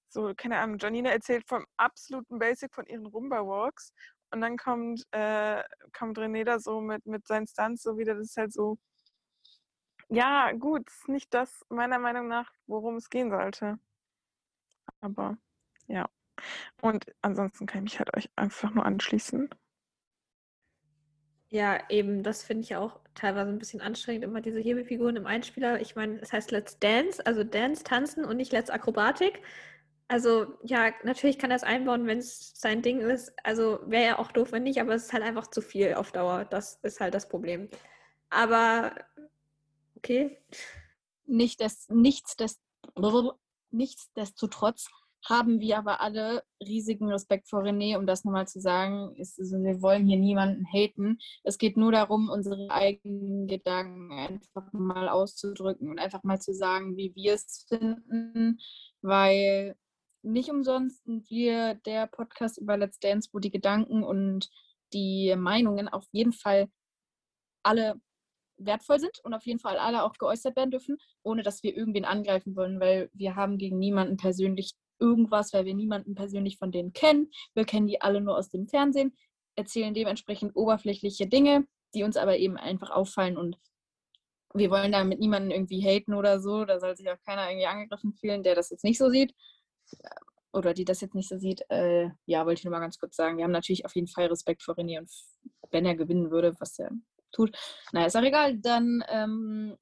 so, 0.09 0.33
keine 0.37 0.59
Ahnung, 0.59 0.79
Janina 0.79 1.11
erzählt 1.11 1.45
vom 1.47 1.65
absoluten 1.77 2.39
Basic 2.39 2.75
von 2.75 2.87
ihren 2.87 3.07
Rumba-Walks 3.07 3.93
und 4.31 4.41
dann 4.41 4.57
kommt, 4.57 5.05
äh, 5.13 5.63
kommt 5.93 6.19
René 6.19 6.45
da 6.45 6.59
so 6.59 6.81
mit, 6.81 7.07
mit 7.07 7.27
seinen 7.27 7.47
Stunts 7.47 7.83
so 7.83 7.99
wieder, 7.99 8.15
das 8.15 8.29
ist 8.29 8.37
halt 8.37 8.53
so, 8.53 8.79
ja, 10.09 10.53
gut, 10.53 10.89
ist 10.89 11.09
nicht 11.09 11.33
das, 11.35 11.65
meiner 11.69 11.99
Meinung 11.99 12.29
nach, 12.29 12.51
worum 12.67 12.97
es 12.97 13.09
gehen 13.11 13.31
sollte. 13.31 13.79
Aber, 15.01 15.39
ja. 15.87 16.09
Und 16.81 17.07
ansonsten 17.23 17.67
kann 17.67 17.79
ich 17.79 17.93
mich 17.93 17.99
halt 17.99 18.17
euch 18.17 18.31
einfach 18.37 18.71
nur 18.73 18.85
anschließen. 18.85 19.49
Ja, 21.55 21.79
eben, 21.89 22.25
das 22.25 22.43
finde 22.43 22.65
ich 22.65 22.75
auch 22.75 22.99
teilweise 23.15 23.49
ein 23.49 23.61
bisschen 23.61 23.81
anstrengend, 23.81 24.25
immer 24.25 24.41
diese 24.41 24.59
Hebefiguren 24.59 25.15
im 25.15 25.25
Einspieler. 25.25 25.81
Ich 25.81 25.95
meine, 25.95 26.19
es 26.21 26.33
heißt 26.33 26.51
Let's 26.51 26.81
Dance, 26.81 27.25
also 27.25 27.45
Dance, 27.45 27.85
Tanzen 27.85 28.25
und 28.25 28.39
nicht 28.39 28.51
Let's 28.51 28.71
Akrobatik. 28.71 29.41
Also 30.09 30.47
ja, 30.65 30.91
natürlich 31.05 31.39
kann 31.39 31.53
er 31.53 31.57
es 31.57 31.63
einbauen, 31.63 32.09
wenn 32.09 32.19
es 32.19 32.51
sein 32.57 32.83
Ding 32.83 32.99
ist. 32.99 33.33
Also 33.45 33.79
wäre 33.87 34.05
ja 34.05 34.19
auch 34.19 34.33
doof, 34.33 34.51
wenn 34.51 34.65
nicht, 34.65 34.81
aber 34.81 34.95
es 34.97 35.05
ist 35.05 35.13
halt 35.13 35.23
einfach 35.23 35.47
zu 35.47 35.61
viel 35.61 35.95
auf 35.95 36.11
Dauer. 36.11 36.45
Das 36.45 36.81
ist 36.83 36.99
halt 36.99 37.15
das 37.15 37.29
Problem. 37.29 37.69
Aber 38.31 38.93
okay. 39.97 40.37
Nicht 41.25 41.61
des, 41.61 41.89
nichts, 41.89 42.35
des, 42.35 42.61
nichtsdestotrotz 43.71 44.91
haben 45.29 45.61
wir 45.61 45.79
aber 45.79 46.01
alle 46.01 46.43
riesigen 46.61 47.11
Respekt 47.11 47.49
vor 47.49 47.63
René, 47.63 47.97
um 47.97 48.07
das 48.07 48.25
nochmal 48.25 48.47
zu 48.47 48.61
sagen. 48.61 49.15
Ist, 49.17 49.39
also 49.39 49.57
wir 49.63 49.81
wollen 49.81 50.07
hier 50.07 50.19
niemanden 50.19 50.67
haten. 50.67 51.19
Es 51.43 51.59
geht 51.59 51.77
nur 51.77 51.93
darum, 51.93 52.29
unsere 52.29 52.71
eigenen 52.71 53.47
Gedanken 53.47 54.13
einfach 54.13 54.73
mal 54.73 55.09
auszudrücken 55.09 55.91
und 55.91 55.99
einfach 55.99 56.23
mal 56.25 56.41
zu 56.41 56.53
sagen, 56.53 56.97
wie 56.97 57.15
wir 57.15 57.35
es 57.35 57.67
finden, 57.69 58.59
weil 59.03 59.77
nicht 60.23 60.51
umsonst 60.51 61.05
sind 61.05 61.29
wir 61.31 61.75
der 61.87 62.07
Podcast 62.07 62.59
über 62.59 62.77
Let's 62.77 62.99
Dance, 62.99 63.29
wo 63.33 63.39
die 63.39 63.51
Gedanken 63.51 64.03
und 64.03 64.51
die 64.93 65.35
Meinungen 65.37 65.89
auf 65.89 66.07
jeden 66.13 66.33
Fall 66.33 66.69
alle 67.63 68.01
wertvoll 68.57 69.01
sind 69.01 69.19
und 69.25 69.35
auf 69.35 69.45
jeden 69.47 69.59
Fall 69.59 69.79
alle 69.79 70.05
auch 70.05 70.15
geäußert 70.15 70.57
werden 70.57 70.71
dürfen, 70.71 70.99
ohne 71.23 71.43
dass 71.43 71.63
wir 71.63 71.77
irgendwen 71.77 72.05
angreifen 72.05 72.57
wollen, 72.57 72.81
weil 72.81 73.11
wir 73.13 73.37
haben 73.37 73.59
gegen 73.59 73.79
niemanden 73.79 74.17
persönlich 74.17 74.75
irgendwas, 74.99 75.53
weil 75.53 75.65
wir 75.65 75.75
niemanden 75.75 76.15
persönlich 76.15 76.59
von 76.59 76.73
denen 76.73 76.93
kennen. 76.93 77.31
Wir 77.55 77.65
kennen 77.65 77.87
die 77.87 78.01
alle 78.01 78.21
nur 78.21 78.37
aus 78.37 78.51
dem 78.51 78.67
Fernsehen, 78.67 79.17
erzählen 79.57 79.95
dementsprechend 79.95 80.57
oberflächliche 80.57 81.27
Dinge, 81.27 81.67
die 81.95 82.03
uns 82.03 82.17
aber 82.17 82.37
eben 82.37 82.57
einfach 82.57 82.91
auffallen 82.91 83.37
und 83.37 83.59
wir 84.57 84.71
wollen 84.71 84.93
da 84.93 85.03
mit 85.03 85.19
niemandem 85.19 85.51
irgendwie 85.51 85.83
haten 85.83 86.15
oder 86.15 86.41
so. 86.41 86.65
Da 86.65 86.79
soll 86.79 86.97
sich 86.97 87.11
auch 87.11 87.21
keiner 87.27 87.51
irgendwie 87.51 87.67
angegriffen 87.67 88.13
fühlen, 88.13 88.45
der 88.45 88.55
das 88.55 88.71
jetzt 88.71 88.85
nicht 88.85 88.99
so 88.99 89.11
sieht 89.11 89.35
oder 90.53 90.73
die 90.73 90.85
das 90.85 91.01
jetzt 91.01 91.15
nicht 91.15 91.29
so 91.29 91.39
sieht. 91.39 91.63
Äh, 91.69 92.11
ja, 92.27 92.47
wollte 92.47 92.61
ich 92.61 92.65
nur 92.65 92.71
mal 92.71 92.81
ganz 92.81 92.99
kurz 92.99 93.17
sagen. 93.17 93.37
Wir 93.37 93.45
haben 93.45 93.51
natürlich 93.51 93.85
auf 93.85 93.95
jeden 93.95 94.07
Fall 94.07 94.27
Respekt 94.27 94.63
vor 94.63 94.77
René 94.77 94.99
und 95.01 95.11
wenn 95.71 95.85
er 95.85 95.97
gewinnen 95.97 96.31
würde, 96.31 96.55
was 96.61 96.79
er 96.79 96.91
tut, 97.33 97.57
naja, 97.93 98.07
ist 98.07 98.17
auch 98.17 98.23
egal, 98.23 98.57
dann 98.59 99.05
ähm, 99.09 99.77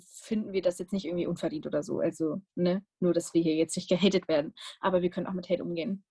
finden 0.00 0.52
wir 0.52 0.62
das 0.62 0.78
jetzt 0.78 0.92
nicht 0.92 1.04
irgendwie 1.04 1.26
unverdient 1.26 1.66
oder 1.66 1.82
so. 1.82 2.00
Also, 2.00 2.40
ne, 2.54 2.84
nur 3.00 3.12
dass 3.14 3.34
wir 3.34 3.42
hier 3.42 3.54
jetzt 3.56 3.76
nicht 3.76 3.88
gehatet 3.88 4.28
werden. 4.28 4.54
Aber 4.80 5.02
wir 5.02 5.10
können 5.10 5.26
auch 5.26 5.32
mit 5.32 5.48
Hate 5.48 5.62
umgehen. 5.64 6.04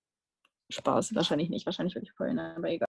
Spaß, 0.69 1.15
wahrscheinlich 1.15 1.49
nicht. 1.49 1.65
Wahrscheinlich 1.65 1.95
würde 1.95 2.05
ich 2.05 2.19
heulen, 2.19 2.39
aber 2.39 2.69
egal. 2.69 2.87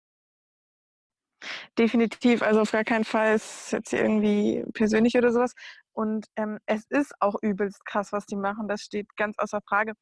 definitiv. 1.78 2.43
Also 2.43 2.61
auf 2.62 2.72
gar 2.72 2.84
keinen 2.84 3.05
Fall 3.05 3.34
ist 3.36 3.66
es 3.66 3.70
jetzt 3.72 3.93
irgendwie 3.93 4.64
persönlich 4.74 5.16
oder 5.16 5.32
sowas. 5.32 5.55
Und 5.93 6.26
ähm, 6.36 6.59
es 6.66 6.84
ist 6.88 7.12
auch 7.20 7.36
übelst 7.43 7.84
krass, 7.86 8.12
was 8.12 8.26
die 8.26 8.36
machen. 8.36 8.68
Das 8.68 8.82
steht 8.82 9.16
ganz 9.16 9.38
außer 9.38 9.61
Frage. 9.66 9.95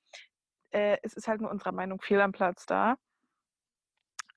Äh, 0.72 0.98
es 1.02 1.14
ist 1.14 1.28
halt 1.28 1.40
nur 1.40 1.50
unserer 1.50 1.72
Meinung 1.72 2.00
fehl 2.00 2.20
am 2.20 2.32
Platz 2.32 2.66
da. 2.66 2.96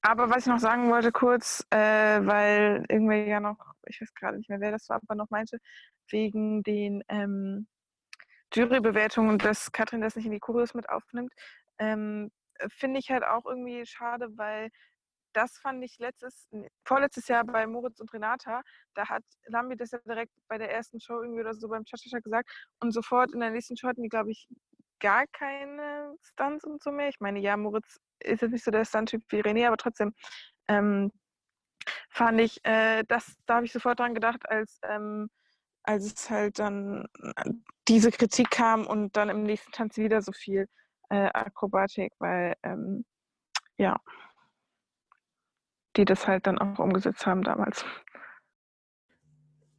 Aber 0.02 0.30
was 0.30 0.39
ich 0.39 0.47
noch 0.47 0.60
sagen 0.60 0.89
wollte 0.89 1.12
kurz, 1.12 1.66
äh, 1.70 1.78
weil 1.78 2.86
irgendwer 2.89 3.26
ja 3.26 3.39
noch, 3.39 3.58
ich 3.86 4.02
weiß 4.02 4.14
gerade 4.16 4.38
nicht 4.38 4.49
mehr, 4.49 4.60
wer 4.60 4.72
das 4.72 4.89
war, 4.89 4.99
aber 5.02 5.16
noch 5.16 5.30
meinte, 5.30 5.60
wegen 6.10 6.64
den 6.64 7.04
ähm, 7.08 7.68
Jurybewertungen, 8.54 9.38
dass 9.38 9.72
Katrin 9.72 10.02
das 10.02 10.16
nicht 10.16 10.26
in 10.26 10.32
die 10.32 10.39
Kurios 10.39 10.74
mit 10.74 10.89
aufnimmt, 10.89 11.34
ähm, 11.78 12.32
finde 12.70 12.99
ich 12.99 13.10
halt 13.12 13.24
auch 13.24 13.45
irgendwie 13.45 13.86
schade, 13.86 14.28
weil 14.38 14.70
das 15.34 15.58
fand 15.60 15.84
ich 15.84 15.97
letztes, 15.99 16.49
vorletztes 16.86 17.28
Jahr 17.28 17.45
bei 17.45 17.66
Moritz 17.68 17.99
und 17.99 18.12
Renata, 18.14 18.62
da 18.95 19.08
hat 19.08 19.24
Lambi 19.45 19.78
das 19.78 19.91
ja 19.91 19.99
direkt 19.99 20.34
bei 20.47 20.58
der 20.58 20.72
ersten 20.72 20.99
Show 20.99 21.22
irgendwie 21.22 21.41
oder 21.41 21.54
so 21.54 21.70
beim 21.70 21.86
Chachascha 21.86 22.20
gesagt 22.20 22.49
und 22.80 22.91
sofort 22.91 23.34
in 23.34 23.39
der 23.39 23.52
nächsten 23.52 23.78
Show 23.78 23.88
hatten 23.88 24.04
die, 24.04 24.10
glaube 24.10 24.32
ich, 24.32 24.47
gar 25.02 25.28
keine 25.28 26.16
Stunts 26.22 26.64
und 26.64 26.82
so 26.82 26.91
mehr. 26.91 27.10
Ich 27.10 27.20
meine, 27.20 27.39
ja, 27.39 27.58
Moritz 27.58 27.99
ist 28.20 28.41
jetzt 28.41 28.52
nicht 28.52 28.64
so 28.64 28.72
der 28.72 28.86
Stunt-Typ 28.86 29.24
wie 29.30 29.41
René, 29.41 29.68
aber 29.68 29.78
trotzdem 29.78 30.14
ähm, 30.70 31.12
fand 32.10 32.39
ich, 32.39 32.64
äh, 32.64 33.04
das, 33.08 33.36
da 33.45 33.56
habe 33.56 33.66
ich 33.66 33.74
sofort 33.74 33.99
dran 33.99 34.14
gedacht, 34.14 34.47
als, 34.49 34.80
ähm, 34.84 35.30
als 35.84 36.06
es 36.06 36.30
halt 36.30 36.60
dann 36.60 37.08
diese 37.88 38.12
Kritik 38.12 38.52
kam 38.52 38.86
und 38.86 39.18
dann 39.18 39.30
im 39.30 39.43
nächsten 39.43 39.72
Tanz 39.72 39.97
wieder 39.97 40.22
so 40.22 40.32
viel 40.32 40.68
äh, 41.10 41.30
Akrobatik, 41.34 42.14
weil 42.20 42.56
ähm, 42.64 43.04
ja, 43.78 43.99
die 45.97 46.06
das 46.06 46.28
halt 46.28 46.47
dann 46.47 46.60
auch 46.60 46.80
umgesetzt 46.80 47.26
haben 47.26 47.43
damals. 47.43 47.84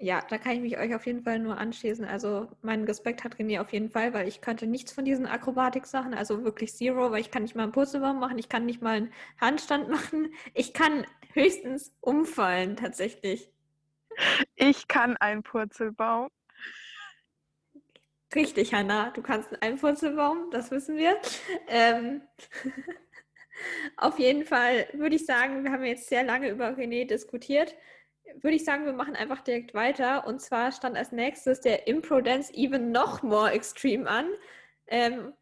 Ja, 0.03 0.20
da 0.28 0.36
kann 0.36 0.57
ich 0.57 0.61
mich 0.61 0.78
euch 0.78 0.96
auf 0.96 1.07
jeden 1.07 1.22
Fall 1.22 1.38
nur 1.38 1.59
anschließen. 1.59 2.05
Also 2.05 2.48
meinen 2.61 2.82
Respekt 2.86 3.22
hat 3.22 3.36
René 3.36 3.61
auf 3.61 3.72
jeden 3.72 3.88
Fall, 3.88 4.12
weil 4.12 4.26
ich 4.26 4.40
könnte 4.40 4.66
nichts 4.66 4.90
von 4.90 5.05
diesen 5.05 5.26
Akrobatik-Sachen, 5.26 6.12
also 6.12 6.42
wirklich 6.42 6.74
zero, 6.74 7.12
weil 7.12 7.20
ich 7.20 7.30
kann 7.30 7.44
nicht 7.44 7.55
mal 7.55 7.62
einen 7.62 7.70
Purzelbaum 7.70 8.18
machen, 8.18 8.36
ich 8.36 8.48
kann 8.48 8.66
nicht 8.66 8.82
mal 8.82 8.96
einen 8.96 9.12
Handstand 9.40 9.88
machen. 9.88 10.34
Ich 10.55 10.74
kann 10.74 11.07
höchstens 11.34 11.94
umfallen, 12.00 12.74
tatsächlich. 12.74 13.48
Ich 14.57 14.88
kann 14.88 15.16
einen 15.18 15.44
Purzelbaum. 15.44 16.30
Richtig, 18.34 18.74
Hanna, 18.74 19.11
du 19.11 19.22
kannst 19.22 19.62
einen 19.62 19.78
Purzelbaum, 19.78 20.50
das 20.50 20.72
wissen 20.72 20.96
wir. 20.96 21.16
Ähm, 21.68 22.22
auf 23.96 24.18
jeden 24.18 24.46
Fall 24.46 24.88
würde 24.94 25.14
ich 25.14 25.26
sagen, 25.26 25.62
wir 25.62 25.70
haben 25.70 25.84
jetzt 25.84 26.09
sehr 26.09 26.24
lange 26.24 26.48
über 26.48 26.70
René 26.70 27.07
diskutiert 27.07 27.76
würde 28.40 28.56
ich 28.56 28.64
sagen, 28.64 28.84
wir 28.84 28.92
machen 28.92 29.16
einfach 29.16 29.40
direkt 29.40 29.74
weiter. 29.74 30.26
Und 30.26 30.40
zwar 30.40 30.72
stand 30.72 30.96
als 30.96 31.12
nächstes 31.12 31.60
der 31.60 31.86
Impro-Dance 31.86 32.52
Even 32.54 32.92
noch 32.92 33.22
more 33.22 33.50
extreme 33.50 34.08
an. 34.08 34.26
Ähm, 34.86 35.32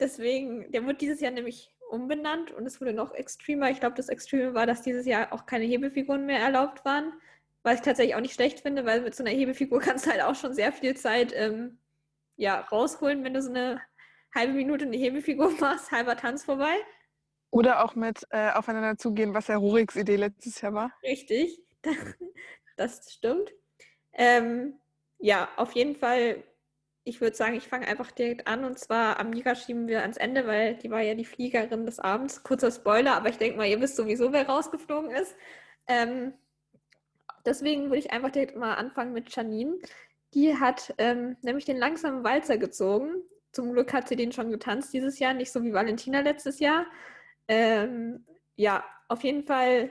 deswegen, 0.00 0.70
der 0.72 0.84
wurde 0.84 0.94
dieses 0.94 1.20
Jahr 1.20 1.32
nämlich 1.32 1.74
umbenannt 1.90 2.52
und 2.52 2.66
es 2.66 2.80
wurde 2.80 2.92
noch 2.92 3.14
extremer. 3.14 3.70
Ich 3.70 3.80
glaube, 3.80 3.96
das 3.96 4.08
Extreme 4.08 4.54
war, 4.54 4.66
dass 4.66 4.82
dieses 4.82 5.06
Jahr 5.06 5.32
auch 5.32 5.46
keine 5.46 5.64
Hebefiguren 5.64 6.26
mehr 6.26 6.40
erlaubt 6.40 6.84
waren. 6.84 7.12
Was 7.62 7.76
ich 7.76 7.80
tatsächlich 7.80 8.14
auch 8.14 8.20
nicht 8.20 8.34
schlecht 8.34 8.60
finde, 8.60 8.84
weil 8.84 9.00
mit 9.00 9.14
so 9.14 9.24
einer 9.24 9.34
Hebefigur 9.34 9.80
kannst 9.80 10.06
du 10.06 10.10
halt 10.10 10.22
auch 10.22 10.34
schon 10.34 10.54
sehr 10.54 10.72
viel 10.72 10.96
Zeit 10.96 11.32
ähm, 11.34 11.78
ja, 12.36 12.60
rausholen, 12.60 13.24
wenn 13.24 13.34
du 13.34 13.42
so 13.42 13.50
eine 13.50 13.80
halbe 14.34 14.52
Minute 14.52 14.84
eine 14.84 14.96
Hebefigur 14.96 15.50
machst, 15.60 15.90
halber 15.90 16.16
Tanz 16.16 16.44
vorbei. 16.44 16.74
Oder 17.50 17.84
auch 17.84 17.94
mit 17.94 18.24
äh, 18.30 18.50
aufeinander 18.52 18.98
zugehen, 18.98 19.32
was 19.32 19.48
ja 19.48 19.56
Ruriks 19.56 19.96
Idee 19.96 20.16
letztes 20.16 20.60
Jahr 20.60 20.74
war. 20.74 20.92
Richtig. 21.02 21.62
das 22.76 23.12
stimmt. 23.12 23.52
Ähm, 24.12 24.74
ja, 25.18 25.48
auf 25.56 25.72
jeden 25.72 25.96
Fall, 25.96 26.42
ich 27.04 27.20
würde 27.20 27.36
sagen, 27.36 27.54
ich 27.54 27.68
fange 27.68 27.86
einfach 27.88 28.10
direkt 28.10 28.46
an 28.46 28.64
und 28.64 28.78
zwar 28.78 29.18
Amira 29.20 29.54
schieben 29.54 29.88
wir 29.88 30.02
ans 30.02 30.16
Ende, 30.16 30.46
weil 30.46 30.76
die 30.76 30.90
war 30.90 31.00
ja 31.00 31.14
die 31.14 31.24
Fliegerin 31.24 31.86
des 31.86 31.98
Abends. 31.98 32.42
Kurzer 32.42 32.70
Spoiler, 32.70 33.14
aber 33.16 33.28
ich 33.30 33.38
denke 33.38 33.56
mal, 33.58 33.66
ihr 33.68 33.80
wisst 33.80 33.96
sowieso, 33.96 34.32
wer 34.32 34.48
rausgeflogen 34.48 35.10
ist. 35.10 35.36
Ähm, 35.86 36.34
deswegen 37.46 37.84
würde 37.84 37.98
ich 37.98 38.12
einfach 38.12 38.30
direkt 38.30 38.56
mal 38.56 38.74
anfangen 38.74 39.12
mit 39.12 39.34
Janine. 39.34 39.78
Die 40.34 40.56
hat 40.56 40.94
ähm, 40.98 41.36
nämlich 41.42 41.64
den 41.64 41.78
langsamen 41.78 42.24
Walzer 42.24 42.58
gezogen. 42.58 43.22
Zum 43.52 43.72
Glück 43.72 43.92
hat 43.92 44.08
sie 44.08 44.16
den 44.16 44.32
schon 44.32 44.50
getanzt 44.50 44.92
dieses 44.92 45.18
Jahr, 45.18 45.34
nicht 45.34 45.50
so 45.52 45.64
wie 45.64 45.72
Valentina 45.72 46.20
letztes 46.20 46.60
Jahr. 46.60 46.86
Ähm, 47.48 48.26
ja, 48.56 48.84
auf 49.08 49.22
jeden 49.24 49.44
Fall 49.44 49.90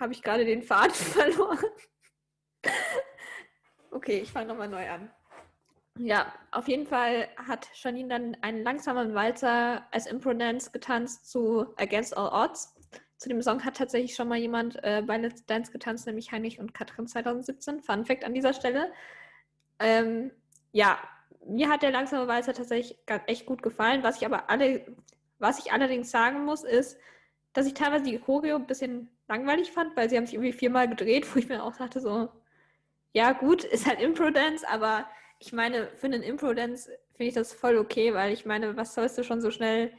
habe 0.00 0.12
ich 0.12 0.22
gerade 0.22 0.44
den 0.44 0.62
Faden 0.62 0.90
verloren. 0.94 1.58
okay, 3.90 4.18
ich 4.18 4.32
fange 4.32 4.48
nochmal 4.48 4.68
neu 4.68 4.88
an. 4.88 5.10
Ja, 5.98 6.32
auf 6.50 6.68
jeden 6.68 6.86
Fall 6.86 7.28
hat 7.36 7.68
Janine 7.74 8.08
dann 8.08 8.36
einen 8.42 8.62
langsamen 8.62 9.14
Walzer 9.14 9.86
als 9.92 10.06
Impro-Dance 10.06 10.70
getanzt 10.70 11.30
zu 11.30 11.74
Against 11.76 12.16
All 12.16 12.28
Odds. 12.28 12.74
Zu 13.16 13.30
dem 13.30 13.40
Song 13.40 13.64
hat 13.64 13.78
tatsächlich 13.78 14.14
schon 14.14 14.28
mal 14.28 14.36
jemand 14.36 14.76
äh, 14.84 15.02
bei 15.06 15.16
Let's 15.16 15.46
Dance 15.46 15.72
getanzt, 15.72 16.06
nämlich 16.06 16.32
Heinrich 16.32 16.58
und 16.58 16.74
Katrin 16.74 17.06
2017. 17.06 17.80
Fun 17.80 18.04
Fact 18.04 18.24
an 18.24 18.34
dieser 18.34 18.52
Stelle. 18.52 18.92
Ähm, 19.78 20.32
ja, 20.72 20.98
mir 21.46 21.70
hat 21.70 21.82
der 21.82 21.92
langsame 21.92 22.28
Walzer 22.28 22.52
tatsächlich 22.52 22.98
echt 23.26 23.46
gut 23.46 23.62
gefallen. 23.62 24.02
Was 24.02 24.18
ich 24.18 24.26
aber 24.26 24.50
alle, 24.50 24.84
was 25.38 25.58
ich 25.64 25.72
allerdings 25.72 26.10
sagen 26.10 26.44
muss, 26.44 26.62
ist, 26.62 26.98
dass 27.56 27.66
ich 27.66 27.74
teilweise 27.74 28.04
die 28.04 28.18
Choreo 28.18 28.56
ein 28.56 28.66
bisschen 28.66 29.08
langweilig 29.28 29.72
fand, 29.72 29.96
weil 29.96 30.10
sie 30.10 30.16
haben 30.16 30.26
sich 30.26 30.34
irgendwie 30.34 30.52
viermal 30.52 30.88
gedreht, 30.88 31.26
wo 31.34 31.38
ich 31.38 31.48
mir 31.48 31.62
auch 31.62 31.76
dachte 31.76 32.00
so, 32.00 32.28
ja 33.12 33.32
gut, 33.32 33.64
ist 33.64 33.86
halt 33.86 34.00
Impro-Dance, 34.00 34.68
aber 34.68 35.08
ich 35.38 35.52
meine, 35.54 35.88
für 35.96 36.06
einen 36.06 36.22
Impro-Dance 36.22 36.90
finde 37.14 37.28
ich 37.28 37.34
das 37.34 37.54
voll 37.54 37.78
okay, 37.78 38.12
weil 38.12 38.32
ich 38.32 38.44
meine, 38.44 38.76
was 38.76 38.94
sollst 38.94 39.16
du 39.16 39.24
schon 39.24 39.40
so 39.40 39.50
schnell 39.50 39.92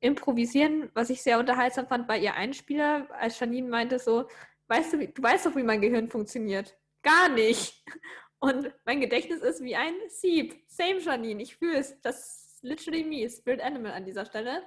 improvisieren? 0.00 0.90
Was 0.92 1.08
ich 1.08 1.22
sehr 1.22 1.38
unterhaltsam 1.38 1.86
fand 1.86 2.06
bei 2.06 2.18
ihr 2.18 2.34
Einspieler, 2.34 3.08
als 3.18 3.40
Janine 3.40 3.68
meinte 3.68 3.98
so, 3.98 4.28
weißt 4.66 4.92
du, 4.92 5.08
du 5.08 5.22
weißt 5.22 5.46
doch, 5.46 5.56
wie 5.56 5.62
mein 5.62 5.80
Gehirn 5.80 6.08
funktioniert. 6.10 6.76
Gar 7.02 7.30
nicht. 7.30 7.84
Und 8.38 8.70
mein 8.84 9.00
Gedächtnis 9.00 9.40
ist 9.40 9.62
wie 9.62 9.76
ein 9.76 9.94
Sieb. 10.08 10.62
Same 10.66 11.00
Janine, 11.00 11.42
ich 11.42 11.56
fühle 11.56 11.78
es. 11.78 11.98
Das 12.02 12.52
ist 12.54 12.62
literally 12.62 13.02
me, 13.02 13.28
Spirit 13.30 13.62
Animal 13.62 13.92
an 13.92 14.04
dieser 14.04 14.26
Stelle. 14.26 14.62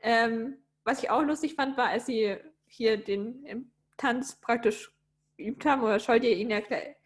Ähm, 0.00 0.58
was 0.84 1.02
ich 1.02 1.10
auch 1.10 1.22
lustig 1.22 1.54
fand, 1.54 1.76
war, 1.76 1.88
als 1.88 2.06
sie 2.06 2.36
hier 2.66 2.96
den 2.96 3.70
Tanz 3.96 4.40
praktisch 4.40 4.92
geübt 5.36 5.64
haben 5.64 5.82
oder 5.82 5.98
Scholl 5.98 6.22
ihr 6.24 6.36
ihn 6.36 6.50
erklärt, 6.50 6.96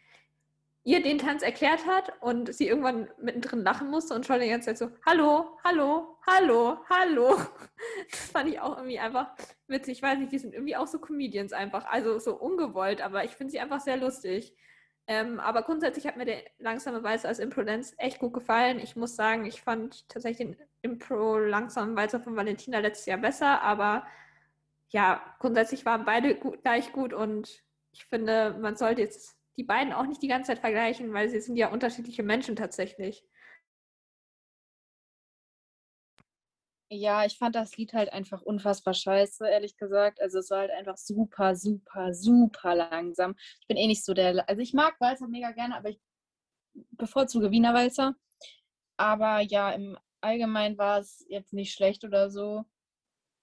ihr 0.85 1.03
den 1.03 1.19
Tanz 1.19 1.43
erklärt 1.43 1.87
hat 1.87 2.13
und 2.21 2.55
sie 2.55 2.67
irgendwann 2.67 3.09
mittendrin 3.21 3.63
lachen 3.63 3.91
musste 3.91 4.15
und 4.15 4.25
Scholl 4.25 4.41
die 4.41 4.49
ganze 4.49 4.69
Zeit 4.69 4.79
so, 4.79 4.91
hallo, 5.05 5.59
hallo, 5.65 6.19
hallo, 6.27 6.79
hallo. 6.89 7.37
Das 8.11 8.31
fand 8.31 8.49
ich 8.49 8.61
auch 8.61 8.77
irgendwie 8.77 8.99
einfach 8.99 9.35
witzig. 9.67 9.99
Ich 9.99 10.03
weiß 10.03 10.19
nicht, 10.19 10.33
die 10.33 10.39
sind 10.39 10.55
irgendwie 10.55 10.77
auch 10.77 10.87
so 10.87 10.99
Comedians 10.99 11.53
einfach, 11.53 11.85
also 11.87 12.19
so 12.19 12.35
ungewollt, 12.35 13.01
aber 13.01 13.25
ich 13.25 13.33
finde 13.33 13.51
sie 13.53 13.61
einfach 13.61 13.81
sehr 13.81 13.97
lustig. 13.97 14.55
Ähm, 15.11 15.41
aber 15.41 15.63
grundsätzlich 15.63 16.07
hat 16.07 16.19
mir 16.19 16.27
der 16.27 16.43
langsame 16.59 17.03
Walzer 17.03 17.29
als 17.29 17.39
Impro-Dance 17.39 17.95
echt 17.97 18.19
gut 18.19 18.35
gefallen. 18.35 18.79
Ich 18.79 18.95
muss 18.95 19.17
sagen, 19.17 19.47
ich 19.47 19.63
fand 19.63 20.07
tatsächlich 20.11 20.49
den 20.49 20.57
Impro 20.83 21.39
langsamen 21.39 21.97
Walzer 21.97 22.21
von 22.21 22.37
Valentina 22.37 22.79
letztes 22.81 23.07
Jahr 23.07 23.17
besser, 23.19 23.63
aber 23.63 24.07
ja, 24.91 25.23
grundsätzlich 25.39 25.87
waren 25.87 26.05
beide 26.05 26.35
gut, 26.35 26.63
gleich 26.63 26.93
gut 26.93 27.15
und 27.15 27.65
ich 27.91 28.05
finde, 28.05 28.57
man 28.61 28.77
sollte 28.77 29.01
jetzt 29.01 29.39
die 29.57 29.65
beiden 29.65 29.95
auch 29.95 30.07
nicht 30.07 30.23
die 30.23 30.29
ganze 30.29 30.49
Zeit 30.49 30.59
vergleichen, 30.59 31.13
weil 31.15 31.31
sie 31.31 31.41
sind 31.41 31.57
ja 31.57 31.69
unterschiedliche 31.69 32.23
Menschen 32.23 32.55
tatsächlich. 32.55 33.25
Ja, 36.91 37.25
ich 37.27 37.37
fand 37.37 37.55
das 37.55 37.77
Lied 37.77 37.93
halt 37.93 38.13
einfach 38.13 38.41
unfassbar 38.43 38.95
scheiße, 38.95 39.47
ehrlich 39.49 39.77
gesagt. 39.77 40.21
Also 40.23 40.39
es 40.39 40.51
war 40.51 40.61
halt 40.61 40.71
einfach 40.71 40.97
super, 40.97 41.55
super, 41.55 42.15
super 42.15 42.75
langsam. 42.75 43.35
Ich 43.61 43.67
bin 43.67 43.77
eh 43.77 43.87
nicht 43.87 44.05
so 44.05 44.15
der, 44.15 44.49
also 44.49 44.63
ich 44.63 44.73
mag 44.73 44.99
Walzer 44.99 45.29
mega 45.29 45.51
gerne, 45.53 45.77
aber 45.77 45.91
ich 45.91 46.01
bevorzuge 46.93 47.51
Wiener 47.51 47.75
Walzer. 47.75 48.15
Aber 48.97 49.41
ja, 49.41 49.71
im 49.73 49.99
Allgemeinen 50.23 50.79
war 50.79 51.01
es 51.01 51.25
jetzt 51.29 51.53
nicht 51.53 51.75
schlecht 51.75 52.05
oder 52.05 52.31
so 52.31 52.65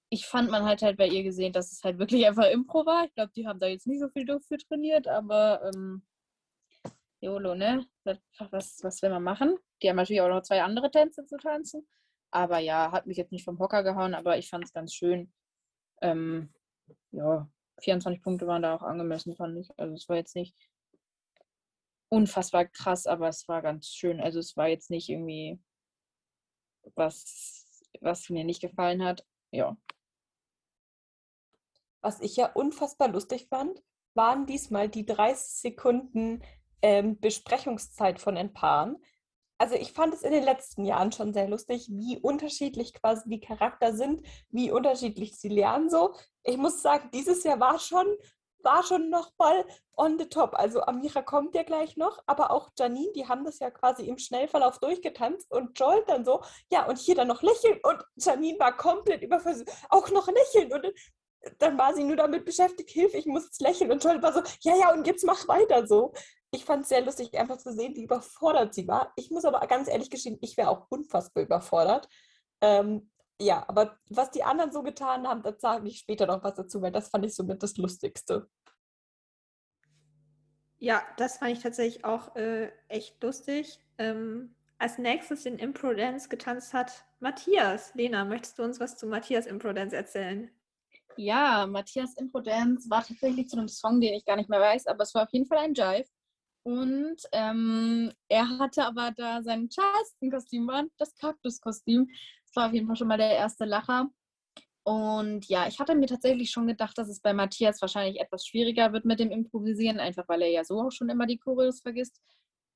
ich 0.09 0.25
fand, 0.25 0.49
man 0.49 0.65
hat 0.65 0.81
halt 0.81 0.97
bei 0.97 1.07
ihr 1.07 1.23
gesehen, 1.23 1.53
dass 1.53 1.71
es 1.71 1.83
halt 1.83 1.99
wirklich 1.99 2.25
einfach 2.25 2.49
Impro 2.49 2.85
war. 2.85 3.05
Ich 3.05 3.13
glaube, 3.15 3.31
die 3.35 3.47
haben 3.47 3.59
da 3.59 3.67
jetzt 3.67 3.87
nicht 3.87 3.99
so 3.99 4.09
viel 4.09 4.25
dafür 4.25 4.57
trainiert, 4.57 5.07
aber 5.07 5.71
ähm, 5.73 6.05
YOLO, 7.21 7.55
ne? 7.55 7.85
Was, 8.03 8.79
was 8.83 9.01
will 9.01 9.09
man 9.09 9.23
machen? 9.23 9.57
Die 9.81 9.89
haben 9.89 9.95
natürlich 9.95 10.21
auch 10.21 10.29
noch 10.29 10.43
zwei 10.43 10.61
andere 10.61 10.91
Tänze 10.91 11.25
zu 11.25 11.37
tanzen. 11.37 11.87
Aber 12.35 12.59
ja, 12.59 12.91
hat 12.91 13.07
mich 13.07 13.15
jetzt 13.15 13.31
nicht 13.31 13.45
vom 13.45 13.59
Hocker 13.59 13.81
gehauen, 13.81 14.13
aber 14.13 14.37
ich 14.37 14.49
fand 14.49 14.65
es 14.65 14.73
ganz 14.73 14.93
schön. 14.93 15.31
Ähm, 16.01 16.53
ja, 17.11 17.49
24 17.79 18.21
Punkte 18.21 18.45
waren 18.45 18.61
da 18.61 18.75
auch 18.75 18.81
angemessen, 18.81 19.37
fand 19.37 19.57
ich. 19.57 19.69
Also 19.79 19.93
es 19.93 20.09
war 20.09 20.17
jetzt 20.17 20.35
nicht 20.35 20.53
unfassbar 22.09 22.65
krass, 22.65 23.07
aber 23.07 23.29
es 23.29 23.47
war 23.47 23.61
ganz 23.61 23.87
schön. 23.87 24.19
Also 24.19 24.39
es 24.39 24.57
war 24.57 24.67
jetzt 24.67 24.89
nicht 24.89 25.07
irgendwie 25.07 25.61
was, 26.95 27.81
was 28.01 28.29
mir 28.29 28.43
nicht 28.43 28.61
gefallen 28.61 29.01
hat. 29.01 29.25
Ja, 29.51 29.77
was 32.01 32.19
ich 32.19 32.35
ja 32.35 32.51
unfassbar 32.51 33.07
lustig 33.07 33.47
fand, 33.49 33.81
waren 34.13 34.45
diesmal 34.45 34.89
die 34.89 35.05
30 35.05 35.61
Sekunden 35.61 36.43
ähm, 36.81 37.17
Besprechungszeit 37.19 38.19
von 38.19 38.35
ein 38.35 38.51
Paaren. 38.51 38.97
Also 39.65 39.77
ich 39.77 39.93
fand 39.93 40.13
es 40.13 40.21
in 40.21 40.31
den 40.31 40.43
letzten 40.43 40.85
Jahren 40.85 41.11
schon 41.11 41.33
sehr 41.33 41.47
lustig, 41.47 41.87
wie 41.89 42.19
unterschiedlich 42.19 42.93
quasi 42.93 43.27
die 43.27 43.39
Charakter 43.39 43.95
sind, 43.95 44.23
wie 44.51 44.69
unterschiedlich 44.69 45.39
sie 45.39 45.49
lernen 45.49 45.89
so. 45.89 46.13
Ich 46.43 46.57
muss 46.57 46.83
sagen, 46.83 47.09
dieses 47.11 47.43
Jahr 47.43 47.59
war 47.59 47.79
schon 47.79 48.05
war 48.61 48.83
schon 48.83 49.09
noch 49.09 49.31
mal 49.39 49.65
on 49.97 50.19
the 50.19 50.29
top. 50.29 50.53
Also 50.53 50.83
Amira 50.83 51.23
kommt 51.23 51.55
ja 51.55 51.63
gleich 51.63 51.97
noch, 51.97 52.21
aber 52.27 52.51
auch 52.51 52.69
Janine, 52.77 53.11
die 53.15 53.27
haben 53.27 53.43
das 53.43 53.57
ja 53.57 53.71
quasi 53.71 54.05
im 54.05 54.19
Schnellverlauf 54.19 54.77
durchgetanzt 54.77 55.51
und 55.51 55.79
Joel 55.79 56.03
dann 56.05 56.25
so, 56.25 56.43
ja, 56.71 56.85
und 56.85 56.99
hier 56.99 57.15
dann 57.15 57.27
noch 57.27 57.41
lächeln 57.41 57.79
und 57.81 58.03
Janine 58.17 58.59
war 58.59 58.77
komplett 58.77 59.23
überfordert, 59.23 59.67
auch 59.89 60.11
noch 60.11 60.27
lächeln 60.27 60.71
und 60.73 60.93
dann 61.57 61.75
war 61.77 61.95
sie 61.95 62.03
nur 62.03 62.17
damit 62.17 62.45
beschäftigt, 62.45 62.91
Hilfe, 62.91 63.17
ich 63.17 63.25
muss 63.25 63.45
jetzt 63.45 63.61
lächeln 63.61 63.91
und 63.91 64.03
Joel 64.03 64.21
war 64.21 64.33
so, 64.33 64.41
ja, 64.61 64.75
ja, 64.75 64.93
und 64.93 65.07
jetzt 65.07 65.25
mach 65.25 65.47
weiter 65.47 65.87
so 65.87 66.13
ich 66.55 66.65
fand 66.65 66.83
es 66.83 66.89
sehr 66.89 67.03
lustig, 67.03 67.37
einfach 67.37 67.57
zu 67.57 67.73
sehen, 67.73 67.95
wie 67.95 68.03
überfordert 68.05 68.73
sie 68.73 68.87
war. 68.87 69.11
Ich 69.15 69.29
muss 69.29 69.45
aber 69.45 69.59
ganz 69.67 69.89
ehrlich 69.89 70.09
gestehen, 70.09 70.37
ich 70.41 70.57
wäre 70.57 70.69
auch 70.69 70.87
unfassbar 70.89 71.43
überfordert. 71.43 72.07
Ähm, 72.61 73.11
ja, 73.41 73.65
aber 73.67 73.99
was 74.09 74.31
die 74.31 74.43
anderen 74.43 74.71
so 74.71 74.81
getan 74.81 75.27
haben, 75.27 75.43
da 75.43 75.53
sage 75.57 75.87
ich 75.87 75.99
später 75.99 76.25
noch 76.25 76.43
was 76.43 76.55
dazu, 76.55 76.81
weil 76.81 76.91
das 76.91 77.09
fand 77.09 77.25
ich 77.25 77.35
somit 77.35 77.61
das 77.61 77.75
Lustigste. 77.75 78.49
Ja, 80.77 81.03
das 81.17 81.37
fand 81.37 81.51
ich 81.51 81.59
tatsächlich 81.59 82.05
auch 82.05 82.35
äh, 82.35 82.71
echt 82.87 83.21
lustig. 83.21 83.79
Ähm, 83.97 84.55
als 84.77 84.97
nächstes 84.97 85.43
den 85.43 85.57
Impro-Dance 85.57 86.29
getanzt 86.29 86.73
hat 86.73 87.05
Matthias. 87.19 87.93
Lena, 87.95 88.23
möchtest 88.23 88.59
du 88.59 88.63
uns 88.63 88.79
was 88.79 88.97
zu 88.97 89.07
Matthias 89.07 89.45
Impro-Dance 89.45 89.95
erzählen? 89.95 90.49
Ja, 91.17 91.65
Matthias 91.65 92.13
Impro-Dance 92.15 92.89
war 92.89 93.05
tatsächlich 93.05 93.47
zu 93.47 93.57
einem 93.57 93.67
Song, 93.67 93.99
den 93.99 94.13
ich 94.13 94.25
gar 94.25 94.35
nicht 94.35 94.49
mehr 94.49 94.59
weiß, 94.59 94.87
aber 94.87 95.03
es 95.03 95.13
war 95.13 95.23
auf 95.23 95.31
jeden 95.31 95.45
Fall 95.45 95.59
ein 95.59 95.73
Jive. 95.73 96.07
Und 96.65 97.17
ähm, 97.31 98.11
er 98.27 98.49
hatte 98.57 98.85
aber 98.85 99.11
da 99.15 99.43
sein 99.43 99.69
Charleston-Kostüm 99.69 100.89
das 100.97 101.15
Kaktus-Kostüm. 101.15 102.07
Das 102.07 102.55
war 102.55 102.67
auf 102.67 102.73
jeden 102.73 102.87
Fall 102.87 102.95
schon 102.95 103.07
mal 103.07 103.19
der 103.19 103.35
erste 103.35 103.65
Lacher. 103.65 104.09
Und 104.83 105.47
ja, 105.47 105.67
ich 105.67 105.79
hatte 105.79 105.93
mir 105.93 106.07
tatsächlich 106.07 106.49
schon 106.49 106.65
gedacht, 106.65 106.97
dass 106.97 107.07
es 107.07 107.21
bei 107.21 107.33
Matthias 107.33 107.81
wahrscheinlich 107.81 108.19
etwas 108.19 108.47
schwieriger 108.47 108.93
wird 108.93 109.05
mit 109.05 109.19
dem 109.19 109.29
Improvisieren, 109.29 109.99
einfach 109.99 110.27
weil 110.27 110.41
er 110.41 110.49
ja 110.49 110.63
so 110.63 110.81
auch 110.81 110.91
schon 110.91 111.09
immer 111.09 111.27
die 111.27 111.37
Choreos 111.37 111.81
vergisst 111.81 112.19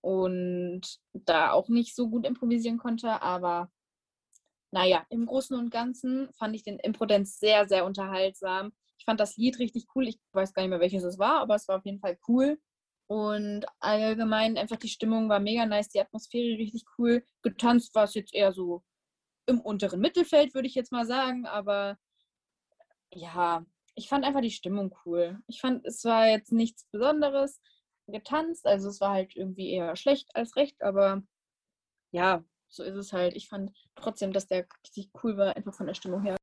und 0.01 0.81
da 1.13 1.51
auch 1.51 1.67
nicht 1.67 1.95
so 1.95 2.09
gut 2.09 2.27
improvisieren 2.27 2.77
konnte. 2.77 3.23
Aber 3.23 3.71
naja, 4.71 5.03
im 5.09 5.25
Großen 5.25 5.57
und 5.57 5.71
Ganzen 5.71 6.31
fand 6.33 6.55
ich 6.55 6.63
den 6.63 6.77
Imprudenz 6.77 7.39
sehr, 7.39 7.67
sehr 7.67 7.85
unterhaltsam. 7.85 8.71
Ich 8.99 9.05
fand 9.05 9.19
das 9.19 9.35
Lied 9.37 9.57
richtig 9.57 9.87
cool. 9.95 10.07
Ich 10.07 10.19
weiß 10.33 10.53
gar 10.53 10.61
nicht 10.61 10.69
mehr, 10.69 10.79
welches 10.79 11.03
es 11.03 11.17
war, 11.17 11.41
aber 11.41 11.55
es 11.55 11.67
war 11.67 11.77
auf 11.77 11.85
jeden 11.85 11.99
Fall 11.99 12.19
cool. 12.27 12.59
Und 13.09 13.65
allgemein 13.79 14.55
einfach 14.55 14.77
die 14.77 14.87
Stimmung 14.87 15.29
war 15.29 15.39
mega 15.39 15.65
nice, 15.65 15.89
die 15.89 15.99
Atmosphäre 15.99 16.59
richtig 16.59 16.85
cool. 16.97 17.25
Getanzt 17.41 17.95
war 17.95 18.03
es 18.03 18.13
jetzt 18.13 18.35
eher 18.35 18.53
so 18.53 18.83
im 19.47 19.59
unteren 19.61 19.99
Mittelfeld, 19.99 20.53
würde 20.53 20.67
ich 20.67 20.75
jetzt 20.75 20.91
mal 20.91 21.07
sagen. 21.07 21.47
Aber 21.47 21.97
ja, 23.11 23.65
ich 23.95 24.09
fand 24.09 24.25
einfach 24.25 24.41
die 24.41 24.51
Stimmung 24.51 24.95
cool. 25.05 25.39
Ich 25.47 25.59
fand, 25.59 25.87
es 25.87 26.05
war 26.05 26.27
jetzt 26.27 26.51
nichts 26.51 26.85
Besonderes 26.91 27.59
getanzt. 28.05 28.67
Also 28.67 28.89
es 28.89 29.01
war 29.01 29.13
halt 29.13 29.35
irgendwie 29.35 29.71
eher 29.71 29.95
schlecht 29.95 30.35
als 30.35 30.55
recht, 30.55 30.83
aber 30.83 31.23
ja, 32.11 32.43
so 32.67 32.83
ist 32.83 32.95
es 32.95 33.11
halt. 33.11 33.35
Ich 33.35 33.49
fand 33.49 33.71
trotzdem, 33.95 34.33
dass 34.33 34.45
der 34.45 34.67
richtig 34.83 35.09
cool 35.23 35.35
war, 35.35 35.55
einfach 35.55 35.73
von 35.73 35.87
der 35.87 35.95
Stimmung 35.95 36.21
her. 36.21 36.38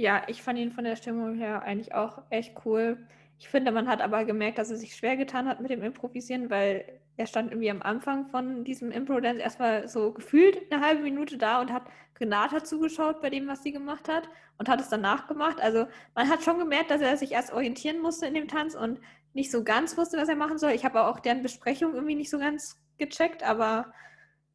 Ja, 0.00 0.22
ich 0.28 0.42
fand 0.42 0.60
ihn 0.60 0.70
von 0.70 0.84
der 0.84 0.94
Stimmung 0.94 1.34
her 1.34 1.62
eigentlich 1.62 1.92
auch 1.92 2.22
echt 2.30 2.54
cool. 2.64 3.04
Ich 3.40 3.48
finde, 3.48 3.72
man 3.72 3.88
hat 3.88 4.00
aber 4.00 4.24
gemerkt, 4.24 4.58
dass 4.58 4.70
er 4.70 4.76
sich 4.76 4.94
schwer 4.94 5.16
getan 5.16 5.48
hat 5.48 5.60
mit 5.60 5.70
dem 5.72 5.82
Improvisieren, 5.82 6.50
weil 6.50 7.00
er 7.16 7.26
stand 7.26 7.50
irgendwie 7.50 7.70
am 7.70 7.82
Anfang 7.82 8.28
von 8.28 8.62
diesem 8.62 8.92
Impro-Dance 8.92 9.42
erstmal 9.42 9.88
so 9.88 10.12
gefühlt 10.12 10.70
eine 10.70 10.84
halbe 10.86 11.02
Minute 11.02 11.36
da 11.36 11.60
und 11.60 11.72
hat 11.72 11.82
Renata 12.20 12.62
zugeschaut 12.62 13.20
bei 13.20 13.28
dem, 13.28 13.48
was 13.48 13.64
sie 13.64 13.72
gemacht 13.72 14.08
hat 14.08 14.28
und 14.58 14.68
hat 14.68 14.80
es 14.80 14.88
danach 14.88 15.26
gemacht. 15.26 15.60
Also 15.60 15.88
man 16.14 16.28
hat 16.28 16.44
schon 16.44 16.60
gemerkt, 16.60 16.92
dass 16.92 17.00
er 17.00 17.16
sich 17.16 17.32
erst 17.32 17.52
orientieren 17.52 18.00
musste 18.00 18.26
in 18.26 18.34
dem 18.34 18.46
Tanz 18.46 18.76
und 18.76 19.00
nicht 19.34 19.50
so 19.50 19.64
ganz 19.64 19.98
wusste, 19.98 20.16
was 20.16 20.28
er 20.28 20.36
machen 20.36 20.58
soll. 20.58 20.70
Ich 20.70 20.84
habe 20.84 21.02
auch 21.06 21.18
deren 21.18 21.42
Besprechung 21.42 21.94
irgendwie 21.94 22.14
nicht 22.14 22.30
so 22.30 22.38
ganz 22.38 22.80
gecheckt, 22.98 23.42
aber 23.42 23.92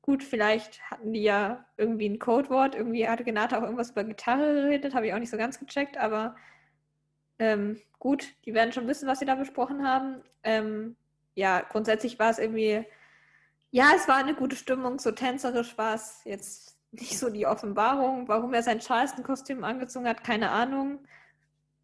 Gut, 0.03 0.21
vielleicht 0.21 0.81
hatten 0.91 1.13
die 1.13 1.23
ja 1.23 1.65
irgendwie 1.77 2.09
ein 2.09 2.19
Codewort. 2.19 2.75
Irgendwie 2.75 3.07
hatte 3.07 3.23
Genata 3.23 3.57
auch 3.57 3.63
irgendwas 3.63 3.91
über 3.91 4.03
Gitarre 4.03 4.53
geredet, 4.53 4.93
habe 4.93 5.07
ich 5.07 5.13
auch 5.13 5.19
nicht 5.19 5.29
so 5.29 5.37
ganz 5.37 5.57
gecheckt, 5.57 5.97
aber 5.97 6.35
ähm, 7.39 7.79
gut, 7.99 8.35
die 8.45 8.53
werden 8.53 8.73
schon 8.73 8.85
wissen, 8.85 9.07
was 9.07 9.19
sie 9.19 9.25
da 9.25 9.35
besprochen 9.35 9.87
haben. 9.87 10.21
Ähm, 10.43 10.97
ja, 11.35 11.61
grundsätzlich 11.61 12.19
war 12.19 12.29
es 12.31 12.37
irgendwie, 12.37 12.85
ja, 13.71 13.91
es 13.95 14.09
war 14.09 14.17
eine 14.17 14.35
gute 14.35 14.57
Stimmung, 14.57 14.99
so 14.99 15.11
tänzerisch 15.11 15.77
war 15.77 15.95
es 15.95 16.19
jetzt 16.25 16.77
nicht 16.91 17.17
so 17.17 17.29
die 17.29 17.47
Offenbarung. 17.47 18.27
Warum 18.27 18.53
er 18.53 18.61
sein 18.61 18.81
Charleston-Kostüm 18.81 19.63
angezogen 19.63 20.07
hat, 20.07 20.21
keine 20.21 20.51
Ahnung. 20.51 20.99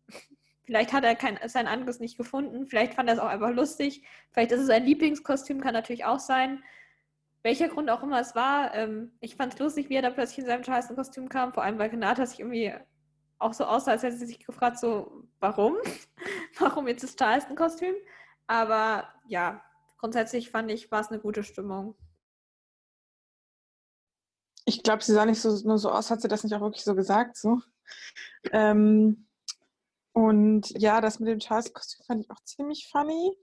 Vielleicht 0.66 0.92
hat 0.92 1.06
er 1.06 1.16
kein, 1.16 1.40
sein 1.48 1.68
anderes 1.68 2.02
nicht 2.02 2.18
gefunden, 2.18 2.68
vielleicht 2.68 2.94
fand 2.94 3.10
er 3.10 3.16
es 3.16 3.20
auch 3.22 3.30
einfach 3.30 3.50
lustig. 3.52 4.04
Vielleicht 4.32 4.52
ist 4.52 4.60
es 4.60 4.68
sein 4.68 4.86
Lieblingskostüm, 4.86 5.62
kann 5.62 5.74
natürlich 5.74 6.06
auch 6.06 6.20
sein 6.20 6.62
welcher 7.44 7.70
Grund 7.70 7.90
auch 7.90 8.04
immer 8.04 8.20
es 8.20 8.36
war, 8.36 8.74
ähm, 8.76 9.12
ich 9.22 9.36
fand 9.36 9.54
es 9.54 9.60
lustig, 9.60 9.90
wie 9.90 9.96
er 9.96 10.02
da 10.02 10.10
plötzlich 10.10 10.40
in 10.40 10.46
seinem 10.46 10.64
Charleston-Kostüm 10.64 11.30
kam, 11.30 11.54
vor 11.54 11.64
allem 11.64 11.80
weil 11.80 11.90
Renata 11.90 12.26
sich 12.26 12.40
irgendwie 12.40 12.74
auch 13.38 13.54
so 13.54 13.64
aussah, 13.66 13.92
als 13.92 14.04
hätte 14.04 14.18
sie 14.18 14.26
sich 14.26 14.46
gefragt, 14.46 14.80
so, 14.80 15.24
warum? 15.40 15.78
warum 16.60 16.88
jetzt 16.88 17.04
das 17.04 17.16
Charleston-Kostüm? 17.16 17.96
Aber 18.48 19.08
ja, 19.28 19.64
grundsätzlich 19.98 20.50
fand 20.50 20.70
ich, 20.72 20.92
war 20.92 21.02
es 21.02 21.10
eine 21.10 21.20
gute 21.20 21.44
Stimmung. 21.44 21.96
Ich 24.66 24.84
glaube, 24.84 25.04
sie 25.04 25.14
sah 25.14 25.26
nicht 25.26 25.42
so, 25.42 25.50
nur 25.66 25.78
so 25.78 25.90
aus, 25.90 26.12
hat 26.12 26.22
sie 26.22 26.28
das 26.28 26.44
nicht 26.44 26.54
auch 26.54 26.62
wirklich 26.62 26.84
so 26.84 26.94
gesagt, 26.94 27.38
so. 27.38 27.62
Ähm, 28.52 29.28
und 30.12 30.70
ja, 30.72 31.00
das 31.00 31.20
mit 31.20 31.30
dem 31.30 31.40
Charles-Kostüm 31.40 32.06
fand 32.06 32.22
ich 32.22 32.32
auch 32.32 32.44
ziemlich 32.44 32.90
funny. 32.92 33.34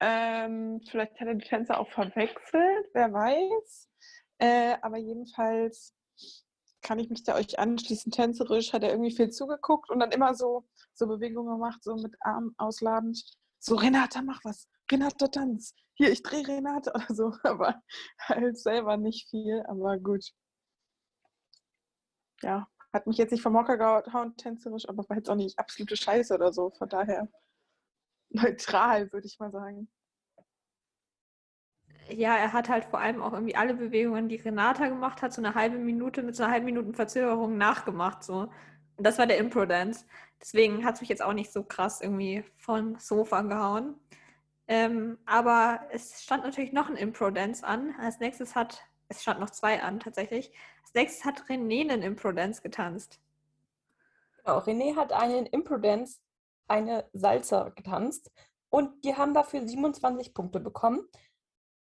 Ähm, 0.00 0.80
vielleicht 0.90 1.18
hat 1.20 1.28
er 1.28 1.34
die 1.34 1.46
Tänzer 1.46 1.78
auch 1.78 1.90
verwechselt, 1.90 2.86
wer 2.92 3.12
weiß. 3.12 3.88
Äh, 4.38 4.76
aber 4.82 4.98
jedenfalls 4.98 5.94
kann 6.82 6.98
ich 6.98 7.08
mich 7.10 7.24
da 7.24 7.34
euch 7.36 7.58
anschließen. 7.58 8.12
Tänzerisch 8.12 8.72
hat 8.72 8.82
er 8.82 8.90
irgendwie 8.90 9.14
viel 9.14 9.30
zugeguckt 9.30 9.90
und 9.90 10.00
dann 10.00 10.12
immer 10.12 10.34
so, 10.34 10.68
so 10.92 11.06
Bewegungen 11.06 11.54
gemacht, 11.54 11.82
so 11.82 11.96
mit 11.96 12.14
Arm 12.20 12.54
ausladend. 12.58 13.24
So, 13.58 13.76
Renata, 13.76 14.22
mach 14.22 14.40
was. 14.44 14.68
Renata, 14.90 15.28
tanz. 15.28 15.74
Hier, 15.94 16.10
ich 16.10 16.22
drehe 16.22 16.46
Renata 16.46 16.90
oder 16.94 17.14
so. 17.14 17.32
Aber 17.42 17.82
halt 18.20 18.58
selber 18.58 18.96
nicht 18.96 19.28
viel, 19.30 19.64
aber 19.66 19.98
gut. 19.98 20.30
Ja, 22.42 22.68
hat 22.92 23.06
mich 23.06 23.16
jetzt 23.16 23.30
nicht 23.32 23.42
vom 23.42 23.54
Mocker 23.54 23.78
gehauen, 23.78 24.36
tänzerisch, 24.36 24.88
aber 24.88 25.08
war 25.08 25.16
jetzt 25.16 25.30
auch 25.30 25.34
nicht 25.34 25.58
absolute 25.58 25.96
Scheiße 25.96 26.34
oder 26.34 26.52
so. 26.52 26.70
Von 26.78 26.88
daher 26.88 27.28
neutral, 28.34 29.12
würde 29.12 29.26
ich 29.26 29.38
mal 29.38 29.50
sagen. 29.50 29.88
Ja, 32.10 32.36
er 32.36 32.52
hat 32.52 32.68
halt 32.68 32.84
vor 32.84 33.00
allem 33.00 33.22
auch 33.22 33.32
irgendwie 33.32 33.56
alle 33.56 33.74
Bewegungen, 33.74 34.28
die 34.28 34.36
Renata 34.36 34.88
gemacht 34.88 35.22
hat, 35.22 35.32
so 35.32 35.40
eine 35.40 35.54
halbe 35.54 35.78
Minute 35.78 36.22
mit 36.22 36.36
so 36.36 36.42
einer 36.42 36.52
halben 36.52 36.66
Minuten 36.66 36.94
Verzögerung 36.94 37.56
nachgemacht. 37.56 38.22
So. 38.22 38.50
Und 38.96 39.06
das 39.06 39.18
war 39.18 39.26
der 39.26 39.38
Impro-Dance. 39.38 40.04
Deswegen 40.40 40.84
hat 40.84 40.96
es 40.96 41.00
mich 41.00 41.08
jetzt 41.08 41.22
auch 41.22 41.32
nicht 41.32 41.50
so 41.50 41.62
krass 41.62 42.02
irgendwie 42.02 42.44
vom 42.58 42.98
Sofa 42.98 43.40
gehauen. 43.42 43.94
Ähm, 44.68 45.18
aber 45.24 45.80
es 45.92 46.22
stand 46.22 46.44
natürlich 46.44 46.72
noch 46.72 46.90
ein 46.90 46.96
Impro-Dance 46.96 47.66
an. 47.66 47.94
Als 47.98 48.20
nächstes 48.20 48.54
hat, 48.54 48.82
es 49.08 49.22
stand 49.22 49.40
noch 49.40 49.50
zwei 49.50 49.82
an 49.82 50.00
tatsächlich. 50.00 50.52
Als 50.82 50.94
nächstes 50.94 51.24
hat 51.24 51.44
René 51.48 51.80
einen 51.80 52.02
Impro-Dance 52.02 52.60
getanzt. 52.60 53.18
Genau, 54.38 54.58
René 54.58 54.96
hat 54.96 55.12
einen 55.12 55.46
Impro-Dance 55.46 56.20
eine 56.68 57.08
Salsa 57.12 57.70
getanzt 57.70 58.30
und 58.70 59.04
die 59.04 59.16
haben 59.16 59.34
dafür 59.34 59.66
27 59.66 60.34
Punkte 60.34 60.60
bekommen. 60.60 61.06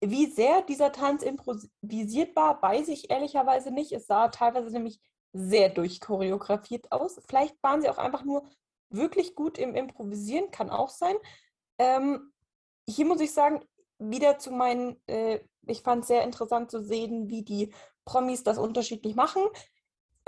Wie 0.01 0.27
sehr 0.27 0.61
dieser 0.61 0.91
Tanz 0.91 1.23
improvisiert 1.23 2.35
war, 2.35 2.61
weiß 2.61 2.87
ich 2.87 3.09
ehrlicherweise 3.09 3.71
nicht. 3.71 3.91
Es 3.91 4.07
sah 4.07 4.29
teilweise 4.29 4.71
nämlich 4.71 5.01
sehr 5.33 5.69
durchchoreografiert 5.69 6.91
aus. 6.91 7.21
Vielleicht 7.27 7.61
waren 7.61 7.81
sie 7.81 7.89
auch 7.89 7.97
einfach 7.97 8.23
nur 8.23 8.47
wirklich 8.89 9.35
gut 9.35 9.57
im 9.57 9.75
Improvisieren, 9.75 10.51
kann 10.51 10.69
auch 10.69 10.89
sein. 10.89 11.15
Ähm, 11.77 12.31
hier 12.87 13.05
muss 13.05 13.21
ich 13.21 13.33
sagen, 13.33 13.63
wieder 13.99 14.39
zu 14.39 14.51
meinen, 14.51 14.99
äh, 15.07 15.41
ich 15.67 15.81
fand 15.81 16.01
es 16.01 16.07
sehr 16.07 16.23
interessant 16.23 16.71
zu 16.71 16.81
sehen, 16.81 17.29
wie 17.29 17.43
die 17.43 17.73
Promis 18.05 18.43
das 18.43 18.57
unterschiedlich 18.57 19.15
machen. 19.15 19.43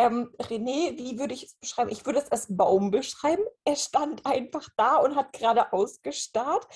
Ähm, 0.01 0.31
René, 0.39 0.97
wie 0.97 1.19
würde 1.19 1.35
ich 1.35 1.43
es 1.43 1.55
beschreiben? 1.57 1.91
Ich 1.91 2.03
würde 2.07 2.17
es 2.17 2.31
als 2.31 2.47
Baum 2.49 2.89
beschreiben. 2.89 3.43
Er 3.65 3.75
stand 3.75 4.25
einfach 4.25 4.67
da 4.75 4.95
und 4.95 5.15
hat 5.15 5.31
geradeaus 5.31 6.01
gestarrt. 6.01 6.67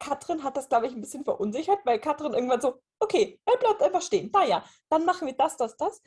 Katrin 0.00 0.42
hat 0.42 0.56
das, 0.56 0.68
glaube 0.68 0.88
ich, 0.88 0.92
ein 0.92 1.00
bisschen 1.00 1.22
verunsichert, 1.22 1.78
weil 1.84 2.00
Katrin 2.00 2.34
irgendwann 2.34 2.60
so, 2.60 2.82
okay, 2.98 3.40
er 3.44 3.56
bleibt 3.58 3.82
einfach 3.82 4.02
stehen. 4.02 4.30
Naja, 4.32 4.64
dann 4.88 5.04
machen 5.04 5.28
wir 5.28 5.36
das, 5.36 5.56
das, 5.56 5.76
das. 5.76 6.02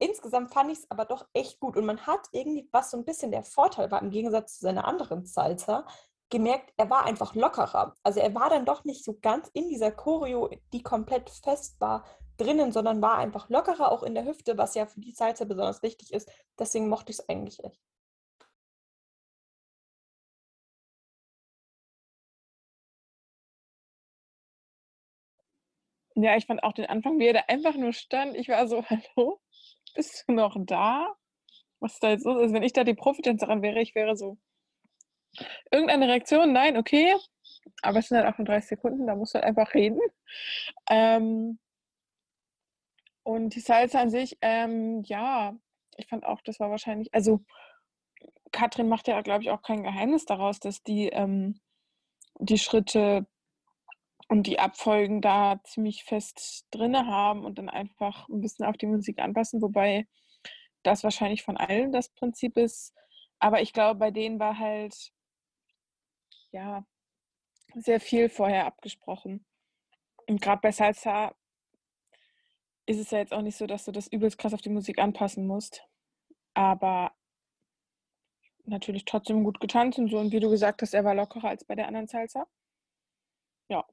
Insgesamt 0.00 0.52
fand 0.52 0.70
ich 0.70 0.80
es 0.80 0.90
aber 0.90 1.06
doch 1.06 1.26
echt 1.32 1.58
gut. 1.58 1.78
Und 1.78 1.86
man 1.86 2.06
hat 2.06 2.28
irgendwie, 2.32 2.68
was 2.72 2.90
so 2.90 2.98
ein 2.98 3.06
bisschen 3.06 3.30
der 3.30 3.42
Vorteil 3.42 3.90
war, 3.90 4.02
im 4.02 4.10
Gegensatz 4.10 4.58
zu 4.58 4.66
seiner 4.66 4.84
anderen 4.84 5.24
Salsa, 5.24 5.86
gemerkt, 6.28 6.74
er 6.76 6.90
war 6.90 7.06
einfach 7.06 7.34
lockerer. 7.34 7.94
Also 8.02 8.20
er 8.20 8.34
war 8.34 8.50
dann 8.50 8.66
doch 8.66 8.84
nicht 8.84 9.02
so 9.02 9.16
ganz 9.22 9.48
in 9.54 9.70
dieser 9.70 9.92
Choreo, 9.92 10.50
die 10.74 10.82
komplett 10.82 11.30
fest 11.30 11.80
war, 11.80 12.04
drinnen, 12.42 12.72
sondern 12.72 13.02
war 13.02 13.18
einfach 13.18 13.48
lockerer 13.50 13.90
auch 13.92 14.02
in 14.02 14.14
der 14.14 14.24
Hüfte, 14.26 14.58
was 14.58 14.74
ja 14.74 14.86
für 14.86 15.00
die 15.00 15.12
Salsa 15.12 15.44
besonders 15.44 15.82
wichtig 15.82 16.12
ist. 16.12 16.30
Deswegen 16.58 16.88
mochte 16.88 17.12
ich 17.12 17.18
es 17.18 17.28
eigentlich 17.28 17.62
echt. 17.64 17.80
Ja, 26.14 26.36
ich 26.36 26.46
fand 26.46 26.62
auch 26.62 26.72
den 26.72 26.86
Anfang, 26.86 27.18
wie 27.18 27.26
er 27.26 27.32
da 27.34 27.40
einfach 27.48 27.74
nur 27.76 27.92
stand. 27.92 28.36
Ich 28.36 28.48
war 28.48 28.66
so, 28.68 28.82
hallo, 28.90 29.40
bist 29.94 30.24
du 30.28 30.32
noch 30.34 30.56
da? 30.60 31.14
Was 31.80 31.98
da 32.00 32.10
jetzt 32.10 32.24
los 32.26 32.42
ist? 32.44 32.52
Wenn 32.54 32.62
ich 32.64 32.72
da 32.74 32.84
die 32.84 32.94
Profitänzerin 32.94 33.62
wäre, 33.62 33.80
ich 33.82 33.94
wäre 33.94 34.16
so, 34.16 34.38
irgendeine 35.70 36.08
Reaktion? 36.08 36.52
Nein, 36.52 36.76
okay. 36.76 37.14
Aber 37.82 37.98
es 37.98 38.08
sind 38.08 38.18
halt 38.18 38.26
38 38.26 38.68
Sekunden, 38.68 39.06
da 39.06 39.14
musst 39.16 39.34
du 39.34 39.38
halt 39.38 39.46
einfach 39.46 39.74
reden. 39.74 40.00
Ähm, 40.90 41.58
und 43.22 43.54
die 43.54 43.60
Salsa 43.60 44.00
an 44.00 44.10
sich, 44.10 44.38
ähm, 44.40 45.02
ja, 45.04 45.54
ich 45.96 46.08
fand 46.08 46.24
auch, 46.24 46.40
das 46.42 46.60
war 46.60 46.70
wahrscheinlich, 46.70 47.12
also 47.14 47.44
Katrin 48.52 48.88
macht 48.88 49.08
ja, 49.08 49.20
glaube 49.22 49.42
ich, 49.44 49.50
auch 49.50 49.62
kein 49.62 49.82
Geheimnis 49.82 50.24
daraus, 50.24 50.60
dass 50.60 50.82
die 50.82 51.08
ähm, 51.08 51.60
die 52.38 52.58
Schritte 52.58 53.26
und 54.28 54.46
die 54.46 54.58
Abfolgen 54.58 55.20
da 55.20 55.60
ziemlich 55.64 56.04
fest 56.04 56.66
drinne 56.70 57.06
haben 57.06 57.44
und 57.44 57.58
dann 57.58 57.68
einfach 57.68 58.28
ein 58.28 58.40
bisschen 58.40 58.66
auf 58.66 58.76
die 58.76 58.86
Musik 58.86 59.18
anpassen, 59.18 59.62
wobei 59.62 60.06
das 60.82 61.04
wahrscheinlich 61.04 61.42
von 61.42 61.56
allen 61.56 61.92
das 61.92 62.08
Prinzip 62.08 62.56
ist. 62.56 62.94
Aber 63.38 63.60
ich 63.62 63.72
glaube, 63.72 63.98
bei 63.98 64.10
denen 64.10 64.40
war 64.40 64.58
halt 64.58 65.12
ja 66.50 66.84
sehr 67.74 68.00
viel 68.00 68.28
vorher 68.28 68.66
abgesprochen. 68.66 69.46
Und 70.26 70.40
gerade 70.40 70.60
bei 70.60 70.72
Salsa 70.72 71.34
ist 72.86 72.98
es 72.98 73.10
ja 73.10 73.18
jetzt 73.18 73.32
auch 73.32 73.42
nicht 73.42 73.56
so, 73.56 73.66
dass 73.66 73.84
du 73.84 73.92
das 73.92 74.08
übelst 74.08 74.38
krass 74.38 74.54
auf 74.54 74.62
die 74.62 74.70
Musik 74.70 74.98
anpassen 74.98 75.46
musst. 75.46 75.86
Aber 76.54 77.12
natürlich 78.64 79.04
trotzdem 79.04 79.44
gut 79.44 79.60
getanzt 79.60 79.98
und 79.98 80.10
so. 80.10 80.18
Und 80.18 80.32
wie 80.32 80.40
du 80.40 80.50
gesagt 80.50 80.82
hast, 80.82 80.94
er 80.94 81.04
war 81.04 81.14
lockerer 81.14 81.48
als 81.48 81.64
bei 81.64 81.74
der 81.74 81.86
anderen 81.88 82.08
Salsa. 82.08 82.46
Ja, 83.68 83.84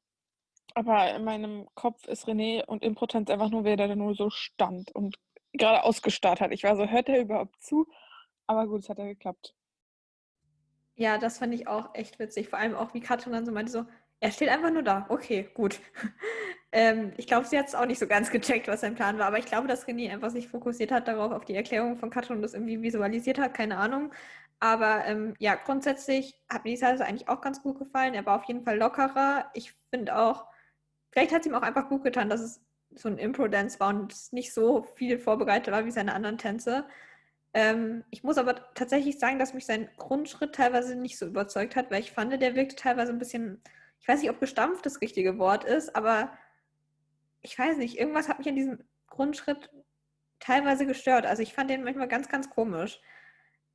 aber 0.76 1.16
in 1.16 1.24
meinem 1.24 1.68
Kopf 1.76 2.08
ist 2.08 2.28
René 2.28 2.66
und 2.66 2.84
Impotenz 2.84 3.30
einfach 3.30 3.50
nur, 3.50 3.64
wer 3.64 3.78
da 3.78 3.94
nur 3.96 4.16
so 4.16 4.30
stand 4.30 4.94
und 4.96 5.18
gerade 5.54 5.84
ausgestarrt 5.84 6.42
hat. 6.42 6.52
Ich 6.52 6.64
war 6.64 6.76
so, 6.76 6.88
hört 6.88 7.10
er 7.10 7.22
überhaupt 7.22 7.62
zu? 7.62 7.88
Aber 8.48 8.68
gut, 8.68 8.82
es 8.82 8.90
hat 8.90 9.00
ja 9.00 9.06
geklappt. 9.06 9.56
Ja, 10.96 11.18
das 11.18 11.38
fand 11.38 11.54
ich 11.54 11.68
auch 11.68 11.96
echt 11.96 12.20
witzig. 12.20 12.50
Vor 12.50 12.60
allem 12.60 12.76
auch, 12.76 12.94
wie 12.94 13.00
Katrin 13.00 13.34
dann 13.34 13.46
so 13.46 13.52
meinte, 13.52 13.72
so, 13.72 13.86
er 14.20 14.32
steht 14.32 14.50
einfach 14.50 14.72
nur 14.72 14.84
da. 14.84 15.06
Okay, 15.10 15.50
gut. 15.54 15.80
Ähm, 16.72 17.14
ich 17.18 17.26
glaube, 17.28 17.48
sie 17.48 17.58
hat 17.58 17.68
es 17.68 17.76
auch 17.76 17.86
nicht 17.86 18.00
so 18.00 18.08
ganz 18.08 18.30
gecheckt, 18.30 18.68
was 18.68 18.82
sein 18.82 18.96
Plan 18.96 19.18
war. 19.18 19.28
Aber 19.28 19.40
ich 19.40 19.46
glaube, 19.46 19.68
dass 19.68 19.88
René 19.88 20.12
einfach 20.12 20.30
sich 20.30 20.48
fokussiert 20.48 20.92
hat 20.92 21.08
darauf, 21.08 21.32
auf 21.32 21.46
die 21.46 21.56
Erklärung 21.56 21.98
von 21.98 22.10
Katrin 22.10 22.38
und 22.38 22.42
das 22.44 22.54
irgendwie 22.54 22.82
visualisiert 22.82 23.40
hat. 23.40 23.54
Keine 23.54 23.78
Ahnung. 23.78 24.12
Aber 24.60 25.06
ähm, 25.06 25.36
ja, 25.40 25.56
grundsätzlich 25.56 26.36
hat 26.50 26.66
mir 26.66 26.72
die 26.72 26.78
Salsa 26.78 27.06
eigentlich 27.06 27.30
auch 27.30 27.42
ganz 27.42 27.64
gut 27.64 27.80
gefallen. 27.80 28.14
Er 28.14 28.26
war 28.26 28.38
auf 28.38 28.46
jeden 28.46 28.64
Fall 28.64 28.78
lockerer. 28.78 29.50
Ich 29.54 29.74
finde 29.90 30.18
auch, 30.18 30.46
vielleicht 31.12 31.34
hat 31.34 31.42
es 31.42 31.48
ihm 31.48 31.56
auch 31.56 31.62
einfach 31.62 31.90
gut 31.90 32.04
getan, 32.04 32.30
dass 32.30 32.42
es 32.42 32.62
so 32.96 33.08
ein 33.10 33.18
Impro-Dance 33.18 33.80
war 33.80 33.90
und 33.90 34.12
es 34.12 34.32
nicht 34.32 34.54
so 34.54 34.84
viel 34.96 35.20
vorbereitet 35.20 35.74
war 35.74 35.86
wie 35.86 35.92
seine 35.92 36.14
anderen 36.14 36.38
Tänze. 36.38 36.86
Ähm, 37.54 38.04
ich 38.12 38.24
muss 38.24 38.38
aber 38.38 38.74
tatsächlich 38.74 39.18
sagen, 39.18 39.40
dass 39.40 39.54
mich 39.54 39.66
sein 39.66 39.90
Grundschritt 39.98 40.54
teilweise 40.56 40.96
nicht 40.96 41.18
so 41.18 41.26
überzeugt 41.26 41.76
hat, 41.76 41.90
weil 41.90 42.02
ich 42.02 42.12
fand, 42.12 42.40
der 42.40 42.56
wirkte 42.56 42.76
teilweise 42.76 43.12
ein 43.12 43.20
bisschen, 43.20 43.62
ich 44.00 44.08
weiß 44.08 44.22
nicht, 44.22 44.30
ob 44.30 44.40
gestampft 44.40 44.86
das 44.86 45.02
richtige 45.02 45.40
Wort 45.40 45.64
ist, 45.64 45.96
aber 45.96 46.32
ich 47.42 47.58
weiß 47.58 47.78
nicht, 47.78 47.98
irgendwas 47.98 48.30
hat 48.30 48.40
mich 48.40 48.48
an 48.50 48.56
diesem 48.56 48.80
Grundschritt 49.08 49.70
teilweise 50.40 50.86
gestört. 50.86 51.26
Also 51.26 51.42
ich 51.42 51.54
fand 51.54 51.70
den 51.70 51.84
manchmal 51.84 52.08
ganz, 52.08 52.30
ganz 52.30 52.50
komisch. 52.50 53.00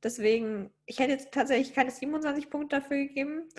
Deswegen, 0.03 0.71
ich 0.85 0.99
hätte 0.99 1.11
jetzt 1.11 1.31
tatsächlich 1.31 1.73
keine 1.73 1.91
27 1.91 2.49
Punkte 2.49 2.79
dafür 2.79 2.97
gegeben. 2.97 3.49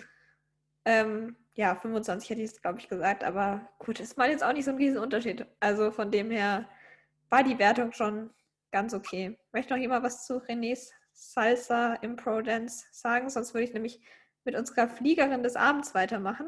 Ähm, 0.85 1.35
ja, 1.55 1.75
25 1.75 2.29
hätte 2.29 2.41
ich 2.41 2.51
es, 2.51 2.61
glaube 2.61 2.79
ich, 2.79 2.87
gesagt, 2.87 3.23
aber 3.23 3.67
gut, 3.79 3.99
ist 3.99 4.17
mal 4.17 4.29
jetzt 4.29 4.43
auch 4.43 4.53
nicht 4.53 4.65
so 4.65 4.71
ein 4.71 4.77
Riesenunterschied. 4.77 5.45
Also 5.59 5.91
von 5.91 6.11
dem 6.11 6.31
her 6.31 6.69
war 7.29 7.43
die 7.43 7.59
Wertung 7.59 7.91
schon 7.91 8.29
ganz 8.71 8.93
okay. 8.93 9.37
Möchte 9.51 9.73
noch 9.73 9.81
jemand 9.81 10.03
was 10.03 10.25
zu 10.25 10.37
Renés 10.37 10.91
Salsa 11.13 11.95
Impro 11.95 12.41
Dance 12.41 12.85
sagen? 12.91 13.29
Sonst 13.29 13.53
würde 13.53 13.65
ich 13.65 13.73
nämlich 13.73 13.99
mit 14.45 14.55
unserer 14.55 14.87
Fliegerin 14.87 15.43
des 15.43 15.55
Abends 15.55 15.93
weitermachen. 15.95 16.47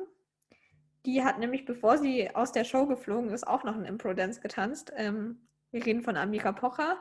Die 1.06 1.24
hat 1.24 1.40
nämlich, 1.40 1.66
bevor 1.66 1.98
sie 1.98 2.34
aus 2.36 2.52
der 2.52 2.66
Show 2.66 2.86
geflogen 2.86 3.30
ist, 3.30 3.48
auch 3.48 3.64
noch 3.64 3.76
einen 3.76 3.86
Impro 3.86 4.14
Dance 4.14 4.42
getanzt. 4.42 4.92
Ähm, 4.96 5.48
wir 5.72 5.86
reden 5.86 6.02
von 6.02 6.18
Amika 6.18 6.52
Pocher. 6.52 7.00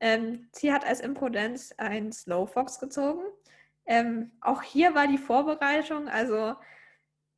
Ähm, 0.00 0.48
sie 0.52 0.72
hat 0.72 0.84
als 0.84 1.00
Impro 1.00 1.28
Dance 1.28 1.74
ein 1.78 2.12
Slow 2.12 2.46
Fox 2.46 2.78
gezogen. 2.78 3.22
Ähm, 3.86 4.32
auch 4.40 4.62
hier 4.62 4.94
war 4.94 5.06
die 5.06 5.18
Vorbereitung, 5.18 6.08
also 6.08 6.54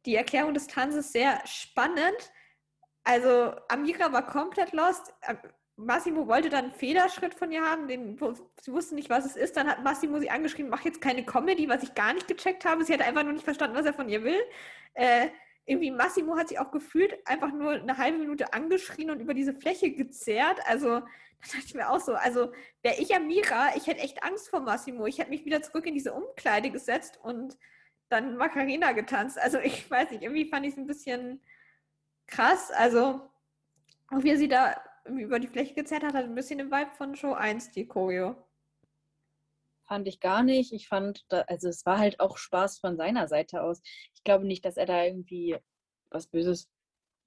die 0.06 0.16
Erklärung 0.16 0.54
des 0.54 0.66
Tanzes 0.66 1.12
sehr 1.12 1.40
spannend. 1.44 2.32
Also 3.04 3.54
Amira 3.68 4.12
war 4.12 4.26
komplett 4.26 4.72
lost. 4.72 5.14
Massimo 5.76 6.26
wollte 6.26 6.48
dann 6.48 6.66
einen 6.66 6.74
Federschritt 6.74 7.34
von 7.34 7.52
ihr 7.52 7.62
haben, 7.62 7.86
den, 7.86 8.18
sie 8.60 8.72
wusste 8.72 8.94
nicht, 8.94 9.10
was 9.10 9.24
es 9.24 9.36
ist. 9.36 9.56
Dann 9.56 9.68
hat 9.68 9.84
Massimo 9.84 10.18
sie 10.18 10.30
angeschrieben, 10.30 10.70
mach 10.70 10.84
jetzt 10.84 11.00
keine 11.00 11.24
Comedy, 11.24 11.68
was 11.68 11.82
ich 11.82 11.94
gar 11.94 12.14
nicht 12.14 12.26
gecheckt 12.26 12.64
habe. 12.64 12.84
Sie 12.84 12.92
hat 12.92 13.02
einfach 13.02 13.22
nur 13.22 13.32
nicht 13.32 13.44
verstanden, 13.44 13.76
was 13.76 13.86
er 13.86 13.94
von 13.94 14.08
ihr 14.08 14.24
will. 14.24 14.40
Äh, 14.94 15.28
irgendwie 15.68 15.90
Massimo 15.90 16.36
hat 16.36 16.48
sich 16.48 16.58
auch 16.58 16.70
gefühlt 16.70 17.14
einfach 17.26 17.52
nur 17.52 17.72
eine 17.72 17.98
halbe 17.98 18.18
Minute 18.18 18.52
angeschrien 18.54 19.10
und 19.10 19.20
über 19.20 19.34
diese 19.34 19.54
Fläche 19.54 19.92
gezerrt. 19.92 20.58
Also 20.66 20.88
da 21.00 21.06
dachte 21.52 21.66
ich 21.66 21.74
mir 21.74 21.90
auch 21.90 22.00
so, 22.00 22.14
also 22.14 22.52
wäre 22.82 22.96
ich 22.98 23.14
Amira, 23.14 23.76
ich 23.76 23.86
hätte 23.86 24.00
echt 24.00 24.22
Angst 24.24 24.48
vor 24.48 24.60
Massimo. 24.60 25.06
Ich 25.06 25.18
hätte 25.18 25.30
mich 25.30 25.44
wieder 25.44 25.62
zurück 25.62 25.86
in 25.86 25.94
diese 25.94 26.14
Umkleide 26.14 26.70
gesetzt 26.70 27.18
und 27.22 27.56
dann 28.08 28.36
Macarena 28.36 28.92
getanzt. 28.92 29.38
Also 29.38 29.58
ich 29.58 29.90
weiß 29.90 30.10
nicht, 30.10 30.22
irgendwie 30.22 30.48
fand 30.48 30.64
ich 30.64 30.72
es 30.72 30.78
ein 30.78 30.86
bisschen 30.86 31.42
krass. 32.26 32.70
Also 32.70 33.20
auch 34.10 34.22
wie 34.22 34.30
er 34.30 34.38
sie 34.38 34.48
da 34.48 34.82
über 35.04 35.38
die 35.38 35.48
Fläche 35.48 35.74
gezerrt 35.74 36.02
hat, 36.02 36.14
hat 36.14 36.24
ein 36.24 36.34
bisschen 36.34 36.58
den 36.58 36.70
Vibe 36.70 36.92
von 36.96 37.14
Show 37.14 37.34
1, 37.34 37.72
die 37.72 37.86
Choreo. 37.86 38.36
Fand 39.88 40.06
ich 40.06 40.20
gar 40.20 40.42
nicht. 40.42 40.72
Ich 40.72 40.86
fand, 40.86 41.24
da, 41.28 41.40
also 41.42 41.68
es 41.68 41.86
war 41.86 41.98
halt 41.98 42.20
auch 42.20 42.36
Spaß 42.36 42.78
von 42.78 42.96
seiner 42.96 43.26
Seite 43.26 43.62
aus. 43.62 43.80
Ich 44.14 44.22
glaube 44.22 44.46
nicht, 44.46 44.64
dass 44.64 44.76
er 44.76 44.86
da 44.86 45.02
irgendwie 45.02 45.56
was 46.10 46.26
Böses 46.26 46.68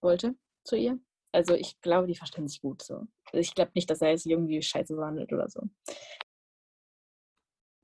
wollte 0.01 0.35
zu 0.63 0.75
ihr. 0.75 0.99
Also 1.31 1.55
ich 1.55 1.81
glaube, 1.81 2.07
die 2.07 2.15
verstehen 2.15 2.47
sich 2.47 2.61
gut 2.61 2.83
so. 2.83 2.95
Also 3.25 3.39
ich 3.39 3.55
glaube 3.55 3.71
nicht, 3.73 3.89
dass 3.89 4.01
er 4.01 4.09
jetzt 4.09 4.25
irgendwie 4.25 4.61
scheiße 4.61 4.95
behandelt 4.95 5.33
oder 5.33 5.49
so. 5.49 5.61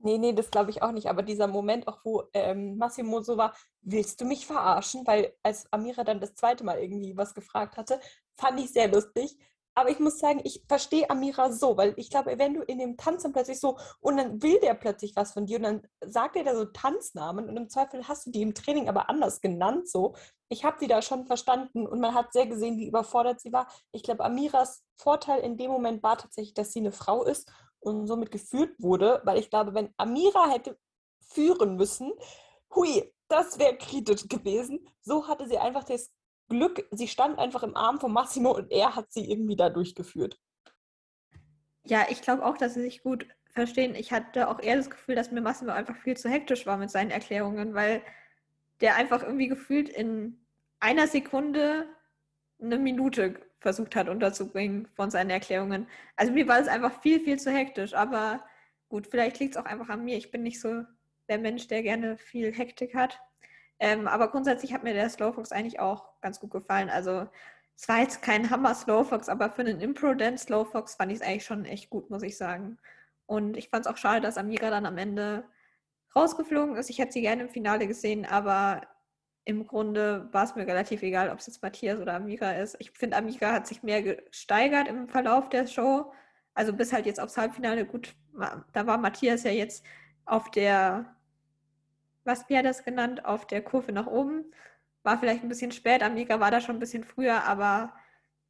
Nee, 0.00 0.18
nee, 0.18 0.32
das 0.32 0.50
glaube 0.50 0.70
ich 0.70 0.80
auch 0.80 0.92
nicht. 0.92 1.08
Aber 1.08 1.22
dieser 1.22 1.48
Moment 1.48 1.88
auch, 1.88 2.04
wo 2.04 2.28
ähm, 2.32 2.76
Massimo 2.76 3.20
so 3.20 3.36
war, 3.36 3.56
willst 3.80 4.20
du 4.20 4.26
mich 4.26 4.46
verarschen? 4.46 5.04
Weil 5.06 5.34
als 5.42 5.66
Amira 5.72 6.04
dann 6.04 6.20
das 6.20 6.34
zweite 6.34 6.62
Mal 6.62 6.78
irgendwie 6.78 7.16
was 7.16 7.34
gefragt 7.34 7.76
hatte, 7.76 7.98
fand 8.36 8.60
ich 8.60 8.72
sehr 8.72 8.86
lustig. 8.88 9.36
Aber 9.78 9.90
ich 9.90 10.00
muss 10.00 10.18
sagen, 10.18 10.40
ich 10.42 10.64
verstehe 10.66 11.08
Amira 11.08 11.52
so, 11.52 11.76
weil 11.76 11.94
ich 11.98 12.10
glaube, 12.10 12.36
wenn 12.36 12.54
du 12.54 12.62
in 12.62 12.80
dem 12.80 12.96
Tanz 12.96 13.22
dann 13.22 13.32
plötzlich 13.32 13.60
so, 13.60 13.78
und 14.00 14.16
dann 14.16 14.42
will 14.42 14.58
der 14.58 14.74
plötzlich 14.74 15.14
was 15.14 15.34
von 15.34 15.46
dir 15.46 15.58
und 15.58 15.62
dann 15.62 15.86
sagt 16.00 16.34
er 16.34 16.42
da 16.42 16.56
so 16.56 16.64
Tanznamen 16.64 17.48
und 17.48 17.56
im 17.56 17.68
Zweifel 17.68 18.08
hast 18.08 18.26
du 18.26 18.32
die 18.32 18.42
im 18.42 18.54
Training 18.54 18.88
aber 18.88 19.08
anders 19.08 19.40
genannt 19.40 19.88
so. 19.88 20.16
Ich 20.48 20.64
habe 20.64 20.80
sie 20.80 20.88
da 20.88 21.00
schon 21.00 21.26
verstanden 21.26 21.86
und 21.86 22.00
man 22.00 22.12
hat 22.12 22.32
sehr 22.32 22.48
gesehen, 22.48 22.76
wie 22.76 22.88
überfordert 22.88 23.40
sie 23.40 23.52
war. 23.52 23.68
Ich 23.92 24.02
glaube, 24.02 24.24
Amiras 24.24 24.82
Vorteil 24.96 25.42
in 25.42 25.56
dem 25.56 25.70
Moment 25.70 26.02
war 26.02 26.18
tatsächlich, 26.18 26.54
dass 26.54 26.72
sie 26.72 26.80
eine 26.80 26.90
Frau 26.90 27.22
ist 27.22 27.48
und 27.78 28.08
somit 28.08 28.32
geführt 28.32 28.74
wurde, 28.80 29.22
weil 29.22 29.38
ich 29.38 29.48
glaube, 29.48 29.74
wenn 29.74 29.94
Amira 29.96 30.50
hätte 30.50 30.76
führen 31.20 31.76
müssen, 31.76 32.12
hui, 32.74 33.14
das 33.28 33.60
wäre 33.60 33.76
kritisch 33.76 34.26
gewesen. 34.26 34.84
So 35.02 35.28
hatte 35.28 35.46
sie 35.46 35.58
einfach 35.58 35.84
das 35.84 36.10
Glück, 36.48 36.86
sie 36.90 37.08
stand 37.08 37.38
einfach 37.38 37.62
im 37.62 37.76
Arm 37.76 38.00
von 38.00 38.12
Massimo 38.12 38.52
und 38.52 38.70
er 38.70 38.96
hat 38.96 39.12
sie 39.12 39.30
irgendwie 39.30 39.56
da 39.56 39.70
durchgeführt. 39.70 40.38
Ja, 41.84 42.06
ich 42.10 42.22
glaube 42.22 42.44
auch, 42.44 42.56
dass 42.56 42.74
sie 42.74 42.82
sich 42.82 43.02
gut 43.02 43.26
verstehen. 43.50 43.94
Ich 43.94 44.12
hatte 44.12 44.48
auch 44.48 44.60
eher 44.60 44.76
das 44.76 44.90
Gefühl, 44.90 45.14
dass 45.14 45.32
mir 45.32 45.40
Massimo 45.40 45.72
einfach 45.72 45.96
viel 45.96 46.16
zu 46.16 46.28
hektisch 46.28 46.66
war 46.66 46.76
mit 46.76 46.90
seinen 46.90 47.10
Erklärungen, 47.10 47.74
weil 47.74 48.02
der 48.80 48.96
einfach 48.96 49.22
irgendwie 49.22 49.48
gefühlt 49.48 49.88
in 49.88 50.38
einer 50.80 51.06
Sekunde 51.06 51.86
eine 52.60 52.78
Minute 52.78 53.40
versucht 53.60 53.96
hat 53.96 54.08
unterzubringen 54.08 54.88
von 54.94 55.10
seinen 55.10 55.30
Erklärungen. 55.30 55.88
Also 56.16 56.32
mir 56.32 56.46
war 56.46 56.60
es 56.60 56.68
einfach 56.68 57.00
viel, 57.02 57.20
viel 57.20 57.38
zu 57.38 57.50
hektisch. 57.50 57.94
Aber 57.94 58.44
gut, 58.88 59.06
vielleicht 59.06 59.40
liegt 59.40 59.56
es 59.56 59.60
auch 59.60 59.66
einfach 59.66 59.88
an 59.88 60.04
mir. 60.04 60.16
Ich 60.16 60.30
bin 60.30 60.42
nicht 60.42 60.60
so 60.60 60.84
der 61.28 61.38
Mensch, 61.38 61.66
der 61.68 61.82
gerne 61.82 62.16
viel 62.16 62.52
Hektik 62.52 62.94
hat. 62.94 63.20
Ähm, 63.80 64.08
aber 64.08 64.28
grundsätzlich 64.30 64.72
hat 64.72 64.82
mir 64.82 64.94
der 64.94 65.08
Slowfox 65.08 65.52
eigentlich 65.52 65.80
auch 65.80 66.20
ganz 66.20 66.40
gut 66.40 66.50
gefallen. 66.50 66.90
Also 66.90 67.28
es 67.76 67.88
war 67.88 68.00
jetzt 68.00 68.22
kein 68.22 68.50
Hammer 68.50 68.74
Slowfox, 68.74 69.28
aber 69.28 69.50
für 69.50 69.62
einen 69.62 69.80
Impro-Dance 69.80 70.46
Slowfox 70.46 70.96
fand 70.96 71.12
ich 71.12 71.18
es 71.20 71.24
eigentlich 71.24 71.44
schon 71.44 71.64
echt 71.64 71.90
gut, 71.90 72.10
muss 72.10 72.22
ich 72.22 72.36
sagen. 72.36 72.78
Und 73.26 73.56
ich 73.56 73.68
fand 73.68 73.86
es 73.86 73.92
auch 73.92 73.96
schade, 73.96 74.20
dass 74.20 74.38
Amira 74.38 74.70
dann 74.70 74.86
am 74.86 74.98
Ende 74.98 75.44
rausgeflogen 76.16 76.76
ist. 76.76 76.90
Ich 76.90 76.98
hätte 76.98 77.12
sie 77.12 77.20
gerne 77.20 77.42
im 77.42 77.50
Finale 77.50 77.86
gesehen, 77.86 78.26
aber 78.26 78.82
im 79.44 79.66
Grunde 79.66 80.28
war 80.32 80.44
es 80.44 80.54
mir 80.56 80.66
relativ 80.66 81.02
egal, 81.02 81.30
ob 81.30 81.38
es 81.38 81.46
jetzt 81.46 81.62
Matthias 81.62 82.00
oder 82.00 82.14
Amira 82.14 82.52
ist. 82.52 82.76
Ich 82.80 82.90
finde, 82.90 83.16
Amira 83.16 83.52
hat 83.52 83.66
sich 83.66 83.82
mehr 83.82 84.02
gesteigert 84.02 84.88
im 84.88 85.08
Verlauf 85.08 85.48
der 85.48 85.66
Show. 85.66 86.12
Also 86.54 86.72
bis 86.72 86.92
halt 86.92 87.06
jetzt 87.06 87.20
aufs 87.20 87.36
Halbfinale. 87.36 87.86
Gut, 87.86 88.14
da 88.72 88.86
war 88.86 88.98
Matthias 88.98 89.44
ja 89.44 89.52
jetzt 89.52 89.84
auf 90.26 90.50
der, 90.50 91.16
was 92.28 92.48
hat 92.48 92.64
das 92.64 92.84
genannt, 92.84 93.24
auf 93.24 93.46
der 93.46 93.62
Kurve 93.62 93.92
nach 93.92 94.06
oben. 94.06 94.52
War 95.02 95.18
vielleicht 95.18 95.42
ein 95.42 95.48
bisschen 95.48 95.72
spät. 95.72 96.02
Amiga 96.02 96.40
war 96.40 96.50
da 96.50 96.60
schon 96.60 96.76
ein 96.76 96.80
bisschen 96.80 97.04
früher, 97.04 97.44
aber 97.44 97.92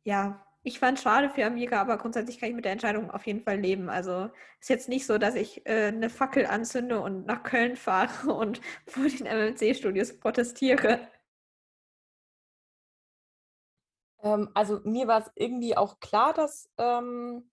ja, 0.05 0.45
ich 0.63 0.79
fand 0.81 0.99
es 0.99 1.05
schade 1.05 1.31
für 1.31 1.45
Amiga, 1.47 1.81
aber 1.81 1.99
grundsätzlich 1.99 2.39
kann 2.39 2.51
ich 2.51 2.55
mit 2.55 2.65
der 2.65 2.73
Entscheidung 2.73 3.11
auf 3.11 3.27
jeden 3.27 3.43
Fall 3.43 3.59
leben. 3.59 3.89
Also 3.89 4.31
ist 4.61 4.69
jetzt 4.69 4.89
nicht 4.89 5.07
so, 5.07 5.19
dass 5.19 5.35
ich 5.35 5.67
äh, 5.67 5.87
eine 5.89 6.11
Fackel 6.11 6.47
anzünde 6.47 7.01
und 7.01 7.27
nach 7.27 7.43
Köln 7.43 7.77
fahre 7.77 8.33
und 8.35 8.61
vor 8.87 9.05
den 9.05 9.27
MMC-Studios 9.27 10.19
protestiere. 10.21 11.09
Ähm, 14.23 14.51
also 14.55 14.81
mir 14.85 15.07
war 15.07 15.21
es 15.21 15.31
irgendwie 15.37 15.77
auch 15.77 16.01
klar, 16.01 16.35
dass 16.35 16.71
ähm, 16.79 17.51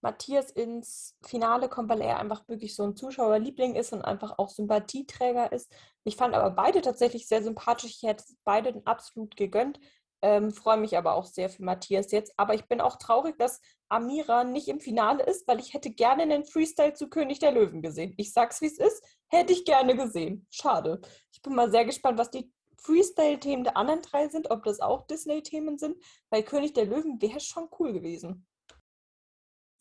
Matthias 0.00 0.50
ins 0.50 1.16
Finale 1.26 1.68
kommt, 1.68 1.88
weil 1.88 2.00
er 2.00 2.18
einfach 2.18 2.46
wirklich 2.48 2.74
so 2.74 2.84
ein 2.84 2.96
Zuschauerliebling 2.96 3.74
ist 3.74 3.92
und 3.92 4.02
einfach 4.02 4.38
auch 4.38 4.48
Sympathieträger 4.48 5.52
ist. 5.52 5.72
Ich 6.04 6.16
fand 6.16 6.34
aber 6.34 6.50
beide 6.50 6.80
tatsächlich 6.82 7.26
sehr 7.26 7.42
sympathisch. 7.42 7.96
Ich 7.96 8.08
hätte 8.08 8.24
beide 8.44 8.80
absolut 8.84 9.36
gegönnt. 9.36 9.80
Ähm, 10.22 10.50
Freue 10.50 10.78
mich 10.78 10.96
aber 10.96 11.14
auch 11.14 11.24
sehr 11.24 11.48
für 11.48 11.64
Matthias 11.64 12.12
jetzt. 12.12 12.32
Aber 12.36 12.54
ich 12.54 12.66
bin 12.66 12.80
auch 12.80 12.96
traurig, 12.96 13.36
dass 13.38 13.60
Amira 13.88 14.44
nicht 14.44 14.68
im 14.68 14.80
Finale 14.80 15.24
ist, 15.24 15.46
weil 15.48 15.60
ich 15.60 15.74
hätte 15.74 15.90
gerne 15.90 16.22
einen 16.22 16.44
Freestyle 16.44 16.94
zu 16.94 17.08
König 17.08 17.40
der 17.40 17.52
Löwen 17.52 17.82
gesehen. 17.82 18.14
Ich 18.16 18.32
sag's, 18.32 18.60
wie 18.60 18.66
es 18.66 18.78
ist. 18.78 19.02
Hätte 19.28 19.52
ich 19.52 19.64
gerne 19.64 19.96
gesehen. 19.96 20.46
Schade. 20.50 21.00
Ich 21.32 21.42
bin 21.42 21.54
mal 21.54 21.70
sehr 21.70 21.84
gespannt, 21.84 22.18
was 22.18 22.30
die 22.30 22.52
Freestyle-Themen 22.80 23.64
der 23.64 23.76
anderen 23.76 24.02
drei 24.02 24.28
sind, 24.28 24.50
ob 24.50 24.62
das 24.64 24.80
auch 24.80 25.06
Disney-Themen 25.06 25.78
sind. 25.78 25.96
Weil 26.30 26.44
König 26.44 26.72
der 26.74 26.86
Löwen 26.86 27.20
wäre 27.20 27.40
schon 27.40 27.68
cool 27.78 27.92
gewesen 27.92 28.47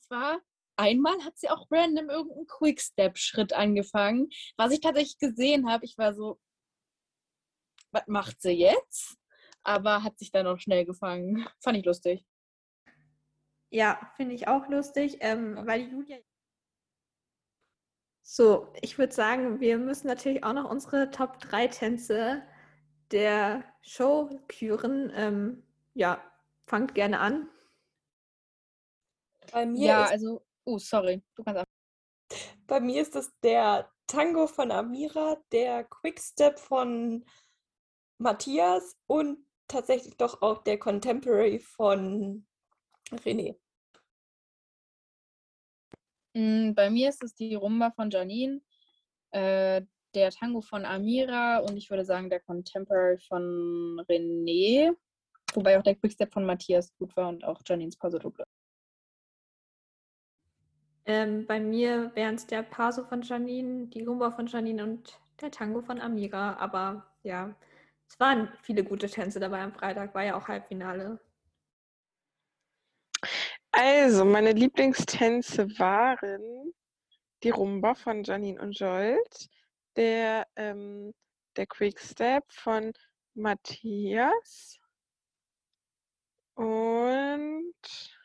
war, 0.10 0.40
einmal 0.76 1.24
hat 1.24 1.38
sie 1.38 1.50
auch 1.50 1.68
random 1.72 2.10
irgendeinen 2.10 2.48
Quick-Step-Schritt 2.48 3.54
angefangen. 3.54 4.30
Was 4.58 4.72
ich 4.72 4.82
tatsächlich 4.82 5.18
gesehen 5.20 5.70
habe, 5.70 5.86
ich 5.86 5.98
war 5.98 6.14
so, 6.14 6.40
was 7.92 8.08
macht 8.08 8.42
sie 8.42 8.52
jetzt? 8.52 9.18
Aber 9.64 10.04
hat 10.04 10.18
sich 10.18 10.32
dann 10.32 10.48
auch 10.48 10.60
schnell 10.60 10.86
gefangen. 10.86 11.48
Fand 11.62 11.78
ich 11.78 11.86
lustig. 11.86 12.26
Ja, 13.70 14.12
finde 14.16 14.34
ich 14.36 14.48
auch 14.48 14.68
lustig, 14.70 15.18
ähm, 15.20 15.58
weil 15.66 15.82
Julia. 15.82 16.18
So, 18.24 18.74
ich 18.82 18.98
würde 18.98 19.14
sagen, 19.14 19.60
wir 19.60 19.78
müssen 19.78 20.08
natürlich 20.08 20.44
auch 20.44 20.54
noch 20.54 20.70
unsere 20.70 21.12
Top 21.12 21.40
3 21.40 21.68
Tänze 21.68 22.44
der 23.12 23.64
Show 23.82 24.30
küren. 24.48 25.12
Ähm, 25.16 25.64
ja, 25.94 26.22
fangt 26.66 26.94
gerne 26.94 27.20
an. 27.20 27.50
Bei 29.52 29.66
mir 29.66 29.88
ja, 29.88 30.06
ist, 30.06 30.12
also, 30.12 30.46
oh, 30.66 30.78
sorry, 30.78 31.24
du 31.36 31.44
kannst 31.44 31.62
auch. 31.62 32.38
Bei 32.66 32.80
mir 32.80 33.02
ist 33.02 33.16
es 33.16 33.32
der 33.42 33.90
Tango 34.08 34.48
von 34.48 34.72
Amira, 34.72 35.38
der 35.52 35.86
Quickstep 35.86 36.60
von 36.60 37.26
Matthias 38.18 38.96
und 39.08 39.46
tatsächlich 39.68 40.18
doch 40.18 40.42
auch 40.42 40.64
der 40.64 40.80
Contemporary 40.80 41.60
von 41.60 42.46
René. 43.12 43.58
Mm, 46.34 46.74
bei 46.74 46.90
mir 46.90 47.10
ist 47.10 47.24
es 47.24 47.36
die 47.36 47.56
Rumba 47.56 47.92
von 47.92 48.10
Janine, 48.10 48.62
äh, 49.32 49.82
der 50.14 50.32
Tango 50.32 50.62
von 50.62 50.86
Amira 50.86 51.60
und 51.60 51.78
ich 51.78 51.90
würde 51.90 52.06
sagen 52.06 52.30
der 52.30 52.40
Contemporary 52.40 53.20
von 53.20 54.02
René. 54.10 54.96
Wobei 55.54 55.78
auch 55.78 55.84
der 55.84 55.96
Quickstep 55.96 56.32
von 56.32 56.46
Matthias 56.46 56.94
gut 56.98 57.16
war 57.16 57.30
und 57.30 57.44
auch 57.44 57.62
Janines 57.66 57.98
Paso 57.98 58.20
Doble. 58.20 58.46
Ähm, 61.08 61.46
bei 61.46 61.60
mir 61.62 62.14
wären 62.16 62.36
es 62.36 62.46
der 62.48 62.64
Paso 62.64 63.06
von 63.06 63.22
Janine, 63.22 63.88
die 63.88 64.04
Rumba 64.04 64.30
von 64.32 64.46
Janine 64.46 64.84
und 64.84 65.18
der 65.40 65.52
Tango 65.52 65.82
von 65.82 66.02
Amira. 66.02 66.58
Aber 66.58 67.06
ja, 67.24 67.56
es 68.10 68.20
waren 68.20 68.52
viele 68.62 68.84
gute 68.84 69.08
Tänze 69.08 69.40
dabei 69.40 69.62
am 69.62 69.74
Freitag, 69.74 70.14
war 70.14 70.26
ja 70.26 70.36
auch 70.36 70.50
Halbfinale. 70.50 71.18
Also, 73.72 74.26
meine 74.26 74.52
Lieblingstänze 74.52 75.70
waren 75.80 76.74
die 77.44 77.52
Rumba 77.52 77.96
von 77.96 78.24
Janine 78.24 78.60
und 78.60 78.78
Jolt, 78.78 79.50
der, 79.96 80.46
ähm, 80.58 81.14
der 81.56 81.68
Quickstep 81.68 82.44
von 82.50 82.92
Matthias 83.34 84.78
und 86.56 88.17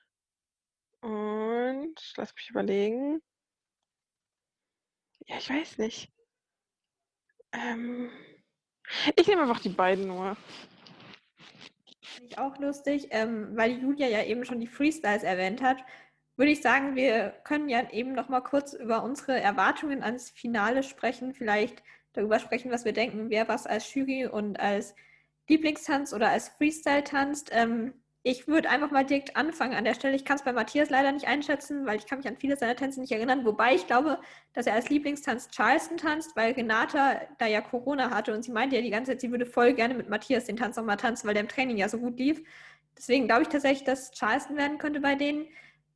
und 1.03 1.95
lass 2.17 2.35
mich 2.35 2.51
überlegen. 2.51 3.21
Ja, 5.27 5.37
ich 5.37 5.51
weiß 5.51 5.79
nicht. 5.79 6.11
Ähm, 7.53 8.11
ich 9.17 9.27
nehme 9.27 9.43
einfach 9.43 9.61
die 9.61 9.69
beiden 9.69 10.07
nur. 10.07 10.37
Finde 12.01 12.31
ich 12.31 12.39
auch 12.39 12.59
lustig, 12.59 13.09
ähm, 13.11 13.57
weil 13.57 13.81
Julia 13.81 14.09
ja 14.09 14.25
eben 14.25 14.45
schon 14.45 14.61
die 14.61 14.67
Freestyles 14.67 15.23
erwähnt 15.23 15.63
hat. 15.63 15.85
Würde 16.37 16.53
ich 16.53 16.63
sagen, 16.63 16.97
wir 16.97 17.31
können 17.45 17.69
ja 17.69 17.91
eben 17.91 18.13
noch 18.13 18.29
mal 18.29 18.41
kurz 18.41 18.73
über 18.73 19.03
unsere 19.03 19.39
Erwartungen 19.41 20.03
ans 20.03 20.31
Finale 20.31 20.83
sprechen. 20.83 21.35
Vielleicht 21.35 21.83
darüber 22.13 22.39
sprechen, 22.39 22.71
was 22.71 22.85
wir 22.85 22.93
denken, 22.93 23.31
wer 23.31 23.49
was 23.49 23.67
als 23.67 23.93
Jury 23.95 24.27
und 24.27 24.59
als 24.59 24.95
Lieblingstanz 25.49 26.13
oder 26.13 26.31
als 26.31 26.49
Freestyle 26.49 27.05
tanzt. 27.05 27.51
Ähm, 27.53 28.02
ich 28.25 28.47
würde 28.47 28.71
einfach 28.71 28.91
mal 28.93 29.05
direkt 29.05 29.37
anfangen 29.37 29.75
an 29.75 29.85
der 29.85 29.95
Stelle. 29.95 30.15
Ich 30.15 30.25
kann 30.25 30.37
es 30.37 30.45
bei 30.45 30.53
Matthias 30.53 30.91
leider 30.91 31.11
nicht 31.11 31.27
einschätzen, 31.27 31.87
weil 31.87 31.99
ich 31.99 32.07
kann 32.07 32.19
mich 32.19 32.29
an 32.29 32.37
viele 32.37 32.57
seiner 32.57 32.77
Tänze 32.77 33.01
nicht 33.01 33.11
erinnern. 33.11 33.45
Wobei 33.45 33.75
ich 33.75 33.89
glaube, 33.89 34.21
dass 34.53 34.67
er 34.67 34.75
als 34.75 34.91
Lieblingstanz 34.91 35.49
Charleston 35.51 35.97
tanzt, 35.97 36.37
weil 36.37 36.53
Renata 36.53 37.21
da 37.39 37.47
ja 37.47 37.61
Corona 37.61 38.11
hatte 38.11 38.33
und 38.33 38.45
sie 38.45 38.53
meinte 38.53 38.77
ja 38.77 38.83
die 38.83 38.91
ganze 38.91 39.13
Zeit, 39.13 39.21
sie 39.21 39.31
würde 39.33 39.47
voll 39.47 39.73
gerne 39.73 39.95
mit 39.95 40.09
Matthias 40.09 40.45
den 40.45 40.57
Tanz 40.57 40.77
nochmal 40.77 40.99
tanzen, 40.99 41.27
weil 41.27 41.35
der 41.35 41.43
im 41.43 41.49
Training 41.49 41.77
ja 41.77 41.89
so 41.89 41.99
gut 41.99 42.19
lief. 42.19 42.43
Deswegen 42.97 43.27
glaube 43.27 43.43
ich 43.43 43.49
tatsächlich, 43.49 43.85
dass 43.85 44.13
Charleston 44.13 44.57
werden 44.57 44.79
könnte 44.79 45.01
bei 45.01 45.17
denen. 45.17 45.49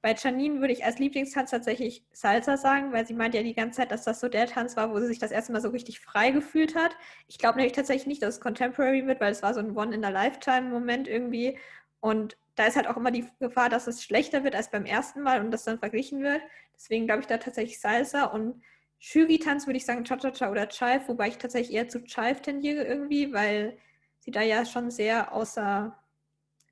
Bei 0.02 0.14
Janine 0.14 0.60
würde 0.60 0.72
ich 0.72 0.84
als 0.84 0.98
Lieblingstanz 0.98 1.50
tatsächlich 1.50 2.04
Salsa 2.12 2.56
sagen, 2.56 2.92
weil 2.92 3.06
sie 3.06 3.14
meinte 3.14 3.38
ja 3.38 3.42
die 3.42 3.54
ganze 3.54 3.78
Zeit, 3.78 3.90
dass 3.90 4.04
das 4.04 4.20
so 4.20 4.28
der 4.28 4.46
Tanz 4.46 4.76
war, 4.76 4.92
wo 4.92 5.00
sie 5.00 5.06
sich 5.06 5.18
das 5.18 5.30
erste 5.30 5.52
Mal 5.52 5.60
so 5.60 5.68
richtig 5.70 6.00
frei 6.00 6.30
gefühlt 6.30 6.74
hat. 6.76 6.96
Ich 7.28 7.38
glaube 7.38 7.56
nämlich 7.56 7.72
tatsächlich 7.72 8.06
nicht, 8.06 8.22
dass 8.22 8.36
es 8.36 8.40
Contemporary 8.40 9.06
wird, 9.06 9.20
weil 9.20 9.32
es 9.32 9.42
war 9.42 9.54
so 9.54 9.60
ein 9.60 9.76
One-in-a-Lifetime-Moment 9.76 11.08
irgendwie. 11.08 11.58
Und 12.06 12.36
da 12.54 12.66
ist 12.66 12.76
halt 12.76 12.86
auch 12.86 12.96
immer 12.96 13.10
die 13.10 13.26
Gefahr, 13.40 13.68
dass 13.68 13.88
es 13.88 14.04
schlechter 14.04 14.44
wird 14.44 14.54
als 14.54 14.70
beim 14.70 14.84
ersten 14.86 15.22
Mal 15.22 15.40
und 15.40 15.50
das 15.50 15.64
dann 15.64 15.80
verglichen 15.80 16.22
wird. 16.22 16.40
Deswegen 16.76 17.06
glaube 17.06 17.22
ich 17.22 17.26
da 17.26 17.38
tatsächlich 17.38 17.80
Salsa 17.80 18.26
und 18.26 18.62
Shuri-Tanz 19.00 19.66
würde 19.66 19.78
ich 19.78 19.86
sagen 19.86 20.04
Cha-Cha-Cha 20.04 20.48
oder 20.52 20.68
Chive, 20.68 21.08
wobei 21.08 21.26
ich 21.26 21.38
tatsächlich 21.38 21.74
eher 21.74 21.88
zu 21.88 22.04
Chive 22.04 22.40
tendiere 22.42 22.84
irgendwie, 22.84 23.32
weil 23.32 23.76
sie 24.20 24.30
da 24.30 24.40
ja 24.40 24.64
schon 24.64 24.92
sehr 24.92 25.32
außer 25.32 25.98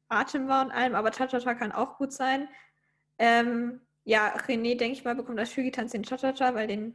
Atem 0.09 0.47
war 0.47 0.65
und 0.65 0.71
allem, 0.71 0.95
aber 0.95 1.11
Cha-Cha-Cha 1.11 1.55
kann 1.55 1.73
auch 1.73 1.99
gut 1.99 2.13
sein. 2.13 2.49
Ähm, 3.19 3.81
ja, 4.05 4.37
René, 4.37 4.79
denke 4.79 4.93
ich 4.93 5.05
mal, 5.05 5.17
bekommt 5.17 5.41
das 5.41 5.53
Shuri-Tanz 5.53 5.91
den 5.91 6.05
Cha-Cha-Cha, 6.05 6.55
weil 6.55 6.69
den 6.69 6.95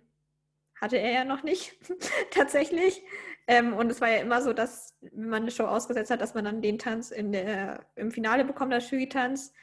hatte 0.79 0.95
er 0.95 1.11
ja 1.11 1.25
noch 1.25 1.43
nicht, 1.43 1.75
tatsächlich. 2.31 3.03
Ähm, 3.49 3.73
und 3.73 3.89
es 3.89 3.99
war 3.99 4.11
ja 4.11 4.17
immer 4.17 4.43
so, 4.43 4.53
dass, 4.53 4.95
wenn 5.01 5.29
man 5.29 5.41
eine 5.41 5.49
Show 5.49 5.65
ausgesetzt 5.65 6.11
hat, 6.11 6.21
dass 6.21 6.35
man 6.35 6.45
dann 6.45 6.61
den 6.61 6.77
Tanz 6.77 7.09
in 7.09 7.31
der, 7.31 7.83
im 7.95 8.11
Finale 8.11 8.45
bekommt, 8.45 8.71
das 8.71 8.91
Jury-Tanz. 8.91 9.53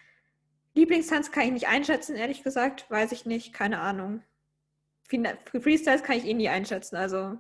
Lieblingstanz 0.74 1.30
kann 1.30 1.44
ich 1.44 1.52
nicht 1.52 1.68
einschätzen, 1.68 2.16
ehrlich 2.16 2.42
gesagt. 2.42 2.90
Weiß 2.90 3.12
ich 3.12 3.26
nicht, 3.26 3.52
keine 3.52 3.78
Ahnung. 3.78 4.24
Freestyles 5.08 6.02
kann 6.02 6.18
ich 6.18 6.26
eh 6.26 6.34
nie 6.34 6.48
einschätzen, 6.48 6.96
also. 6.96 7.38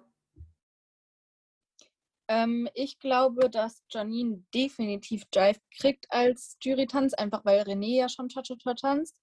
Ähm, 2.28 2.68
ich 2.74 3.00
glaube, 3.00 3.50
dass 3.50 3.82
Janine 3.90 4.44
definitiv 4.54 5.24
Jive 5.34 5.58
kriegt 5.76 6.06
als 6.10 6.58
Jury-Tanz, 6.62 7.14
einfach 7.14 7.44
weil 7.44 7.62
René 7.62 7.98
ja 7.98 8.08
schon 8.08 8.28
Cha-Cha-Cha 8.28 8.74
tanzt. 8.74 9.20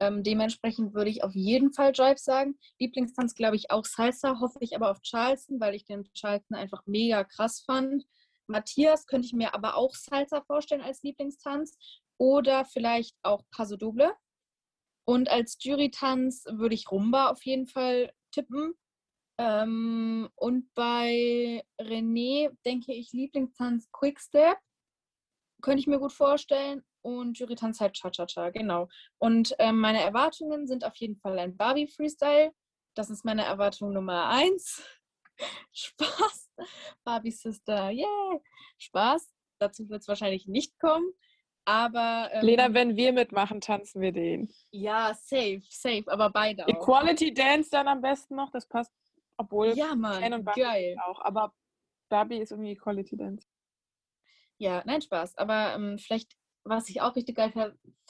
Ähm, 0.00 0.22
dementsprechend 0.22 0.94
würde 0.94 1.10
ich 1.10 1.24
auf 1.24 1.34
jeden 1.34 1.72
Fall 1.72 1.92
Jive 1.94 2.18
sagen. 2.18 2.58
Lieblingstanz 2.78 3.34
glaube 3.34 3.56
ich 3.56 3.70
auch 3.70 3.84
Salsa, 3.84 4.40
hoffe 4.40 4.58
ich 4.60 4.76
aber 4.76 4.90
auf 4.90 5.00
Charleston, 5.02 5.58
weil 5.58 5.74
ich 5.74 5.84
den 5.84 6.08
Charleston 6.12 6.56
einfach 6.56 6.82
mega 6.86 7.24
krass 7.24 7.62
fand. 7.64 8.04
Matthias 8.46 9.06
könnte 9.06 9.26
ich 9.26 9.32
mir 9.32 9.54
aber 9.54 9.76
auch 9.76 9.94
Salsa 9.94 10.42
vorstellen 10.42 10.82
als 10.82 11.02
Lieblingstanz 11.02 11.76
oder 12.18 12.64
vielleicht 12.64 13.16
auch 13.22 13.42
Paso 13.50 13.76
Doble. 13.76 14.12
Und 15.08 15.30
als 15.30 15.56
Jury-Tanz 15.60 16.44
würde 16.50 16.74
ich 16.74 16.90
Rumba 16.90 17.28
auf 17.28 17.44
jeden 17.44 17.66
Fall 17.66 18.12
tippen. 18.32 18.74
Ähm, 19.38 20.28
und 20.34 20.72
bei 20.74 21.62
René 21.80 22.50
denke 22.64 22.92
ich 22.92 23.12
Lieblingstanz 23.12 23.90
Quickstep. 23.92 24.58
Könnte 25.62 25.80
ich 25.80 25.86
mir 25.86 25.98
gut 25.98 26.12
vorstellen. 26.12 26.84
Und 27.02 27.38
Jury-Tanz 27.38 27.80
halt 27.80 27.94
Cha-Cha-Cha, 27.94 28.50
genau. 28.50 28.88
Und 29.18 29.54
ähm, 29.58 29.78
meine 29.78 30.00
Erwartungen 30.02 30.66
sind 30.66 30.84
auf 30.84 30.96
jeden 30.96 31.16
Fall 31.16 31.38
ein 31.38 31.56
Barbie-Freestyle. 31.56 32.52
Das 32.94 33.10
ist 33.10 33.24
meine 33.24 33.44
Erwartung 33.44 33.92
Nummer 33.92 34.28
eins. 34.28 34.82
Spaß. 35.72 36.50
Barbie 37.04 37.30
Sister, 37.30 37.90
yeah. 37.90 38.40
Spaß. 38.78 39.32
Dazu 39.58 39.88
wird 39.88 40.02
es 40.02 40.08
wahrscheinlich 40.08 40.46
nicht 40.46 40.78
kommen. 40.80 41.12
Aber. 41.66 42.30
Ähm, 42.32 42.44
Lena, 42.44 42.72
wenn 42.74 42.96
wir 42.96 43.12
mitmachen, 43.12 43.60
tanzen 43.60 44.00
wir 44.00 44.12
den. 44.12 44.52
Ja, 44.70 45.14
safe, 45.14 45.62
safe, 45.68 46.04
aber 46.06 46.30
beide 46.30 46.64
auch. 46.64 46.68
Equality 46.68 47.34
Dance 47.34 47.70
dann 47.70 47.88
am 47.88 48.00
besten 48.00 48.36
noch, 48.36 48.50
das 48.50 48.66
passt. 48.66 48.92
Obwohl 49.36 49.76
Ja, 49.76 49.90
Ken 49.90 50.00
Mann, 50.00 50.32
und 50.32 50.44
Barbie 50.44 50.60
geil. 50.60 50.96
auch. 51.04 51.20
Aber 51.20 51.52
Barbie 52.08 52.38
ist 52.38 52.52
irgendwie 52.52 52.72
Equality 52.72 53.16
Dance. 53.16 53.46
Ja, 54.58 54.82
nein, 54.86 55.02
Spaß. 55.02 55.36
Aber 55.36 55.74
ähm, 55.74 55.98
vielleicht, 55.98 56.34
was 56.68 56.88
ich 56.88 57.00
auch 57.00 57.16
richtig 57.16 57.36
geil 57.36 57.52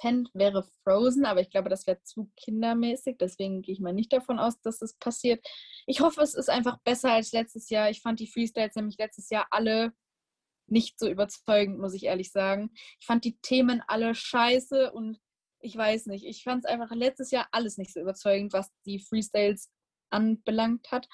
fände, 0.01 0.31
wäre 0.35 0.67
Frozen, 0.83 1.27
aber 1.27 1.41
ich 1.41 1.51
glaube, 1.51 1.69
das 1.69 1.87
wäre 1.87 2.03
zu 2.03 2.31
kindermäßig. 2.37 3.17
Deswegen 3.19 3.63
gehe 3.63 3.75
ich 3.75 3.81
mal 3.81 3.93
nicht 3.93 4.13
davon 4.13 4.39
aus, 4.39 4.61
dass 4.61 4.83
es 4.83 4.95
passiert. 4.95 5.47
Ich 5.87 6.01
hoffe, 6.01 6.23
es 6.23 6.35
ist 6.35 6.51
einfach 6.51 6.79
besser 6.85 7.13
als 7.13 7.33
letztes 7.33 7.71
Jahr. 7.71 7.91
Ich 7.91 8.01
fand 8.01 8.21
die 8.21 8.27
Freestyles 8.27 8.75
nämlich 8.75 8.99
letztes 8.99 9.31
Jahr 9.31 9.47
alle 9.51 9.93
nicht 10.69 10.99
so 10.99 11.09
überzeugend, 11.09 11.79
muss 11.79 11.95
ich 11.95 12.05
ehrlich 12.05 12.33
sagen. 12.33 12.71
Ich 12.99 13.07
fand 13.07 13.25
die 13.25 13.39
Themen 13.41 13.83
alle 13.87 14.15
scheiße 14.15 14.93
und 14.93 15.21
ich 15.61 15.77
weiß 15.77 16.07
nicht. 16.07 16.25
Ich 16.25 16.43
fand 16.43 16.65
es 16.65 16.71
einfach 16.71 16.91
letztes 16.95 17.31
Jahr 17.31 17.49
alles 17.53 17.79
nicht 17.79 17.93
so 17.93 18.01
überzeugend, 18.01 18.53
was 18.53 18.71
die 18.85 18.99
Freestyles 18.99 19.71
anbelangt 20.11 20.91
hat. 20.91 21.09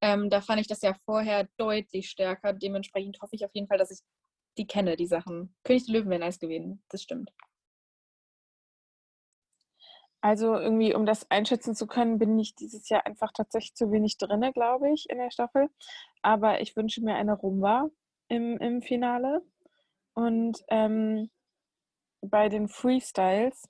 Ähm, 0.00 0.28
da 0.28 0.40
fand 0.40 0.60
ich 0.60 0.66
das 0.66 0.82
ja 0.82 0.94
vorher 1.04 1.48
deutlich 1.56 2.10
stärker. 2.10 2.52
Dementsprechend 2.52 3.20
hoffe 3.22 3.36
ich 3.36 3.44
auf 3.44 3.54
jeden 3.54 3.68
Fall, 3.68 3.78
dass 3.78 3.90
ich 3.90 4.00
die 4.58 4.66
kenne, 4.66 4.96
die 4.96 5.06
Sachen. 5.06 5.54
König 5.64 5.86
der 5.86 5.94
Löwen 5.94 6.10
wäre 6.10 6.20
nice 6.20 6.38
gewesen, 6.38 6.82
das 6.88 7.02
stimmt. 7.02 7.32
Also 10.24 10.56
irgendwie, 10.56 10.94
um 10.94 11.04
das 11.04 11.30
einschätzen 11.30 11.74
zu 11.74 11.86
können, 11.86 12.18
bin 12.18 12.38
ich 12.38 12.54
dieses 12.54 12.88
Jahr 12.88 13.04
einfach 13.04 13.30
tatsächlich 13.32 13.74
zu 13.74 13.92
wenig 13.92 14.16
drinne, 14.16 14.54
glaube 14.54 14.90
ich, 14.90 15.10
in 15.10 15.18
der 15.18 15.30
Staffel. 15.30 15.68
Aber 16.22 16.62
ich 16.62 16.74
wünsche 16.76 17.02
mir 17.02 17.14
eine 17.14 17.34
Rumba 17.34 17.90
im, 18.28 18.56
im 18.56 18.80
Finale. 18.80 19.42
Und 20.14 20.64
ähm, 20.68 21.30
bei 22.22 22.48
den 22.48 22.68
Freestyles 22.68 23.68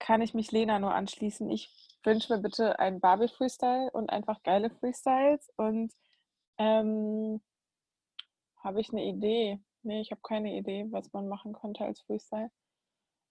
kann 0.00 0.20
ich 0.20 0.34
mich 0.34 0.50
Lena 0.50 0.80
nur 0.80 0.92
anschließen. 0.94 1.48
Ich 1.50 1.70
wünsche 2.02 2.34
mir 2.34 2.42
bitte 2.42 2.80
einen 2.80 3.00
Barbie-Freestyle 3.00 3.90
und 3.92 4.10
einfach 4.10 4.42
geile 4.42 4.70
Freestyles. 4.70 5.48
Und 5.56 5.92
ähm, 6.58 7.40
habe 8.64 8.80
ich 8.80 8.90
eine 8.90 9.04
Idee? 9.04 9.60
Nee, 9.86 10.00
ich 10.00 10.10
habe 10.10 10.20
keine 10.22 10.52
Idee, 10.56 10.86
was 10.90 11.12
man 11.12 11.28
machen 11.28 11.52
könnte 11.52 11.84
als 11.84 12.00
Freestyle. 12.02 12.50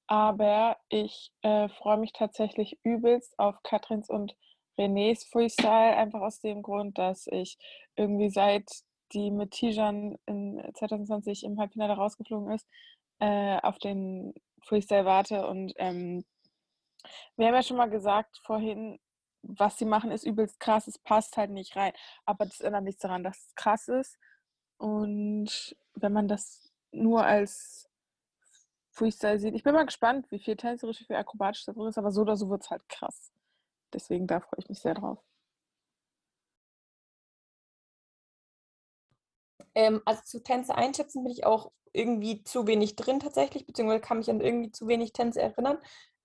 Aber 0.08 0.78
ich 0.90 1.34
äh, 1.42 1.68
freue 1.70 1.98
mich 1.98 2.14
tatsächlich 2.14 2.80
übelst 2.84 3.38
auf 3.38 3.62
Katrins 3.64 4.10
und 4.10 4.36
Renés 4.78 5.28
Freestyle, 5.30 5.98
einfach 5.98 6.22
aus 6.22 6.40
dem 6.40 6.62
Grund, 6.62 6.98
dass 6.98 7.28
ich 7.28 7.58
irgendwie 7.96 8.30
seit 8.30 8.70
die 9.14 9.32
mit 9.32 9.52
Tijan 9.52 10.18
in 10.26 10.62
2020 10.76 11.44
im 11.44 11.60
Halbfinale 11.60 11.94
rausgeflogen 11.94 12.52
ist, 12.52 12.68
äh, 13.20 13.60
auf 13.62 13.78
den 13.80 14.34
Freestyle 14.64 15.06
warte. 15.06 15.48
Und 15.48 15.74
ähm, 15.78 16.26
wir 17.36 17.48
haben 17.48 17.56
ja 17.56 17.64
schon 17.64 17.78
mal 17.78 17.90
gesagt 17.90 18.40
vorhin, 18.46 18.98
was 19.44 19.78
sie 19.78 19.86
machen, 19.86 20.12
ist 20.12 20.26
übelst 20.26 20.60
krass. 20.60 20.88
Es 20.88 21.00
passt 21.00 21.38
halt 21.38 21.52
nicht 21.52 21.76
rein. 21.76 21.94
Aber 22.26 22.46
das 22.46 22.62
ändert 22.62 22.84
nichts 22.84 23.02
daran, 23.02 23.24
dass 23.24 23.38
es 23.38 23.56
krass 23.56 23.88
ist. 23.90 24.18
Und 24.78 25.76
wenn 25.96 26.14
man 26.14 26.28
das 26.28 26.72
nur 26.92 27.24
als 27.26 27.90
Freestyle 28.92 29.40
sieht, 29.40 29.56
ich 29.56 29.64
bin 29.64 29.74
mal 29.74 29.86
gespannt, 29.86 30.32
wie 30.32 30.40
viel 30.40 30.56
tänzerisch, 30.56 31.02
wie 31.02 31.06
viel 31.06 31.16
akrobatisch 31.16 31.66
da 31.66 31.74
drin 31.74 31.88
ist, 31.88 31.98
aber 31.98 32.12
so 32.12 32.22
oder 32.22 32.36
so 32.38 32.50
wird 32.50 32.64
es 32.64 32.70
halt 32.70 32.88
krass. 32.90 33.32
Deswegen 33.94 34.28
da 34.28 34.40
freue 34.40 34.60
ich 34.60 34.70
mich 34.70 34.80
sehr 34.80 34.94
drauf. 34.94 35.20
Ähm, 39.76 40.02
also 40.06 40.22
zu 40.24 40.44
Tänze 40.44 40.76
einschätzen 40.76 41.24
bin 41.24 41.32
ich 41.32 41.46
auch 41.46 41.72
irgendwie 41.94 42.44
zu 42.44 42.68
wenig 42.68 42.96
drin 42.96 43.20
tatsächlich, 43.20 43.66
beziehungsweise 43.66 44.02
kann 44.02 44.18
mich 44.18 44.30
an 44.30 44.42
irgendwie 44.42 44.72
zu 44.72 44.88
wenig 44.88 45.14
Tänze 45.14 45.42
erinnern. 45.42 45.78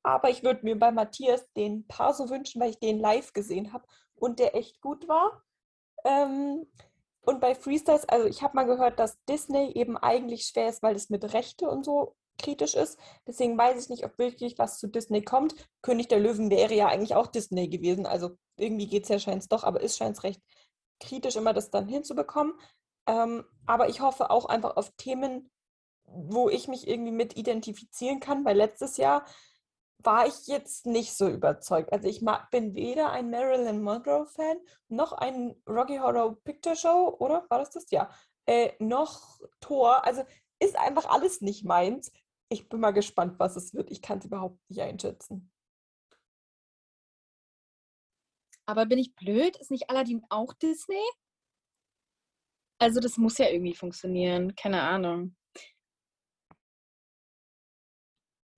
Aber 0.02 0.30
ich 0.30 0.42
würde 0.42 0.64
mir 0.64 0.78
bei 0.78 0.90
Matthias 0.92 1.52
den 1.52 1.86
Paar 1.86 2.14
so 2.14 2.30
wünschen, 2.30 2.60
weil 2.60 2.70
ich 2.70 2.78
den 2.78 2.98
live 2.98 3.32
gesehen 3.32 3.72
habe 3.72 3.86
und 4.14 4.38
der 4.38 4.54
echt 4.56 4.80
gut 4.80 5.08
war. 5.08 5.42
Ähm, 6.04 6.66
und 7.22 7.40
bei 7.40 7.54
Freestyles, 7.54 8.08
also 8.08 8.26
ich 8.26 8.42
habe 8.42 8.56
mal 8.56 8.64
gehört, 8.64 8.98
dass 8.98 9.22
Disney 9.28 9.72
eben 9.72 9.96
eigentlich 9.96 10.46
schwer 10.46 10.68
ist, 10.68 10.82
weil 10.82 10.96
es 10.96 11.10
mit 11.10 11.32
Rechte 11.32 11.68
und 11.68 11.84
so 11.84 12.14
kritisch 12.38 12.74
ist. 12.74 12.98
Deswegen 13.26 13.58
weiß 13.58 13.82
ich 13.82 13.90
nicht, 13.90 14.04
ob 14.04 14.18
wirklich 14.18 14.58
was 14.58 14.78
zu 14.78 14.88
Disney 14.88 15.22
kommt. 15.22 15.54
König 15.82 16.08
der 16.08 16.20
Löwen 16.20 16.50
wäre 16.50 16.74
ja 16.74 16.88
eigentlich 16.88 17.14
auch 17.14 17.26
Disney 17.26 17.68
gewesen. 17.68 18.06
Also 18.06 18.30
irgendwie 18.56 18.86
geht 18.86 19.04
es 19.04 19.08
ja 19.10 19.18
scheint 19.18 19.42
es 19.42 19.48
doch, 19.48 19.64
aber 19.64 19.82
es 19.82 19.96
scheint 19.96 20.22
recht 20.22 20.40
kritisch, 21.00 21.36
immer 21.36 21.52
das 21.52 21.70
dann 21.70 21.88
hinzubekommen. 21.88 22.54
Ähm, 23.06 23.44
aber 23.66 23.88
ich 23.88 24.00
hoffe 24.00 24.30
auch 24.30 24.46
einfach 24.46 24.76
auf 24.76 24.90
Themen, 24.96 25.50
wo 26.04 26.48
ich 26.48 26.68
mich 26.68 26.88
irgendwie 26.88 27.12
mit 27.12 27.36
identifizieren 27.36 28.20
kann, 28.20 28.44
weil 28.44 28.56
letztes 28.56 28.96
Jahr 28.96 29.24
war 30.04 30.26
ich 30.26 30.46
jetzt 30.46 30.86
nicht 30.86 31.16
so 31.16 31.28
überzeugt. 31.28 31.92
Also 31.92 32.08
ich 32.08 32.22
mag, 32.22 32.50
bin 32.50 32.74
weder 32.74 33.10
ein 33.10 33.30
Marilyn 33.30 33.82
Monroe-Fan, 33.82 34.58
noch 34.88 35.12
ein 35.12 35.54
Rocky 35.68 35.98
Horror 35.98 36.36
Picture 36.42 36.76
Show, 36.76 37.16
oder? 37.18 37.46
War 37.48 37.58
das 37.58 37.70
das? 37.70 37.90
Ja. 37.90 38.10
Äh, 38.46 38.72
noch 38.78 39.40
Thor. 39.60 40.04
Also 40.04 40.24
ist 40.60 40.76
einfach 40.76 41.06
alles 41.06 41.40
nicht 41.40 41.64
meins. 41.64 42.12
Ich 42.48 42.68
bin 42.68 42.80
mal 42.80 42.92
gespannt, 42.92 43.38
was 43.38 43.56
es 43.56 43.74
wird. 43.74 43.90
Ich 43.90 44.02
kann 44.02 44.18
es 44.18 44.24
überhaupt 44.24 44.58
nicht 44.68 44.80
einschätzen. 44.80 45.50
Aber 48.66 48.86
bin 48.86 48.98
ich 48.98 49.14
blöd? 49.14 49.56
Ist 49.56 49.70
nicht 49.70 49.90
Aladdin 49.90 50.24
auch 50.28 50.52
Disney? 50.54 51.02
Also 52.78 53.00
das 53.00 53.16
muss 53.16 53.38
ja 53.38 53.48
irgendwie 53.48 53.74
funktionieren. 53.74 54.54
Keine 54.54 54.82
Ahnung. 54.82 55.36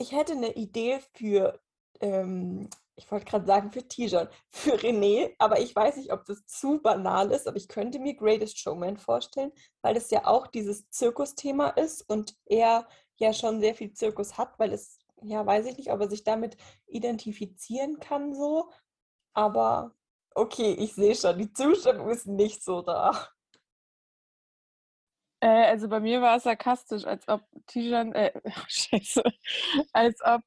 Ich 0.02 0.10
hätte 0.10 0.32
eine 0.32 0.54
Idee 0.54 0.98
für, 1.14 1.60
ähm, 2.00 2.68
ich 2.96 3.08
wollte 3.12 3.24
gerade 3.24 3.46
sagen 3.46 3.70
für 3.70 3.86
Tijan, 3.86 4.28
für 4.50 4.74
René, 4.74 5.32
aber 5.38 5.60
ich 5.60 5.76
weiß 5.76 5.96
nicht, 5.96 6.12
ob 6.12 6.24
das 6.24 6.44
zu 6.44 6.80
banal 6.82 7.30
ist, 7.30 7.46
aber 7.46 7.56
ich 7.56 7.68
könnte 7.68 8.00
mir 8.00 8.16
Greatest 8.16 8.58
Showman 8.58 8.96
vorstellen, 8.96 9.52
weil 9.80 9.94
das 9.94 10.10
ja 10.10 10.26
auch 10.26 10.48
dieses 10.48 10.90
Zirkusthema 10.90 11.68
ist 11.68 12.02
und 12.10 12.36
er 12.46 12.88
ja 13.16 13.32
schon 13.32 13.60
sehr 13.60 13.76
viel 13.76 13.92
Zirkus 13.92 14.36
hat, 14.38 14.58
weil 14.58 14.72
es, 14.72 14.98
ja, 15.22 15.46
weiß 15.46 15.66
ich 15.66 15.76
nicht, 15.76 15.92
ob 15.92 16.00
er 16.00 16.10
sich 16.10 16.24
damit 16.24 16.56
identifizieren 16.88 18.00
kann 18.00 18.34
so, 18.34 18.70
aber 19.34 19.94
okay, 20.34 20.72
ich 20.72 20.94
sehe 20.94 21.14
schon, 21.14 21.38
die 21.38 21.52
Zustimmung 21.52 22.10
ist 22.10 22.26
nicht 22.26 22.64
so 22.64 22.82
da. 22.82 23.28
Äh, 25.42 25.66
also 25.66 25.88
bei 25.88 25.98
mir 25.98 26.22
war 26.22 26.36
es 26.36 26.44
sarkastisch, 26.44 27.04
als 27.04 27.26
ob 27.28 27.42
Tijan, 27.66 28.12
äh, 28.12 28.32
scheiße, 28.68 29.24
als 29.92 30.20
ob 30.24 30.42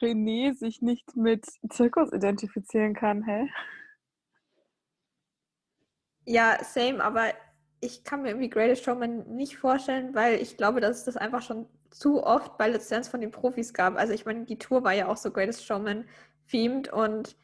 René 0.00 0.54
sich 0.54 0.82
nicht 0.82 1.16
mit 1.16 1.46
Zirkus 1.70 2.12
identifizieren 2.12 2.94
kann, 2.94 3.24
hä? 3.24 3.48
Ja, 6.26 6.62
same, 6.62 7.02
aber 7.02 7.32
ich 7.80 8.04
kann 8.04 8.20
mir 8.20 8.28
irgendwie 8.28 8.50
Greatest 8.50 8.84
Showman 8.84 9.26
nicht 9.34 9.56
vorstellen, 9.56 10.14
weil 10.14 10.34
ich 10.42 10.58
glaube, 10.58 10.80
dass 10.80 10.98
es 10.98 11.04
das 11.04 11.16
einfach 11.16 11.40
schon 11.40 11.66
zu 11.90 12.22
oft 12.22 12.58
bei 12.58 12.70
Dance 12.70 13.10
von 13.10 13.22
den 13.22 13.30
Profis 13.30 13.72
gab. 13.72 13.96
Also 13.96 14.12
ich 14.12 14.26
meine, 14.26 14.44
die 14.44 14.58
Tour 14.58 14.84
war 14.84 14.92
ja 14.92 15.08
auch 15.08 15.16
so 15.16 15.30
Greatest 15.30 15.64
Showman 15.64 16.06
themed 16.50 16.92
und 16.92 17.34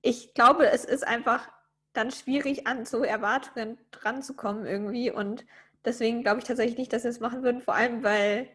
ich 0.00 0.32
glaube, 0.34 0.70
es 0.70 0.84
ist 0.84 1.04
einfach 1.04 1.48
dann 1.92 2.12
schwierig, 2.12 2.68
an 2.68 2.84
so 2.84 3.02
Erwartungen 3.02 3.78
dran 3.90 4.22
zu 4.22 4.34
kommen 4.34 4.64
irgendwie 4.64 5.10
und 5.10 5.44
deswegen 5.84 6.22
glaube 6.22 6.40
ich 6.40 6.44
tatsächlich 6.44 6.78
nicht, 6.78 6.92
dass 6.92 7.02
sie 7.02 7.08
es 7.08 7.20
machen 7.20 7.42
würden, 7.42 7.60
vor 7.60 7.74
allem 7.74 8.02
weil 8.02 8.48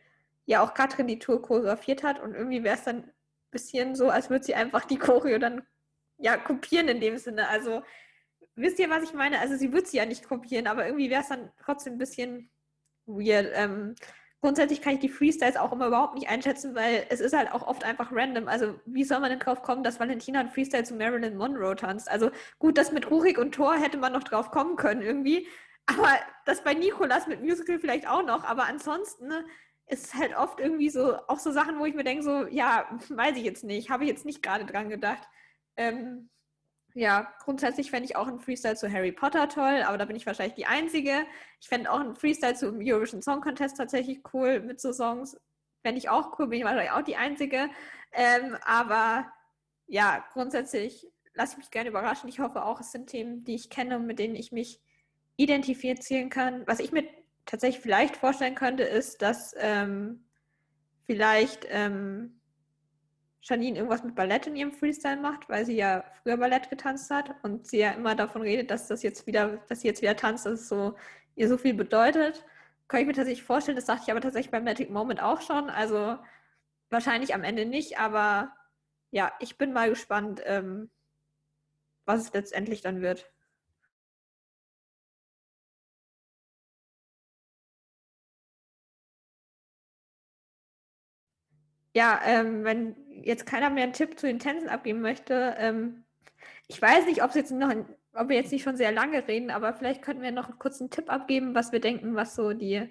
ja 0.46 0.62
auch 0.62 0.74
Katrin 0.74 1.08
die 1.08 1.20
Tour 1.20 1.42
choreografiert 1.42 2.04
hat 2.04 2.20
und 2.20 2.34
irgendwie 2.34 2.64
wäre 2.64 2.76
es 2.76 2.84
dann 2.84 2.98
ein 2.98 3.14
bisschen 3.52 3.96
so, 3.96 4.10
als 4.10 4.30
würde 4.30 4.46
sie 4.46 4.56
einfach 4.56 4.86
die 4.86 4.98
Choreo 4.98 5.38
dann 5.38 5.62
ja 6.18 6.38
kopieren 6.38 6.88
in 6.88 7.00
dem 7.02 7.18
Sinne. 7.18 7.48
Also 7.48 7.84
wisst 8.56 8.80
ihr, 8.80 8.90
was 8.90 9.04
ich 9.04 9.14
meine? 9.14 9.40
Also 9.40 9.56
sie 9.56 9.72
wird 9.72 9.88
sie 9.88 9.98
ja 9.98 10.06
nicht 10.06 10.28
kopieren, 10.28 10.68
aber 10.68 10.86
irgendwie 10.86 11.10
wäre 11.10 11.22
es 11.22 11.30
dann 11.30 11.52
trotzdem 11.64 11.94
ein 11.94 11.98
bisschen 12.00 12.50
weird. 13.06 13.52
Ähm, 13.54 13.96
grundsätzlich 14.42 14.82
kann 14.82 14.94
ich 14.94 15.00
die 15.00 15.10
Freestyles 15.10 15.58
auch 15.58 15.72
immer 15.72 15.88
überhaupt 15.88 16.16
nicht 16.16 16.30
einschätzen, 16.30 16.76
weil 16.76 17.06
es 17.10 17.20
ist 17.20 17.36
halt 17.36 17.52
auch 17.52 17.68
oft 17.68 17.84
einfach 17.84 18.12
random. 18.12 18.48
Also 18.48 18.80
wie 18.86 19.04
soll 19.04 19.20
man 19.20 19.30
denn 19.30 19.40
drauf 19.40 19.62
kommen, 19.62 19.84
dass 19.84 20.00
Valentina 20.00 20.40
ein 20.40 20.50
Freestyle 20.50 20.84
zu 20.84 20.96
Marilyn 20.96 21.38
Monroe 21.38 21.76
tanzt? 21.76 22.10
Also 22.10 22.32
gut, 22.58 22.78
das 22.78 22.92
mit 22.92 23.10
Rurik 23.10 23.38
und 23.38 23.54
Thor 23.54 23.76
hätte 23.76 23.98
man 23.98 24.14
noch 24.14 24.24
drauf 24.24 24.52
kommen 24.52 24.76
können 24.76 25.02
irgendwie. 25.02 25.48
Aber 25.90 26.20
das 26.46 26.64
bei 26.64 26.74
Nikolas 26.74 27.28
mit 27.28 27.42
Musical 27.42 27.80
vielleicht 27.80 28.08
auch 28.08 28.24
noch. 28.24 28.44
Aber 28.44 28.66
ansonsten 28.66 29.28
ne, 29.28 29.46
ist 29.88 30.06
es 30.08 30.14
halt 30.16 30.36
oft 30.38 30.60
irgendwie 30.60 30.90
so, 30.90 31.16
auch 31.28 31.40
so 31.40 31.52
Sachen, 31.52 31.80
wo 31.80 31.86
ich 31.86 31.96
mir 31.96 32.04
denke, 32.04 32.24
so, 32.24 32.48
ja, 32.48 32.88
weiß 33.10 33.38
ich 33.38 33.44
jetzt 33.44 33.64
nicht, 33.64 33.90
habe 33.90 34.04
ich 34.04 34.10
jetzt 34.10 34.26
nicht 34.26 34.44
gerade 34.44 34.66
dran 34.66 34.90
gedacht. 34.90 35.28
Ähm, 35.76 36.30
Ja, 36.96 37.34
grundsätzlich 37.44 37.92
fände 37.92 38.06
ich 38.06 38.16
auch 38.16 38.28
einen 38.28 38.40
Freestyle 38.40 38.76
zu 38.76 38.92
Harry 38.92 39.12
Potter 39.12 39.48
toll, 39.50 39.84
aber 39.86 39.98
da 39.98 40.06
bin 40.06 40.16
ich 40.16 40.26
wahrscheinlich 40.26 40.56
die 40.56 40.66
Einzige. 40.68 41.26
Ich 41.62 41.70
fände 41.70 41.92
auch 41.92 42.00
einen 42.00 42.16
Freestyle 42.16 42.56
zum 42.56 42.80
Eurovision 42.82 43.22
Song 43.22 43.42
Contest 43.42 43.78
tatsächlich 43.78 44.22
cool 44.34 44.60
mit 44.62 44.82
so 44.82 44.92
Songs. 44.94 45.38
Fände 45.84 46.00
ich 46.00 46.10
auch 46.10 46.38
cool, 46.40 46.48
bin 46.48 46.60
ich 46.60 46.66
wahrscheinlich 46.66 46.92
auch 46.92 47.04
die 47.04 47.16
Einzige. 47.18 47.70
Ähm, 48.12 48.58
aber 48.66 49.32
ja, 49.88 50.26
grundsätzlich 50.34 51.08
lasse 51.34 51.54
ich 51.54 51.58
mich 51.60 51.72
gerne 51.72 51.90
überraschen. 51.90 52.30
Ich 52.30 52.40
hoffe 52.40 52.64
auch, 52.66 52.80
es 52.82 52.92
sind 52.92 53.08
Themen, 53.08 53.44
die 53.44 53.56
ich 53.56 53.70
kenne 53.70 53.98
und 53.98 54.06
mit 54.08 54.20
denen 54.20 54.36
ich 54.36 54.52
mich 54.52 54.82
identifizieren 55.40 56.30
kann. 56.30 56.68
Was 56.68 56.82
ich 56.82 56.92
mir 56.92 57.06
tatsächlich 57.46 57.82
vielleicht 57.82 58.18
vorstellen 58.18 58.56
könnte, 58.56 58.84
ist, 58.84 59.22
dass 59.22 59.56
ähm, 59.58 60.26
vielleicht 61.06 61.66
ähm, 61.70 62.42
Janine 63.42 63.78
irgendwas 63.78 64.04
mit 64.04 64.16
Ballett 64.16 64.48
in 64.48 64.58
ihrem 64.58 64.74
Freestyle 64.74 65.16
macht, 65.16 65.48
weil 65.48 65.66
sie 65.66 65.78
ja 65.78 66.04
früher 66.22 66.36
Ballett 66.36 66.70
getanzt 66.70 67.10
hat 67.10 67.34
und 67.42 67.66
sie 67.66 67.80
ja 67.80 67.92
immer 67.92 68.16
davon 68.16 68.42
redet, 68.42 68.70
dass 68.70 68.88
das 68.88 69.02
jetzt 69.02 69.28
wieder, 69.28 69.58
dass 69.70 69.80
sie 69.80 69.88
jetzt 69.88 70.02
wieder 70.02 70.18
tanzt, 70.18 70.46
dass 70.46 70.60
es 70.62 70.68
so 70.68 70.96
ihr 71.36 71.48
so 71.48 71.58
viel 71.58 71.74
bedeutet. 71.74 72.44
Kann 72.90 73.00
ich 73.00 73.08
mir 73.08 73.14
tatsächlich 73.14 73.44
vorstellen, 73.44 73.78
das 73.78 73.86
sagte 73.86 74.04
ich 74.06 74.12
aber 74.12 74.22
tatsächlich 74.22 74.52
beim 74.52 74.66
Magic 74.66 74.90
Moment 74.90 75.22
auch 75.22 75.40
schon. 75.40 75.70
Also 75.70 76.18
wahrscheinlich 76.90 77.34
am 77.34 77.46
Ende 77.46 77.66
nicht, 77.66 77.98
aber 77.98 78.52
ja, 79.12 79.32
ich 79.40 79.58
bin 79.58 79.72
mal 79.72 79.90
gespannt, 79.90 80.42
ähm, 80.46 80.90
was 82.04 82.24
es 82.24 82.34
letztendlich 82.34 82.82
dann 82.82 83.02
wird. 83.02 83.32
Ja, 91.94 92.20
ähm, 92.24 92.64
wenn 92.64 92.96
jetzt 93.24 93.46
keiner 93.46 93.70
mehr 93.70 93.84
einen 93.84 93.94
Tipp 93.94 94.20
zu 94.20 94.28
den 94.28 94.40
Tänzen 94.40 94.70
abgeben 94.70 95.02
möchte, 95.02 95.56
ähm, 95.58 96.04
ich 96.68 96.82
weiß 96.82 97.06
nicht, 97.06 97.24
ob, 97.24 97.34
jetzt 97.36 97.52
noch, 97.52 97.74
ob 98.14 98.30
wir 98.30 98.36
jetzt 98.36 98.52
nicht 98.52 98.64
schon 98.64 98.78
sehr 98.78 98.92
lange 98.92 99.28
reden, 99.28 99.50
aber 99.50 99.74
vielleicht 99.74 100.02
könnten 100.02 100.22
wir 100.22 100.32
noch 100.32 100.50
einen 100.50 100.90
Tipp 100.92 101.12
abgeben, 101.12 101.56
was 101.56 101.72
wir 101.72 101.82
denken, 101.82 102.16
was 102.16 102.36
so 102.36 102.54
die 102.54 102.90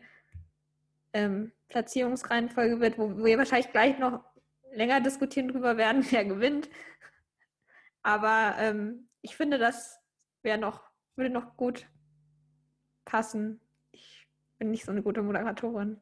ähm, 1.13 1.53
Platzierungsreihenfolge 1.69 2.81
wird, 2.81 2.99
wo, 2.99 3.17
wo 3.17 3.25
wir 3.25 3.39
wahrscheinlich 3.39 3.71
gleich 3.71 3.99
noch 3.99 4.25
länger 4.73 5.01
diskutieren 5.01 5.49
drüber 5.49 5.77
werden, 5.77 6.05
wer 6.11 6.25
gewinnt. 6.25 6.69
Aber 8.03 8.57
ähm, 8.59 9.09
ich 9.23 9.37
finde, 9.37 9.59
das 9.59 10.01
wäre 10.43 10.59
noch, 10.59 10.83
würde 11.17 11.31
noch 11.31 11.57
gut 11.57 11.87
passen. 13.05 13.61
Ich 13.93 14.27
bin 14.59 14.71
nicht 14.71 14.85
so 14.85 14.93
eine 14.93 15.03
gute 15.03 15.23
Moderatorin. 15.23 16.01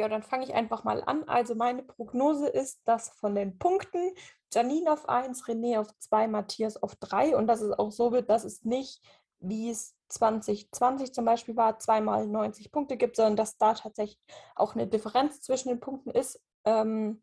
Ja, 0.00 0.08
dann 0.08 0.22
fange 0.22 0.44
ich 0.44 0.54
einfach 0.54 0.82
mal 0.82 1.04
an. 1.04 1.24
Also 1.24 1.54
meine 1.54 1.82
Prognose 1.82 2.48
ist, 2.48 2.80
dass 2.86 3.10
von 3.10 3.34
den 3.34 3.58
Punkten 3.58 4.14
Janine 4.50 4.90
auf 4.90 5.06
1, 5.06 5.44
René 5.44 5.78
auf 5.78 5.88
2, 5.98 6.26
Matthias 6.26 6.82
auf 6.82 6.96
3 6.96 7.36
und 7.36 7.46
dass 7.46 7.60
es 7.60 7.70
auch 7.78 7.90
so 7.92 8.10
wird, 8.10 8.30
dass 8.30 8.44
es 8.44 8.64
nicht, 8.64 9.02
wie 9.40 9.68
es 9.68 9.94
2020 10.08 11.12
zum 11.12 11.26
Beispiel 11.26 11.54
war, 11.54 11.78
zweimal 11.78 12.26
90 12.26 12.72
Punkte 12.72 12.96
gibt, 12.96 13.16
sondern 13.16 13.36
dass 13.36 13.58
da 13.58 13.74
tatsächlich 13.74 14.18
auch 14.56 14.74
eine 14.74 14.86
Differenz 14.86 15.42
zwischen 15.42 15.68
den 15.68 15.80
Punkten 15.80 16.12
ist. 16.12 16.40
Ähm, 16.64 17.22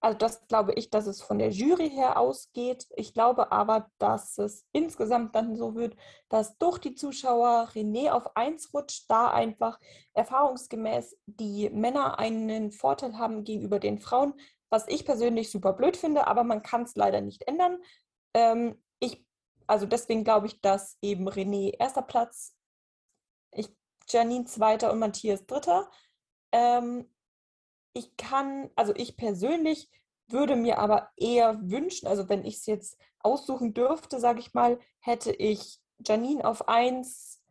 also 0.00 0.16
das 0.16 0.46
glaube 0.46 0.74
ich, 0.74 0.90
dass 0.90 1.06
es 1.06 1.22
von 1.22 1.38
der 1.38 1.50
Jury 1.50 1.90
her 1.90 2.18
ausgeht. 2.18 2.86
Ich 2.96 3.14
glaube 3.14 3.50
aber, 3.50 3.90
dass 3.98 4.38
es 4.38 4.64
insgesamt 4.72 5.34
dann 5.34 5.56
so 5.56 5.74
wird, 5.74 5.96
dass 6.28 6.56
durch 6.58 6.78
die 6.78 6.94
Zuschauer 6.94 7.68
René 7.74 8.10
auf 8.10 8.36
1 8.36 8.72
rutscht, 8.74 9.06
da 9.08 9.30
einfach 9.30 9.78
erfahrungsgemäß 10.14 11.16
die 11.26 11.70
Männer 11.70 12.18
einen 12.18 12.70
Vorteil 12.70 13.18
haben 13.18 13.42
gegenüber 13.42 13.80
den 13.80 13.98
Frauen, 13.98 14.34
was 14.70 14.86
ich 14.86 15.04
persönlich 15.04 15.50
super 15.50 15.72
blöd 15.72 15.96
finde, 15.96 16.26
aber 16.28 16.44
man 16.44 16.62
kann 16.62 16.82
es 16.82 16.94
leider 16.94 17.20
nicht 17.20 17.42
ändern. 17.48 17.78
Ähm, 18.34 18.80
ich, 19.00 19.24
also 19.66 19.86
deswegen 19.86 20.22
glaube 20.22 20.46
ich, 20.46 20.60
dass 20.60 20.96
eben 21.02 21.28
René 21.28 21.74
erster 21.76 22.02
Platz, 22.02 22.54
ich, 23.52 23.68
Janine 24.08 24.44
zweiter 24.44 24.92
und 24.92 25.00
Matthias 25.00 25.44
dritter. 25.44 25.90
Ähm, 26.52 27.10
ich 27.98 28.16
kann, 28.16 28.70
also 28.76 28.94
ich 28.94 29.16
persönlich 29.16 29.90
würde 30.28 30.56
mir 30.56 30.78
aber 30.78 31.10
eher 31.16 31.58
wünschen, 31.62 32.06
also 32.06 32.28
wenn 32.28 32.44
ich 32.44 32.56
es 32.56 32.66
jetzt 32.66 32.98
aussuchen 33.20 33.74
dürfte, 33.74 34.20
sage 34.20 34.40
ich 34.40 34.54
mal, 34.54 34.78
hätte 35.00 35.32
ich 35.32 35.80
Janine 36.06 36.44
auf 36.44 36.68
1, 36.68 37.42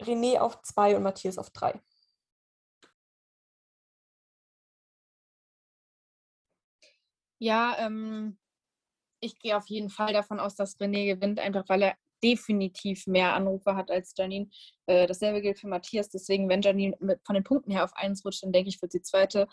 René 0.00 0.38
auf 0.38 0.62
2 0.62 0.96
und 0.96 1.02
Matthias 1.02 1.38
auf 1.38 1.50
3. 1.50 1.80
Ja, 7.38 7.76
ähm, 7.78 8.38
ich 9.20 9.38
gehe 9.38 9.56
auf 9.56 9.66
jeden 9.68 9.90
Fall 9.90 10.12
davon 10.12 10.40
aus, 10.40 10.54
dass 10.54 10.78
René 10.78 11.06
gewinnt, 11.06 11.40
einfach 11.40 11.68
weil 11.68 11.82
er 11.82 11.96
definitiv 12.22 13.06
mehr 13.06 13.34
Anrufe 13.34 13.76
hat 13.76 13.90
als 13.90 14.14
Janine. 14.16 14.48
Äh, 14.86 15.06
dasselbe 15.06 15.42
gilt 15.42 15.58
für 15.58 15.68
Matthias. 15.68 16.08
Deswegen, 16.08 16.48
wenn 16.48 16.62
Janine 16.62 16.96
mit, 17.00 17.20
von 17.24 17.34
den 17.34 17.44
Punkten 17.44 17.70
her 17.70 17.84
auf 17.84 17.94
1 17.94 18.24
rutscht, 18.24 18.42
dann 18.42 18.52
denke 18.52 18.68
ich, 18.68 18.80
wird 18.80 18.92
sie 18.92 19.02
zweite. 19.02 19.48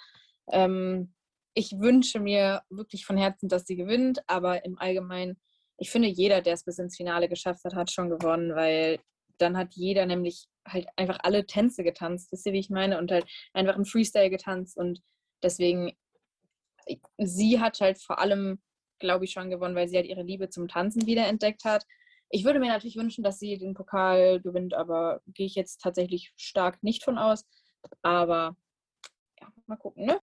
Ähm, 0.51 1.13
ich 1.53 1.79
wünsche 1.79 2.19
mir 2.19 2.63
wirklich 2.69 3.05
von 3.05 3.17
Herzen, 3.17 3.47
dass 3.47 3.65
sie 3.65 3.75
gewinnt, 3.75 4.21
aber 4.27 4.65
im 4.65 4.77
Allgemeinen, 4.79 5.39
ich 5.77 5.91
finde, 5.91 6.07
jeder, 6.07 6.41
der 6.41 6.53
es 6.53 6.63
bis 6.63 6.79
ins 6.79 6.97
Finale 6.97 7.29
geschafft 7.29 7.63
hat, 7.63 7.75
hat 7.75 7.91
schon 7.91 8.09
gewonnen, 8.09 8.55
weil 8.55 8.99
dann 9.37 9.57
hat 9.57 9.73
jeder 9.73 10.05
nämlich 10.05 10.47
halt 10.67 10.87
einfach 10.95 11.19
alle 11.23 11.45
Tänze 11.45 11.83
getanzt, 11.83 12.31
wisst 12.31 12.45
ihr, 12.45 12.53
wie 12.53 12.59
ich 12.59 12.69
meine? 12.69 12.97
Und 12.97 13.11
halt 13.11 13.25
einfach 13.53 13.75
im 13.75 13.85
Freestyle 13.85 14.29
getanzt 14.29 14.77
und 14.77 15.01
deswegen, 15.41 15.93
sie 17.17 17.59
hat 17.59 17.79
halt 17.81 18.01
vor 18.01 18.19
allem, 18.19 18.61
glaube 18.99 19.25
ich, 19.25 19.31
schon 19.31 19.49
gewonnen, 19.49 19.75
weil 19.75 19.87
sie 19.87 19.97
halt 19.97 20.07
ihre 20.07 20.23
Liebe 20.23 20.49
zum 20.49 20.67
Tanzen 20.67 21.05
wiederentdeckt 21.05 21.65
hat. 21.65 21.85
Ich 22.35 22.45
würde 22.45 22.59
mir 22.59 22.69
natürlich 22.69 22.95
wünschen, 22.95 23.23
dass 23.23 23.37
sie 23.37 23.59
den 23.59 23.75
Pokal 23.75 24.41
gewinnt, 24.41 24.73
aber 24.73 25.21
gehe 25.27 25.45
ich 25.45 25.53
jetzt 25.53 25.81
tatsächlich 25.81 26.33
stark 26.35 26.81
nicht 26.81 27.03
von 27.03 27.19
aus. 27.19 27.45
Aber 28.01 28.57
ja, 29.39 29.53
mal 29.67 29.75
gucken, 29.75 30.07
ne? 30.07 30.19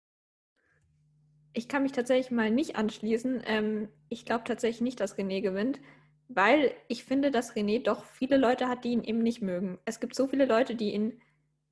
Ich 1.52 1.66
kann 1.66 1.82
mich 1.82 1.90
tatsächlich 1.90 2.30
mal 2.30 2.52
nicht 2.52 2.76
anschließen. 2.76 3.42
Ähm, 3.44 3.88
ich 4.08 4.24
glaube 4.24 4.44
tatsächlich 4.44 4.82
nicht, 4.82 5.00
dass 5.00 5.18
René 5.18 5.40
gewinnt, 5.40 5.80
weil 6.28 6.72
ich 6.86 7.02
finde, 7.02 7.32
dass 7.32 7.56
René 7.56 7.82
doch 7.82 8.04
viele 8.04 8.36
Leute 8.36 8.68
hat, 8.68 8.84
die 8.84 8.92
ihn 8.92 9.02
eben 9.02 9.24
nicht 9.24 9.42
mögen. 9.42 9.80
Es 9.84 9.98
gibt 9.98 10.14
so 10.14 10.28
viele 10.28 10.46
Leute, 10.46 10.76
die 10.76 10.92
ihn 10.94 11.20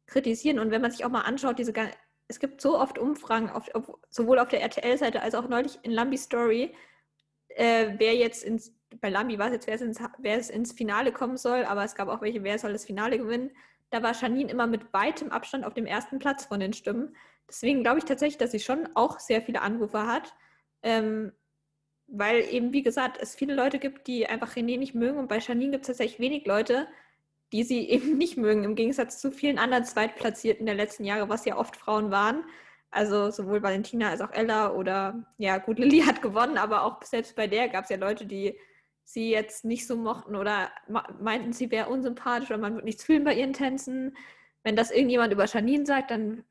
kritisieren 0.06 0.59
und 0.59 0.73
wenn 0.73 0.82
man 0.82 0.90
sich 0.90 1.05
auch 1.05 1.11
mal 1.11 1.23
anschaut, 1.23 1.61
diese 1.61 1.73
es 2.27 2.40
gibt 2.40 2.61
so 2.61 2.77
oft 2.77 2.98
Umfragen, 2.98 3.51
auf, 3.51 3.73
auf, 3.73 3.89
sowohl 4.11 4.40
auf 4.40 4.48
der 4.48 4.62
RTL-Seite 4.62 5.23
als 5.23 5.36
auch 5.36 5.48
neulich 5.48 5.78
in 5.82 5.93
Lambi 5.93 6.16
Story, 6.16 6.74
äh, 7.51 7.94
wer 7.98 8.16
jetzt 8.16 8.43
ins 8.43 8.74
bei 9.01 9.11
Lambi 9.11 9.39
war 9.39 9.47
es 9.47 9.53
jetzt, 9.53 9.66
wer 9.66 9.75
es, 9.75 9.81
ins, 9.81 10.01
wer 10.19 10.39
es 10.39 10.51
ins 10.51 10.73
Finale 10.73 11.12
kommen 11.12 11.37
soll, 11.37 11.65
aber 11.65 11.85
es 11.85 11.95
gab 11.95 12.09
auch 12.09 12.23
welche, 12.23 12.43
wer 12.43 12.59
soll 12.59 12.73
das 12.73 12.85
Finale 12.85 13.19
gewinnen. 13.19 13.51
Da 13.91 14.03
war 14.03 14.12
Janine 14.12 14.51
immer 14.51 14.66
mit 14.66 14.93
weitem 14.93 15.31
Abstand 15.31 15.65
auf 15.65 15.75
dem 15.75 15.87
ersten 15.87 16.19
Platz 16.19 16.47
von 16.47 16.61
den 16.61 16.73
Stimmen. 16.73 17.15
Deswegen 17.49 17.83
glaube 17.83 17.99
ich 17.99 18.05
tatsächlich, 18.05 18.39
dass 18.39 18.51
sie 18.51 18.61
schon 18.61 18.89
auch 18.95 19.21
sehr 19.21 19.43
viele 19.43 19.62
Anrufer 19.62 20.07
hat. 20.07 20.35
Ähm, 20.83 21.33
weil 22.07 22.45
eben, 22.51 22.73
wie 22.73 22.83
gesagt, 22.83 23.19
es 23.21 23.35
viele 23.35 23.55
Leute 23.55 23.79
gibt, 23.79 24.07
die 24.07 24.27
einfach 24.27 24.55
René 24.57 24.79
nicht 24.79 24.95
mögen. 24.95 25.19
Und 25.19 25.29
bei 25.29 25.39
Janine 25.39 25.73
gibt 25.73 25.85
es 25.85 25.89
tatsächlich 25.89 26.21
wenig 26.21 26.47
Leute, 26.47 26.87
die 27.53 27.62
sie 27.62 27.89
eben 27.91 28.19
nicht 28.19 28.37
mögen, 28.37 28.65
im 28.65 28.75
Gegensatz 28.75 29.19
zu 29.21 29.31
vielen 29.31 29.59
anderen 29.59 29.85
Zweitplatzierten 29.85 30.66
der 30.66 30.75
letzten 30.75 31.05
Jahre, 31.05 31.29
was 31.29 31.45
ja 31.45 31.57
oft 31.57 31.77
Frauen 31.77 32.11
waren. 32.11 32.45
Also 32.91 33.31
sowohl 33.31 33.62
Valentina 33.62 34.11
als 34.11 34.21
auch 34.21 34.31
Ella 34.33 34.73
oder 34.73 35.25
ja, 35.39 35.59
gut, 35.59 35.79
Lilly 35.81 36.01
hat 36.01 36.23
gewonnen, 36.23 36.59
aber 36.59 36.83
auch 36.85 37.03
selbst 37.03 37.35
bei 37.37 37.47
der 37.47 37.69
gab 37.69 37.85
es 37.85 37.91
ja 37.91 37.97
Leute, 37.97 38.27
die 38.27 38.59
sie 39.05 39.31
jetzt 39.31 39.64
nicht 39.64 39.86
so 39.86 39.97
mochten 39.97 40.35
oder 40.35 40.70
meinten, 41.20 41.52
sie 41.52 41.70
wäre 41.70 41.90
unsympathisch 41.90 42.51
oder 42.51 42.59
man 42.59 42.74
wird 42.74 42.85
nichts 42.85 43.05
fühlen 43.05 43.24
bei 43.24 43.35
ihren 43.35 43.52
Tänzen. 43.52 44.16
Wenn 44.62 44.76
das 44.76 44.90
irgendjemand 44.90 45.32
über 45.32 45.44
Janine 45.44 45.86
sagt, 45.86 46.10
dann 46.10 46.44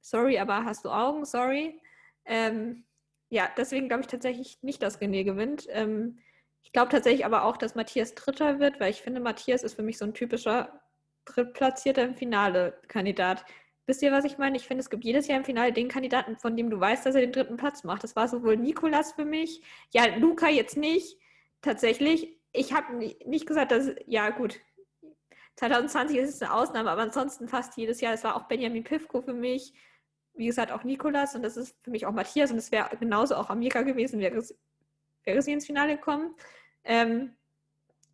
sorry, 0.00 0.38
aber 0.38 0.64
hast 0.64 0.84
du 0.84 0.90
Augen, 0.90 1.24
sorry. 1.24 1.80
Ähm, 2.24 2.84
ja, 3.28 3.48
deswegen 3.56 3.88
glaube 3.88 4.02
ich 4.02 4.08
tatsächlich 4.08 4.58
nicht, 4.62 4.82
dass 4.82 5.00
René 5.00 5.24
gewinnt. 5.24 5.66
Ähm, 5.70 6.18
ich 6.62 6.72
glaube 6.72 6.90
tatsächlich 6.90 7.24
aber 7.24 7.44
auch, 7.44 7.56
dass 7.56 7.74
Matthias 7.74 8.14
Dritter 8.14 8.58
wird, 8.58 8.80
weil 8.80 8.90
ich 8.90 9.02
finde, 9.02 9.20
Matthias 9.20 9.62
ist 9.62 9.74
für 9.74 9.82
mich 9.82 9.98
so 9.98 10.04
ein 10.04 10.14
typischer 10.14 10.80
drittplatzierter 11.24 12.02
im 12.02 12.16
Finale-Kandidat. 12.16 13.44
Wisst 13.86 14.02
ihr, 14.02 14.12
was 14.12 14.24
ich 14.24 14.38
meine? 14.38 14.56
Ich 14.56 14.66
finde, 14.66 14.82
es 14.82 14.90
gibt 14.90 15.04
jedes 15.04 15.26
Jahr 15.26 15.38
im 15.38 15.44
Finale 15.44 15.72
den 15.72 15.88
Kandidaten, 15.88 16.36
von 16.36 16.56
dem 16.56 16.70
du 16.70 16.78
weißt, 16.78 17.06
dass 17.06 17.14
er 17.14 17.22
den 17.22 17.32
dritten 17.32 17.56
Platz 17.56 17.82
macht. 17.84 18.04
Das 18.04 18.14
war 18.14 18.28
sowohl 18.28 18.56
Nikolas 18.56 19.12
für 19.12 19.24
mich, 19.24 19.62
ja, 19.90 20.04
Luca 20.16 20.48
jetzt 20.48 20.76
nicht, 20.76 21.18
tatsächlich, 21.62 22.38
ich 22.52 22.72
habe 22.72 22.96
nicht 22.96 23.46
gesagt, 23.46 23.72
dass, 23.72 23.90
ja 24.06 24.30
gut, 24.30 24.60
2020 25.56 26.16
ist 26.16 26.34
es 26.34 26.42
eine 26.42 26.54
Ausnahme, 26.54 26.90
aber 26.90 27.02
ansonsten 27.02 27.48
fast 27.48 27.76
jedes 27.76 28.00
Jahr. 28.00 28.14
Es 28.14 28.24
war 28.24 28.36
auch 28.36 28.48
Benjamin 28.48 28.84
Pivko 28.84 29.20
für 29.22 29.34
mich, 29.34 29.74
wie 30.34 30.46
gesagt 30.46 30.72
auch 30.72 30.84
Nikolas 30.84 31.34
und 31.34 31.42
das 31.42 31.56
ist 31.56 31.76
für 31.82 31.90
mich 31.90 32.06
auch 32.06 32.12
Matthias 32.12 32.50
und 32.50 32.58
es 32.58 32.72
wäre 32.72 32.96
genauso 32.96 33.36
auch 33.36 33.50
Amika 33.50 33.82
gewesen, 33.82 34.20
wäre, 34.20 34.42
wäre 35.24 35.42
sie 35.42 35.52
ins 35.52 35.66
Finale 35.66 35.96
gekommen. 35.96 36.34
Ähm, 36.84 37.34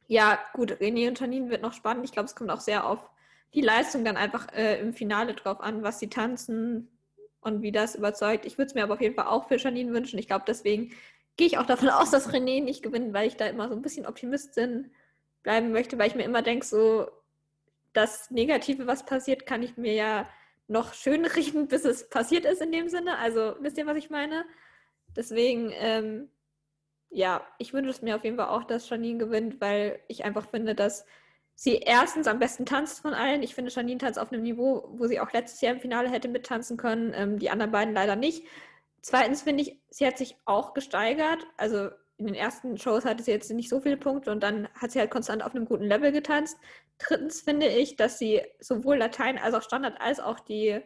ja, 0.09 0.39
gut, 0.55 0.73
René 0.73 1.09
und 1.09 1.21
Janine 1.21 1.51
wird 1.51 1.63
noch 1.63 1.73
spannend. 1.73 2.05
Ich 2.05 2.13
glaube, 2.13 2.27
es 2.27 2.37
kommt 2.37 2.51
auch 2.51 2.61
sehr 2.61 2.87
auf 2.87 3.11
die 3.55 3.61
Leistung 3.61 4.05
dann 4.05 4.17
einfach 4.17 4.53
äh, 4.53 4.81
im 4.81 4.93
Finale 4.93 5.35
drauf 5.35 5.61
an, 5.61 5.83
was 5.83 5.99
sie 5.99 6.09
tanzen, 6.09 6.97
und 7.47 7.63
wie 7.63 7.71
das 7.71 7.95
überzeugt. 7.95 8.45
Ich 8.45 8.59
würde 8.59 8.67
es 8.67 8.75
mir 8.75 8.83
aber 8.83 8.95
auf 8.95 9.01
jeden 9.01 9.15
Fall 9.15 9.29
auch 9.29 9.47
für 9.47 9.57
Janine 9.57 9.93
wünschen. 9.93 10.19
Ich 10.19 10.27
glaube, 10.27 10.45
deswegen 10.47 10.91
gehe 11.37 11.47
ich 11.47 11.59
auch 11.59 11.67
davon 11.67 11.91
aus, 11.91 12.11
dass 12.11 12.33
René 12.33 12.63
nicht 12.63 12.83
gewinnt, 12.83 13.13
weil 13.13 13.29
ich 13.29 13.37
da 13.37 13.47
immer 13.47 13.69
so 13.69 13.75
ein 13.75 13.83
bisschen 13.83 14.07
Optimistin 14.07 14.91
bleiben 15.43 15.73
möchte, 15.73 15.99
weil 15.99 16.09
ich 16.09 16.15
mir 16.15 16.25
immer 16.25 16.43
denke, 16.43 16.67
so 16.67 17.09
das 17.93 18.31
Negative, 18.31 18.87
was 18.87 19.07
passiert, 19.07 19.47
kann 19.47 19.63
ich 19.63 19.77
mir 19.77 19.95
ja 19.95 20.29
noch 20.69 20.95
schön 20.95 21.25
richten, 21.37 21.69
bis 21.69 21.85
es 21.85 22.09
passiert 22.09 22.45
ist 22.45 22.63
in 22.63 22.73
dem 22.73 22.89
Sinne. 22.89 23.19
Also 23.19 23.57
wisst 23.61 23.79
ihr, 23.79 23.87
was 23.87 23.97
ich 23.97 24.11
meine? 24.11 24.45
Deswegen, 25.15 25.71
ähm, 25.75 26.29
ja, 27.11 27.47
ich 27.59 27.73
wünsche 27.73 27.91
es 27.91 28.03
mir 28.03 28.17
auf 28.17 28.25
jeden 28.25 28.37
Fall 28.37 28.49
auch, 28.49 28.65
dass 28.65 28.89
Janine 28.89 29.19
gewinnt, 29.19 29.61
weil 29.61 30.01
ich 30.09 30.25
einfach 30.25 30.49
finde, 30.51 30.75
dass 30.75 31.07
sie 31.55 31.77
erstens 31.77 32.27
am 32.27 32.39
besten 32.39 32.67
tanzt 32.67 33.01
von 33.01 33.15
allen. 33.15 33.43
Ich 33.43 33.55
finde, 33.55 33.71
Janine 33.71 33.99
tanzt 33.99 34.19
auf 34.19 34.31
einem 34.31 34.43
Niveau, 34.43 34.89
wo 34.93 35.07
sie 35.07 35.21
auch 35.21 35.33
letztes 35.33 35.61
Jahr 35.63 35.73
im 35.75 35.81
Finale 35.81 36.11
hätte 36.11 36.29
mittanzen 36.29 36.77
können. 36.77 37.13
Ähm, 37.15 37.39
die 37.39 37.51
anderen 37.51 37.73
beiden 37.73 37.95
leider 37.95 38.17
nicht. 38.17 38.45
Zweitens 39.07 39.43
finde 39.43 39.63
ich, 39.63 39.79
sie 39.89 40.05
hat 40.05 40.19
sich 40.19 40.37
auch 40.47 40.75
gesteigert. 40.75 41.47
Also 41.57 41.91
in 42.17 42.27
den 42.27 42.35
ersten 42.35 42.77
Shows 42.77 43.05
hatte 43.05 43.23
sie 43.23 43.31
jetzt 43.31 43.49
nicht 43.53 43.69
so 43.69 43.79
viele 43.79 43.97
Punkte 43.97 44.33
und 44.33 44.43
dann 44.43 44.67
hat 44.75 44.91
sie 44.91 44.99
halt 44.99 45.13
konstant 45.13 45.45
auf 45.45 45.55
einem 45.55 45.65
guten 45.65 45.85
Level 45.85 46.11
getanzt. 46.11 46.59
Drittens 46.99 47.41
finde 47.41 47.69
ich, 47.69 47.95
dass 47.95 48.19
sie 48.19 48.43
sowohl 48.59 48.97
Latein 48.97 49.39
als 49.39 49.55
auch 49.55 49.63
Standard 49.63 50.01
als 50.01 50.19
auch 50.19 50.41
die 50.41 50.81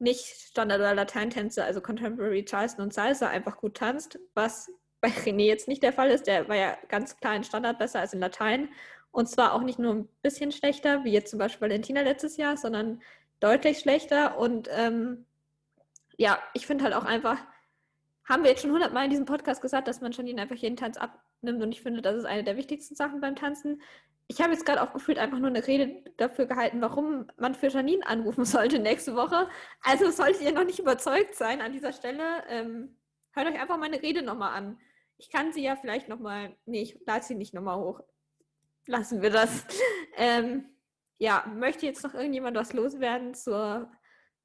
nicht 0.00 0.24
Standard- 0.24 0.80
oder 0.80 0.96
Lateintänze, 0.96 1.62
also 1.62 1.80
Contemporary, 1.80 2.44
Charleston 2.44 2.82
und 2.82 2.92
Salsa, 2.92 3.28
einfach 3.28 3.58
gut 3.58 3.76
tanzt, 3.76 4.18
was 4.34 4.68
bei 5.00 5.10
René 5.10 5.44
jetzt 5.44 5.68
nicht 5.68 5.84
der 5.84 5.92
Fall 5.92 6.10
ist. 6.10 6.26
Der 6.26 6.48
war 6.48 6.56
ja 6.56 6.76
ganz 6.88 7.16
klar 7.16 7.36
in 7.36 7.44
Standard 7.44 7.78
besser 7.78 8.00
als 8.00 8.12
in 8.12 8.18
Latein. 8.18 8.70
Und 9.12 9.28
zwar 9.28 9.54
auch 9.54 9.62
nicht 9.62 9.78
nur 9.78 9.94
ein 9.94 10.08
bisschen 10.20 10.50
schlechter, 10.50 11.04
wie 11.04 11.12
jetzt 11.12 11.30
zum 11.30 11.38
Beispiel 11.38 11.68
Valentina 11.68 12.00
letztes 12.00 12.38
Jahr, 12.38 12.56
sondern 12.56 13.00
deutlich 13.38 13.78
schlechter. 13.78 14.36
Und 14.36 14.68
ähm, 14.72 15.26
ja, 16.16 16.38
ich 16.54 16.66
finde 16.66 16.84
halt 16.84 16.94
auch 16.94 17.04
einfach, 17.04 17.38
haben 18.28 18.42
wir 18.42 18.50
jetzt 18.50 18.62
schon 18.62 18.72
hundertmal 18.72 19.04
in 19.04 19.10
diesem 19.10 19.26
Podcast 19.26 19.62
gesagt, 19.62 19.88
dass 19.88 20.00
man 20.00 20.12
Janine 20.12 20.42
einfach 20.42 20.56
jeden 20.56 20.76
Tanz 20.76 20.96
abnimmt. 20.96 21.62
Und 21.62 21.72
ich 21.72 21.82
finde, 21.82 22.02
das 22.02 22.16
ist 22.16 22.24
eine 22.24 22.44
der 22.44 22.56
wichtigsten 22.56 22.94
Sachen 22.94 23.20
beim 23.20 23.36
Tanzen. 23.36 23.80
Ich 24.28 24.40
habe 24.40 24.52
jetzt 24.52 24.66
gerade 24.66 24.82
auch 24.82 24.92
gefühlt 24.92 25.18
einfach 25.18 25.38
nur 25.38 25.48
eine 25.48 25.66
Rede 25.66 26.02
dafür 26.16 26.46
gehalten, 26.46 26.80
warum 26.80 27.26
man 27.36 27.54
für 27.54 27.68
Janine 27.68 28.06
anrufen 28.06 28.44
sollte 28.46 28.78
nächste 28.78 29.14
Woche. 29.14 29.48
Also 29.82 30.10
solltet 30.10 30.42
ihr 30.42 30.52
noch 30.52 30.64
nicht 30.64 30.80
überzeugt 30.80 31.34
sein 31.34 31.60
an 31.60 31.72
dieser 31.72 31.92
Stelle, 31.92 32.42
ähm, 32.48 32.96
hört 33.32 33.46
euch 33.46 33.60
einfach 33.60 33.78
meine 33.78 34.02
Rede 34.02 34.22
nochmal 34.22 34.54
an. 34.56 34.78
Ich 35.18 35.30
kann 35.30 35.52
sie 35.52 35.62
ja 35.62 35.76
vielleicht 35.76 36.08
nochmal, 36.08 36.56
nee, 36.66 36.82
ich 36.82 36.98
lade 37.06 37.24
sie 37.24 37.34
nicht 37.34 37.54
nochmal 37.54 37.78
hoch 37.78 38.00
lassen 38.86 39.22
wir 39.22 39.30
das. 39.30 39.64
Ähm, 40.18 40.64
ja, 41.18 41.44
möchte 41.54 41.84
jetzt 41.84 42.02
noch 42.02 42.14
irgendjemand 42.14 42.56
was 42.56 42.72
loswerden 42.72 43.34
zur, 43.34 43.92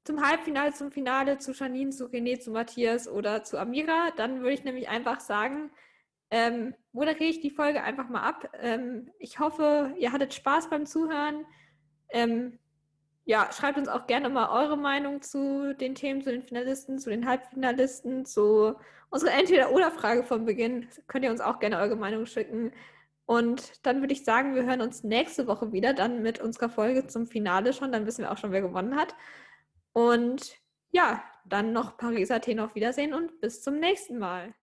zum 0.04 0.26
Halbfinale, 0.26 0.72
zum 0.72 0.90
Finale, 0.90 1.38
zu 1.38 1.52
Janine, 1.52 1.90
zu 1.90 2.06
René, 2.06 2.40
zu 2.40 2.50
Matthias 2.50 3.08
oder 3.08 3.44
zu 3.44 3.58
Amira? 3.58 4.10
Dann 4.16 4.40
würde 4.40 4.52
ich 4.52 4.64
nämlich 4.64 4.88
einfach 4.88 5.20
sagen, 5.20 5.70
ähm, 6.30 6.74
moderiere 6.92 7.30
ich 7.30 7.40
die 7.40 7.50
Folge 7.50 7.82
einfach 7.82 8.08
mal 8.08 8.22
ab. 8.22 8.50
Ähm, 8.60 9.10
ich 9.18 9.38
hoffe, 9.38 9.94
ihr 9.98 10.12
hattet 10.12 10.34
Spaß 10.34 10.70
beim 10.70 10.86
Zuhören. 10.86 11.44
Ähm, 12.08 12.58
ja, 13.24 13.50
schreibt 13.52 13.78
uns 13.78 13.88
auch 13.88 14.06
gerne 14.06 14.28
mal 14.28 14.48
eure 14.48 14.76
Meinung 14.76 15.22
zu 15.22 15.74
den 15.74 15.94
Themen, 15.94 16.22
zu 16.22 16.30
den 16.32 16.42
Finalisten, 16.42 16.98
zu 16.98 17.10
den 17.10 17.26
Halbfinalisten, 17.26 18.24
zu 18.24 18.74
unserer 19.10 19.34
Entweder-Oder-Frage 19.34 20.24
vom 20.24 20.44
Beginn. 20.44 20.88
Könnt 21.06 21.24
ihr 21.24 21.30
uns 21.30 21.40
auch 21.40 21.60
gerne 21.60 21.78
eure 21.78 21.96
Meinung 21.96 22.26
schicken. 22.26 22.72
Und 23.26 23.86
dann 23.86 24.00
würde 24.00 24.14
ich 24.14 24.24
sagen, 24.24 24.54
wir 24.54 24.64
hören 24.64 24.80
uns 24.80 25.04
nächste 25.04 25.46
Woche 25.46 25.72
wieder, 25.72 25.94
dann 25.94 26.22
mit 26.22 26.40
unserer 26.40 26.68
Folge 26.68 27.06
zum 27.06 27.26
Finale 27.26 27.72
schon. 27.72 27.92
Dann 27.92 28.06
wissen 28.06 28.22
wir 28.22 28.32
auch 28.32 28.38
schon, 28.38 28.52
wer 28.52 28.62
gewonnen 28.62 28.96
hat. 28.96 29.14
Und 29.92 30.56
ja, 30.90 31.24
dann 31.44 31.72
noch 31.72 31.96
Paris 31.96 32.30
Athen 32.30 32.60
auf 32.60 32.74
Wiedersehen 32.74 33.14
und 33.14 33.40
bis 33.40 33.62
zum 33.62 33.78
nächsten 33.78 34.18
Mal. 34.18 34.54